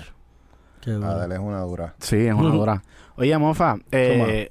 Qué 0.80 0.90
duro. 0.90 1.06
Adele 1.06 1.36
es 1.36 1.40
una 1.40 1.60
dura. 1.60 1.94
Sí, 2.00 2.26
es 2.26 2.34
una 2.34 2.48
dura. 2.56 2.82
Oye, 3.16 3.38
Mofa, 3.38 3.76
eh, 3.92 4.48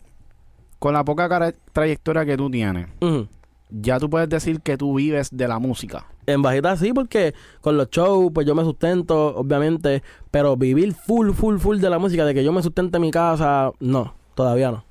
con 0.84 0.94
la 0.94 1.06
poca 1.06 1.30
cara- 1.30 1.54
trayectoria 1.72 2.26
que 2.26 2.36
tú 2.36 2.50
tienes, 2.52 2.88
ya 3.70 4.00
tú 4.00 4.10
puedes 4.10 4.28
decir 4.28 4.60
que 4.60 4.78
tú 4.78 4.94
vives 4.96 5.30
de 5.32 5.48
la 5.48 5.58
música. 5.58 6.06
En 6.26 6.42
bajita 6.42 6.76
sí, 6.76 6.92
porque 6.92 7.34
con 7.62 7.78
los 7.78 7.90
shows, 7.90 8.32
pues 8.34 8.46
yo 8.46 8.54
me 8.54 8.64
sustento, 8.64 9.34
obviamente, 9.36 10.04
pero 10.30 10.58
vivir 10.58 10.94
full, 10.94 11.32
full, 11.32 11.58
full 11.58 11.78
de 11.80 11.90
la 11.90 12.00
música, 12.00 12.26
de 12.26 12.34
que 12.34 12.44
yo 12.44 12.52
me 12.52 12.62
sustente 12.62 12.98
en 12.98 13.02
mi 13.02 13.12
casa, 13.12 13.72
no, 13.80 14.14
todavía 14.36 14.72
no. 14.72 14.84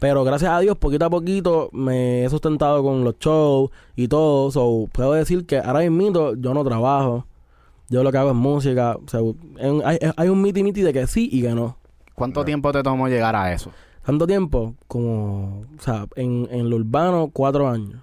Pero 0.00 0.24
gracias 0.24 0.50
a 0.50 0.60
Dios, 0.60 0.76
poquito 0.78 1.04
a 1.04 1.10
poquito 1.10 1.68
me 1.72 2.24
he 2.24 2.30
sustentado 2.30 2.82
con 2.82 3.04
los 3.04 3.18
shows 3.18 3.70
y 3.94 4.08
todo. 4.08 4.50
So, 4.50 4.88
puedo 4.92 5.12
decir 5.12 5.44
que 5.46 5.58
ahora 5.58 5.80
mismo 5.88 6.34
yo 6.34 6.54
no 6.54 6.64
trabajo. 6.64 7.26
Yo 7.90 8.02
lo 8.02 8.10
que 8.10 8.18
hago 8.18 8.30
es 8.30 8.36
música. 8.36 8.96
O 8.96 9.08
sea, 9.08 9.20
en- 9.58 9.82
hay, 9.84 9.98
hay 10.16 10.28
un 10.28 10.40
miti 10.42 10.62
miti 10.62 10.80
de 10.82 10.92
que 10.92 11.06
sí 11.06 11.28
y 11.32 11.40
que 11.42 11.54
no. 11.54 11.76
¿Cuánto 12.14 12.44
tiempo 12.44 12.72
te 12.72 12.82
tomó 12.82 13.08
llegar 13.08 13.36
a 13.36 13.52
eso? 13.52 13.70
¿Tanto 14.06 14.24
tiempo? 14.24 14.76
Como, 14.86 15.64
o 15.76 15.82
sea, 15.82 16.06
en, 16.14 16.46
en 16.52 16.70
lo 16.70 16.76
urbano, 16.76 17.28
cuatro 17.32 17.68
años. 17.68 18.00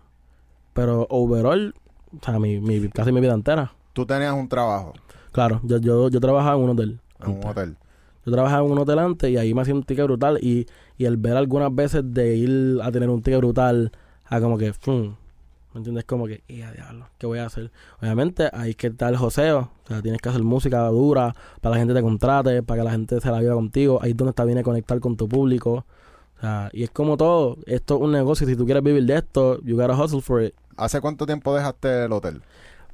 Pero 0.74 1.08
overall, 1.10 1.74
o 2.20 2.24
sea, 2.24 2.39
mi, 2.39 2.60
mi, 2.60 2.89
casi 2.89 3.14
mi 3.14 3.22
vida 3.22 3.34
entera. 3.34 3.72
Tú 3.93 4.06
tenías 4.06 4.34
un 4.34 4.49
trabajo 4.49 4.93
Claro, 5.32 5.62
yo, 5.64 5.78
yo, 5.78 6.10
yo 6.10 6.20
trabajaba 6.20 6.58
en 6.58 6.64
un 6.64 6.70
hotel. 6.72 6.99
en 7.24 7.32
un 7.32 7.45
hotel. 7.45 7.78
Yo 8.26 8.32
trabajaba 8.34 8.66
en 8.66 8.72
un 8.74 8.80
hotel 8.80 8.99
antes 8.99 9.32
y 9.32 9.38
ahí 9.38 9.54
me 9.54 9.62
hacía 9.62 9.74
un 9.74 9.84
ticket 9.84 10.04
brutal. 10.04 10.39
Y, 10.41 10.68
y 10.97 11.06
el 11.06 11.16
ver 11.16 11.38
algunas 11.38 11.74
veces 11.74 12.04
de 12.06 12.36
ir 12.36 12.80
a 12.84 12.91
tener 12.91 13.10
un 13.10 13.22
ticket 13.22 13.39
brutal 13.39 13.93
a 14.26 14.41
como 14.41 14.58
que, 14.58 14.74
¡fum! 14.74 15.16
¿Me 15.74 15.80
entiendes? 15.80 16.05
Como 16.05 16.28
que, 16.28 16.43
¡y 16.47 16.61
a 16.61 16.71
diablo! 16.71 17.07
¿Qué 17.17 17.26
voy 17.26 17.39
a 17.39 17.45
hacer? 17.45 17.71
Obviamente 18.01 18.49
hay 18.53 18.76
que 18.76 18.88
estar 18.88 19.11
el 19.11 19.17
joseo. 19.17 19.71
O 19.86 19.88
sea, 19.88 20.01
tienes 20.01 20.21
que 20.21 20.30
hacer 20.30 20.43
música 20.43 20.88
dura 20.88 21.36
para 21.61 21.74
que 21.74 21.76
la 21.76 21.78
gente 21.78 21.93
te 21.93 22.01
contrate, 22.01 22.63
para 22.63 22.82
que 22.82 22.86
la 22.86 22.91
gente 22.91 23.19
se 23.19 23.32
la 23.32 23.39
viva 23.39 23.55
contigo. 23.55 23.99
Ahí 24.01 24.11
es 24.11 24.17
donde 24.17 24.32
está 24.32 24.45
bien 24.45 24.61
conectar 24.63 24.99
con 24.99 25.17
tu 25.17 25.28
público. 25.28 25.86
O 26.38 26.41
sea, 26.41 26.69
y 26.74 26.84
es 26.84 26.91
como 26.91 27.17
todo. 27.17 27.57
Esto 27.65 27.95
es 27.95 28.01
un 28.01 28.11
negocio. 28.11 28.47
Si 28.47 28.55
tú 28.55 28.65
quieres 28.65 28.84
vivir 28.84 29.05
de 29.05 29.15
esto, 29.15 29.61
you 29.61 29.76
gotta 29.76 29.95
hustle 29.95 30.21
for 30.21 30.43
it. 30.43 30.53
¿Hace 30.78 31.01
cuánto 31.01 31.26
tiempo 31.26 31.55
dejaste 31.55 32.05
el 32.05 32.11
hotel? 32.11 32.41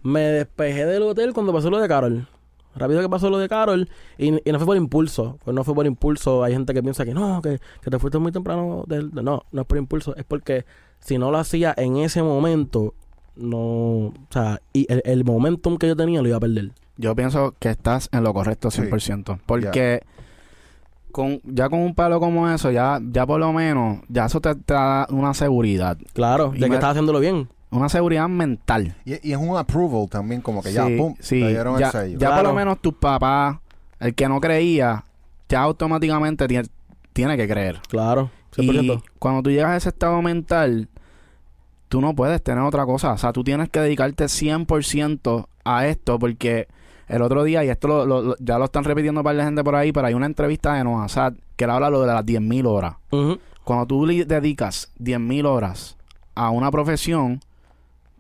Me 0.02 0.22
despejé 0.22 0.86
del 0.86 1.04
hotel 1.04 1.34
cuando 1.34 1.54
pasó 1.54 1.70
lo 1.70 1.80
de 1.80 1.88
Carol. 1.88 2.28
Rápido 2.76 3.02
que 3.02 3.10
pasó 3.10 3.30
lo 3.30 3.40
de 3.40 3.50
Carol 3.50 3.90
y, 4.18 4.32
no 4.32 4.58
fue 4.58 4.66
por 4.66 4.78
impulso. 4.78 5.38
Pues 5.44 5.56
no 5.56 5.64
fue 5.64 5.74
por 5.74 5.86
impulso. 5.86 6.44
Hay 6.44 6.54
gente 6.54 6.74
que 6.74 6.82
piensa 6.82 7.04
que 7.04 7.14
no, 7.14 7.42
que, 7.42 7.60
te 7.82 8.00
fuiste 8.00 8.20
muy 8.20 8.32
temprano. 8.32 8.86
no, 8.88 9.44
no 9.52 9.62
es 9.62 9.68
por 9.68 9.78
impulso. 9.78 10.16
Es 10.16 10.24
porque 10.24 10.66
si 11.00 11.18
no 11.18 11.32
lo 11.32 11.38
hacía 11.38 11.74
en 11.78 11.98
ese 11.98 12.22
momento, 12.22 12.94
no. 13.36 13.58
O 13.58 14.14
sea, 14.30 14.62
y 14.74 14.88
el, 14.90 15.24
momentum 15.24 15.78
que 15.78 15.88
yo 15.88 15.96
tenía 15.96 16.22
lo 16.22 16.28
iba 16.28 16.38
a 16.38 16.42
perder. 16.42 16.72
Yo 16.98 17.16
pienso 17.16 17.56
que 17.60 17.70
estás 17.70 18.10
en 18.12 18.24
lo 18.24 18.34
correcto 18.34 18.70
100%. 18.70 19.40
Porque 19.46 20.02
con, 21.12 21.40
ya 21.44 21.70
con 21.70 21.80
un 21.80 21.96
palo 21.96 22.20
como 22.20 22.50
eso, 22.50 22.72
ya, 22.72 23.00
ya 23.12 23.26
por 23.26 23.40
lo 23.40 23.54
menos, 23.54 24.00
ya 24.10 24.26
eso 24.26 24.42
te, 24.42 24.54
da 24.68 25.08
una 25.10 25.34
seguridad. 25.34 25.98
Claro, 26.14 26.52
de 26.52 26.68
que 26.68 26.76
estás 26.76 26.92
haciéndolo 26.92 27.20
bien. 27.20 27.48
Una 27.72 27.88
seguridad 27.88 28.28
mental. 28.28 28.96
Y, 29.06 29.32
es 29.32 29.38
un 29.38 29.56
approval 29.56 30.10
también, 30.10 30.42
como 30.42 30.62
que 30.62 30.74
ya, 30.74 30.86
pum, 30.86 31.16
sí. 31.20 31.38
dieron 31.38 31.80
ya, 31.80 31.88
el 31.88 31.92
sello. 31.92 32.20
Ya 32.20 32.36
por 32.36 32.44
lo 32.44 32.54
menos 32.54 32.80
tu 32.82 32.94
papá, 32.94 33.62
el 34.00 34.16
que 34.16 34.28
no 34.28 34.42
creía, 34.42 35.06
ya 35.48 35.62
automáticamente 35.62 36.70
tiene, 37.20 37.38
que 37.38 37.48
creer. 37.48 37.82
Claro, 37.88 38.30
Y 38.58 39.00
cuando 39.20 39.44
tú 39.44 39.50
llegas 39.52 39.72
a 39.72 39.78
ese 39.78 39.90
estado 39.90 40.22
mental, 40.22 40.88
tú 41.90 42.02
no 42.02 42.16
puedes 42.16 42.42
tener 42.42 42.64
otra 42.64 42.86
cosa. 42.86 43.14
O 43.14 43.18
sea, 43.18 43.34
tú 43.34 43.44
tienes 43.44 43.70
que 43.70 43.80
dedicarte 43.80 44.26
100% 44.26 45.48
a 45.66 45.88
esto 45.88 46.18
porque 46.20 46.68
el 47.08 47.22
otro 47.22 47.44
día, 47.44 47.64
y 47.64 47.70
esto 47.70 48.06
lo, 48.06 48.36
ya 48.38 48.58
lo 48.58 48.66
están 48.66 48.84
repitiendo 48.84 49.24
para 49.24 49.38
la 49.38 49.46
gente 49.46 49.64
por 49.64 49.76
ahí, 49.76 49.92
pero 49.92 50.08
hay 50.08 50.14
una 50.14 50.28
entrevista 50.28 50.76
de 50.76 50.84
Noah 50.84 51.10
Sad 51.10 51.34
que 51.56 51.66
él 51.66 51.72
habla 51.72 51.90
lo 51.90 52.02
de 52.02 52.08
las 52.08 52.26
10.000 52.26 52.66
horas. 52.68 52.96
Cuando 53.64 53.86
tú 53.86 54.06
le 54.06 54.24
dedicas 54.26 54.92
10.000 55.00 55.46
horas 55.46 55.98
a 56.36 56.52
una 56.52 56.72
profesión, 56.72 57.42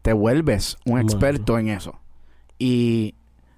te 0.01 0.11
vuelves 0.11 0.77
un 0.85 0.99
experto 0.99 1.57
en 1.57 1.69
eso. 1.69 1.95
Y 2.57 3.15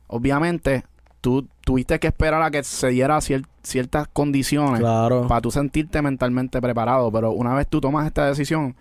obviamente 0.08 0.84
tú 1.22 1.48
tuviste 1.64 2.00
que 2.00 2.08
esperar 2.08 2.42
a 2.42 2.52
que 2.52 2.64
se 2.64 2.90
diera 2.90 3.20
ciertas 3.22 4.08
condiciones 4.12 4.82
para 4.82 5.42
tú 5.42 5.52
sentirte 5.52 6.02
mentalmente 6.02 6.60
preparado, 6.60 7.12
pero 7.12 7.32
una 7.32 7.54
vez 7.54 7.68
tú 7.68 7.80
tomas 7.80 8.08
esta 8.08 8.26
decisión, 8.26 8.76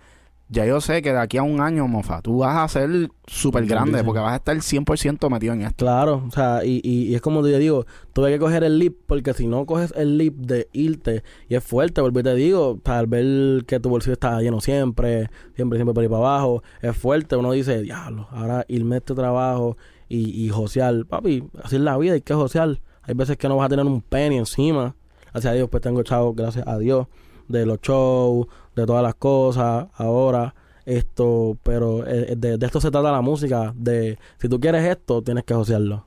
ya 0.49 0.65
yo 0.65 0.81
sé 0.81 1.01
que 1.01 1.13
de 1.13 1.19
aquí 1.19 1.37
a 1.37 1.43
un 1.43 1.61
año, 1.61 1.87
mofa, 1.87 2.21
tú 2.21 2.39
vas 2.39 2.57
a 2.57 2.67
ser 2.67 3.09
súper 3.25 3.65
grande 3.65 4.03
porque 4.03 4.19
vas 4.19 4.33
a 4.33 4.35
estar 4.35 4.57
100% 4.57 5.29
metido 5.29 5.53
en 5.53 5.61
esto. 5.61 5.85
Claro, 5.85 6.23
o 6.27 6.31
sea, 6.31 6.65
y, 6.65 6.81
y, 6.83 7.15
es 7.15 7.21
como 7.21 7.41
te 7.41 7.57
digo, 7.57 7.85
tuve 8.11 8.31
que 8.31 8.39
coger 8.39 8.65
el 8.65 8.77
leap 8.77 8.95
porque 9.07 9.33
si 9.33 9.47
no 9.47 9.65
coges 9.65 9.93
el 9.95 10.17
leap 10.17 10.33
de 10.33 10.67
irte 10.73 11.23
y 11.47 11.55
es 11.55 11.63
fuerte, 11.63 12.01
porque 12.01 12.21
te 12.21 12.35
digo, 12.35 12.79
tal 12.83 13.07
ver 13.07 13.63
que 13.65 13.79
tu 13.79 13.87
bolsillo 13.87 14.13
está 14.13 14.41
lleno 14.41 14.59
siempre, 14.59 15.29
siempre, 15.55 15.77
siempre 15.77 15.93
por 15.93 16.03
ahí 16.03 16.09
para 16.09 16.19
abajo, 16.19 16.63
es 16.81 16.97
fuerte, 16.97 17.37
uno 17.37 17.53
dice, 17.53 17.81
diablo, 17.81 18.27
ahora 18.31 18.65
irme 18.67 18.95
a 18.95 18.97
este 18.97 19.15
trabajo 19.15 19.77
y, 20.15 20.45
y 20.45 20.49
josear, 20.49 21.05
papi, 21.05 21.43
así 21.63 21.77
es 21.77 21.81
la 21.81 21.97
vida, 21.97 22.13
hay 22.13 22.21
que 22.21 22.33
josear. 22.33 22.79
Hay 23.03 23.15
veces 23.15 23.37
que 23.37 23.47
no 23.47 23.57
vas 23.57 23.65
a 23.65 23.69
tener 23.69 23.85
un 23.85 24.01
penny 24.01 24.37
encima. 24.37 24.95
Gracias 25.31 25.51
a 25.51 25.55
Dios, 25.55 25.69
pues 25.69 25.81
tengo 25.81 26.03
chavo, 26.03 26.33
gracias 26.33 26.67
a 26.67 26.77
Dios, 26.77 27.07
de 27.47 27.65
los 27.65 27.79
shows, 27.81 28.47
de 28.75 28.85
todas 28.85 29.03
las 29.03 29.15
cosas 29.15 29.87
ahora 29.95 30.53
esto 30.85 31.57
pero 31.63 32.07
eh, 32.07 32.35
de, 32.35 32.57
esto 32.65 32.81
se 32.81 32.91
trata 32.91 33.11
la 33.11 33.21
música 33.21 33.73
de 33.75 34.17
si 34.39 34.49
tú 34.49 34.59
quieres 34.59 34.83
esto 34.85 35.21
tienes 35.21 35.43
que 35.43 35.53
asociarlo 35.53 36.05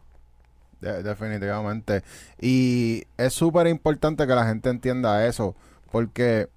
definitivamente 0.80 2.02
y 2.40 3.05
es 3.16 3.32
súper 3.32 3.68
importante 3.68 4.26
que 4.26 4.34
la 4.34 4.46
gente 4.46 4.68
entienda 4.68 5.26
eso 5.26 5.55
porque 5.90 6.48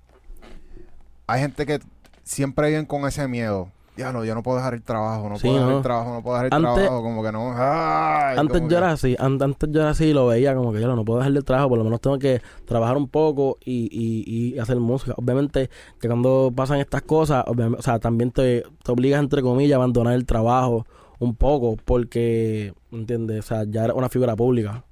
hay 1.27 1.41
gente 1.41 1.65
que 1.65 1.79
siempre 2.23 2.69
viene 2.69 2.87
con 2.87 3.07
ese 3.07 3.27
miedo 3.27 3.71
ya 3.97 4.13
no, 4.13 4.23
yo 4.23 4.35
no 4.35 4.43
puedo 4.43 4.57
dejar 4.57 4.75
el 4.75 4.83
trabajo, 4.83 5.29
no 5.29 5.35
puedo 5.37 5.55
dejar 5.55 5.75
el 5.75 5.81
trabajo, 5.81 6.13
no 6.13 6.21
puedo 6.21 6.35
dejar 6.35 6.45
el 6.53 6.61
trabajo, 6.61 7.01
como 7.01 7.23
que 7.23 7.31
no. 7.31 7.53
antes 7.55 8.61
yo 8.67 8.77
era 8.77 8.91
así, 8.91 9.15
antes 9.19 9.69
yo 9.71 9.81
era 9.81 9.89
así 9.89 10.05
y 10.05 10.13
lo 10.13 10.27
veía 10.27 10.55
como 10.55 10.71
que 10.71 10.79
yo 10.79 10.95
no 10.95 11.03
puedo 11.03 11.19
dejar 11.19 11.35
el 11.35 11.43
trabajo, 11.43 11.69
por 11.69 11.77
lo 11.79 11.83
menos 11.83 11.99
tengo 11.99 12.19
que 12.19 12.41
trabajar 12.65 12.97
un 12.97 13.07
poco 13.07 13.57
y, 13.65 13.89
y, 13.91 14.55
y 14.55 14.59
hacer 14.59 14.77
música. 14.77 15.13
Obviamente 15.17 15.69
que 15.99 16.07
cuando 16.07 16.53
pasan 16.55 16.79
estas 16.79 17.01
cosas, 17.01 17.43
o 17.47 17.81
sea, 17.81 17.99
también 17.99 18.31
te, 18.31 18.63
te 18.83 18.91
obligas, 18.91 19.19
entre 19.19 19.41
comillas, 19.41 19.73
a 19.73 19.77
abandonar 19.77 20.13
el 20.13 20.25
trabajo 20.25 20.85
un 21.19 21.35
poco 21.35 21.77
porque, 21.83 22.73
¿entiendes? 22.91 23.39
O 23.39 23.47
sea, 23.47 23.63
ya 23.67 23.85
era 23.85 23.93
una 23.93 24.09
figura 24.09 24.35
pública. 24.35 24.83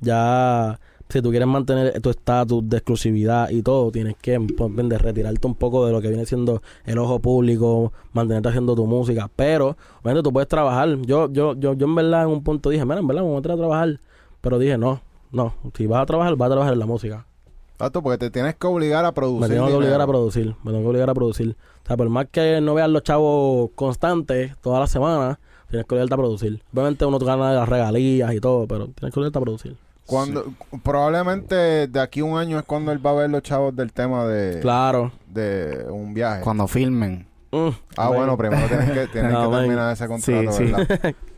Ya 0.00 0.80
si 1.10 1.22
tú 1.22 1.30
quieres 1.30 1.48
mantener 1.48 2.00
tu 2.00 2.10
estatus 2.10 2.68
de 2.68 2.78
exclusividad 2.78 3.50
y 3.50 3.62
todo, 3.62 3.90
tienes 3.90 4.16
que 4.16 4.38
pues, 4.40 5.02
retirarte 5.02 5.46
un 5.46 5.54
poco 5.54 5.86
de 5.86 5.92
lo 5.92 6.00
que 6.00 6.08
viene 6.08 6.26
siendo 6.26 6.62
el 6.84 6.98
ojo 6.98 7.18
público, 7.18 7.92
mantenerte 8.12 8.48
haciendo 8.48 8.74
tu 8.74 8.86
música. 8.86 9.30
Pero, 9.34 9.76
obviamente, 10.00 10.22
tú 10.22 10.32
puedes 10.32 10.48
trabajar. 10.48 10.96
Yo, 11.02 11.30
yo, 11.30 11.54
yo, 11.54 11.74
yo 11.74 11.86
en 11.86 11.94
verdad 11.94 12.22
en 12.22 12.28
un 12.28 12.42
punto 12.42 12.70
dije, 12.70 12.84
mira, 12.84 12.98
en 12.98 13.06
verdad, 13.06 13.22
vamos 13.22 13.38
a 13.38 13.42
trabajar. 13.42 14.00
Pero 14.40 14.58
dije, 14.58 14.78
no, 14.78 15.00
no. 15.32 15.54
Si 15.74 15.86
vas 15.86 16.02
a 16.02 16.06
trabajar, 16.06 16.36
vas 16.36 16.46
a 16.46 16.50
trabajar 16.50 16.72
en 16.72 16.78
la 16.78 16.86
música. 16.86 17.26
Exacto, 17.72 18.02
porque 18.02 18.18
te 18.18 18.30
tienes 18.30 18.56
que 18.56 18.66
obligar 18.66 19.04
a 19.04 19.12
producir. 19.12 19.48
Me 19.48 19.54
tengo 19.54 19.68
que 19.68 19.74
obligar 19.74 20.00
a 20.00 20.06
producir. 20.06 20.54
Me 20.62 20.70
tengo 20.70 20.82
que 20.82 20.88
obligar 20.88 21.10
a 21.10 21.14
producir. 21.14 21.56
O 21.82 21.86
sea, 21.86 21.96
por 21.96 22.08
más 22.10 22.26
que 22.30 22.60
no 22.60 22.74
veas 22.74 22.90
los 22.90 23.02
chavos 23.02 23.70
constantes 23.74 24.56
todas 24.60 24.80
las 24.80 24.90
semanas, 24.90 25.38
tienes 25.70 25.86
que 25.86 25.94
obligarte 25.94 26.14
a 26.14 26.18
producir. 26.18 26.62
Obviamente 26.72 27.06
uno 27.06 27.18
gana 27.18 27.50
de 27.50 27.56
las 27.56 27.68
regalías 27.68 28.34
y 28.34 28.40
todo, 28.40 28.66
pero 28.66 28.88
tienes 28.88 29.14
que 29.14 29.20
obligarte 29.20 29.38
a 29.38 29.42
producir. 29.42 29.76
Cuando, 30.10 30.44
Probablemente 30.82 31.86
de 31.86 32.00
aquí 32.00 32.20
a 32.20 32.24
un 32.24 32.36
año 32.36 32.58
es 32.58 32.64
cuando 32.64 32.92
él 32.92 33.04
va 33.04 33.10
a 33.10 33.14
ver 33.14 33.30
los 33.30 33.42
chavos 33.42 33.74
del 33.74 33.92
tema 33.92 34.26
de... 34.26 34.60
Claro. 34.60 35.12
De 35.28 35.86
un 35.88 36.12
viaje. 36.12 36.42
Cuando 36.42 36.66
filmen. 36.66 37.26
Mm, 37.52 37.68
ah, 37.96 38.08
bueno, 38.08 38.36
primero 38.36 38.66
tienes 38.68 38.90
que, 38.90 39.06
tienes 39.12 39.32
que 39.32 39.48
terminar 39.48 39.92
ese 39.92 40.06
contrato, 40.06 40.58
¿verdad? 40.58 41.14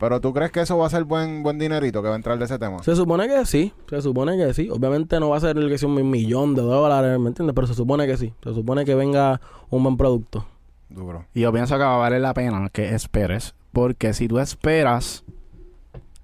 Pero 0.00 0.18
tú 0.18 0.32
crees 0.32 0.50
que 0.50 0.60
eso 0.60 0.78
va 0.78 0.86
a 0.86 0.90
ser 0.90 1.04
buen 1.04 1.42
buen 1.42 1.58
dinerito 1.58 2.02
que 2.02 2.08
va 2.08 2.14
a 2.14 2.16
entrar 2.16 2.38
de 2.38 2.46
ese 2.46 2.58
tema? 2.58 2.82
Se 2.82 2.96
supone 2.96 3.28
que 3.28 3.44
sí, 3.44 3.74
se 3.88 4.00
supone 4.00 4.38
que 4.38 4.54
sí. 4.54 4.70
Obviamente 4.70 5.20
no 5.20 5.28
va 5.28 5.36
a 5.36 5.40
ser 5.40 5.58
el 5.58 5.68
que 5.68 5.76
sea 5.76 5.90
un 5.90 6.10
millón 6.10 6.54
de 6.54 6.62
dólares, 6.62 7.20
¿me 7.20 7.28
entiendes? 7.28 7.54
Pero 7.54 7.66
se 7.66 7.74
supone 7.74 8.06
que 8.06 8.16
sí. 8.16 8.32
Se 8.42 8.54
supone 8.54 8.86
que 8.86 8.94
venga 8.94 9.42
un 9.68 9.82
buen 9.82 9.98
producto. 9.98 10.46
Duro. 10.88 11.26
Y 11.34 11.42
yo 11.42 11.52
pienso 11.52 11.76
que 11.76 11.84
va 11.84 11.96
a 11.96 11.98
valer 11.98 12.22
la 12.22 12.32
pena 12.32 12.70
que 12.72 12.94
esperes. 12.94 13.54
Porque 13.72 14.14
si 14.14 14.26
tú 14.26 14.38
esperas 14.38 15.22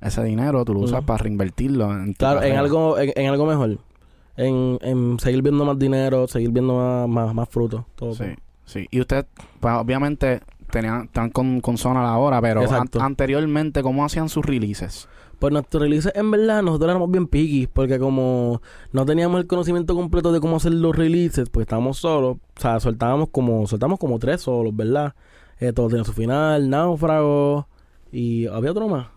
ese 0.07 0.22
dinero 0.24 0.64
tú 0.64 0.74
lo 0.74 0.80
usas 0.80 1.04
para 1.04 1.18
reinvertirlo 1.18 1.92
en 1.92 2.14
Claro, 2.14 2.42
en 2.42 2.57
algo, 2.57 2.98
en, 2.98 3.28
algo 3.28 3.46
mejor. 3.46 3.78
En, 4.36 4.78
en 4.82 5.18
seguir 5.18 5.42
viendo 5.42 5.64
más 5.64 5.78
dinero, 5.78 6.26
seguir 6.26 6.50
viendo 6.50 6.74
más, 6.74 7.09
más, 7.09 7.34
más 7.34 7.48
frutos. 7.48 7.84
Todo 7.94 8.14
sí, 8.14 8.24
sí. 8.64 8.86
Y 8.90 9.00
usted, 9.00 9.26
pues, 9.61 9.74
obviamente, 9.74 10.40
tenían, 10.70 11.04
están 11.04 11.30
con, 11.30 11.61
con 11.61 11.78
Zona 11.78 12.09
ahora, 12.09 12.40
pero 12.40 12.62
anteriormente, 13.00 13.82
¿cómo 13.82 14.04
hacían 14.04 14.28
sus 14.28 14.44
releases? 14.44 15.09
Pues 15.38 15.52
nuestros 15.52 15.82
releases, 15.82 16.12
en 16.14 16.30
verdad, 16.30 16.62
nosotros 16.62 16.88
éramos 16.88 17.11
bien 17.11 17.26
picky, 17.26 17.66
porque 17.66 17.98
como 17.98 18.62
no 18.92 19.04
teníamos 19.04 19.40
el 19.40 19.46
conocimiento 19.46 19.94
completo 19.94 20.32
de 20.32 20.40
cómo 20.40 20.57
hacer 20.57 20.72
los 20.72 20.96
releases, 20.96 21.50
pues 21.50 21.64
estábamos 21.64 21.98
solos, 21.98 22.38
o 22.57 22.61
sea, 22.61 22.80
soltábamos 22.80 23.28
como, 23.30 23.66
soltamos 23.66 23.98
como 23.98 24.18
tres 24.18 24.42
solos, 24.42 24.74
¿verdad? 24.74 25.14
Eh, 25.61 25.72
todo 25.72 25.88
tenía 25.88 26.04
su 26.04 26.14
final, 26.14 26.70
náufrago, 26.70 27.68
y 28.11 28.46
había 28.46 28.70
otro 28.70 28.88
más. 28.88 29.09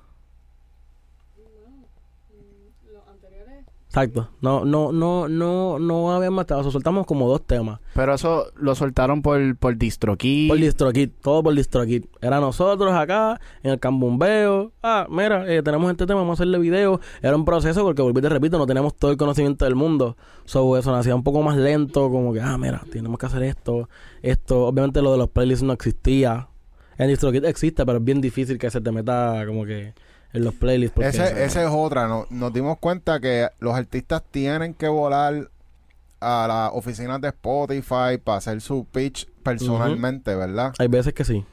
Exacto. 3.89 4.29
No, 4.39 4.65
no, 4.65 4.91
no, 4.91 5.27
no, 5.27 5.79
no 5.79 6.11
había 6.11 6.29
matado. 6.29 6.69
soltamos 6.69 7.07
como 7.07 7.27
dos 7.27 7.41
temas. 7.41 7.79
Pero 7.95 8.13
eso 8.13 8.51
lo 8.55 8.75
soltaron 8.75 9.23
por, 9.23 9.57
por 9.57 9.75
DistroKid. 9.77 10.47
Por 10.47 10.59
DistroKid, 10.59 11.09
todo 11.23 11.41
por 11.41 11.55
DistroKid. 11.55 12.05
Era 12.21 12.39
nosotros 12.39 12.93
acá, 12.93 13.41
en 13.63 13.71
el 13.71 13.79
cambumbeo. 13.79 14.73
Ah, 14.83 15.07
mira, 15.09 15.51
eh, 15.51 15.63
tenemos 15.63 15.89
este 15.89 16.05
tema, 16.05 16.19
vamos 16.19 16.39
a 16.39 16.43
hacerle 16.43 16.59
video. 16.59 17.01
Era 17.23 17.35
un 17.35 17.45
proceso 17.45 17.81
porque, 17.81 18.03
volví 18.03 18.21
te 18.21 18.29
repito, 18.29 18.59
no 18.59 18.67
tenemos 18.67 18.95
todo 18.95 19.09
el 19.09 19.17
conocimiento 19.17 19.65
del 19.65 19.73
mundo. 19.73 20.17
So, 20.45 20.77
eso 20.77 20.91
nacía 20.91 21.15
un 21.15 21.23
poco 21.23 21.41
más 21.41 21.57
lento, 21.57 22.11
como 22.11 22.31
que, 22.31 22.41
ah, 22.41 22.59
mira, 22.59 22.83
tenemos 22.91 23.17
que 23.17 23.25
hacer 23.25 23.41
esto. 23.41 23.89
Esto, 24.21 24.67
obviamente 24.67 25.01
lo 25.01 25.13
de 25.13 25.17
los 25.17 25.29
playlists 25.31 25.63
no 25.63 25.73
existía. 25.73 26.47
En 26.99 27.07
DistroKid 27.07 27.43
existe, 27.45 27.87
pero 27.87 27.97
es 27.97 28.03
bien 28.03 28.21
difícil 28.21 28.59
que 28.59 28.69
se 28.69 28.81
te 28.81 28.91
meta 28.91 29.43
como 29.47 29.65
que 29.65 29.95
en 30.33 30.43
los 30.43 30.53
playlists. 30.53 30.99
Ese, 31.01 31.43
esa 31.43 31.63
es 31.63 31.69
otra. 31.71 32.07
No, 32.07 32.25
nos 32.29 32.53
dimos 32.53 32.77
cuenta 32.77 33.19
que 33.19 33.47
los 33.59 33.75
artistas 33.75 34.23
tienen 34.31 34.73
que 34.73 34.87
volar 34.87 35.49
a 36.19 36.45
las 36.47 36.71
oficinas 36.73 37.21
de 37.21 37.29
Spotify 37.29 38.17
para 38.23 38.37
hacer 38.37 38.61
su 38.61 38.85
pitch 38.85 39.27
personalmente, 39.43 40.35
¿verdad? 40.35 40.73
Hay 40.77 40.87
veces 40.87 41.13
que 41.13 41.23
sí. 41.23 41.45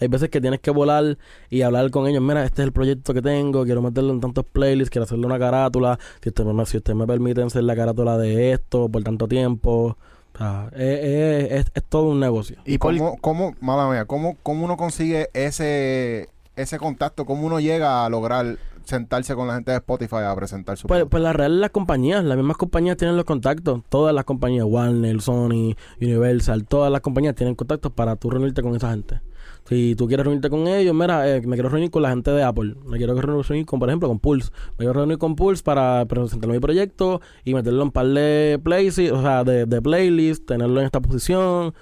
Hay 0.00 0.08
veces 0.08 0.30
que 0.30 0.40
tienes 0.40 0.58
que 0.60 0.72
volar 0.72 1.16
y 1.48 1.62
hablar 1.62 1.90
con 1.90 2.08
ellos. 2.08 2.20
Mira, 2.20 2.44
este 2.44 2.62
es 2.62 2.66
el 2.66 2.72
proyecto 2.72 3.14
que 3.14 3.22
tengo. 3.22 3.64
Quiero 3.64 3.82
meterlo 3.82 4.12
en 4.12 4.20
tantos 4.20 4.44
playlists. 4.44 4.90
Quiero 4.90 5.04
hacerle 5.04 5.26
una 5.26 5.38
carátula. 5.38 5.98
Si 6.20 6.30
usted 6.30 6.44
me, 6.44 6.66
si 6.66 6.78
usted 6.78 6.94
me 6.94 7.06
permite 7.06 7.42
hacer 7.42 7.62
la 7.62 7.76
carátula 7.76 8.18
de 8.18 8.52
esto 8.52 8.88
por 8.88 9.04
tanto 9.04 9.28
tiempo. 9.28 9.96
O 10.34 10.38
sea, 10.38 10.70
es, 10.74 11.66
es, 11.72 11.84
todo 11.88 12.08
un 12.08 12.18
negocio. 12.18 12.56
¿Y 12.64 12.78
cómo, 12.78 13.16
cómo, 13.20 13.54
mala 13.60 13.88
mía, 13.88 14.06
cómo, 14.06 14.36
cómo 14.42 14.64
uno 14.64 14.76
consigue 14.76 15.28
ese 15.34 16.30
ese 16.56 16.78
contacto? 16.78 17.24
¿Cómo 17.24 17.46
uno 17.46 17.60
llega 17.60 18.04
a 18.04 18.08
lograr 18.08 18.58
sentarse 18.84 19.34
con 19.34 19.46
la 19.46 19.54
gente 19.54 19.70
de 19.70 19.76
Spotify 19.78 20.16
a 20.26 20.34
presentar 20.34 20.76
su 20.76 20.88
Pues, 20.88 21.04
pues 21.08 21.22
la 21.22 21.32
real 21.32 21.60
las 21.60 21.70
compañías, 21.70 22.24
las 22.24 22.36
mismas 22.36 22.56
compañías 22.56 22.96
tienen 22.96 23.16
los 23.16 23.24
contactos. 23.24 23.82
Todas 23.88 24.14
las 24.14 24.24
compañías, 24.24 24.66
Warner, 24.66 25.20
Sony, 25.20 25.76
Universal, 26.00 26.66
todas 26.66 26.90
las 26.90 27.00
compañías 27.00 27.34
tienen 27.34 27.54
contactos 27.54 27.92
para 27.92 28.16
tú 28.16 28.30
reunirte 28.30 28.62
con 28.62 28.74
esa 28.74 28.90
gente. 28.90 29.20
Si 29.64 29.94
tú 29.94 30.08
quieres 30.08 30.26
reunirte 30.26 30.50
con 30.50 30.66
ellos, 30.66 30.94
mira, 30.94 31.28
eh, 31.28 31.40
me 31.42 31.54
quiero 31.54 31.68
reunir 31.68 31.90
con 31.90 32.02
la 32.02 32.10
gente 32.10 32.32
de 32.32 32.42
Apple. 32.42 32.74
Me 32.84 32.96
quiero 32.96 33.14
reunir 33.14 33.64
con, 33.64 33.78
por 33.78 33.88
ejemplo, 33.88 34.08
con 34.08 34.18
Pulse. 34.18 34.50
Me 34.72 34.78
quiero 34.78 34.94
reunir 34.94 35.18
con 35.18 35.36
Pulse 35.36 35.62
para 35.62 36.04
presentar 36.06 36.50
mi 36.50 36.58
proyecto 36.58 37.20
y 37.44 37.54
meterlo 37.54 37.82
en 37.82 37.92
par 37.92 38.06
de 38.06 38.60
plays, 38.62 38.98
o 38.98 39.22
sea, 39.22 39.44
de, 39.44 39.66
de 39.66 39.80
playlist, 39.80 40.46
tenerlo 40.46 40.80
en 40.80 40.86
esta 40.86 41.00
posición. 41.00 41.74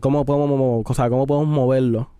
¿Cómo 0.00 0.24
podemos, 0.24 0.82
o 0.86 0.94
sea, 0.94 1.10
cómo 1.10 1.26
podemos 1.26 1.48
moverlo? 1.48 2.10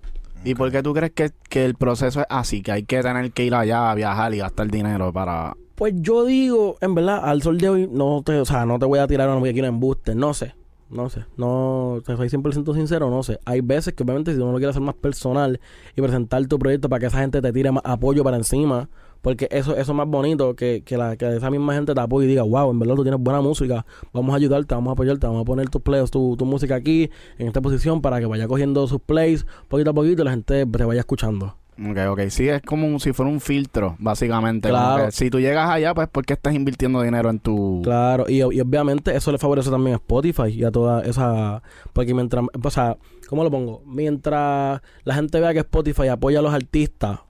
¿Y 0.43 0.55
por 0.55 0.71
qué 0.71 0.83
tú 0.83 0.95
crees 0.95 1.13
que, 1.13 1.31
que 1.49 1.65
el 1.65 1.75
proceso 1.75 2.21
es 2.21 2.27
así? 2.31 2.63
Que 2.63 2.73
hay 2.73 2.83
que 2.85 3.03
tener 3.03 3.31
que 3.33 3.45
ir 3.45 3.55
allá 3.55 3.91
a 3.91 3.95
viajar 3.95 4.33
y 4.35 4.39
gastar 4.39 4.69
dinero 4.69 5.13
para... 5.13 5.55
Pues 5.75 5.95
yo 5.97 6.25
digo, 6.25 6.77
en 6.81 6.95
verdad, 6.95 7.21
al 7.23 7.43
sol 7.43 7.59
de 7.59 7.69
hoy, 7.69 7.89
no 7.91 8.23
te, 8.25 8.39
o 8.39 8.45
sea, 8.45 8.65
no 8.67 8.79
te 8.79 8.87
voy 8.87 8.99
a 8.99 9.07
tirar 9.07 9.29
una 9.29 9.53
quiero 9.53 9.69
embuste, 9.69 10.15
no 10.15 10.35
sé. 10.35 10.55
No 10.91 11.09
sé, 11.09 11.25
no, 11.37 12.03
te 12.05 12.17
soy 12.17 12.29
100% 12.29 12.75
sincero, 12.75 13.11
no 13.11 13.23
sé. 13.23 13.39
Hay 13.45 13.61
veces 13.61 13.95
que 13.95 14.03
obviamente 14.03 14.35
si 14.35 14.41
uno 14.41 14.51
lo 14.51 14.59
quiere 14.59 14.71
hacer 14.71 14.83
más 14.83 14.97
personal 14.97 15.61
y 15.95 16.03
presentar 16.03 16.45
tu 16.47 16.59
proyecto 16.59 16.89
para 16.89 16.99
que 16.99 17.07
esa 17.07 17.21
gente 17.21 17.41
te 17.41 17.53
tire 17.53 17.71
más 17.71 17.85
apoyo 17.87 18.25
para 18.25 18.37
encima, 18.37 18.89
porque 19.23 19.49
eso, 19.51 19.73
eso 19.73 19.93
es 19.93 19.97
más 19.97 20.09
bonito 20.09 20.55
que, 20.55 20.83
que, 20.85 20.97
la, 20.97 21.17
que 21.17 21.37
esa 21.37 21.51
misma 21.51 21.75
gente 21.75 21.95
te 21.95 22.01
apoye 22.01 22.27
y 22.27 22.31
diga, 22.31 22.43
wow, 22.43 22.71
en 22.71 22.79
verdad 22.79 22.95
tú 22.95 23.03
tienes 23.03 23.21
buena 23.21 23.41
música, 23.41 23.85
vamos 24.13 24.33
a 24.33 24.37
ayudarte, 24.37 24.75
vamos 24.75 24.91
a 24.91 24.93
apoyarte, 24.93 25.27
vamos 25.27 25.43
a 25.43 25.45
poner 25.45 25.69
tus 25.69 25.83
plays, 25.83 26.11
tu, 26.11 26.37
tu 26.37 26.45
música 26.45 26.75
aquí, 26.75 27.11
en 27.39 27.49
esta 27.49 27.61
posición, 27.61 28.01
para 28.01 28.21
que 28.21 28.27
vaya 28.27 28.49
cogiendo 28.49 28.87
sus 28.87 29.01
plays 29.01 29.47
poquito 29.69 29.91
a 29.91 29.95
poquito 29.95 30.23
y 30.23 30.25
la 30.25 30.31
gente 30.31 30.67
te 30.67 30.85
vaya 30.85 31.01
escuchando. 31.01 31.57
Ok, 31.79 31.97
ok. 32.11 32.21
Sí, 32.29 32.47
es 32.47 32.61
como 32.61 32.99
si 32.99 33.13
fuera 33.13 33.31
un 33.31 33.41
filtro, 33.41 33.97
básicamente. 33.99 34.69
Claro. 34.69 35.11
si 35.11 35.31
tú 35.31 35.41
llegas 35.41 35.71
allá, 35.71 35.95
pues 35.95 36.09
¿por 36.09 36.27
qué 36.27 36.35
estás 36.35 36.55
invirtiendo 36.55 37.01
dinero 37.01 37.31
en 37.31 37.39
tu...? 37.39 37.81
Claro, 37.83 38.27
y, 38.29 38.39
y, 38.39 38.61
obviamente 38.61 39.17
eso 39.17 39.33
le 39.33 39.39
favorece 39.39 39.71
también 39.71 39.95
a 39.95 39.97
Spotify 39.97 40.49
y 40.49 40.65
a 40.65 40.71
toda 40.71 41.03
esa... 41.03 41.63
Porque 41.95 42.13
mientras... 42.13 42.45
O 42.63 42.71
sea, 42.71 42.99
¿cómo 43.29 43.45
lo 43.45 43.51
pongo? 43.51 43.83
Mientras 43.87 44.83
la 45.05 45.15
gente 45.15 45.41
vea 45.41 45.55
que 45.55 45.61
Spotify 45.61 46.09
apoya 46.09 46.41
a 46.41 46.43
los 46.43 46.53
artistas 46.53 47.21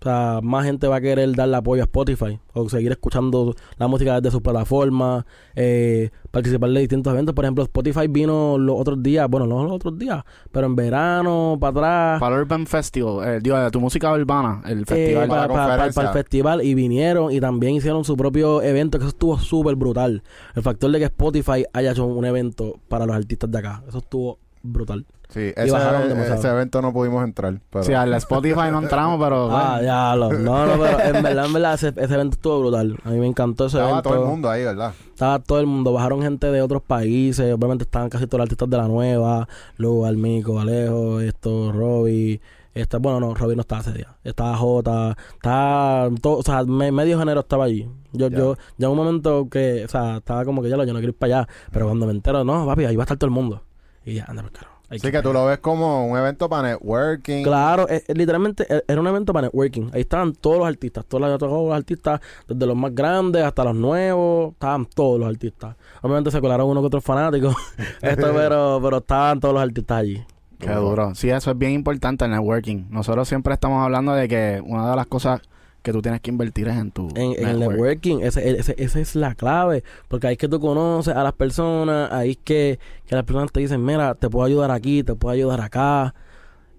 o 0.00 0.04
sea, 0.04 0.40
más 0.42 0.64
gente 0.64 0.86
va 0.86 0.96
a 0.96 1.00
querer 1.00 1.34
darle 1.34 1.56
apoyo 1.56 1.82
a 1.82 1.86
Spotify 1.86 2.38
o 2.52 2.68
seguir 2.68 2.92
escuchando 2.92 3.54
la 3.78 3.88
música 3.88 4.20
desde 4.20 4.30
sus 4.30 4.40
plataformas, 4.40 5.24
eh, 5.56 6.10
participar 6.30 6.70
de 6.70 6.80
distintos 6.80 7.12
eventos. 7.12 7.34
Por 7.34 7.44
ejemplo, 7.44 7.64
Spotify 7.64 8.06
vino 8.08 8.58
los 8.58 8.78
otros 8.78 9.02
días, 9.02 9.28
bueno, 9.28 9.46
no 9.46 9.64
los 9.64 9.72
otros 9.72 9.98
días, 9.98 10.22
pero 10.52 10.66
en 10.66 10.76
verano, 10.76 11.56
para 11.60 11.70
atrás. 11.70 12.20
Para 12.20 12.36
el 12.36 12.42
Urban 12.42 12.66
Festival, 12.66 13.28
eh, 13.28 13.40
digo, 13.42 13.58
de 13.58 13.70
tu 13.72 13.80
música 13.80 14.12
urbana, 14.12 14.62
el 14.66 14.82
eh, 14.82 14.84
festival. 14.86 15.28
para, 15.28 15.86
el 15.86 15.92
festival 16.12 16.62
y 16.62 16.74
vinieron 16.74 17.32
y 17.32 17.40
también 17.40 17.74
hicieron 17.74 18.04
su 18.04 18.16
propio 18.16 18.62
evento, 18.62 18.98
que 18.98 19.04
eso 19.04 19.10
estuvo 19.10 19.38
súper 19.38 19.74
brutal. 19.74 20.22
El 20.54 20.62
factor 20.62 20.92
de 20.92 21.00
que 21.00 21.04
Spotify 21.06 21.64
haya 21.72 21.90
hecho 21.90 22.06
un 22.06 22.24
evento 22.24 22.78
para 22.88 23.04
los 23.04 23.16
artistas 23.16 23.50
de 23.50 23.58
acá, 23.58 23.82
eso 23.88 23.98
estuvo 23.98 24.38
brutal. 24.62 25.06
Sí, 25.28 25.52
ese, 25.56 26.34
ese, 26.34 26.48
evento 26.48 26.80
no 26.80 26.90
pudimos 26.90 27.22
entrar. 27.22 27.60
Pero... 27.68 27.84
Sí, 27.84 27.92
al 27.92 28.14
Spotify 28.14 28.70
no 28.70 28.78
entramos, 28.78 29.22
pero... 29.22 29.50
Ah, 29.58 29.80
ya, 29.82 30.16
lo, 30.16 30.32
no, 30.32 30.64
no, 30.64 30.82
pero 30.82 31.00
en 31.00 31.22
verdad, 31.22 31.46
en 31.46 31.52
verdad, 31.52 31.74
ese, 31.74 31.88
evento 31.88 32.36
estuvo 32.36 32.60
brutal. 32.60 32.96
A 33.04 33.10
mí 33.10 33.18
me 33.18 33.26
encantó 33.26 33.66
ese 33.66 33.76
evento. 33.76 33.98
Estaba 33.98 34.14
todo 34.14 34.24
el 34.24 34.30
mundo 34.30 34.48
ahí, 34.48 34.64
¿verdad? 34.64 34.94
Estaba 35.06 35.38
todo 35.40 35.60
el 35.60 35.66
mundo. 35.66 35.92
Bajaron 35.92 36.22
gente 36.22 36.50
de 36.50 36.62
otros 36.62 36.80
países. 36.80 37.52
Obviamente 37.52 37.84
estaban 37.84 38.08
casi 38.08 38.26
todos 38.26 38.38
los 38.38 38.44
artistas 38.46 38.70
de 38.70 38.76
la 38.78 38.88
nueva. 38.88 39.48
Luego 39.76 40.06
Almico, 40.06 40.60
Alejo, 40.60 41.20
esto, 41.20 41.72
Robbie. 41.72 42.40
Esta, 42.72 42.98
bueno, 42.98 43.20
no, 43.20 43.34
Robbie 43.34 43.56
no 43.56 43.62
estaba 43.62 43.82
ese 43.82 43.92
día. 43.92 44.16
Estaba 44.24 44.56
Jota. 44.56 45.14
Estaba... 45.34 46.08
Todo, 46.22 46.38
o 46.38 46.42
sea, 46.42 46.64
medio 46.64 47.18
género 47.18 47.40
estaba 47.40 47.64
allí. 47.64 47.86
Yo, 48.12 48.28
yo, 48.28 48.56
ya 48.78 48.88
un 48.88 48.96
momento 48.96 49.48
que... 49.50 49.84
O 49.84 49.88
sea, 49.88 50.18
estaba 50.18 50.46
como 50.46 50.62
que 50.62 50.70
ya 50.70 50.76
lo, 50.78 50.84
yo 50.84 50.94
no 50.94 51.00
quiero 51.00 51.10
ir 51.10 51.18
para 51.18 51.40
allá. 51.40 51.48
Pero 51.70 51.86
cuando 51.86 52.06
me 52.06 52.12
entero, 52.12 52.44
no, 52.44 52.64
papi, 52.64 52.86
ahí 52.86 52.96
va 52.96 53.02
a 53.02 53.04
estar 53.04 53.18
todo 53.18 53.26
el 53.26 53.34
mundo. 53.34 53.62
Y 54.06 54.14
ya, 54.14 54.24
anda, 54.26 54.42
caro. 54.50 54.77
Así 54.90 55.10
que, 55.10 55.20
tú 55.20 55.34
lo 55.34 55.44
ves 55.44 55.58
como 55.58 56.06
un 56.06 56.16
evento 56.16 56.48
para 56.48 56.70
networking. 56.70 57.42
Claro, 57.42 57.86
eh, 57.90 58.02
eh, 58.08 58.14
literalmente 58.14 58.66
eh, 58.70 58.82
era 58.88 59.00
un 59.00 59.06
evento 59.06 59.34
para 59.34 59.48
networking. 59.48 59.90
Ahí 59.92 60.00
estaban 60.00 60.32
todos 60.32 60.58
los 60.58 60.66
artistas, 60.66 61.04
todos 61.04 61.20
los, 61.20 61.38
todos 61.38 61.68
los, 61.68 61.76
artistas, 61.76 62.20
desde 62.46 62.66
los 62.66 62.74
más 62.74 62.94
grandes 62.94 63.42
hasta 63.42 63.64
los 63.64 63.74
nuevos, 63.74 64.52
estaban 64.52 64.86
todos 64.86 65.20
los 65.20 65.28
artistas. 65.28 65.76
Obviamente 66.00 66.30
se 66.30 66.40
colaron 66.40 66.68
uno 66.68 66.80
que 66.80 66.86
otros 66.86 67.04
fanáticos, 67.04 67.54
esto, 68.00 68.32
pero, 68.34 68.80
pero 68.82 68.96
estaban 68.98 69.40
todos 69.40 69.54
los 69.54 69.62
artistas 69.62 69.98
allí. 69.98 70.24
Qué 70.58 70.72
duro. 70.72 71.14
Sí, 71.14 71.28
eso 71.30 71.50
es 71.50 71.58
bien 71.58 71.72
importante 71.72 72.24
el 72.24 72.30
networking. 72.30 72.86
Nosotros 72.90 73.28
siempre 73.28 73.54
estamos 73.54 73.84
hablando 73.84 74.12
de 74.12 74.26
que 74.26 74.62
una 74.64 74.90
de 74.90 74.96
las 74.96 75.06
cosas 75.06 75.42
que 75.82 75.92
tú 75.92 76.02
tienes 76.02 76.20
que 76.20 76.30
invertir 76.30 76.68
en 76.68 76.90
tu 76.90 77.08
en, 77.14 77.46
el 77.46 77.60
networking 77.60 78.20
esa 78.20 78.40
es 78.40 79.14
la 79.14 79.34
clave 79.34 79.84
porque 80.08 80.26
ahí 80.26 80.32
es 80.32 80.38
que 80.38 80.48
tú 80.48 80.60
conoces 80.60 81.14
a 81.14 81.22
las 81.22 81.32
personas 81.32 82.10
ahí 82.12 82.32
es 82.32 82.38
que, 82.38 82.78
que 83.06 83.14
las 83.14 83.24
personas 83.24 83.52
te 83.52 83.60
dicen 83.60 83.84
mira 83.84 84.14
te 84.14 84.28
puedo 84.28 84.44
ayudar 84.44 84.70
aquí 84.70 85.02
te 85.02 85.14
puedo 85.14 85.32
ayudar 85.32 85.60
acá 85.60 86.14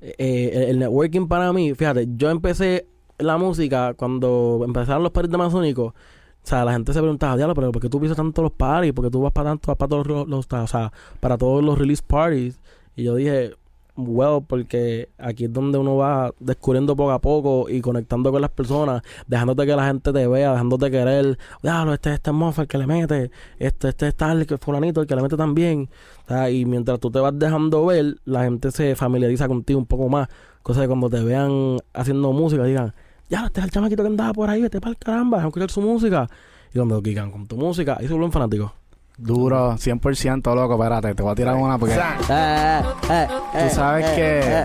eh, 0.01 0.15
eh, 0.17 0.65
el, 0.69 0.79
networking 0.79 1.27
para 1.27 1.51
mí 1.53 1.73
fíjate 1.73 2.07
yo 2.15 2.29
empecé 2.29 2.87
la 3.17 3.37
música 3.37 3.93
cuando 3.95 4.61
empezaron 4.65 5.03
los 5.03 5.11
paris 5.11 5.31
de 5.31 5.37
masónicos 5.37 5.93
o 6.41 6.47
sea, 6.49 6.63
la 6.65 6.71
gente 6.71 6.93
se 6.93 6.99
preguntaba, 6.99 7.35
diablo, 7.35 7.53
pero 7.53 7.71
¿por 7.71 7.81
qué 7.81 7.89
tú 7.89 7.99
pisas 7.99 8.15
tanto 8.15 8.41
los 8.41 8.53
parties? 8.53 8.93
¿Por 8.93 9.05
qué 9.05 9.11
tú 9.11 9.21
vas 9.21 9.33
para 9.33 9.51
tanto, 9.51 9.75
para 9.75 9.89
todos 9.89 10.07
los, 10.07 10.27
los, 10.27 10.47
o 10.51 10.67
sea, 10.67 10.91
para 11.19 11.37
todos 11.37 11.63
los 11.63 11.77
release 11.77 12.01
parties? 12.01 12.59
Y 12.95 13.03
yo 13.03 13.15
dije, 13.15 13.55
well 14.07 14.43
porque 14.45 15.09
aquí 15.17 15.45
es 15.45 15.53
donde 15.53 15.77
uno 15.77 15.97
va 15.97 16.31
descubriendo 16.39 16.95
poco 16.95 17.11
a 17.11 17.19
poco 17.19 17.69
y 17.69 17.81
conectando 17.81 18.31
con 18.31 18.41
las 18.41 18.51
personas, 18.51 19.01
dejándote 19.27 19.65
que 19.65 19.75
la 19.75 19.87
gente 19.87 20.13
te 20.13 20.27
vea, 20.27 20.51
dejándote 20.51 20.91
querer, 20.91 21.37
diablo, 21.61 21.93
este 21.93 22.13
este 22.13 22.31
es 22.31 22.57
el 22.57 22.67
que 22.67 22.77
le 22.77 22.87
mete, 22.87 23.31
este 23.57 23.89
este 23.89 24.07
es 24.07 24.15
tal, 24.15 24.45
que 24.45 24.57
fulanito, 24.57 25.01
el 25.01 25.07
que 25.07 25.15
le 25.15 25.21
mete 25.21 25.37
también. 25.37 25.89
y 26.51 26.65
mientras 26.65 26.99
tú 26.99 27.11
te 27.11 27.19
vas 27.19 27.37
dejando 27.37 27.85
ver, 27.85 28.17
la 28.25 28.43
gente 28.43 28.71
se 28.71 28.95
familiariza 28.95 29.47
contigo 29.47 29.79
un 29.79 29.85
poco 29.85 30.09
más, 30.09 30.27
cosa 30.63 30.81
que 30.81 30.87
cuando 30.87 31.09
te 31.09 31.23
vean 31.23 31.77
haciendo 31.93 32.31
música 32.33 32.63
digan, 32.63 32.93
ya, 33.29 33.45
este 33.45 33.59
es 33.59 33.65
el 33.65 33.71
chamaquito 33.71 34.03
que 34.03 34.07
andaba 34.09 34.33
por 34.33 34.49
ahí, 34.49 34.61
vete 34.61 34.81
para 34.81 34.91
el 34.91 34.97
caramba, 34.97 35.43
a 35.43 35.47
escuchar 35.47 35.69
su 35.69 35.81
música. 35.81 36.27
Y 36.73 36.77
cuando 36.77 37.01
quican 37.01 37.31
con 37.31 37.47
tu 37.47 37.57
música, 37.57 37.97
ahí 37.99 38.07
se 38.07 38.13
vuelven 38.13 38.31
fanáticos. 38.31 38.71
Duro, 39.19 39.73
100% 39.73 40.55
loco, 40.55 40.73
espérate, 40.75 41.13
te 41.13 41.21
voy 41.21 41.33
a 41.33 41.35
tirar 41.35 41.55
una 41.55 41.77
porque... 41.77 41.95
Tú 41.95 43.75
sabes 43.75 44.09
que... 44.11 44.63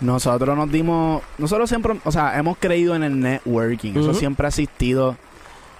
Nosotros 0.00 0.56
nos 0.56 0.70
dimos... 0.70 1.22
Nosotros 1.38 1.68
siempre, 1.68 2.00
o 2.04 2.10
sea, 2.10 2.36
hemos 2.38 2.58
creído 2.58 2.96
en 2.96 3.04
el 3.04 3.20
networking, 3.20 3.92
eso 3.92 4.14
siempre 4.14 4.46
ha 4.46 4.48
existido. 4.48 5.16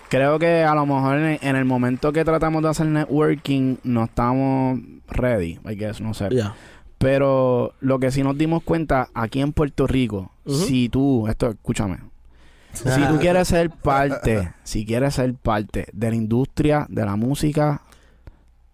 Creo 0.08 0.38
que 0.38 0.62
a 0.62 0.74
lo 0.74 0.86
mejor 0.86 1.18
en, 1.18 1.56
el 1.56 1.64
momento 1.64 2.12
que 2.12 2.24
tratamos 2.24 2.62
de 2.62 2.68
hacer 2.68 2.86
networking 2.86 3.76
no 3.82 4.04
estamos 4.04 4.78
ready, 5.08 5.58
I 5.68 5.74
guess, 5.74 6.00
no 6.00 6.14
sé. 6.14 6.28
Pero 6.98 7.74
lo 7.80 7.98
que 7.98 8.12
sí 8.12 8.22
nos 8.22 8.38
dimos 8.38 8.62
cuenta 8.62 9.08
aquí 9.12 9.40
en 9.40 9.52
Puerto 9.52 9.88
Rico, 9.88 10.30
si 10.46 10.88
tú, 10.88 11.26
esto, 11.26 11.48
escúchame, 11.48 11.98
si 12.72 13.06
tú 13.06 13.18
quieres 13.18 13.48
ser 13.48 13.70
parte, 13.70 14.52
si 14.62 14.84
quieres 14.84 15.14
ser 15.14 15.34
parte 15.34 15.86
de 15.92 16.10
la 16.10 16.16
industria 16.16 16.86
de 16.88 17.04
la 17.04 17.16
música, 17.16 17.82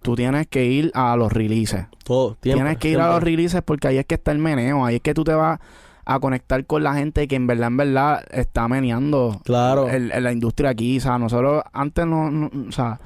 tú 0.03 0.15
tienes 0.15 0.47
que 0.47 0.65
ir 0.65 0.91
a 0.95 1.17
los 1.17 1.33
releases. 1.33 1.87
Todo, 2.05 2.37
Tienes 2.41 2.79
que 2.79 2.91
ir 2.91 3.01
a 3.01 3.09
los 3.09 3.23
releases 3.23 3.63
porque 3.63 3.89
ahí 3.89 3.99
es 3.99 4.07
que 4.07 4.15
está 4.15 4.33
el 4.33 4.39
meneo, 4.39 4.85
ahí 4.85 4.97
es 4.97 5.03
que 5.03 5.15
tú 5.15 5.25
te 5.25 5.35
vas 5.35 5.61
a 6.05 6.21
conectar 6.21 6.65
con 6.65 6.83
la 6.83 6.95
gente 6.95 7.29
que 7.29 7.37
en 7.37 7.47
verdad, 7.47 7.67
en 7.67 7.77
verdad 7.77 8.25
está 8.31 8.67
meneando 8.67 9.43
claro. 9.45 9.89
la 9.91 10.33
industria 10.33 10.71
aquí. 10.71 10.97
O 10.97 11.01
sea, 11.03 11.19
nosotros 11.19 11.63
antes 11.73 12.07
no, 12.07 12.51
o 12.69 12.73
sea, 12.73 12.99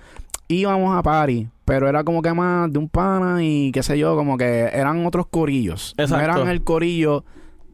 íbamos 0.46 0.96
a 0.96 1.02
party, 1.02 1.48
pero 1.64 1.88
era 1.88 2.04
como 2.04 2.22
que 2.22 2.32
más 2.32 2.72
de 2.72 2.78
un 2.78 2.88
pana 2.88 3.42
y 3.42 3.72
qué 3.72 3.82
sé 3.82 3.98
yo, 3.98 4.14
como 4.14 4.38
que 4.38 4.70
eran 4.72 5.04
otros 5.04 5.26
corillos. 5.26 5.96
No 5.98 6.20
eran 6.20 6.48
el 6.48 6.62
corillo 6.62 7.24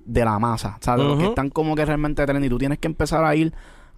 de 0.09 0.24
la 0.24 0.38
masa, 0.38 0.76
o 0.80 0.82
sea, 0.82 0.96
de 0.96 1.04
los 1.04 1.18
que 1.18 1.26
están 1.26 1.50
como 1.50 1.76
que 1.76 1.84
realmente 1.84 2.24
trendy. 2.24 2.48
Tú 2.48 2.59
tienes 2.59 2.78
que 2.78 2.88
empezar 2.88 3.24
a 3.24 3.36
ir 3.36 3.52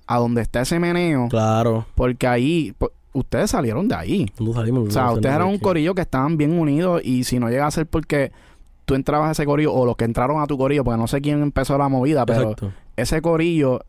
a 0.06 0.18
donde 0.18 0.42
está 0.42 0.62
ese 0.62 0.80
meneo. 0.80 1.28
Claro. 1.28 1.86
Porque 1.94 2.26
ahí, 2.26 2.74
ustedes 3.12 3.50
salieron 3.50 3.86
de 3.86 3.94
ahí. 3.94 4.26
salimos, 4.52 4.88
o 4.88 4.90
sea, 4.90 5.12
ustedes 5.12 5.34
eran 5.34 5.46
un 5.46 5.58
corillo 5.58 5.94
que 5.94 6.02
estaban 6.02 6.36
bien 6.36 6.58
unidos 6.58 7.00
y 7.04 7.24
si 7.24 7.38
no 7.38 7.48
llega 7.48 7.66
a 7.66 7.70
ser 7.70 7.86
porque 7.86 8.32
tú 8.86 8.94
entrabas 8.96 9.28
a 9.28 9.32
ese 9.32 9.46
corillo 9.46 9.72
o 9.72 9.86
los 9.86 9.96
que 9.96 10.04
entraron 10.04 10.42
a 10.42 10.48
tu 10.48 10.58
corillo, 10.58 10.82
porque 10.82 10.98
no 10.98 11.06
sé 11.06 11.20
quién 11.20 11.42
empezó 11.42 11.78
la 11.78 11.88
movida, 11.88 12.26
pero 12.26 12.56
ese 12.96 13.22
corillo 13.22 13.82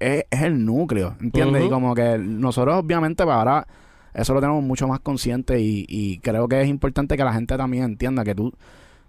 es, 0.00 0.24
el 0.32 0.64
núcleo, 0.64 1.14
¿entiendes? 1.20 1.64
Y 1.64 1.68
como 1.68 1.94
que 1.94 2.18
nosotros 2.18 2.74
obviamente 2.76 3.24
para 3.24 3.26
pues, 3.26 3.38
ahora 3.38 3.66
eso 4.14 4.34
lo 4.34 4.40
tenemos 4.40 4.64
mucho 4.64 4.88
más 4.88 4.98
consciente 4.98 5.60
y, 5.60 5.86
y 5.88 6.18
creo 6.18 6.48
que 6.48 6.60
es 6.60 6.68
importante 6.68 7.16
que 7.16 7.22
la 7.22 7.32
gente 7.32 7.56
también 7.56 7.84
entienda 7.84 8.24
que 8.24 8.34
tú 8.34 8.52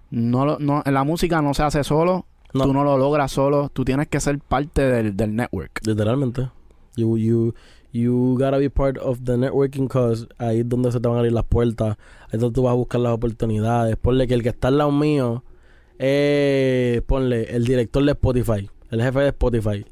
no, 0.09 0.57
no, 0.59 0.83
la 0.85 1.03
música 1.03 1.41
no 1.41 1.53
se 1.53 1.63
hace 1.63 1.83
solo, 1.83 2.25
tú 2.51 2.73
no 2.73 2.83
lo 2.83 2.97
logras 2.97 3.31
solo, 3.31 3.69
tú 3.69 3.83
tienes 3.83 4.07
que 4.07 4.19
ser 4.19 4.39
parte 4.39 4.81
del, 4.83 5.15
del 5.15 5.35
network. 5.35 5.81
Literalmente. 5.85 6.49
You, 6.95 7.17
you, 7.17 7.53
you 7.91 8.35
gotta 8.37 8.57
be 8.57 8.69
part 8.69 8.97
of 8.97 9.19
the 9.23 9.37
networking 9.37 9.87
cause 9.87 10.27
ahí 10.37 10.59
es 10.59 10.69
donde 10.69 10.91
se 10.91 10.99
te 10.99 11.07
van 11.07 11.17
a 11.17 11.19
abrir 11.19 11.33
las 11.33 11.45
puertas, 11.45 11.97
ahí 12.23 12.33
es 12.33 12.39
donde 12.39 12.55
tú 12.55 12.63
vas 12.63 12.71
a 12.71 12.75
buscar 12.75 13.01
las 13.01 13.13
oportunidades. 13.13 13.95
Ponle 13.97 14.27
que 14.27 14.33
el 14.33 14.43
que 14.43 14.49
está 14.49 14.69
al 14.69 14.77
lado 14.77 14.91
mío, 14.91 15.43
eh, 15.99 17.01
ponle 17.05 17.55
el 17.55 17.65
director 17.65 18.03
de 18.03 18.11
Spotify. 18.11 18.69
el 18.89 19.01
jefe 19.01 19.19
de 19.19 19.27
Spotify. 19.27 19.85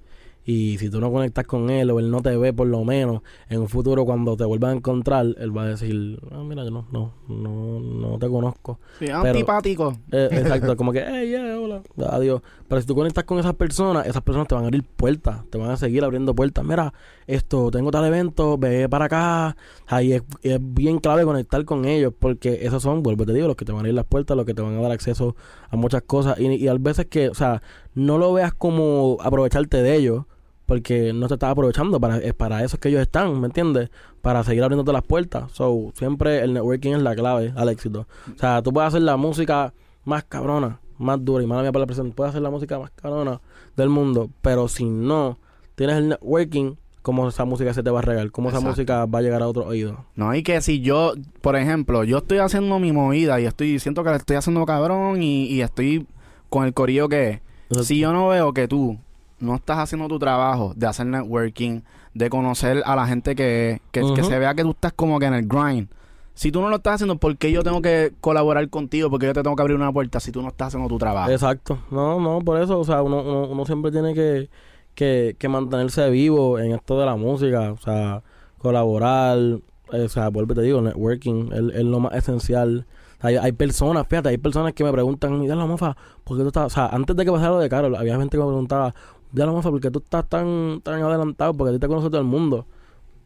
Y 0.46 0.78
si 0.78 0.92
tú 0.92 1.02
no 1.02 1.12
conectas 1.12 1.46
con 1.46 1.72
él 1.72 1.90
o 1.90 2.00
él 2.00 2.12
no 2.12 2.22
te 2.22 2.38
ve 2.38 2.54
por 2.54 2.68
lo 2.68 2.84
menos, 2.84 3.24
en 3.50 3.62
un 3.62 3.68
futuro 3.68 4.06
cuando 4.06 4.38
te 4.38 4.46
vuelvan 4.46 4.72
a 4.72 4.74
encontrar, 4.76 5.26
él 5.38 5.58
va 5.58 5.64
a 5.64 5.68
decir, 5.70 6.20
ah, 6.32 6.44
mira, 6.46 6.64
yo 6.64 6.70
no, 6.70 6.86
no, 6.92 7.14
no, 7.28 7.80
no 7.80 8.20
te 8.20 8.30
conozco. 8.30 8.80
Sí, 9.00 9.10
antipático. 9.10 9.98
Eh, 10.12 10.30
exacto, 10.32 10.78
como 10.78 10.92
que, 10.92 11.04
hey, 11.04 11.30
yeah, 11.30 11.60
hola, 11.60 11.82
adiós. 12.12 12.44
Pero 12.68 12.80
si 12.80 12.86
tú 12.86 12.94
conectas 12.94 13.24
con 13.24 13.40
esas 13.40 13.56
personas, 13.56 14.06
esas 14.06 14.22
personas 14.22 14.48
te 14.48 14.54
van 14.54 14.66
a 14.66 14.68
abrir 14.68 14.84
puertas, 14.84 15.42
te 15.50 15.58
van 15.58 15.72
a 15.72 15.78
seguir 15.78 16.04
abriendo 16.04 16.36
puertas. 16.36 16.64
Mira, 16.64 16.94
esto, 17.26 17.72
tengo 17.72 17.90
tal 17.90 18.06
evento, 18.06 18.60
ve 18.60 18.88
para 18.88 19.06
acá. 19.06 19.58
Ahí 19.88 20.14
es, 20.14 20.22
es 20.44 20.60
bien 20.62 21.00
clave 21.00 21.24
conectar 21.24 21.66
con 21.66 21.86
ellos, 21.86 22.14
porque 22.18 22.60
esos 22.62 22.84
son, 22.84 23.02
vuelvo 23.02 23.26
te 23.26 23.34
digo, 23.34 23.48
los 23.48 23.56
que 23.56 23.66
te 23.66 23.72
van 23.72 23.80
a 23.80 23.82
abrir 23.82 23.96
las 23.96 24.06
puertas, 24.06 24.38
los 24.38 24.46
que 24.46 24.54
te 24.54 24.62
van 24.62 24.78
a 24.78 24.82
dar 24.82 24.92
acceso 24.92 25.36
a 25.72 25.76
muchas 25.76 26.04
cosas. 26.04 26.40
Y, 26.40 26.54
y 26.54 26.68
a 26.68 26.76
veces 26.76 27.08
que, 27.08 27.30
o 27.30 27.34
sea, 27.34 27.64
no 27.96 28.20
lo 28.20 28.32
veas 28.32 28.54
como 28.54 29.18
aprovecharte 29.22 29.82
de 29.82 29.96
ellos 29.96 30.26
porque 30.66 31.14
no 31.14 31.28
te 31.28 31.36
estás 31.36 31.52
aprovechando 31.52 32.00
para 32.00 32.18
es 32.18 32.34
para 32.34 32.64
eso 32.64 32.76
es 32.76 32.80
que 32.80 32.90
ellos 32.90 33.02
están 33.02 33.40
¿me 33.40 33.48
entiendes? 33.48 33.90
para 34.22 34.44
seguir 34.44 34.64
abriéndote 34.64 34.92
las 34.92 35.04
puertas. 35.04 35.52
So 35.52 35.92
siempre 35.94 36.44
el 36.44 36.54
networking 36.54 36.94
es 36.94 37.02
la 37.02 37.16
clave 37.16 37.54
al 37.56 37.70
éxito. 37.70 38.08
O 38.34 38.40
sea 38.40 38.62
tú 38.62 38.74
puedes 38.74 38.88
hacer 38.88 39.04
la 39.04 39.18
música 39.18 39.74
más 40.04 40.24
cabrona 40.24 40.80
más 40.98 41.24
dura 41.24 41.44
y 41.44 41.48
mala 41.48 41.62
mía 41.62 41.72
para 41.72 41.82
la 41.82 41.88
presentación 41.88 42.16
puedes 42.16 42.30
hacer 42.30 42.42
la 42.42 42.50
música 42.50 42.80
más 42.80 42.92
cabrona 42.92 43.42
del 43.76 43.90
mundo 43.90 44.30
pero 44.42 44.68
si 44.68 44.86
no 44.86 45.38
tienes 45.76 45.98
el 45.98 46.10
networking 46.10 46.76
cómo 47.06 47.28
esa 47.28 47.46
música 47.46 47.72
se 47.72 47.84
te 47.84 47.92
va 47.92 48.00
a 48.00 48.02
regar, 48.02 48.32
cómo 48.32 48.50
esa 48.50 48.60
música 48.62 49.06
va 49.06 49.20
a 49.20 49.22
llegar 49.22 49.44
a 49.44 49.48
otro 49.48 49.68
oído. 49.68 50.06
No, 50.16 50.34
y 50.34 50.42
que 50.42 50.60
si 50.62 50.82
yo, 50.82 51.14
por 51.42 51.56
ejemplo, 51.56 52.04
yo 52.04 52.18
estoy 52.18 52.40
haciendo 52.40 52.80
mi 52.80 52.92
movida 52.92 53.40
y 53.40 53.46
estoy, 53.46 53.78
siento 53.78 54.04
que 54.04 54.10
le 54.10 54.16
estoy 54.16 54.38
haciendo 54.38 54.66
cabrón 54.66 55.22
y, 55.22 55.46
y 55.46 55.62
estoy 55.62 56.08
con 56.50 56.66
el 56.66 56.74
corillo 56.74 57.08
que 57.08 57.42
si 57.84 58.00
yo 58.00 58.12
no 58.12 58.30
veo 58.30 58.54
que 58.54 58.68
tú 58.68 58.98
no 59.40 59.56
estás 59.56 59.80
haciendo 59.80 60.08
tu 60.08 60.20
trabajo 60.20 60.74
de 60.76 60.88
hacer 60.88 61.06
networking, 61.06 61.82
de 62.14 62.30
conocer 62.30 62.82
a 62.86 62.96
la 62.96 63.08
gente 63.08 63.36
que, 63.36 63.82
que, 63.92 64.02
se 64.24 64.40
vea 64.40 64.56
que 64.56 64.64
tú 64.64 64.72
estás 64.72 64.94
como 64.94 65.20
que 65.20 65.26
en 65.26 65.34
el 65.34 65.48
grind. 65.48 65.90
Si 66.34 66.52
tú 66.52 66.62
no 66.62 66.70
lo 66.70 66.78
estás 66.78 66.96
haciendo, 66.96 67.18
¿por 67.18 67.38
qué 67.38 67.52
yo 67.52 67.64
tengo 67.64 67.82
que 67.82 68.14
colaborar 68.20 68.70
contigo? 68.70 69.10
Porque 69.10 69.26
yo 69.26 69.34
te 69.34 69.42
tengo 69.42 69.56
que 69.56 69.62
abrir 69.62 69.78
una 69.78 69.92
puerta 69.92 70.20
si 70.20 70.32
tú 70.32 70.42
no 70.42 70.50
estás 70.50 70.68
haciendo 70.68 70.90
tu 70.90 70.98
trabajo. 70.98 71.32
Exacto. 71.32 71.80
No, 71.92 72.20
no, 72.20 72.40
por 72.42 72.62
eso, 72.62 72.80
o 72.80 72.84
sea, 72.84 73.02
uno, 73.02 73.48
uno, 73.48 73.66
siempre 73.66 73.92
tiene 73.92 74.14
que, 74.14 74.50
que, 74.96 75.36
que, 75.40 75.48
mantenerse 75.48 76.10
vivo 76.10 76.60
en 76.60 76.74
esto 76.74 77.00
de 77.00 77.06
la 77.06 77.16
música, 77.16 77.72
o 77.72 77.78
sea, 77.78 78.22
colaborar, 78.58 79.38
o 79.38 80.10
sea, 80.10 80.30
vuelve 80.30 80.56
te 80.56 80.62
digo, 80.62 80.82
networking 80.82 81.52
es, 81.54 81.76
es 81.76 81.84
lo 81.84 82.02
más 82.02 82.14
esencial 82.16 82.86
hay, 83.26 83.38
hay 83.38 83.52
personas, 83.54 84.06
fíjate, 84.08 84.30
hay 84.30 84.38
personas 84.38 84.74
que 84.74 84.84
me 84.84 84.92
preguntan, 84.92 85.40
mira 85.40 85.56
la 85.56 85.66
mofa, 85.66 85.96
¿por 86.24 86.38
qué 86.38 86.44
tú 86.44 86.48
estás? 86.50 86.66
O 86.66 86.70
sea, 86.70 86.88
antes 86.88 87.16
de 87.16 87.26
que 87.26 87.32
pasara 87.32 87.52
lo 87.52 87.60
de 87.60 87.70
Carol, 87.70 87.96
había 87.96 88.18
gente 88.18 88.38
que 88.38 88.44
me 88.44 88.50
preguntaba, 88.50 88.94
ya 89.36 89.46
la 89.46 89.52
mofa, 89.52 89.70
¿por 89.70 89.82
qué 89.82 89.92
tú 89.92 90.00
estás 90.00 90.28
tan, 90.28 90.82
tan 90.82 91.02
adelantado? 91.02 91.54
Porque 91.54 91.72
a 91.72 91.74
ti 91.74 91.80
te 91.80 91.88
conoce 91.88 92.08
todo 92.10 92.20
el 92.20 92.28
mundo. 92.28 92.66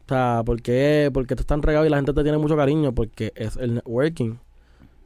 O 0.06 0.08
sea, 0.08 0.42
¿por 0.44 0.60
qué? 0.60 1.10
Porque 1.12 1.36
tú 1.36 1.42
estás 1.42 1.46
tan 1.46 1.62
regado 1.62 1.86
y 1.86 1.88
la 1.88 1.96
gente 1.96 2.12
te 2.12 2.22
tiene 2.22 2.38
mucho 2.38 2.56
cariño, 2.56 2.92
porque 2.92 3.32
es 3.36 3.56
el 3.56 3.76
networking. 3.76 4.36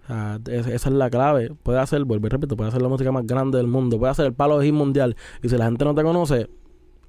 O 0.04 0.06
sea, 0.06 0.40
esa 0.46 0.74
es 0.74 0.94
la 0.94 1.10
clave. 1.10 1.52
Puede 1.62 1.78
hacer, 1.78 2.04
vuelve 2.04 2.26
y 2.28 2.30
repito, 2.30 2.56
puede 2.56 2.68
hacer 2.68 2.82
la 2.82 2.88
música 2.88 3.12
más 3.12 3.26
grande 3.26 3.58
del 3.58 3.66
mundo. 3.66 3.98
Puede 3.98 4.12
hacer 4.12 4.26
el 4.26 4.32
palo 4.32 4.58
de 4.58 4.66
hit 4.66 4.74
mundial. 4.74 5.16
Y 5.42 5.48
si 5.48 5.56
la 5.56 5.66
gente 5.66 5.84
no 5.84 5.94
te 5.94 6.02
conoce, 6.02 6.48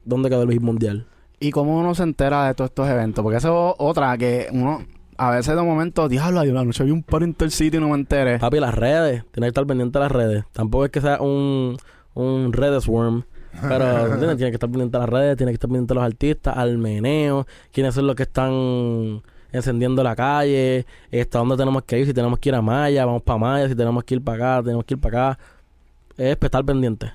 ¿dónde 0.04 0.30
quedó 0.30 0.44
el 0.44 0.52
hit 0.52 0.62
mundial? 0.62 1.08
¿Y 1.40 1.52
cómo 1.52 1.78
uno 1.78 1.96
se 1.96 2.04
entera 2.04 2.48
de 2.48 2.54
todos 2.54 2.70
estos 2.72 2.88
eventos? 2.88 3.24
Porque 3.24 3.38
eso 3.38 3.72
es 3.72 3.76
otra 3.80 4.18
que 4.18 4.48
uno 4.52 4.80
a 5.18 5.32
veces 5.32 5.56
de 5.56 5.62
momento, 5.62 6.10
diablo, 6.10 6.44
la 6.44 6.64
noche 6.64 6.84
vi 6.84 6.92
un 6.92 7.04
par 7.04 7.24
Intercity 7.24 7.78
y 7.78 7.80
no 7.80 7.90
me 7.90 7.96
enteré. 7.96 8.38
Papi, 8.40 8.60
las 8.60 8.76
redes, 8.76 9.24
tienes 9.32 9.48
que 9.48 9.48
estar 9.48 9.66
pendiente 9.66 9.98
de 9.98 10.04
las 10.04 10.12
redes. 10.12 10.44
Tampoco 10.52 10.86
es 10.86 10.92
que 10.92 11.02
sea 11.02 11.22
un, 11.22 11.78
un 12.14 12.54
red 12.54 12.80
swarm. 12.82 13.24
Pero 13.62 14.18
tienes, 14.20 14.38
que 14.38 14.48
estar 14.48 14.70
pendiente 14.70 14.98
de 14.98 15.02
las 15.02 15.10
redes, 15.10 15.38
tienes 15.38 15.54
que 15.54 15.56
estar 15.56 15.68
pendiente 15.68 15.94
de 15.94 15.96
los 15.96 16.04
artistas, 16.04 16.58
al 16.58 16.78
meneo, 16.78 17.46
quiénes 17.72 17.94
son 17.96 18.08
los 18.08 18.16
que 18.16 18.24
están 18.24 19.22
encendiendo 19.52 20.04
la 20.04 20.16
calle, 20.16 20.86
hasta 21.12 21.40
dónde 21.40 21.58
tenemos 21.58 21.84
que 21.84 22.00
ir, 22.00 22.06
si 22.06 22.14
tenemos 22.14 22.40
que 22.40 22.50
ir 22.50 22.56
a 22.56 22.62
Maya, 22.62 23.06
vamos 23.06 23.24
para 23.24 23.40
Maya, 23.40 23.68
si 23.70 23.76
tenemos 23.76 24.04
que 24.04 24.16
ir 24.16 24.24
para 24.24 24.56
acá, 24.56 24.64
tenemos 24.64 24.86
que 24.86 24.94
ir 24.96 25.00
para 25.00 25.30
acá. 25.30 25.40
Es 26.18 26.38
estar 26.42 26.64
pendiente. 26.64 27.12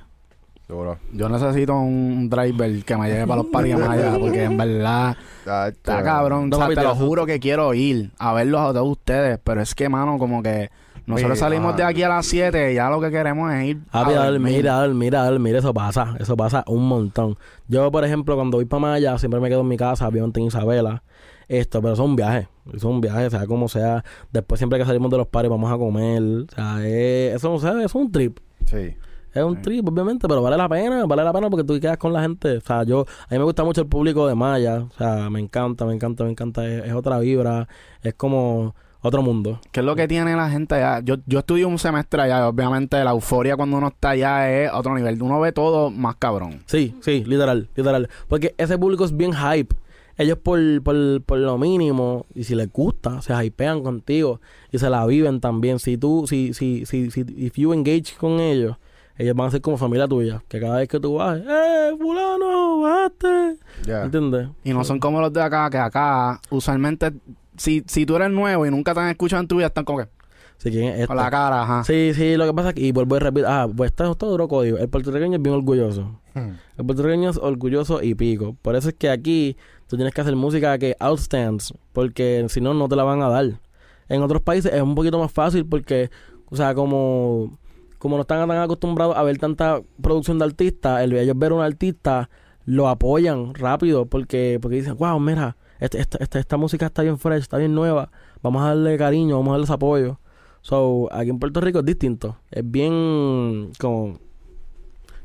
Yo 1.13 1.29
necesito 1.29 1.75
un 1.75 2.31
driver 2.31 2.85
que 2.85 2.97
me 2.97 3.09
lleve 3.09 3.27
para 3.27 3.43
los 3.43 3.51
paris 3.51 3.75
allá, 3.75 4.17
porque 4.19 4.45
en 4.45 4.57
verdad 4.57 5.17
está 5.45 6.03
cabrón. 6.05 6.51
te 6.51 6.83
lo 6.83 6.95
juro 6.95 7.27
que 7.27 7.41
quiero 7.41 7.75
ir 7.75 8.13
a 8.19 8.33
verlos 8.33 8.61
a 8.61 8.73
todos 8.73 8.89
ustedes, 8.89 9.41
pero 9.43 9.61
es 9.61 9.75
que, 9.75 9.89
mano, 9.89 10.17
como 10.19 10.43
que 10.43 10.71
nosotros 11.11 11.39
salimos 11.39 11.77
de 11.77 11.83
aquí 11.83 12.03
a 12.03 12.09
las 12.09 12.27
7 12.27 12.73
y 12.73 12.75
ya 12.77 12.89
lo 12.89 13.01
que 13.01 13.11
queremos 13.11 13.53
es 13.53 13.65
ir 13.69 13.81
a, 13.91 14.01
a 14.01 14.31
mira, 14.39 14.89
mira, 14.89 15.31
mira, 15.39 15.59
eso 15.59 15.75
pasa, 15.75 16.17
eso 16.19 16.37
pasa 16.37 16.65
un 16.67 16.89
montón. 16.89 17.37
Yo, 17.69 17.91
por 17.91 18.05
ejemplo, 18.05 18.35
cuando 18.37 18.57
voy 18.57 18.65
para 18.65 18.81
Maya, 18.81 19.19
siempre 19.19 19.41
me 19.41 19.49
quedo 19.49 19.61
en 19.61 19.69
mi 19.69 19.77
casa, 19.77 20.09
obviamente 20.09 20.41
en 20.41 20.47
Isabela, 20.47 21.03
esto, 21.49 21.83
pero 21.83 21.97
son 21.97 22.17
viajes, 22.17 22.49
son 22.79 23.01
viajes, 23.01 23.33
sea 23.33 23.47
como 23.47 23.69
sea. 23.69 24.05
Después 24.33 24.59
siempre 24.59 24.79
que 24.79 24.85
salimos 24.85 25.11
de 25.11 25.19
los 25.19 25.27
paris 25.27 25.51
vamos 25.51 25.71
a 25.71 25.77
comer, 25.77 26.23
o 26.23 26.55
sea, 26.55 26.87
eso, 26.87 27.81
es 27.81 27.95
un 27.95 28.11
trip. 28.11 28.39
Sí. 28.67 28.95
Es 29.33 29.45
un 29.45 29.63
trip, 29.63 29.89
obviamente, 29.89 30.27
pero 30.27 30.43
vale 30.43 30.57
la 30.57 30.69
pena, 30.69 31.07
vale 31.07 31.23
la 31.23 31.33
pena 31.33 31.49
porque 31.49 31.65
tú 31.65 31.79
quedas 31.79 31.99
con 31.99 32.13
la 32.13 32.23
gente. 32.23 32.57
O 32.57 32.61
sea, 32.61 32.83
yo, 32.83 33.03
a 33.03 33.33
mí 33.33 33.39
me 33.39 33.45
gusta 33.45 33.63
mucho 33.63 33.83
el 33.83 33.87
público 33.87 34.27
de 34.27 34.35
Maya. 34.35 34.81
O 34.83 34.91
sea, 34.99 35.31
me 35.31 35.39
encanta, 35.39 35.87
me 35.87 35.95
encanta, 35.95 36.25
me 36.25 36.31
encanta. 36.31 36.67
Es, 36.67 36.93
otra 36.93 37.19
vibra, 37.21 37.69
es 38.03 38.15
como 38.15 38.75
otro 39.03 39.23
mundo. 39.23 39.61
¿Qué 39.73 39.81
es 39.81 39.87
lo 39.87 39.97
que 39.97 40.07
tiene 40.09 40.37
la 40.37 40.51
gente 40.51 40.75
allá? 40.75 41.01
Yo, 41.01 41.17
yo 41.27 41.41
estudié 41.41 41.65
un 41.65 41.79
semestre 41.79 42.23
allá, 42.23 42.49
obviamente 42.49 43.03
la 43.03 43.11
euforia 43.11 43.57
cuando 43.57 43.77
uno 43.79 43.89
está 43.89 44.11
allá 44.11 44.51
es 44.51 44.71
otro 44.73 44.95
nivel. 44.95 45.23
Uno 45.23 45.41
ve 45.41 45.53
todo 45.53 45.91
más 45.91 46.17
cabrón. 46.17 46.63
Sí, 46.67 46.95
sí, 47.01 47.25
literal, 47.25 47.69
literal. 47.75 48.09
Porque 48.29 48.55
ese 48.59 48.79
público 48.79 49.05
es 49.05 49.17
bien 49.17 49.33
hype. 49.33 49.75
Ellos 50.19 50.37
por, 50.37 50.61
por, 50.83 51.23
por 51.23 51.39
lo 51.39 51.57
mínimo, 51.57 52.27
y 52.35 52.45
si 52.45 52.55
les 52.55 52.71
gusta, 52.71 53.23
se 53.23 53.33
hypean 53.43 53.83
contigo 53.83 54.41
y 54.71 54.79
se 54.79 54.91
la 54.91 55.07
viven 55.07 55.41
también. 55.41 55.79
Si 55.79 55.97
tú, 55.97 56.27
si, 56.29 56.53
si, 56.53 56.85
si, 56.85 57.11
si, 57.11 57.25
if 57.39 57.57
you 57.57 57.73
engage 57.73 58.17
con 58.19 58.39
ellos, 58.39 58.77
ellos 59.17 59.35
van 59.35 59.49
a 59.49 59.51
ser 59.51 59.63
como 59.63 59.79
familia 59.79 60.07
tuya. 60.07 60.43
Que 60.47 60.61
cada 60.61 60.77
vez 60.77 60.89
que 60.89 61.01
tú 61.01 61.15
vas, 61.15 61.41
¡eh, 61.41 61.95
fulano, 61.99 62.81
bajaste! 62.81 63.57
¿Entiendes? 63.87 64.49
Y 64.63 64.75
no 64.75 64.85
son 64.85 64.99
como 64.99 65.23
los 65.23 65.33
de 65.33 65.41
acá, 65.41 65.71
que 65.71 65.79
acá, 65.79 66.39
usualmente, 66.51 67.13
si, 67.61 67.85
si 67.87 68.07
tú 68.07 68.17
eres 68.17 68.31
nuevo 68.31 68.65
y 68.65 68.71
nunca 68.71 68.95
te 68.95 69.01
han 69.01 69.11
escuchado 69.11 69.43
en 69.43 69.47
tu 69.47 69.57
vida, 69.57 69.67
están 69.67 69.85
como 69.85 69.99
que... 69.99 70.09
Sí, 70.57 70.71
¿quién 70.71 70.85
es 70.85 70.95
este? 70.95 71.07
Con 71.09 71.17
la 71.19 71.31
cara, 71.31 71.63
ajá. 71.63 71.85
Sí, 71.85 72.13
sí, 72.15 72.37
lo 72.39 72.47
que 72.47 72.55
pasa 72.55 72.71
es 72.71 72.75
que, 72.75 72.81
y 72.81 72.93
vuelvo 72.93 73.17
a 73.17 73.19
repetir, 73.19 73.47
ah, 73.47 73.69
pues 73.75 73.91
está 73.91 74.15
todo 74.15 74.31
duro 74.31 74.49
código. 74.49 74.79
El 74.79 74.89
puertorriqueño 74.89 75.37
es 75.37 75.43
bien 75.43 75.55
orgulloso. 75.55 76.21
Hmm. 76.33 76.53
El 76.79 76.87
puertorriqueño 76.87 77.29
es 77.29 77.37
orgulloso 77.37 78.03
y 78.03 78.15
pico. 78.15 78.57
Por 78.63 78.77
eso 78.77 78.89
es 78.89 78.95
que 78.95 79.11
aquí 79.11 79.59
tú 79.89 79.97
tienes 79.97 80.15
que 80.15 80.23
hacer 80.23 80.35
música 80.37 80.79
que 80.79 80.97
outstands, 81.01 81.75
porque 81.93 82.47
si 82.49 82.63
no, 82.63 82.73
no 82.73 82.89
te 82.89 82.97
la 82.97 83.05
van 83.05 83.21
a 83.21 83.29
dar. 83.29 83.61
En 84.09 84.23
otros 84.23 84.41
países 84.41 84.73
es 84.73 84.81
un 84.81 84.95
poquito 84.95 85.19
más 85.19 85.31
fácil 85.31 85.67
porque, 85.67 86.11
o 86.47 86.57
sea, 86.57 86.75
como 86.75 87.59
como 87.99 88.17
no 88.17 88.23
están 88.23 88.49
tan 88.49 88.57
acostumbrados 88.57 89.19
a 89.19 89.23
ver 89.23 89.37
tanta 89.37 89.83
producción 90.01 90.39
de 90.39 90.47
artistas, 90.47 91.03
el 91.03 91.13
ellos 91.13 91.39
ver 91.39 91.53
un 91.53 91.61
artista 91.61 92.31
lo 92.65 92.89
apoyan 92.89 93.53
rápido 93.53 94.07
porque 94.07 94.59
porque 94.63 94.77
dicen, 94.77 94.97
wow, 94.97 95.21
mira, 95.21 95.57
este, 95.81 96.01
esta, 96.01 96.19
esta, 96.19 96.39
esta, 96.39 96.57
música 96.57 96.87
está 96.87 97.03
bien 97.03 97.19
fresh, 97.19 97.43
está 97.43 97.59
bien 97.59 97.75
nueva, 97.75 98.11
vamos 98.43 98.63
a 98.63 98.69
darle 98.69 98.97
cariño, 98.97 99.37
vamos 99.37 99.51
a 99.51 99.53
darles 99.53 99.71
apoyo. 99.71 100.19
So, 100.63 101.09
aquí 101.11 101.31
en 101.31 101.39
Puerto 101.39 101.61
Rico 101.61 101.81
es 101.81 101.85
distinto, 101.87 102.37
es 102.51 102.71
bien 102.71 103.73
como 103.79 104.19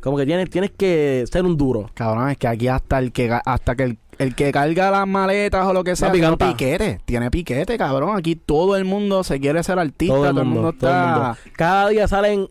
como 0.05 0.17
que 0.17 0.27
tienes, 0.27 0.51
tienes 0.51 0.69
que 0.69 1.25
ser 1.31 1.43
un 1.45 1.57
duro. 1.57 1.89
Cabrón, 1.95 2.29
es 2.29 2.37
que 2.37 2.47
aquí 2.47 2.67
hasta 2.67 2.99
el 2.99 3.11
que 3.11 3.35
hasta 3.43 3.75
que 3.75 3.83
el, 3.85 3.97
el 4.19 4.35
que 4.35 4.51
carga 4.51 4.91
las 4.91 5.07
maletas 5.07 5.65
o 5.65 5.73
lo 5.73 5.83
que 5.83 5.95
sea 5.95 6.11
tiene 6.11 6.37
piquete. 6.37 7.01
Tiene 7.05 7.31
piquete, 7.31 7.75
cabrón. 7.75 8.15
Aquí 8.15 8.35
todo 8.35 8.75
el 8.75 8.85
mundo 8.85 9.23
se 9.23 9.39
quiere 9.39 9.63
ser 9.63 9.79
artista, 9.79 10.13
todo 10.13 10.41
el 10.41 10.45
mundo, 10.45 10.69
está. 10.69 11.35
Cada 11.53 11.89
día 11.89 12.07
salen 12.07 12.49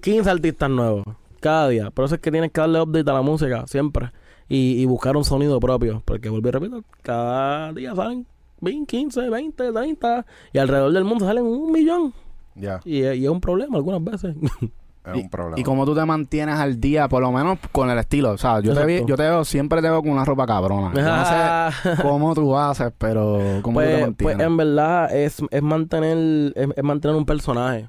15 0.00 0.30
artistas 0.30 0.70
nuevos. 0.70 1.04
Cada 1.40 1.68
día. 1.68 1.90
Por 1.90 2.06
eso 2.06 2.14
es 2.14 2.22
que 2.22 2.30
tienes 2.30 2.50
que 2.52 2.60
darle 2.62 2.80
update 2.80 3.10
a 3.10 3.12
la 3.12 3.22
música, 3.22 3.66
siempre. 3.66 4.10
Y, 4.48 4.84
buscar 4.86 5.16
un 5.16 5.24
sonido 5.24 5.60
propio. 5.60 6.02
Porque, 6.04 6.28
vuelvo 6.28 6.48
y 6.48 6.52
repito, 6.52 6.84
cada 7.02 7.72
día 7.72 7.94
salen 7.94 8.26
20, 8.60 8.86
15, 8.86 9.28
20, 9.28 9.72
30. 9.72 10.26
Y 10.52 10.58
alrededor 10.58 10.92
del 10.92 11.04
mundo 11.04 11.26
salen 11.26 11.44
un 11.44 11.70
millón. 11.70 12.14
Ya. 12.54 12.80
Y, 12.84 13.02
y, 13.02 13.24
es 13.24 13.30
un 13.30 13.40
problema 13.40 13.76
algunas 13.76 14.02
veces. 14.02 14.34
Es 15.06 15.14
un 15.14 15.30
problema. 15.30 15.58
Y, 15.58 15.62
como 15.62 15.86
tú 15.86 15.94
te 15.94 16.04
mantienes 16.04 16.56
al 16.56 16.78
día, 16.80 17.08
por 17.08 17.22
lo 17.22 17.32
menos 17.32 17.58
con 17.72 17.88
el 17.88 17.96
estilo. 17.96 18.32
O 18.32 18.36
sea, 18.36 18.60
yo, 18.60 18.74
te, 18.74 19.06
yo 19.06 19.16
te 19.16 19.22
veo, 19.22 19.42
siempre 19.42 19.80
te 19.80 19.88
veo 19.88 20.02
con 20.02 20.10
una 20.10 20.22
ropa 20.22 20.44
cabrona. 20.44 20.92
Yo 20.94 21.02
no 21.02 21.24
sé 21.24 22.02
cómo 22.02 22.34
tú 22.34 22.54
haces, 22.54 22.92
pero 22.98 23.38
¿cómo 23.62 23.80
tú 23.80 23.86
te 23.86 23.92
pues, 23.92 24.00
mantienes? 24.02 24.36
Pues 24.36 24.40
en 24.40 24.56
verdad 24.58 25.16
es, 25.16 25.42
es 25.50 25.62
mantener 25.62 26.52
es 26.54 26.84
mantener 26.84 27.16
un 27.16 27.24
personaje 27.24 27.88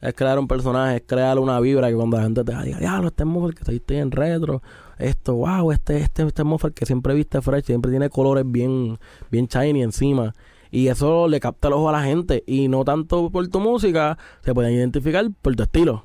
es 0.00 0.14
crear 0.14 0.38
un 0.38 0.46
personaje, 0.46 0.96
es 0.96 1.02
crear 1.06 1.38
una 1.38 1.58
vibra 1.60 1.88
que 1.88 1.94
cuando 1.94 2.16
la 2.16 2.22
gente 2.24 2.44
te 2.44 2.52
diga, 2.62 2.78
diablo, 2.78 3.08
este 3.08 3.24
muffler 3.24 3.54
que 3.54 3.74
estoy 3.74 3.96
en 3.96 4.10
retro, 4.10 4.62
esto, 4.98 5.34
wow, 5.34 5.72
este, 5.72 5.98
este, 5.98 6.24
este 6.24 6.44
muffler 6.44 6.72
que 6.72 6.86
siempre 6.86 7.14
viste 7.14 7.40
fresh, 7.40 7.64
siempre 7.64 7.90
tiene 7.90 8.10
colores 8.10 8.44
bien, 8.46 8.98
bien 9.30 9.46
shiny 9.46 9.82
encima. 9.82 10.34
Y 10.70 10.88
eso 10.88 11.28
le 11.28 11.40
capta 11.40 11.68
el 11.68 11.74
ojo 11.74 11.88
a 11.88 11.92
la 11.92 12.02
gente. 12.02 12.44
Y 12.46 12.68
no 12.68 12.84
tanto 12.84 13.30
por 13.30 13.46
tu 13.48 13.60
música, 13.60 14.18
se 14.42 14.54
pueden 14.54 14.74
identificar 14.74 15.26
por 15.42 15.56
tu 15.56 15.62
estilo. 15.62 16.04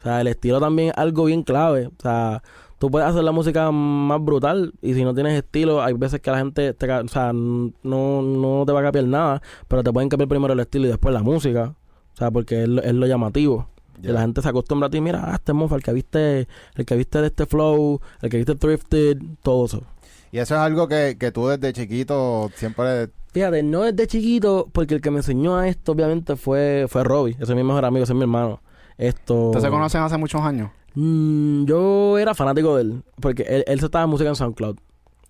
O 0.00 0.02
sea, 0.02 0.20
el 0.20 0.28
estilo 0.28 0.60
también 0.60 0.88
es 0.88 0.94
algo 0.96 1.24
bien 1.26 1.42
clave. 1.42 1.86
O 1.86 2.02
sea, 2.02 2.42
tú 2.78 2.90
puedes 2.90 3.06
hacer 3.08 3.22
la 3.22 3.32
música 3.32 3.70
más 3.70 4.22
brutal 4.24 4.72
y 4.80 4.94
si 4.94 5.04
no 5.04 5.14
tienes 5.14 5.34
estilo, 5.34 5.82
hay 5.82 5.92
veces 5.92 6.20
que 6.20 6.30
la 6.30 6.38
gente, 6.38 6.72
te, 6.72 6.90
o 6.90 7.08
sea, 7.08 7.32
no, 7.32 8.22
no 8.22 8.64
te 8.66 8.72
va 8.72 8.80
a 8.80 8.82
cambiar 8.84 9.04
nada, 9.04 9.42
pero 9.68 9.82
te 9.82 9.92
pueden 9.92 10.08
cambiar 10.08 10.28
primero 10.28 10.54
el 10.54 10.60
estilo 10.60 10.86
y 10.86 10.88
después 10.88 11.12
la 11.12 11.22
música. 11.22 11.74
O 12.14 12.16
sea, 12.16 12.30
porque 12.30 12.62
es 12.62 12.68
lo, 12.68 12.82
es 12.82 12.94
lo 12.94 13.06
llamativo. 13.06 13.68
Y 14.02 14.08
la 14.08 14.20
gente 14.22 14.42
se 14.42 14.48
acostumbra 14.48 14.88
a 14.88 14.90
ti, 14.90 15.00
mira, 15.00 15.22
ah, 15.26 15.34
este 15.34 15.52
mofa, 15.52 15.76
el 15.76 15.82
que 15.82 15.92
viste, 15.92 16.48
el 16.74 16.84
que 16.86 16.96
viste 16.96 17.20
de 17.20 17.26
este 17.26 17.46
flow, 17.46 18.00
el 18.22 18.30
que 18.30 18.36
viste 18.38 18.54
thrifted, 18.54 19.18
todo 19.42 19.66
eso. 19.66 19.82
Y 20.32 20.38
eso 20.38 20.54
es 20.54 20.60
algo 20.60 20.88
que, 20.88 21.16
que 21.18 21.32
tú 21.32 21.48
desde 21.48 21.72
chiquito 21.72 22.50
siempre 22.54 23.10
Fíjate, 23.32 23.62
no 23.62 23.82
desde 23.82 24.06
chiquito, 24.08 24.68
porque 24.72 24.94
el 24.94 25.00
que 25.00 25.10
me 25.10 25.18
enseñó 25.18 25.56
a 25.56 25.68
esto, 25.68 25.92
obviamente, 25.92 26.34
fue, 26.36 26.86
fue 26.88 27.04
Robbie. 27.04 27.34
Ese 27.34 27.52
es 27.52 27.56
mi 27.56 27.62
mejor 27.62 27.84
amigo, 27.84 28.02
ese 28.02 28.12
es 28.12 28.16
mi 28.16 28.22
hermano. 28.22 28.60
Esto... 28.98 29.46
¿Ustedes 29.46 29.64
se 29.64 29.70
conocen 29.70 30.02
hace 30.02 30.16
muchos 30.16 30.40
años? 30.40 30.70
Mm, 30.94 31.64
yo 31.64 32.18
era 32.18 32.34
fanático 32.34 32.74
de 32.76 32.82
él, 32.82 33.02
porque 33.20 33.42
él, 33.44 33.64
él 33.68 33.78
se 33.78 33.86
estaba 33.86 34.04
en 34.04 34.10
música 34.10 34.28
en 34.28 34.36
SoundCloud. 34.36 34.76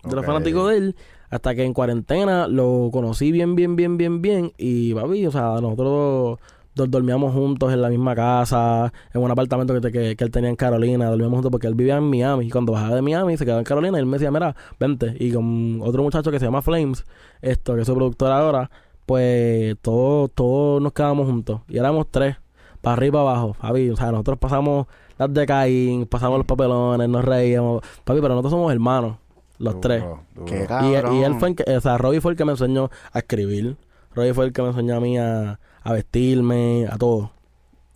Yo 0.05 0.13
era 0.13 0.23
fanático 0.23 0.69
de 0.69 0.79
él, 0.79 0.97
hasta 1.29 1.55
que 1.55 1.63
en 1.63 1.75
cuarentena 1.75 2.49
lo 2.49 2.89
conocí 2.91 3.31
bien, 3.33 3.55
bien, 3.55 3.77
bien, 3.77 3.99
bien, 3.99 4.23
bien. 4.23 4.53
Y, 4.57 4.95
papi, 4.95 5.27
o 5.27 5.31
sea, 5.31 5.61
nosotros 5.61 6.39
dormíamos 6.75 7.35
juntos 7.35 7.73
en 7.73 7.83
la 7.83 7.89
misma 7.89 8.15
casa, 8.15 8.93
en 9.13 9.23
un 9.23 9.31
apartamento 9.31 9.75
que, 9.75 10.17
que, 10.17 10.25
él 10.25 10.31
tenía 10.31 10.51
en 10.51 10.57
Carolina, 10.57 11.07
dormíamos 11.07 11.39
juntos 11.39 11.51
porque 11.51 11.67
él 11.67 11.75
vivía 11.75 11.97
en 11.97 12.05
Miami. 12.05 12.47
Y 12.47 12.51
cuando 12.51 12.73
bajaba 12.73 12.97
de 12.97 13.03
Miami 13.03 13.37
se 13.37 13.45
quedaba 13.45 13.61
en 13.61 13.65
Carolina 13.65 13.99
y 13.99 14.01
él 14.01 14.07
me 14.07 14.19
decía, 14.19 14.31
mira, 14.31 14.55
vente. 14.79 15.15
Y 15.19 15.33
con 15.33 15.81
otro 15.83 16.03
muchacho 16.03 16.31
que 16.31 16.39
se 16.39 16.45
llama 16.47 16.63
Flames, 16.63 17.05
esto, 17.43 17.75
que 17.75 17.83
es 17.83 17.87
su 17.87 17.95
productor 17.95 18.33
ahora, 18.33 18.71
pues 19.07 19.77
todos 19.83 20.31
todos 20.35 20.81
nos 20.81 20.93
quedábamos 20.93 21.27
juntos. 21.27 21.61
Y 21.69 21.79
éramos 21.79 22.07
tres, 22.11 22.37
para 22.81 22.95
arriba 22.95 23.21
y 23.21 23.25
para 23.25 23.31
abajo, 23.39 23.57
papi. 23.61 23.91
O 23.91 23.97
sea, 23.97 24.11
nosotros 24.13 24.39
pasamos 24.39 24.87
las 25.19 25.33
de 25.35 25.47
Caín, 25.47 26.07
pasamos 26.07 26.39
los 26.39 26.47
papelones, 26.47 27.09
nos 27.09 27.25
reíamos. 27.25 27.83
Papi, 28.05 28.21
pero 28.21 28.35
nosotros 28.35 28.53
somos 28.53 28.73
hermanos, 28.73 29.17
los 29.59 29.81
tres. 29.81 30.05
y, 30.47 31.15
y, 31.15 31.23
él 31.25 31.35
fue 31.39 31.51
el 31.51 31.57
que, 31.57 31.77
o 31.77 31.81
sea, 31.81 31.99
Robbie 31.99 32.21
fue 32.21 32.33
el 32.33 32.39
que 32.39 32.45
me 32.45 32.53
enseñó 32.53 32.91
a 33.13 33.19
escribir. 33.19 33.77
Robbie 34.15 34.35
fue 34.35 34.47
el 34.47 34.53
que 34.53 34.63
me 34.63 34.69
enseñó 34.69 34.97
a 34.97 35.01
mí 35.01 35.19
a 35.19 35.59
a 35.83 35.93
vestirme, 35.93 36.87
a 36.91 36.97
todo. 36.97 37.31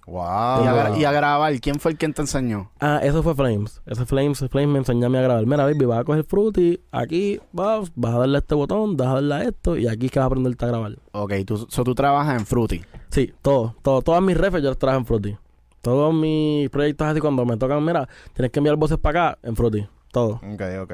Wow. 0.06 0.64
¿Y 0.98 1.04
a, 1.04 1.12
grabar, 1.12 1.58
¿quién 1.60 1.80
fue 1.80 1.92
el 1.92 1.98
quien 1.98 2.12
te 2.12 2.20
enseñó? 2.20 2.70
Ah, 2.78 3.00
eso 3.02 3.22
fue 3.22 3.34
Flames. 3.34 3.80
Ese 3.86 4.04
Flames, 4.04 4.44
Flames 4.50 4.68
me 4.68 4.78
enseñó 4.78 5.06
a 5.06 5.08
mí 5.08 5.16
a 5.16 5.22
grabar. 5.22 5.46
Mira, 5.46 5.64
baby, 5.64 5.86
vas 5.86 6.00
a 6.00 6.04
coger 6.04 6.24
Fruity, 6.24 6.80
aquí 6.92 7.40
vas, 7.52 7.90
vas 7.94 8.14
a 8.14 8.18
darle 8.18 8.36
a 8.36 8.40
este 8.40 8.54
botón, 8.54 8.96
vas 8.96 9.08
a 9.08 9.14
darle 9.14 9.34
a 9.34 9.42
esto, 9.44 9.76
y 9.78 9.88
aquí 9.88 10.06
es 10.06 10.12
que 10.12 10.18
vas 10.18 10.24
a 10.24 10.26
aprenderte 10.26 10.64
a 10.64 10.68
grabar. 10.68 10.98
Ok, 11.12 11.32
tú, 11.46 11.66
tú 11.66 11.94
trabajas 11.94 12.38
en 12.38 12.46
Fruity. 12.46 12.82
Sí, 13.08 13.32
todo, 13.40 13.74
todo, 13.80 14.02
todas 14.02 14.22
mis 14.22 14.36
refes 14.36 14.62
yo 14.62 14.74
trabajo 14.74 15.00
en 15.00 15.06
Fruity. 15.06 15.36
Todos 15.80 16.14
mis 16.14 16.68
proyectos 16.70 17.06
así 17.06 17.20
cuando 17.20 17.44
me 17.46 17.56
tocan, 17.56 17.82
mira, 17.84 18.08
tienes 18.34 18.50
que 18.52 18.58
enviar 18.58 18.76
voces 18.76 18.98
para 18.98 19.28
acá, 19.30 19.38
en 19.42 19.56
Fruity. 19.56 19.86
Todo. 20.12 20.40
Ok, 20.52 20.62
ok. 20.82 20.92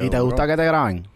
¿Y 0.00 0.08
te 0.08 0.20
gusta 0.20 0.46
que 0.46 0.56
te 0.56 0.64
graben? 0.64 1.06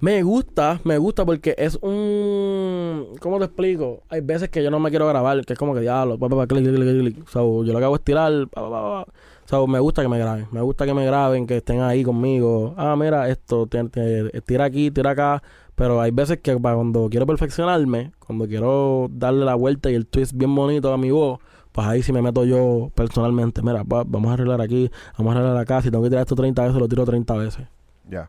Me 0.00 0.22
gusta, 0.22 0.80
me 0.84 0.96
gusta 0.96 1.26
porque 1.26 1.56
es 1.58 1.76
un... 1.82 3.16
¿Cómo 3.20 3.38
te 3.38 3.46
explico? 3.46 4.04
Hay 4.08 4.20
veces 4.20 4.48
que 4.48 4.62
yo 4.62 4.70
no 4.70 4.78
me 4.78 4.90
quiero 4.90 5.08
grabar, 5.08 5.44
que 5.44 5.54
es 5.54 5.58
como 5.58 5.74
que 5.74 5.80
diablo, 5.80 6.16
pa, 6.16 6.28
pa, 6.28 6.46
clic, 6.46 6.64
clic, 6.64 7.00
clic, 7.00 7.28
So, 7.28 7.64
yo 7.64 7.72
lo 7.72 7.80
que 7.80 7.84
hago 7.84 7.96
es 7.96 8.02
tirar, 8.02 8.46
pa, 8.48 8.60
pa, 8.62 8.70
pa, 8.70 9.12
So, 9.46 9.66
me 9.66 9.80
gusta 9.80 10.02
que 10.02 10.08
me 10.08 10.18
graben, 10.20 10.46
me 10.52 10.60
gusta 10.60 10.86
que 10.86 10.94
me 10.94 11.04
graben, 11.04 11.48
que 11.48 11.56
estén 11.56 11.80
ahí 11.80 12.04
conmigo. 12.04 12.74
Ah, 12.76 12.94
mira, 12.96 13.28
esto, 13.28 13.66
tira 13.66 14.64
aquí, 14.64 14.92
tira 14.92 15.10
acá. 15.10 15.42
Pero 15.74 16.00
hay 16.00 16.12
veces 16.12 16.38
que 16.40 16.54
cuando 16.56 17.08
quiero 17.10 17.26
perfeccionarme, 17.26 18.12
cuando 18.20 18.46
quiero 18.46 19.08
darle 19.10 19.44
la 19.44 19.56
vuelta 19.56 19.90
y 19.90 19.94
el 19.94 20.06
twist 20.06 20.32
bien 20.32 20.54
bonito 20.54 20.92
a 20.92 20.98
mi 20.98 21.10
voz, 21.10 21.40
pues 21.72 21.86
ahí 21.88 22.02
sí 22.04 22.12
me 22.12 22.22
meto 22.22 22.44
yo 22.44 22.90
personalmente. 22.94 23.62
Mira, 23.62 23.82
vamos 23.84 24.30
a 24.30 24.34
arreglar 24.34 24.60
aquí, 24.60 24.90
vamos 25.16 25.34
a 25.34 25.38
arreglar 25.38 25.56
acá. 25.56 25.82
Si 25.82 25.90
tengo 25.90 26.04
que 26.04 26.10
tirar 26.10 26.22
esto 26.22 26.36
30 26.36 26.62
veces, 26.62 26.78
lo 26.78 26.88
tiro 26.88 27.04
30 27.04 27.34
veces. 27.34 27.77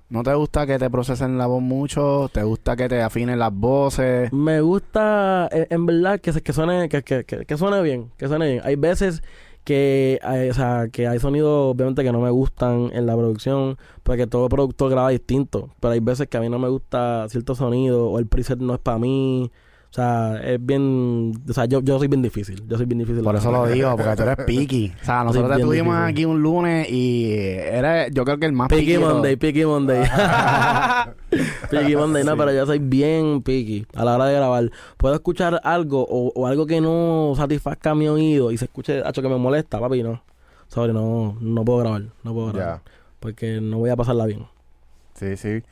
¿No 0.09 0.23
te 0.23 0.33
gusta 0.33 0.65
que 0.67 0.77
te 0.77 0.89
procesen 0.89 1.37
la 1.37 1.47
voz 1.47 1.61
mucho? 1.61 2.29
¿Te 2.33 2.43
gusta 2.43 2.75
que 2.75 2.89
te 2.89 3.01
afinen 3.01 3.39
las 3.39 3.53
voces? 3.53 4.31
Me 4.33 4.61
gusta, 4.61 5.47
eh, 5.51 5.67
en, 5.69 5.85
verdad, 5.85 6.19
que, 6.19 6.31
que 6.41 6.53
suene 6.53 6.89
que, 6.89 7.03
que, 7.03 7.23
que, 7.23 7.57
suene 7.57 7.81
bien, 7.81 8.11
que 8.17 8.27
suene 8.27 8.49
bien. 8.49 8.61
Hay 8.65 8.75
veces 8.75 9.23
que 9.63 10.19
hay, 10.23 10.49
o 10.49 10.53
sea, 10.53 10.89
que 10.91 11.07
hay 11.07 11.19
sonidos 11.19 11.73
obviamente 11.73 12.03
que 12.03 12.11
no 12.11 12.19
me 12.19 12.29
gustan 12.29 12.89
en 12.93 13.05
la 13.05 13.15
producción, 13.15 13.77
porque 14.03 14.27
todo 14.27 14.49
productor 14.49 14.89
graba 14.91 15.09
distinto, 15.09 15.69
pero 15.79 15.93
hay 15.93 15.99
veces 15.99 16.27
que 16.27 16.37
a 16.37 16.41
mí 16.41 16.49
no 16.49 16.59
me 16.59 16.69
gusta 16.69 17.27
cierto 17.29 17.55
sonido 17.55 18.09
o 18.09 18.19
el 18.19 18.27
preset 18.27 18.59
no 18.59 18.73
es 18.73 18.79
para 18.79 18.99
mí. 18.99 19.51
O 19.89 19.93
sea, 19.93 20.39
es 20.43 20.63
bien. 20.63 21.33
O 21.49 21.53
sea, 21.53 21.65
yo, 21.65 21.81
yo 21.81 21.97
soy 21.97 22.07
bien 22.07 22.21
difícil. 22.21 22.61
Yo 22.67 22.77
soy 22.77 22.85
bien 22.85 22.99
difícil. 22.99 23.23
Por 23.23 23.35
eso 23.35 23.51
lo 23.51 23.65
digo, 23.67 23.95
porque 23.97 24.15
tú 24.15 24.21
eres 24.21 24.45
picky. 24.45 24.93
O 25.01 25.05
sea, 25.05 25.23
nosotros 25.23 25.57
te 25.57 25.63
tuvimos 25.63 25.95
aquí 25.95 26.25
un 26.25 26.41
lunes 26.41 26.87
y 26.91 27.31
eres, 27.31 28.11
yo 28.13 28.23
creo 28.23 28.37
que 28.37 28.45
el 28.45 28.51
más 28.53 28.69
picky. 28.69 28.85
Picky 28.85 28.97
Monday, 28.99 29.35
picky 29.35 29.65
Monday. 29.65 30.03
picky 31.71 31.95
Monday, 31.95 32.23
no, 32.23 32.37
pero 32.37 32.53
yo 32.53 32.67
soy 32.67 32.77
bien 32.77 33.41
picky 33.41 33.87
a 33.95 34.05
la 34.05 34.15
hora 34.15 34.25
de 34.25 34.35
grabar. 34.35 34.69
Puedo 34.97 35.15
escuchar 35.15 35.59
algo 35.63 36.05
o, 36.07 36.31
o 36.35 36.45
algo 36.45 36.67
que 36.67 36.81
no 36.81 37.33
satisfazca 37.35 37.95
mi 37.95 38.07
oído 38.07 38.51
y 38.51 38.57
se 38.57 38.65
escuche, 38.65 38.99
hecho 38.99 39.21
que 39.23 39.29
me 39.29 39.37
molesta, 39.37 39.79
papi, 39.79 40.03
no. 40.03 40.21
Sorry, 40.67 40.93
no, 40.93 41.35
no 41.41 41.65
puedo 41.65 41.79
grabar. 41.79 42.03
No 42.23 42.33
puedo 42.33 42.53
grabar. 42.53 42.81
Porque 43.19 43.59
no 43.59 43.79
voy 43.79 43.89
a 43.89 43.95
pasarla 43.95 44.27
bien. 44.27 44.45
Sí, 45.15 45.35
sí. 45.35 45.63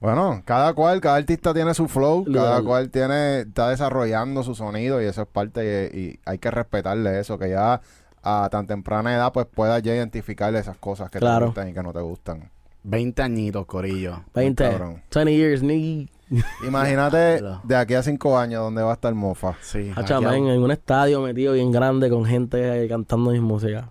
Bueno, 0.00 0.42
cada 0.46 0.72
cual, 0.72 1.00
cada 1.02 1.16
artista 1.16 1.52
tiene 1.52 1.74
su 1.74 1.86
flow, 1.86 2.24
cada 2.32 2.62
cual 2.62 2.90
tiene, 2.90 3.40
está 3.40 3.68
desarrollando 3.68 4.42
su 4.42 4.54
sonido 4.54 5.02
y 5.02 5.04
eso 5.04 5.22
es 5.22 5.28
parte 5.28 5.90
y, 5.92 5.98
y, 5.98 6.20
hay 6.24 6.38
que 6.38 6.50
respetarle 6.50 7.20
eso, 7.20 7.38
que 7.38 7.50
ya 7.50 7.82
a 8.22 8.48
tan 8.50 8.66
temprana 8.66 9.14
edad 9.14 9.32
pues 9.32 9.46
puedas 9.46 9.82
ya 9.82 9.94
identificarle 9.94 10.58
esas 10.58 10.78
cosas 10.78 11.10
que 11.10 11.18
te 11.18 11.38
gustan 11.40 11.68
y 11.68 11.74
que 11.74 11.82
no 11.82 11.92
te 11.92 12.00
gustan. 12.00 12.50
20 12.82 13.22
añitos, 13.22 13.66
Corillo. 13.66 14.24
20. 14.34 14.78
20 15.14 15.36
years, 15.36 15.62
ni. 15.62 16.08
Imagínate 16.66 17.42
de 17.64 17.76
aquí 17.76 17.92
a 17.94 18.02
5 18.02 18.38
años 18.38 18.62
donde 18.62 18.82
va 18.82 18.92
a 18.92 18.94
estar 18.94 19.12
Mofa. 19.14 19.56
Sí. 19.60 19.92
en, 19.96 20.62
un 20.62 20.70
estadio 20.70 21.20
metido 21.20 21.52
bien 21.52 21.72
grande 21.72 22.08
con 22.08 22.24
gente 22.24 22.88
cantando 22.88 23.32
mis 23.32 23.42
música. 23.42 23.90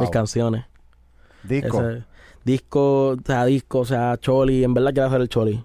Mis 0.00 0.10
canciones. 0.10 0.64
Disco 1.44 1.80
disco, 2.44 3.08
o 3.08 3.16
sea, 3.24 3.44
disco, 3.46 3.80
o 3.80 3.84
sea, 3.84 4.16
Choli, 4.18 4.64
en 4.64 4.74
verdad 4.74 4.92
quiero 4.92 5.08
hacer 5.08 5.20
el 5.20 5.28
Choli. 5.28 5.64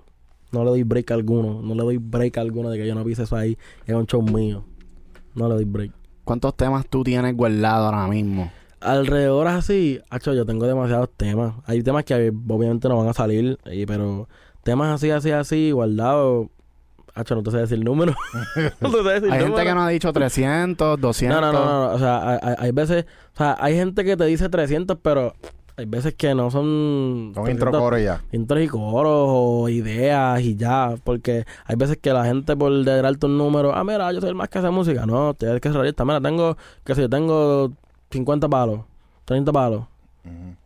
No 0.51 0.63
le 0.63 0.71
doy 0.71 0.83
break 0.83 1.11
alguno, 1.11 1.61
no 1.61 1.75
le 1.75 1.83
doy 1.83 1.97
break 1.97 2.37
alguno 2.37 2.69
de 2.69 2.79
que 2.79 2.87
yo 2.87 2.95
no 2.95 3.03
pise 3.03 3.23
eso 3.23 3.35
ahí, 3.35 3.57
es 3.85 3.93
un 3.93 4.07
show 4.07 4.21
mío. 4.21 4.63
No 5.35 5.47
le 5.47 5.55
doy 5.55 5.65
break. 5.65 5.91
¿Cuántos 6.23 6.55
temas 6.55 6.87
tú 6.87 7.03
tienes 7.03 7.35
guardados 7.35 7.93
ahora 7.93 8.07
mismo? 8.07 8.51
Alrededor 8.81 9.47
así, 9.47 9.99
hacho, 10.09 10.33
yo 10.33 10.45
tengo 10.45 10.65
demasiados 10.65 11.09
temas. 11.15 11.53
Hay 11.65 11.83
temas 11.83 12.03
que 12.05 12.31
obviamente 12.47 12.87
no 12.87 12.97
van 12.97 13.09
a 13.09 13.13
salir, 13.13 13.59
pero 13.85 14.27
temas 14.63 14.93
así, 14.95 15.11
así, 15.11 15.31
así, 15.31 15.71
guardados. 15.71 16.47
Hacho, 17.13 17.35
no 17.35 17.43
te 17.43 17.51
sé 17.51 17.57
decir 17.57 17.83
número. 17.83 18.15
no 18.79 18.91
te 18.91 19.03
sé 19.03 19.09
decir 19.09 19.31
hay 19.31 19.41
gente 19.41 19.63
que 19.63 19.73
no 19.73 19.81
ha 19.81 19.89
dicho 19.89 20.13
300, 20.13 21.01
200. 21.01 21.41
No, 21.41 21.51
no, 21.51 21.53
no, 21.53 21.65
no. 21.65 21.93
O 21.93 21.99
sea, 21.99 22.39
hay, 22.41 22.55
hay, 22.57 22.71
veces, 22.71 23.05
o 23.33 23.37
sea, 23.37 23.57
hay 23.59 23.75
gente 23.75 24.05
que 24.05 24.15
te 24.15 24.25
dice 24.25 24.47
300, 24.47 24.97
pero 25.01 25.33
hay 25.79 25.85
veces 25.85 26.13
que 26.13 26.35
no 26.35 26.51
son... 26.51 27.31
Son 27.33 27.49
intro 27.49 27.71
coros 27.71 28.01
ya. 28.01 28.21
Intros 28.31 28.61
y 28.61 28.67
coros 28.67 29.25
o 29.27 29.69
ideas 29.69 30.41
y 30.41 30.55
ya. 30.55 30.95
Porque 31.03 31.45
hay 31.65 31.75
veces 31.75 31.97
que 31.97 32.11
la 32.13 32.25
gente 32.25 32.55
por 32.55 32.71
alto 32.71 33.27
un 33.27 33.37
número... 33.37 33.73
Ah, 33.73 33.83
mira, 33.83 34.11
yo 34.11 34.19
soy 34.19 34.29
el 34.29 34.35
más 34.35 34.49
que 34.49 34.59
hace 34.59 34.69
música. 34.69 35.05
No, 35.05 35.33
tienes 35.33 35.61
que 35.61 35.69
ser 35.69 35.77
realista. 35.77 36.05
Mira, 36.05 36.21
tengo... 36.21 36.57
Que 36.83 36.95
si 36.95 37.01
yo 37.01 37.09
tengo 37.09 37.71
50 38.11 38.47
palos. 38.49 38.81
30 39.25 39.51
palos. 39.51 39.85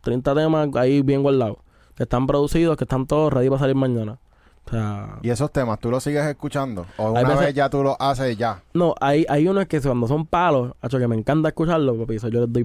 30 0.02 0.34
temas 0.34 0.68
ahí 0.74 1.02
bien 1.02 1.22
guardados. 1.22 1.58
Que 1.96 2.02
están 2.02 2.26
producidos, 2.26 2.76
que 2.76 2.84
están 2.84 3.06
todos 3.06 3.32
ready 3.32 3.48
para 3.48 3.60
salir 3.60 3.76
mañana. 3.76 4.18
O 4.66 4.70
sea, 4.70 5.18
¿Y 5.22 5.28
esos 5.28 5.52
temas 5.52 5.78
tú 5.78 5.90
los 5.90 6.02
sigues 6.02 6.24
escuchando? 6.24 6.86
¿O 6.96 7.10
una 7.10 7.34
vez 7.34 7.54
ya 7.54 7.68
tú 7.68 7.82
los 7.82 7.96
haces 7.98 8.36
ya? 8.36 8.62
No, 8.72 8.94
hay, 9.00 9.26
hay 9.28 9.46
unos 9.46 9.66
que 9.66 9.80
cuando 9.80 10.08
son 10.08 10.26
palos, 10.26 10.72
hecho 10.82 10.98
que 10.98 11.06
me 11.06 11.16
encanta 11.16 11.48
escucharlos, 11.48 11.98
papi, 11.98 12.18
yo 12.18 12.40
les 12.40 12.52
doy 12.52 12.64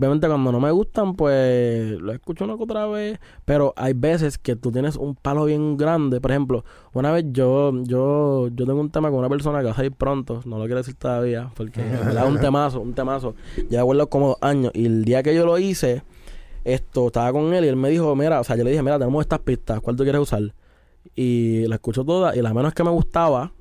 Obviamente 0.00 0.28
cuando 0.28 0.50
no 0.50 0.60
me 0.60 0.70
gustan, 0.70 1.14
pues 1.14 2.00
lo 2.00 2.10
escucho 2.12 2.44
una 2.46 2.56
que 2.56 2.62
otra 2.62 2.86
vez. 2.86 3.18
Pero 3.44 3.74
hay 3.76 3.92
veces 3.92 4.38
que 4.38 4.56
tú 4.56 4.72
tienes 4.72 4.96
un 4.96 5.14
palo 5.14 5.44
bien 5.44 5.76
grande. 5.76 6.22
Por 6.22 6.30
ejemplo, 6.30 6.64
una 6.94 7.12
vez 7.12 7.26
yo, 7.28 7.70
yo, 7.82 8.48
yo 8.48 8.64
tengo 8.64 8.80
un 8.80 8.90
tema 8.90 9.10
con 9.10 9.18
una 9.18 9.28
persona 9.28 9.58
que 9.58 9.66
va 9.66 9.72
a 9.72 9.74
salir 9.74 9.92
pronto. 9.92 10.40
No 10.46 10.56
lo 10.56 10.64
quiero 10.64 10.78
decir 10.78 10.94
todavía. 10.94 11.50
Porque 11.54 11.82
es 11.82 12.24
un 12.26 12.38
temazo, 12.40 12.80
un 12.80 12.94
temazo. 12.94 13.34
Ya 13.68 13.82
acuerdo 13.82 14.08
como 14.08 14.28
dos 14.28 14.38
años. 14.40 14.72
Y 14.74 14.86
el 14.86 15.04
día 15.04 15.22
que 15.22 15.34
yo 15.34 15.44
lo 15.44 15.58
hice, 15.58 16.02
esto, 16.64 17.08
estaba 17.08 17.30
con 17.32 17.52
él 17.52 17.66
y 17.66 17.68
él 17.68 17.76
me 17.76 17.90
dijo, 17.90 18.16
mira, 18.16 18.40
o 18.40 18.44
sea, 18.44 18.56
yo 18.56 18.64
le 18.64 18.70
dije, 18.70 18.82
mira, 18.82 18.98
tenemos 18.98 19.20
estas 19.20 19.40
pistas, 19.40 19.80
¿cuál 19.82 19.96
tú 19.96 20.04
quieres 20.04 20.22
usar? 20.22 20.54
Y 21.14 21.66
la 21.66 21.74
escucho 21.74 22.06
toda 22.06 22.34
y 22.34 22.40
la 22.40 22.54
menos 22.54 22.72
que 22.72 22.84
me 22.84 22.90
gustaba, 22.90 23.52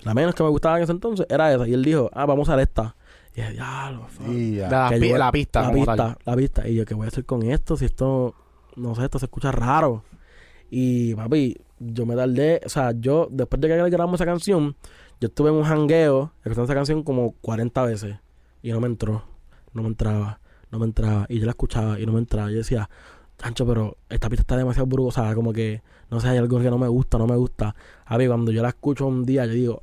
la 0.00 0.14
menos 0.14 0.34
que 0.34 0.42
me 0.42 0.48
gustaba 0.48 0.78
en 0.78 0.84
ese 0.84 0.92
entonces 0.92 1.26
era 1.28 1.52
esa. 1.52 1.68
Y 1.68 1.74
él 1.74 1.84
dijo, 1.84 2.08
ah, 2.14 2.24
vamos 2.24 2.48
a 2.48 2.52
usar 2.52 2.60
esta. 2.60 2.95
Y 3.36 3.42
dije, 3.42 3.52
diablo, 3.52 4.06
la, 4.70 4.90
la, 5.18 5.30
pista. 5.30 5.62
La 5.62 5.70
pista, 5.70 6.18
la 6.24 6.36
pista. 6.36 6.66
Y 6.66 6.74
yo, 6.74 6.86
¿qué 6.86 6.94
voy 6.94 7.04
a 7.04 7.08
hacer 7.08 7.26
con 7.26 7.42
esto? 7.42 7.76
Si 7.76 7.84
esto, 7.84 8.34
no 8.76 8.94
sé, 8.94 9.04
esto 9.04 9.18
se 9.18 9.26
escucha 9.26 9.52
raro. 9.52 10.04
Y 10.70 11.14
papi, 11.14 11.54
yo 11.78 12.06
me 12.06 12.16
tardé, 12.16 12.62
o 12.64 12.68
sea, 12.70 12.92
yo, 12.92 13.28
después 13.30 13.60
de 13.60 13.68
que 13.68 13.90
grabamos 13.90 14.14
esa 14.14 14.24
canción, 14.24 14.74
yo 15.20 15.28
estuve 15.28 15.50
en 15.50 15.56
un 15.56 15.64
jangueo 15.64 16.32
escuchando 16.38 16.64
esa 16.64 16.74
canción 16.74 17.02
como 17.02 17.32
40 17.42 17.82
veces 17.84 18.16
y 18.62 18.72
no 18.72 18.80
me 18.80 18.86
entró, 18.86 19.22
no 19.74 19.82
me 19.82 19.88
entraba, 19.88 20.40
no 20.70 20.78
me 20.78 20.86
entraba. 20.86 21.26
Y 21.28 21.38
yo 21.38 21.44
la 21.44 21.50
escuchaba 21.50 22.00
y 22.00 22.06
no 22.06 22.12
me 22.12 22.20
entraba. 22.20 22.50
Yo 22.50 22.56
decía, 22.56 22.88
Chancho, 23.36 23.66
pero 23.66 23.98
esta 24.08 24.30
pista 24.30 24.40
está 24.40 24.56
demasiado 24.56 24.86
brutal, 24.86 25.34
como 25.34 25.52
que, 25.52 25.82
no 26.10 26.20
sé, 26.20 26.28
hay 26.28 26.38
algo 26.38 26.58
que 26.58 26.70
no 26.70 26.78
me 26.78 26.88
gusta, 26.88 27.18
no 27.18 27.26
me 27.26 27.36
gusta. 27.36 27.74
A 28.06 28.16
ver, 28.16 28.28
cuando 28.28 28.50
yo 28.50 28.62
la 28.62 28.70
escucho 28.70 29.06
un 29.06 29.26
día, 29.26 29.44
yo 29.44 29.52
digo, 29.52 29.82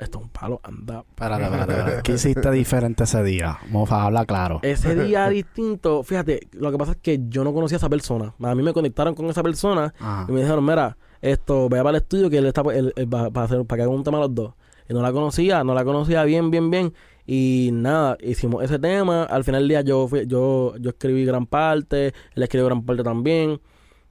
esto 0.00 0.18
es 0.18 0.24
un 0.24 0.30
palo, 0.30 0.60
anda. 0.62 1.04
Espérate, 1.08 1.42
espérate, 1.44 1.72
espérate. 1.72 2.02
¿Qué 2.02 2.12
hiciste 2.12 2.50
diferente 2.50 3.04
ese 3.04 3.22
día? 3.22 3.58
Mofa, 3.70 4.04
habla 4.04 4.24
claro. 4.24 4.60
Ese 4.62 4.94
día 4.94 5.28
distinto, 5.30 6.02
fíjate, 6.02 6.48
lo 6.52 6.72
que 6.72 6.78
pasa 6.78 6.92
es 6.92 6.98
que 6.98 7.20
yo 7.28 7.44
no 7.44 7.52
conocía 7.52 7.76
a 7.76 7.80
esa 7.80 7.88
persona. 7.88 8.34
A 8.42 8.54
mí 8.54 8.62
me 8.62 8.72
conectaron 8.72 9.14
con 9.14 9.26
esa 9.26 9.42
persona 9.42 9.94
y 10.28 10.32
me 10.32 10.40
dijeron, 10.40 10.64
mira, 10.64 10.96
esto, 11.20 11.68
vea 11.68 11.82
para 11.82 11.98
el 11.98 12.02
estudio 12.02 12.30
que 12.30 12.38
él 12.38 12.46
está 12.46 12.62
él, 12.72 12.92
para, 13.08 13.44
hacer, 13.44 13.64
para 13.66 13.78
que 13.78 13.82
haga 13.82 13.92
un 13.92 14.04
tema 14.04 14.18
a 14.18 14.22
los 14.22 14.34
dos. 14.34 14.54
Y 14.88 14.94
no 14.94 15.02
la 15.02 15.12
conocía, 15.12 15.62
no 15.62 15.74
la 15.74 15.84
conocía 15.84 16.24
bien, 16.24 16.50
bien, 16.50 16.70
bien. 16.70 16.92
Y 17.26 17.70
nada, 17.72 18.16
hicimos 18.20 18.64
ese 18.64 18.78
tema. 18.78 19.24
Al 19.24 19.44
final 19.44 19.62
del 19.62 19.68
día 19.68 19.80
yo 19.82 20.08
fui, 20.08 20.26
yo, 20.26 20.74
yo 20.78 20.90
escribí 20.90 21.24
gran 21.24 21.46
parte, 21.46 22.08
él 22.34 22.42
escribió 22.42 22.66
gran 22.66 22.84
parte 22.84 23.04
también. 23.04 23.60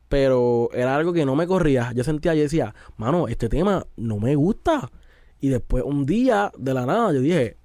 Pero 0.07 0.70
era 0.74 0.95
algo 0.95 1.11
que 1.11 1.26
no 1.26 1.36
me 1.36 1.45
corría. 1.45 1.91
Yo 1.94 2.03
sentía, 2.03 2.34
yo 2.34 2.44
decía, 2.44 2.74
mano, 2.98 3.28
este 3.28 3.49
tema 3.49 3.86
no 3.98 4.20
me 4.20 4.36
gusta. 4.36 4.90
Y 5.41 5.49
después 5.49 5.84
un 5.86 6.06
día, 6.06 6.52
de 6.57 6.74
la 6.74 6.86
nada, 6.86 7.14
yo 7.14 7.22
dije, 7.22 7.57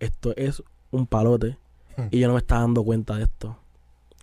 esto 0.00 0.34
es 0.36 0.62
un 0.90 1.06
palote. 1.06 1.58
Hmm. 1.96 2.08
y 2.10 2.20
yo 2.20 2.26
no 2.26 2.34
me 2.34 2.38
estaba 2.38 2.62
dando 2.62 2.82
cuenta 2.84 3.16
de 3.16 3.24
esto. 3.24 3.56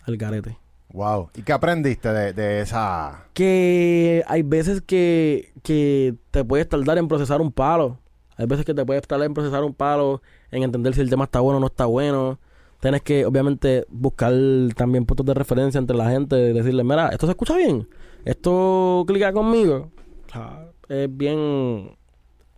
El 0.08 0.18
garete. 0.18 0.58
Wow. 0.92 1.30
¿Y 1.36 1.44
qué 1.44 1.54
aprendiste 1.54 2.12
de, 2.12 2.34
de, 2.34 2.62
esa...? 2.62 3.28
Que 3.34 4.24
hay 4.28 4.42
veces 4.42 4.82
que, 4.82 5.54
que 5.62 6.16
te 6.32 6.44
puedes 6.44 6.68
tardar 6.68 6.98
en 6.98 7.08
procesar 7.08 7.42
un 7.42 7.52
palo. 7.52 8.00
Hay 8.38 8.48
veces 8.48 8.66
que 8.66 8.74
te 8.74 8.86
puedes 8.86 9.06
tardar 9.08 9.28
en 9.28 9.34
procesar 9.34 9.64
un 9.64 9.74
palo, 9.74 10.22
en 10.50 10.64
entender 10.64 10.96
si 10.96 11.02
el 11.02 11.10
tema 11.10 11.26
está 11.26 11.42
bueno 11.42 11.58
o 11.58 11.60
no 11.60 11.68
está 11.68 11.86
bueno. 11.86 12.40
Tienes 12.80 13.02
que, 13.02 13.26
obviamente, 13.26 13.86
buscar 13.90 14.34
también 14.76 15.06
puntos 15.06 15.26
de 15.26 15.34
referencia 15.34 15.78
entre 15.78 15.98
la 15.98 16.10
gente. 16.10 16.36
Decirle, 16.36 16.84
mira, 16.84 17.10
esto 17.10 17.28
se 17.28 17.32
escucha 17.32 17.56
bien. 17.56 17.88
Esto 18.26 19.04
clica 19.06 19.32
conmigo. 19.34 19.92
O 20.28 20.32
sea, 20.32 20.72
es 20.88 21.16
bien... 21.16 21.98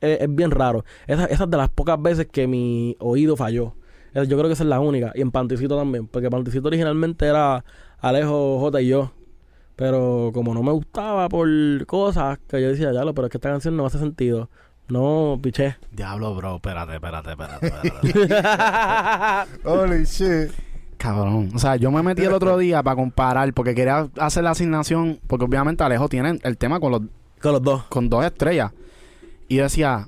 Es, 0.02 0.34
bien 0.34 0.52
raro. 0.52 0.84
Esa, 1.08 1.26
esa 1.26 1.44
es 1.46 1.50
de 1.50 1.58
las 1.58 1.70
pocas 1.70 2.02
veces 2.02 2.28
que 2.28 2.48
mi 2.48 2.98
oído 3.00 3.38
falló. 3.38 3.76
Yo 4.14 4.26
creo 4.26 4.48
que 4.48 4.54
esa 4.54 4.64
es 4.64 4.70
la 4.70 4.80
única. 4.80 5.12
Y 5.16 5.22
en 5.22 5.32
Panticito 5.32 5.78
también. 5.78 6.08
Porque 6.08 6.30
Panticito 6.30 6.68
originalmente 6.68 7.26
era 7.26 7.64
Alejo 8.00 8.60
J 8.60 8.82
y 8.82 8.88
yo. 8.88 9.14
Pero 9.76 10.32
como 10.34 10.54
no 10.54 10.62
me 10.64 10.72
gustaba 10.72 11.30
por 11.30 11.48
cosas 11.86 12.40
que 12.48 12.62
yo 12.62 12.70
decía, 12.70 12.92
ya 12.92 13.06
lo, 13.06 13.14
pero 13.14 13.28
es 13.28 13.32
que 13.32 13.38
esta 13.38 13.50
canción 13.50 13.78
no 13.78 13.86
hace 13.86 14.00
sentido. 14.00 14.50
No, 14.90 15.40
piché. 15.42 15.78
Diablo, 15.92 16.36
bro, 16.36 16.56
espérate, 16.58 16.96
espérate, 16.96 17.32
espérate. 17.32 17.68
espérate. 18.04 19.50
Holy 19.64 20.04
shit. 20.04 20.52
Cabrón. 20.98 21.50
O 21.56 21.60
sea, 21.60 21.78
yo 21.78 21.90
me 21.90 22.04
metí 22.04 22.24
el 22.24 22.34
otro 22.34 22.58
día 22.58 22.84
para 22.84 22.96
comparar, 22.96 23.54
porque 23.54 23.74
quería 23.74 24.10
hacer 24.20 24.44
la 24.44 24.52
asignación, 24.52 25.20
porque 25.28 25.46
obviamente 25.46 25.84
Alejo 25.84 26.10
tiene 26.10 26.38
el 26.44 26.58
tema 26.58 26.80
con 26.80 26.92
los, 26.92 27.02
con 27.42 27.54
los 27.54 27.62
dos. 27.64 27.84
Con 27.86 28.10
dos 28.10 28.24
estrellas. 28.26 28.72
Y 29.52 29.58
decía, 29.58 30.08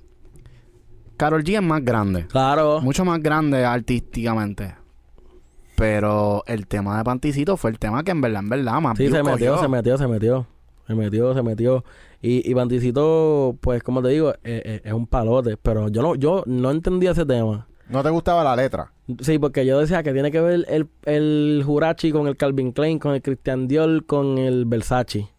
Carol 1.17 1.43
G 1.43 1.55
es 1.57 1.61
más 1.61 1.83
grande. 1.83 2.27
Claro. 2.27 2.79
Mucho 2.79 3.03
más 3.03 3.21
grande 3.21 3.65
artísticamente. 3.65 4.73
Pero 5.75 6.43
el 6.47 6.65
tema 6.65 6.97
de 6.97 7.03
Panticito 7.03 7.57
fue 7.57 7.71
el 7.71 7.77
tema 7.77 8.05
que 8.05 8.11
en 8.11 8.21
verdad, 8.21 8.41
en 8.41 8.47
verdad, 8.47 8.79
más 8.79 8.97
Sí, 8.97 9.09
se 9.09 9.21
metió, 9.21 9.57
se 9.57 9.67
metió, 9.67 9.97
se 9.97 10.07
metió. 10.07 10.47
Se 10.87 10.95
metió, 10.95 11.33
se 11.33 11.43
metió. 11.43 11.83
Y, 12.21 12.49
y 12.49 12.55
Panticito, 12.55 13.57
pues, 13.59 13.83
como 13.83 14.01
te 14.01 14.07
digo, 14.07 14.31
eh, 14.31 14.37
eh, 14.45 14.81
es 14.81 14.93
un 14.93 15.07
palote. 15.07 15.57
Pero 15.57 15.89
yo 15.89 16.01
no, 16.01 16.15
yo 16.15 16.43
no 16.45 16.71
entendía 16.71 17.11
ese 17.11 17.25
tema. 17.25 17.67
¿No 17.89 18.01
te 18.01 18.11
gustaba 18.11 18.45
la 18.45 18.55
letra? 18.55 18.93
Sí, 19.19 19.39
porque 19.39 19.65
yo 19.65 19.77
decía 19.77 20.03
que 20.03 20.13
tiene 20.13 20.31
que 20.31 20.39
ver 20.39 20.65
el, 20.69 20.87
el 21.03 21.63
Jurachi 21.65 22.13
con 22.13 22.27
el 22.27 22.37
Calvin 22.37 22.71
Klein, 22.71 22.97
con 22.97 23.13
el 23.13 23.21
Christian 23.21 23.67
Dior, 23.67 24.05
con 24.05 24.37
el 24.37 24.63
Versace. 24.63 25.32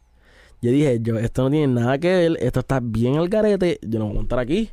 Yo 0.62 0.70
dije, 0.70 0.98
yo, 1.00 1.18
esto 1.18 1.42
no 1.42 1.50
tiene 1.50 1.80
nada 1.80 1.98
que 1.98 2.08
ver, 2.08 2.38
esto 2.40 2.60
está 2.60 2.80
bien 2.80 3.16
al 3.16 3.28
garete, 3.28 3.78
yo 3.82 3.98
no 3.98 4.06
voy 4.06 4.14
a 4.14 4.16
montar 4.16 4.38
aquí. 4.38 4.70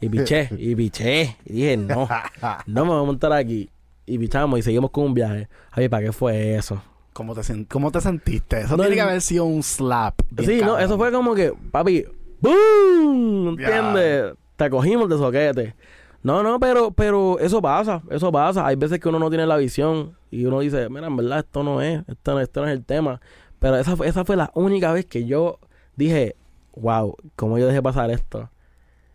Y 0.00 0.08
piché, 0.08 0.50
y 0.58 0.74
piché. 0.74 1.36
Y 1.46 1.52
dije, 1.52 1.76
no, 1.76 2.08
no 2.66 2.84
me 2.84 2.90
voy 2.90 3.02
a 3.02 3.06
montar 3.06 3.32
aquí 3.32 3.70
y 4.06 4.18
pichamos 4.18 4.58
y 4.58 4.62
seguimos 4.62 4.90
con 4.90 5.04
un 5.04 5.14
viaje. 5.14 5.48
Ay, 5.70 5.88
¿para 5.88 6.06
qué 6.06 6.12
fue 6.12 6.54
eso? 6.56 6.82
¿Cómo 7.12 7.34
te, 7.34 7.66
¿Cómo 7.66 7.92
te 7.92 8.00
sentiste? 8.00 8.60
Eso 8.60 8.76
tiene 8.76 8.94
que 8.94 9.00
haber 9.00 9.20
sido 9.20 9.44
un 9.44 9.62
slap. 9.62 10.20
Sí, 10.44 10.60
no, 10.64 10.78
eso 10.78 10.98
fue 10.98 11.12
como 11.12 11.34
que, 11.34 11.52
papi, 11.70 12.04
¡boom! 12.40 13.50
¿Entiendes? 13.50 14.34
Te 14.56 14.68
cogimos 14.68 15.08
de 15.08 15.16
soquete. 15.16 15.74
No, 16.22 16.42
no, 16.42 16.58
pero, 16.58 16.90
pero 16.90 17.38
eso 17.38 17.60
pasa, 17.60 18.02
eso 18.10 18.32
pasa. 18.32 18.66
Hay 18.66 18.76
veces 18.76 18.98
que 18.98 19.08
uno 19.08 19.18
no 19.18 19.28
tiene 19.28 19.46
la 19.46 19.56
visión 19.56 20.16
y 20.30 20.44
uno 20.46 20.60
dice, 20.60 20.88
mira, 20.88 21.06
en 21.06 21.16
verdad 21.16 21.40
esto 21.40 21.62
no 21.62 21.80
es, 21.82 22.02
esto 22.08 22.32
no, 22.32 22.40
esto 22.40 22.62
no 22.62 22.66
es 22.66 22.72
el 22.72 22.84
tema. 22.84 23.20
Pero 23.64 23.78
esa, 23.78 23.96
esa 24.04 24.26
fue 24.26 24.36
la 24.36 24.50
única 24.52 24.92
vez 24.92 25.06
que 25.06 25.24
yo 25.24 25.58
dije, 25.96 26.36
wow, 26.76 27.16
¿cómo 27.34 27.56
yo 27.56 27.66
dejé 27.66 27.80
pasar 27.80 28.10
esto? 28.10 28.50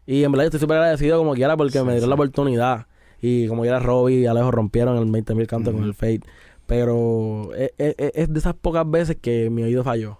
Y 0.07 0.23
en 0.23 0.31
verdad 0.31 0.45
estoy 0.45 0.59
súper 0.59 0.77
agradecido 0.77 1.19
como 1.19 1.35
quiera 1.35 1.55
porque 1.55 1.83
me 1.83 1.91
dieron 1.91 2.09
la 2.09 2.15
oportunidad. 2.15 2.87
Y 3.21 3.47
como 3.47 3.63
ya 3.63 3.69
era 3.69 3.79
Robbie 3.79 4.21
y 4.21 4.25
Alejo 4.25 4.49
rompieron 4.49 4.97
el 4.97 5.05
20.000 5.05 5.45
cantos 5.45 5.71
con 5.71 5.83
el 5.83 5.93
Fate. 5.93 6.21
Pero 6.65 7.51
es, 7.53 7.73
es, 7.77 8.33
de 8.33 8.39
esas 8.39 8.55
pocas 8.55 8.89
veces 8.89 9.17
que 9.21 9.51
mi 9.51 9.61
oído 9.61 9.83
falló. 9.83 10.17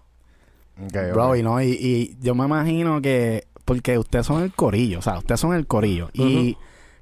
Bro, 0.77 1.35
y 1.35 1.41
no, 1.41 1.59
y, 1.63 2.15
yo 2.21 2.35
me 2.35 2.45
imagino 2.45 3.01
que, 3.01 3.47
porque 3.65 3.97
ustedes 3.97 4.27
son 4.27 4.43
el 4.43 4.53
corillo, 4.53 4.99
o 4.99 5.01
sea, 5.01 5.17
ustedes 5.17 5.39
son 5.39 5.55
el 5.55 5.65
corillo. 5.65 6.11
Y 6.13 6.55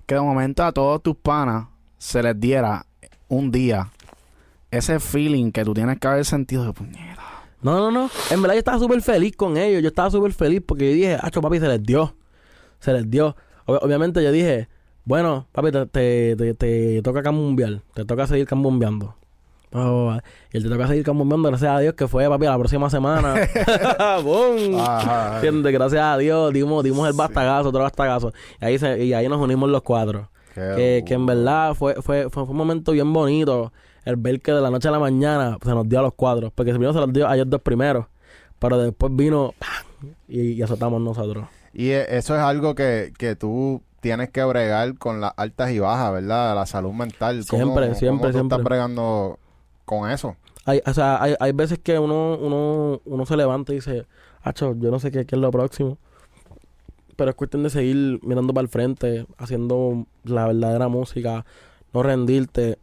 que 0.06 0.16
de 0.16 0.22
momento 0.22 0.64
a 0.64 0.72
todos 0.72 1.04
tus 1.04 1.18
panas 1.18 1.68
se 1.98 2.24
les 2.24 2.40
diera 2.40 2.86
un 3.28 3.52
día 3.52 3.92
ese 4.72 5.00
feeling 5.00 5.52
que 5.52 5.64
tú 5.64 5.74
tienes 5.74 6.00
que 6.00 6.08
haber 6.08 6.26
sentido 6.26 6.66
de 6.66 6.74
puñeta. 6.74 7.38
No, 7.62 7.78
no, 7.80 7.92
no. 7.92 8.10
En 8.30 8.42
verdad 8.42 8.56
yo 8.56 8.60
estaba 8.60 8.80
súper 8.80 9.02
feliz 9.02 9.36
con 9.36 9.58
ellos. 9.58 9.82
Yo 9.82 9.90
estaba 9.90 10.12
súper 10.12 10.34
feliz 10.34 10.62
porque 10.66 10.90
yo 10.90 10.96
dije, 10.96 11.18
Hacho, 11.22 11.42
papi, 11.42 11.60
se 11.60 11.68
les 11.68 11.82
dio. 11.84 12.16
Se 12.80 12.94
les 12.94 13.10
dio. 13.10 13.36
obviamente 13.66 14.24
yo 14.24 14.32
dije, 14.32 14.70
bueno, 15.04 15.48
papi, 15.52 15.72
te, 15.72 16.36
te, 16.36 16.54
te, 16.54 17.02
toca 17.02 17.24
cambumbear. 17.24 17.82
Te 17.94 18.06
toca 18.06 18.28
seguir 18.28 18.46
cambumbeando. 18.46 19.16
Oh, 19.74 20.18
y 20.54 20.58
él 20.58 20.64
te 20.64 20.70
toca 20.70 20.88
seguir 20.88 21.04
cambumbeando, 21.04 21.50
gracias 21.50 21.72
a 21.72 21.80
Dios, 21.80 21.94
que 21.94 22.08
fue, 22.08 22.30
papi, 22.30 22.46
la 22.46 22.58
próxima 22.58 22.90
semana. 22.90 23.36
¡Bum! 24.24 24.80
¿Entiendes? 25.36 25.74
Gracias 25.74 26.02
a 26.02 26.18
Dios 26.18 26.54
dimos, 26.54 26.84
dimos 26.84 27.08
el 27.08 27.16
bastagazo, 27.16 27.70
otro 27.70 27.82
bastagazo. 27.82 28.32
Y 28.62 28.66
ahí, 28.66 28.80
se, 28.80 29.04
y 29.04 29.14
ahí 29.14 29.28
nos 29.28 29.42
unimos 29.42 29.70
los 29.70 29.82
cuatro. 29.82 30.30
Que, 30.54 31.04
que, 31.06 31.14
en 31.14 31.26
verdad 31.28 31.76
fue, 31.76 32.02
fue, 32.02 32.32
fue, 32.32 32.44
un 32.44 32.58
momento 32.58 32.92
bien 32.92 33.14
bonito 33.14 33.72
el 34.08 34.16
ver 34.16 34.42
que 34.42 34.52
de 34.52 34.62
la 34.62 34.70
noche 34.70 34.88
a 34.88 34.92
la 34.92 35.00
mañana 35.00 35.58
se 35.64 35.70
nos 35.70 35.88
dio 35.88 36.00
a 36.00 36.04
los 36.04 36.14
cuatro. 36.14 36.52
Porque 36.54 36.72
primero 36.72 36.94
se 36.94 37.00
los 37.00 37.12
dio 37.12 37.28
a 37.28 37.36
ellos 37.36 37.50
dos 37.50 37.62
primeros. 37.62 38.06
Pero 38.60 38.78
después 38.78 39.16
vino 39.16 39.54
y, 40.28 40.54
y 40.54 40.62
azotamos 40.62 41.02
nosotros. 41.02 41.48
Y 41.74 41.90
e, 41.90 42.18
eso 42.18 42.36
es 42.36 42.42
algo 42.42 42.76
que, 42.76 43.14
que 43.18 43.36
tú 43.36 43.82
tienes 44.00 44.30
que 44.30 44.44
bregar 44.44 44.98
con 44.98 45.22
las 45.22 45.34
altas 45.38 45.72
y 45.72 45.80
bajas, 45.80 46.14
¿verdad? 46.14 46.56
La 46.56 46.66
salud 46.66 46.94
mental. 46.94 47.44
siempre, 47.44 47.96
siempre, 47.96 48.32
siempre. 48.32 48.56
estás 48.56 48.64
bregando 48.64 49.40
con 49.86 50.10
eso? 50.10 50.36
Hay, 50.66 50.82
o 50.86 50.94
sea, 50.94 51.22
hay, 51.22 51.36
hay 51.40 51.52
veces 51.52 51.80
que 51.80 51.98
uno, 52.00 52.38
uno, 52.38 53.02
uno 53.06 53.26
se 53.26 53.38
levanta 53.38 53.72
y 53.72 53.76
dice, 53.76 54.06
Acho, 54.48 54.76
yo 54.78 54.92
no 54.92 55.00
sé 55.00 55.12
qué, 55.12 55.26
qué 55.26 55.36
es 55.36 55.42
lo 55.42 55.52
próximo. 55.52 55.98
Pero 57.16 57.32
es 57.32 57.36
cuestión 57.36 57.64
de 57.64 57.70
seguir 57.70 58.20
mirando 58.24 58.54
para 58.54 58.64
el 58.64 58.70
frente, 58.70 59.26
haciendo 59.38 60.06
la 60.24 60.48
verdadera 60.48 60.88
música, 60.88 61.46
no 61.94 62.04
rendirte. 62.04 62.78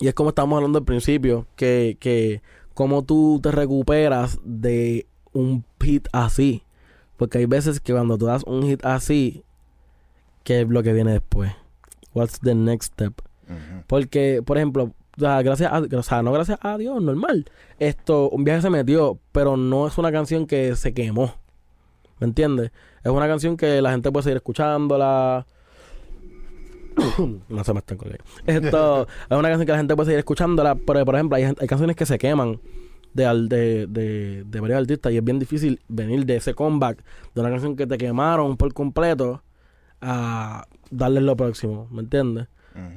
Y 0.00 0.08
es 0.08 0.14
como 0.14 0.30
estábamos 0.30 0.56
hablando 0.56 0.78
al 0.78 0.84
principio, 0.84 1.46
que, 1.56 1.96
que 2.00 2.42
cómo 2.74 3.04
tú 3.04 3.40
te 3.42 3.50
recuperas 3.50 4.38
de 4.44 5.06
un 5.32 5.64
hit 5.80 6.08
así. 6.12 6.62
Porque 7.16 7.38
hay 7.38 7.46
veces 7.46 7.80
que 7.80 7.92
cuando 7.92 8.18
tú 8.18 8.26
das 8.26 8.42
un 8.44 8.62
hit 8.64 8.84
así, 8.84 9.44
qué 10.42 10.62
es 10.62 10.68
lo 10.68 10.82
que 10.82 10.92
viene 10.92 11.12
después. 11.12 11.52
What's 12.14 12.40
the 12.40 12.54
next 12.54 12.92
step? 12.92 13.14
Porque, 13.86 14.42
por 14.44 14.56
ejemplo, 14.56 14.92
gracias 15.16 15.70
a, 15.70 15.80
o 15.80 16.02
sea, 16.02 16.22
no 16.22 16.32
gracias 16.32 16.58
a 16.62 16.78
Dios, 16.78 17.00
normal. 17.02 17.44
Esto, 17.78 18.30
un 18.30 18.44
viaje 18.44 18.62
se 18.62 18.70
metió, 18.70 19.18
pero 19.32 19.56
no 19.56 19.86
es 19.86 19.98
una 19.98 20.10
canción 20.10 20.46
que 20.46 20.76
se 20.76 20.94
quemó. 20.94 21.34
¿Me 22.20 22.26
entiendes? 22.26 22.70
Es 23.02 23.10
una 23.10 23.26
canción 23.26 23.56
que 23.56 23.82
la 23.82 23.90
gente 23.90 24.10
puede 24.10 24.24
seguir 24.24 24.36
escuchándola. 24.36 25.46
no 27.48 27.64
se 27.64 27.72
me 27.72 27.78
están 27.78 27.98
colgando. 27.98 28.24
Esto 28.46 29.06
es 29.30 29.36
una 29.36 29.48
canción 29.48 29.66
que 29.66 29.72
la 29.72 29.78
gente 29.78 29.96
puede 29.96 30.06
seguir 30.06 30.18
escuchándola, 30.18 30.74
pero 30.74 31.04
por 31.04 31.14
ejemplo, 31.14 31.36
hay, 31.36 31.44
hay 31.44 31.66
canciones 31.66 31.96
que 31.96 32.06
se 32.06 32.18
queman 32.18 32.60
de, 33.12 33.24
de, 33.48 33.86
de, 33.86 34.44
de 34.44 34.60
varios 34.60 34.80
artistas 34.80 35.12
y 35.12 35.16
es 35.16 35.24
bien 35.24 35.38
difícil 35.38 35.80
venir 35.88 36.26
de 36.26 36.36
ese 36.36 36.54
comeback 36.54 37.02
de 37.34 37.40
una 37.40 37.50
canción 37.50 37.76
que 37.76 37.86
te 37.86 37.96
quemaron 37.96 38.56
por 38.56 38.74
completo 38.74 39.42
a 40.00 40.66
darles 40.90 41.22
lo 41.22 41.36
próximo, 41.36 41.88
¿me 41.90 42.02
entiendes? 42.02 42.48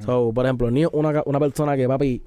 so, 0.03 0.31
por 0.33 0.45
ejemplo, 0.45 0.71
ni 0.71 0.85
una, 0.85 1.21
una 1.25 1.39
persona 1.39 1.77
que, 1.77 1.87
papi, 1.87 2.23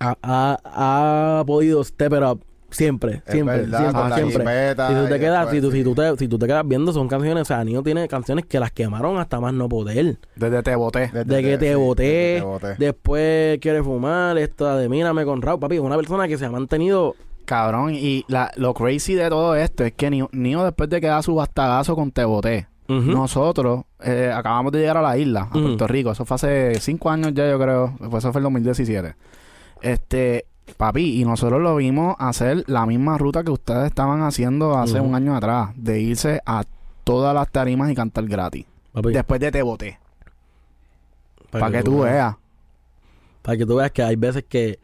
ha, 0.00 0.16
ha, 0.64 1.44
podido 1.46 1.84
step 1.84 2.12
it 2.12 2.22
up 2.22 2.44
Siempre, 2.70 3.22
siempre, 3.26 3.66
siempre, 3.66 4.14
siempre. 4.14 4.74
Si 4.74 4.94
tú 4.94 5.08
te 5.08 5.20
quedas, 5.20 5.50
si 5.50 5.60
tú, 5.60 5.70
si 5.70 5.84
tú 5.84 5.94
te, 5.94 6.16
si 6.16 6.28
tú 6.28 6.38
te 6.38 6.46
quedas 6.46 6.66
viendo, 6.66 6.92
son 6.92 7.08
canciones, 7.08 7.42
o 7.42 7.44
sea, 7.44 7.64
Nio 7.64 7.82
tiene 7.82 8.06
canciones 8.08 8.46
que 8.46 8.60
las 8.60 8.70
quemaron 8.70 9.18
hasta 9.18 9.40
más 9.40 9.52
no 9.52 9.68
poder. 9.68 10.18
Desde 10.36 10.62
te 10.62 10.74
boté. 10.76 11.10
Desde 11.12 11.42
que 11.42 11.58
te 11.58 11.74
boté. 11.74 12.44
Después 12.78 13.58
quiere 13.58 13.82
fumar, 13.82 14.38
esta 14.38 14.76
de 14.76 14.88
mírame 14.88 15.24
con 15.24 15.42
Raúl, 15.42 15.60
papi, 15.60 15.76
es 15.76 15.80
una 15.80 15.96
persona 15.96 16.28
que 16.28 16.38
se 16.38 16.46
ha 16.46 16.50
mantenido 16.50 17.14
Cabrón, 17.50 17.96
y 17.96 18.24
la, 18.28 18.52
lo 18.54 18.74
crazy 18.74 19.14
de 19.14 19.28
todo 19.28 19.56
esto 19.56 19.84
es 19.84 19.92
que 19.92 20.08
Nio, 20.08 20.64
después 20.64 20.88
de 20.88 21.00
que 21.00 21.08
da 21.08 21.20
su 21.20 21.34
bastagazo 21.34 21.96
con 21.96 22.12
Te 22.12 22.24
Boté, 22.24 22.68
nosotros 22.86 23.84
eh, 24.02 24.32
acabamos 24.34 24.72
de 24.72 24.80
llegar 24.80 24.96
a 24.96 25.02
la 25.02 25.16
isla, 25.18 25.42
a 25.42 25.50
Puerto 25.50 25.86
Rico. 25.86 26.10
Eso 26.10 26.24
fue 26.24 26.34
hace 26.36 26.74
cinco 26.80 27.10
años 27.10 27.32
ya, 27.34 27.48
yo 27.48 27.58
creo. 27.58 27.94
Eso 28.16 28.32
fue 28.32 28.40
el 28.40 28.44
2017. 28.44 29.14
Este, 29.82 30.46
papi, 30.76 31.20
y 31.20 31.24
nosotros 31.24 31.60
lo 31.60 31.76
vimos 31.76 32.16
hacer 32.18 32.64
la 32.66 32.86
misma 32.86 33.18
ruta 33.18 33.44
que 33.44 33.50
ustedes 33.50 33.86
estaban 33.86 34.22
haciendo 34.22 34.76
hace 34.76 35.00
un 35.00 35.14
año 35.14 35.36
atrás, 35.36 35.70
de 35.76 36.00
irse 36.00 36.40
a 36.46 36.64
todas 37.04 37.34
las 37.34 37.50
tarimas 37.50 37.90
y 37.90 37.94
cantar 37.94 38.26
gratis. 38.26 38.66
Después 38.94 39.40
de 39.40 39.52
Te 39.52 39.62
Boté. 39.62 39.98
Para 41.50 41.70
que, 41.70 41.82
tú 41.82 42.00
veas. 42.00 42.36
Para 43.42 43.58
que 43.58 43.66
tú 43.66 43.76
veas 43.76 43.90
que 43.90 44.02
hay 44.02 44.16
veces 44.16 44.44
que, 44.48 44.78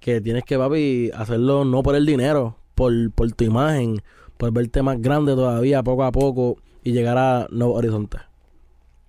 que 0.00 0.20
tienes 0.20 0.44
que, 0.44 0.58
papi, 0.58 1.10
hacerlo 1.14 1.64
no 1.64 1.82
por 1.82 1.94
el 1.94 2.06
dinero, 2.06 2.56
por, 2.74 2.92
por 3.12 3.30
tu 3.32 3.44
imagen, 3.44 4.02
por 4.36 4.52
verte 4.52 4.82
más 4.82 5.00
grande 5.00 5.34
todavía 5.34 5.82
poco 5.82 6.04
a 6.04 6.12
poco 6.12 6.56
y 6.82 6.92
llegar 6.92 7.18
a 7.18 7.46
nuevos 7.50 7.76
horizontes. 7.78 8.20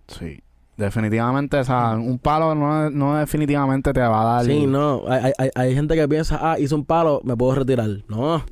Sí. 0.08 0.42
Definitivamente, 0.80 1.58
o 1.58 1.64
sea, 1.66 1.92
un 1.98 2.20
palo 2.20 2.56
no, 2.56 2.90
no 2.90 3.18
definitivamente 3.18 3.92
te 3.92 4.00
va 4.00 4.22
a 4.22 4.36
dar. 4.36 4.46
Sí, 4.46 4.66
no. 4.66 5.04
Hay, 5.10 5.34
hay, 5.38 5.50
hay 5.54 5.76
gente 5.76 5.94
que 5.94 6.08
piensa, 6.08 6.40
ah, 6.42 6.58
hice 6.58 6.74
un 6.74 6.86
palo, 6.86 7.20
me 7.26 7.36
puedo 7.36 7.54
retirar. 7.54 7.90
No. 8.08 8.46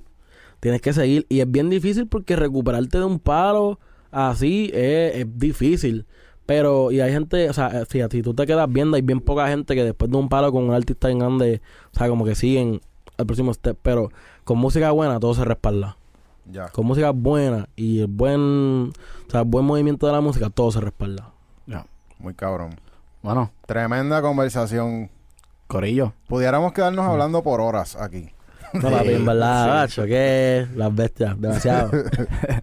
Tienes 0.60 0.82
que 0.82 0.92
seguir. 0.92 1.26
Y 1.30 1.40
es 1.40 1.50
bien 1.50 1.70
difícil 1.70 2.06
porque 2.06 2.36
recuperarte 2.36 2.98
de 2.98 3.06
un 3.06 3.20
palo 3.20 3.80
así 4.12 4.70
es, 4.74 5.26
difícil. 5.40 6.06
Pero, 6.46 6.92
y 6.92 7.00
hay 7.00 7.14
gente, 7.14 7.50
o 7.50 7.54
sea, 7.54 7.86
fíjate, 7.88 8.18
si 8.18 8.24
tú 8.24 8.34
te 8.34 8.46
quedas 8.46 8.70
viendo, 8.70 8.98
hay 8.98 9.04
bien 9.04 9.22
poca 9.22 9.48
gente 9.48 9.74
que 9.74 9.86
después 9.86 10.12
de 10.12 10.18
un 10.18 10.28
palo 10.28 10.52
con 10.52 10.66
un 10.66 10.74
artista 10.74 11.10
en 11.10 11.20
grande, 11.20 11.62
o 11.94 11.98
sea, 11.98 12.10
como 12.10 12.26
que 12.26 12.36
siguen 12.36 12.82
al 13.18 13.26
próximo 13.26 13.54
step. 13.54 13.78
Pero 13.82 14.10
con 14.44 14.58
música 14.58 14.92
buena, 14.92 15.18
todo 15.18 15.34
se 15.34 15.46
respalda. 15.46 15.96
Con 16.74 16.88
música 16.88 17.12
buena 17.12 17.70
y 17.78 18.00
el 18.02 18.08
buen, 18.08 18.92
o 18.92 19.32
sea, 19.32 19.44
buen 19.44 19.64
movimiento 19.64 20.08
de 20.08 20.12
la 20.12 20.20
música, 20.20 20.50
todo 20.50 20.74
se 20.74 20.82
respalda. 20.82 21.32
Ya. 21.68 21.86
Muy 22.20 22.34
cabrón. 22.34 22.80
Bueno. 23.22 23.52
Tremenda 23.66 24.22
conversación. 24.22 25.10
Corillo. 25.68 26.14
Pudiéramos 26.28 26.74
quedarnos 26.74 27.06
mm. 27.06 27.10
hablando 27.10 27.44
por 27.44 27.62
horas 27.62 27.96
aquí. 27.96 28.30
No, 28.74 28.90
papi, 28.90 29.14
en 29.14 29.26
verdad, 29.26 29.88
sí. 29.90 30.02
que 30.04 30.68
las 30.76 30.94
bestias, 30.94 31.40
demasiado. 31.40 31.92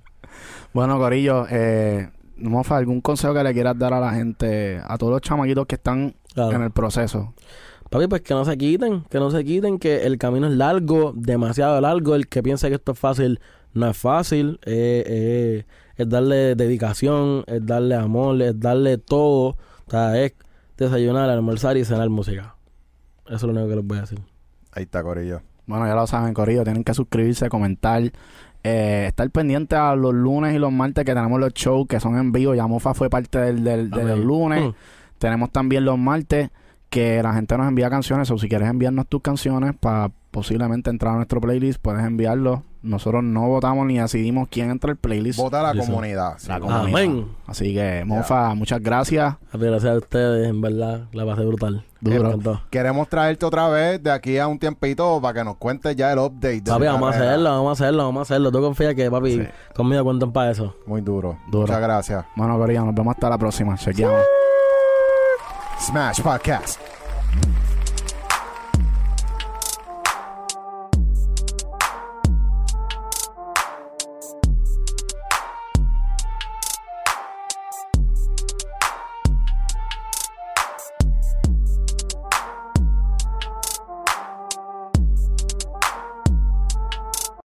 bueno, 0.73 0.99
Corillo, 0.99 1.47
eh, 1.51 2.11
Mofa, 2.37 2.77
¿algún 2.77 3.01
consejo 3.01 3.35
que 3.35 3.43
le 3.43 3.53
quieras 3.53 3.79
dar 3.79 3.93
a 3.95 4.01
la 4.01 4.13
gente, 4.13 4.81
a 4.85 4.99
todos 4.99 5.13
los 5.13 5.21
chamaquitos 5.21 5.67
que 5.67 5.77
están 5.77 6.15
en 6.37 6.63
el 6.63 6.71
proceso? 6.71 7.35
Papi, 7.91 8.09
pues 8.09 8.23
que 8.23 8.35
no 8.35 8.45
se 8.45 8.57
quiten, 8.57 9.05
que 9.05 9.19
no 9.19 9.31
se 9.31 9.45
quiten, 9.45 9.79
que 9.79 10.05
el 10.05 10.19
camino 10.19 10.49
es 10.49 10.55
largo, 10.55 11.13
demasiado 11.15 11.81
largo. 11.81 12.15
El 12.15 12.27
que 12.27 12.43
piense 12.43 12.69
que 12.69 12.75
esto 12.75 12.93
es 12.93 12.99
fácil, 12.99 13.41
no 13.73 13.89
es 13.89 13.97
fácil, 13.97 14.59
eh, 14.65 15.05
eh, 15.07 15.65
es 15.97 16.09
darle 16.09 16.55
dedicación, 16.55 17.45
es 17.47 17.65
darle 17.65 17.95
amor, 17.95 18.41
es 18.43 18.59
darle 18.59 18.99
todo. 18.99 19.57
O 19.87 19.91
sea, 19.91 20.21
es 20.21 20.35
desayunar, 20.77 21.31
almorzar 21.31 21.77
y 21.77 21.85
cenar 21.85 22.09
música. 22.11 22.57
Eso 23.27 23.35
es 23.35 23.43
lo 23.43 23.51
único 23.51 23.69
que 23.69 23.77
les 23.77 23.85
voy 23.85 23.99
a 23.99 24.01
decir. 24.03 24.19
Ahí 24.73 24.85
está, 24.85 25.03
Corillo. 25.03 25.41
Bueno, 25.67 25.87
ya 25.87 25.95
lo 25.95 26.07
saben, 26.07 26.35
Corillo. 26.35 26.65
Tienen 26.65 26.85
que 26.85 26.95
suscribirse, 26.95 27.49
comentar. 27.49 28.03
Eh, 28.67 29.05
estar 29.09 29.29
pendiente 29.31 29.77
a 29.77 29.95
los 29.95 30.15
lunes 30.15 30.55
y 30.55 30.59
los 30.59 30.73
martes 30.73 31.05
que 31.05 31.15
tenemos 31.15 31.39
los 31.39 31.53
shows 31.53 31.87
que 31.87 32.01
son 32.01 32.17
en 32.17 32.33
vivo. 32.33 32.55
Ya 32.55 32.67
Mofa 32.67 32.95
fue 32.95 33.11
parte 33.11 33.39
del, 33.39 33.63
del, 33.63 33.91
del 33.91 34.23
lunes. 34.23 34.65
Mm. 34.65 34.75
Tenemos 35.19 35.51
también 35.53 35.85
los 35.85 35.99
martes 35.99 36.51
que 36.95 37.21
la 37.25 37.35
gente 37.35 37.59
nos 37.59 37.67
envía 37.67 37.91
canciones. 37.91 38.31
O 38.31 38.39
si 38.39 38.49
quieres 38.49 38.69
enviarnos 38.69 39.09
tus 39.09 39.21
canciones 39.21 39.75
para 39.79 40.13
posiblemente 40.31 40.91
entrar 40.91 41.15
a 41.15 41.17
nuestro 41.17 41.41
playlist, 41.41 41.81
puedes 41.83 42.05
enviarlo. 42.05 42.63
Nosotros 42.83 43.25
no 43.25 43.49
votamos 43.49 43.85
ni 43.87 43.99
decidimos 43.99 44.47
quién 44.49 44.71
entra 44.71 44.93
al 44.93 44.97
playlist. 44.97 45.41
Vota 45.41 45.61
la 45.61 45.75
comunidad. 45.75 46.37
La 46.47 46.61
comunidad. 46.61 47.25
Así 47.49 47.75
que, 47.75 48.05
Mofa, 48.07 48.55
muchas 48.55 48.81
gracias. 48.81 49.35
Gracias 49.53 49.93
a 49.93 49.97
ustedes, 49.97 50.49
en 50.49 50.61
verdad, 50.61 51.09
la 51.13 51.27
pasé 51.27 51.45
brutal. 51.45 51.85
Duro. 52.01 52.61
Queremos 52.71 53.09
traerte 53.09 53.45
otra 53.45 53.69
vez 53.69 54.01
de 54.01 54.13
aquí 54.13 54.39
a 54.39 54.47
un 54.47 54.59
tiempito 54.59 55.21
para 55.21 55.41
que 55.41 55.45
nos 55.45 55.57
cuentes 55.57 55.97
ya 55.97 56.13
el 56.13 56.19
update. 56.21 56.63
papi, 56.63 56.85
vamos 56.85 57.13
a 57.13 57.19
hacerlo, 57.19 57.51
vamos 57.51 57.69
a 57.69 57.73
hacerlo, 57.73 58.05
vamos 58.05 58.19
a 58.19 58.23
hacerlo. 58.23 58.53
Tú 58.53 58.61
confías 58.61 58.95
que, 58.95 59.11
papi, 59.11 59.49
conmigo 59.75 60.05
cuentan 60.05 60.31
para 60.31 60.53
eso. 60.53 60.77
Muy 60.87 61.01
duro. 61.01 61.39
Muchas 61.49 61.81
gracias. 61.81 62.25
Bueno, 62.37 62.57
Corilla, 62.57 62.83
nos 62.83 62.95
vemos 62.95 63.15
hasta 63.15 63.31
la 63.31 63.39
próxima. 63.39 63.77
Chequeamos. 63.77 64.23
Smash 65.79 66.19
Podcast. 66.21 66.79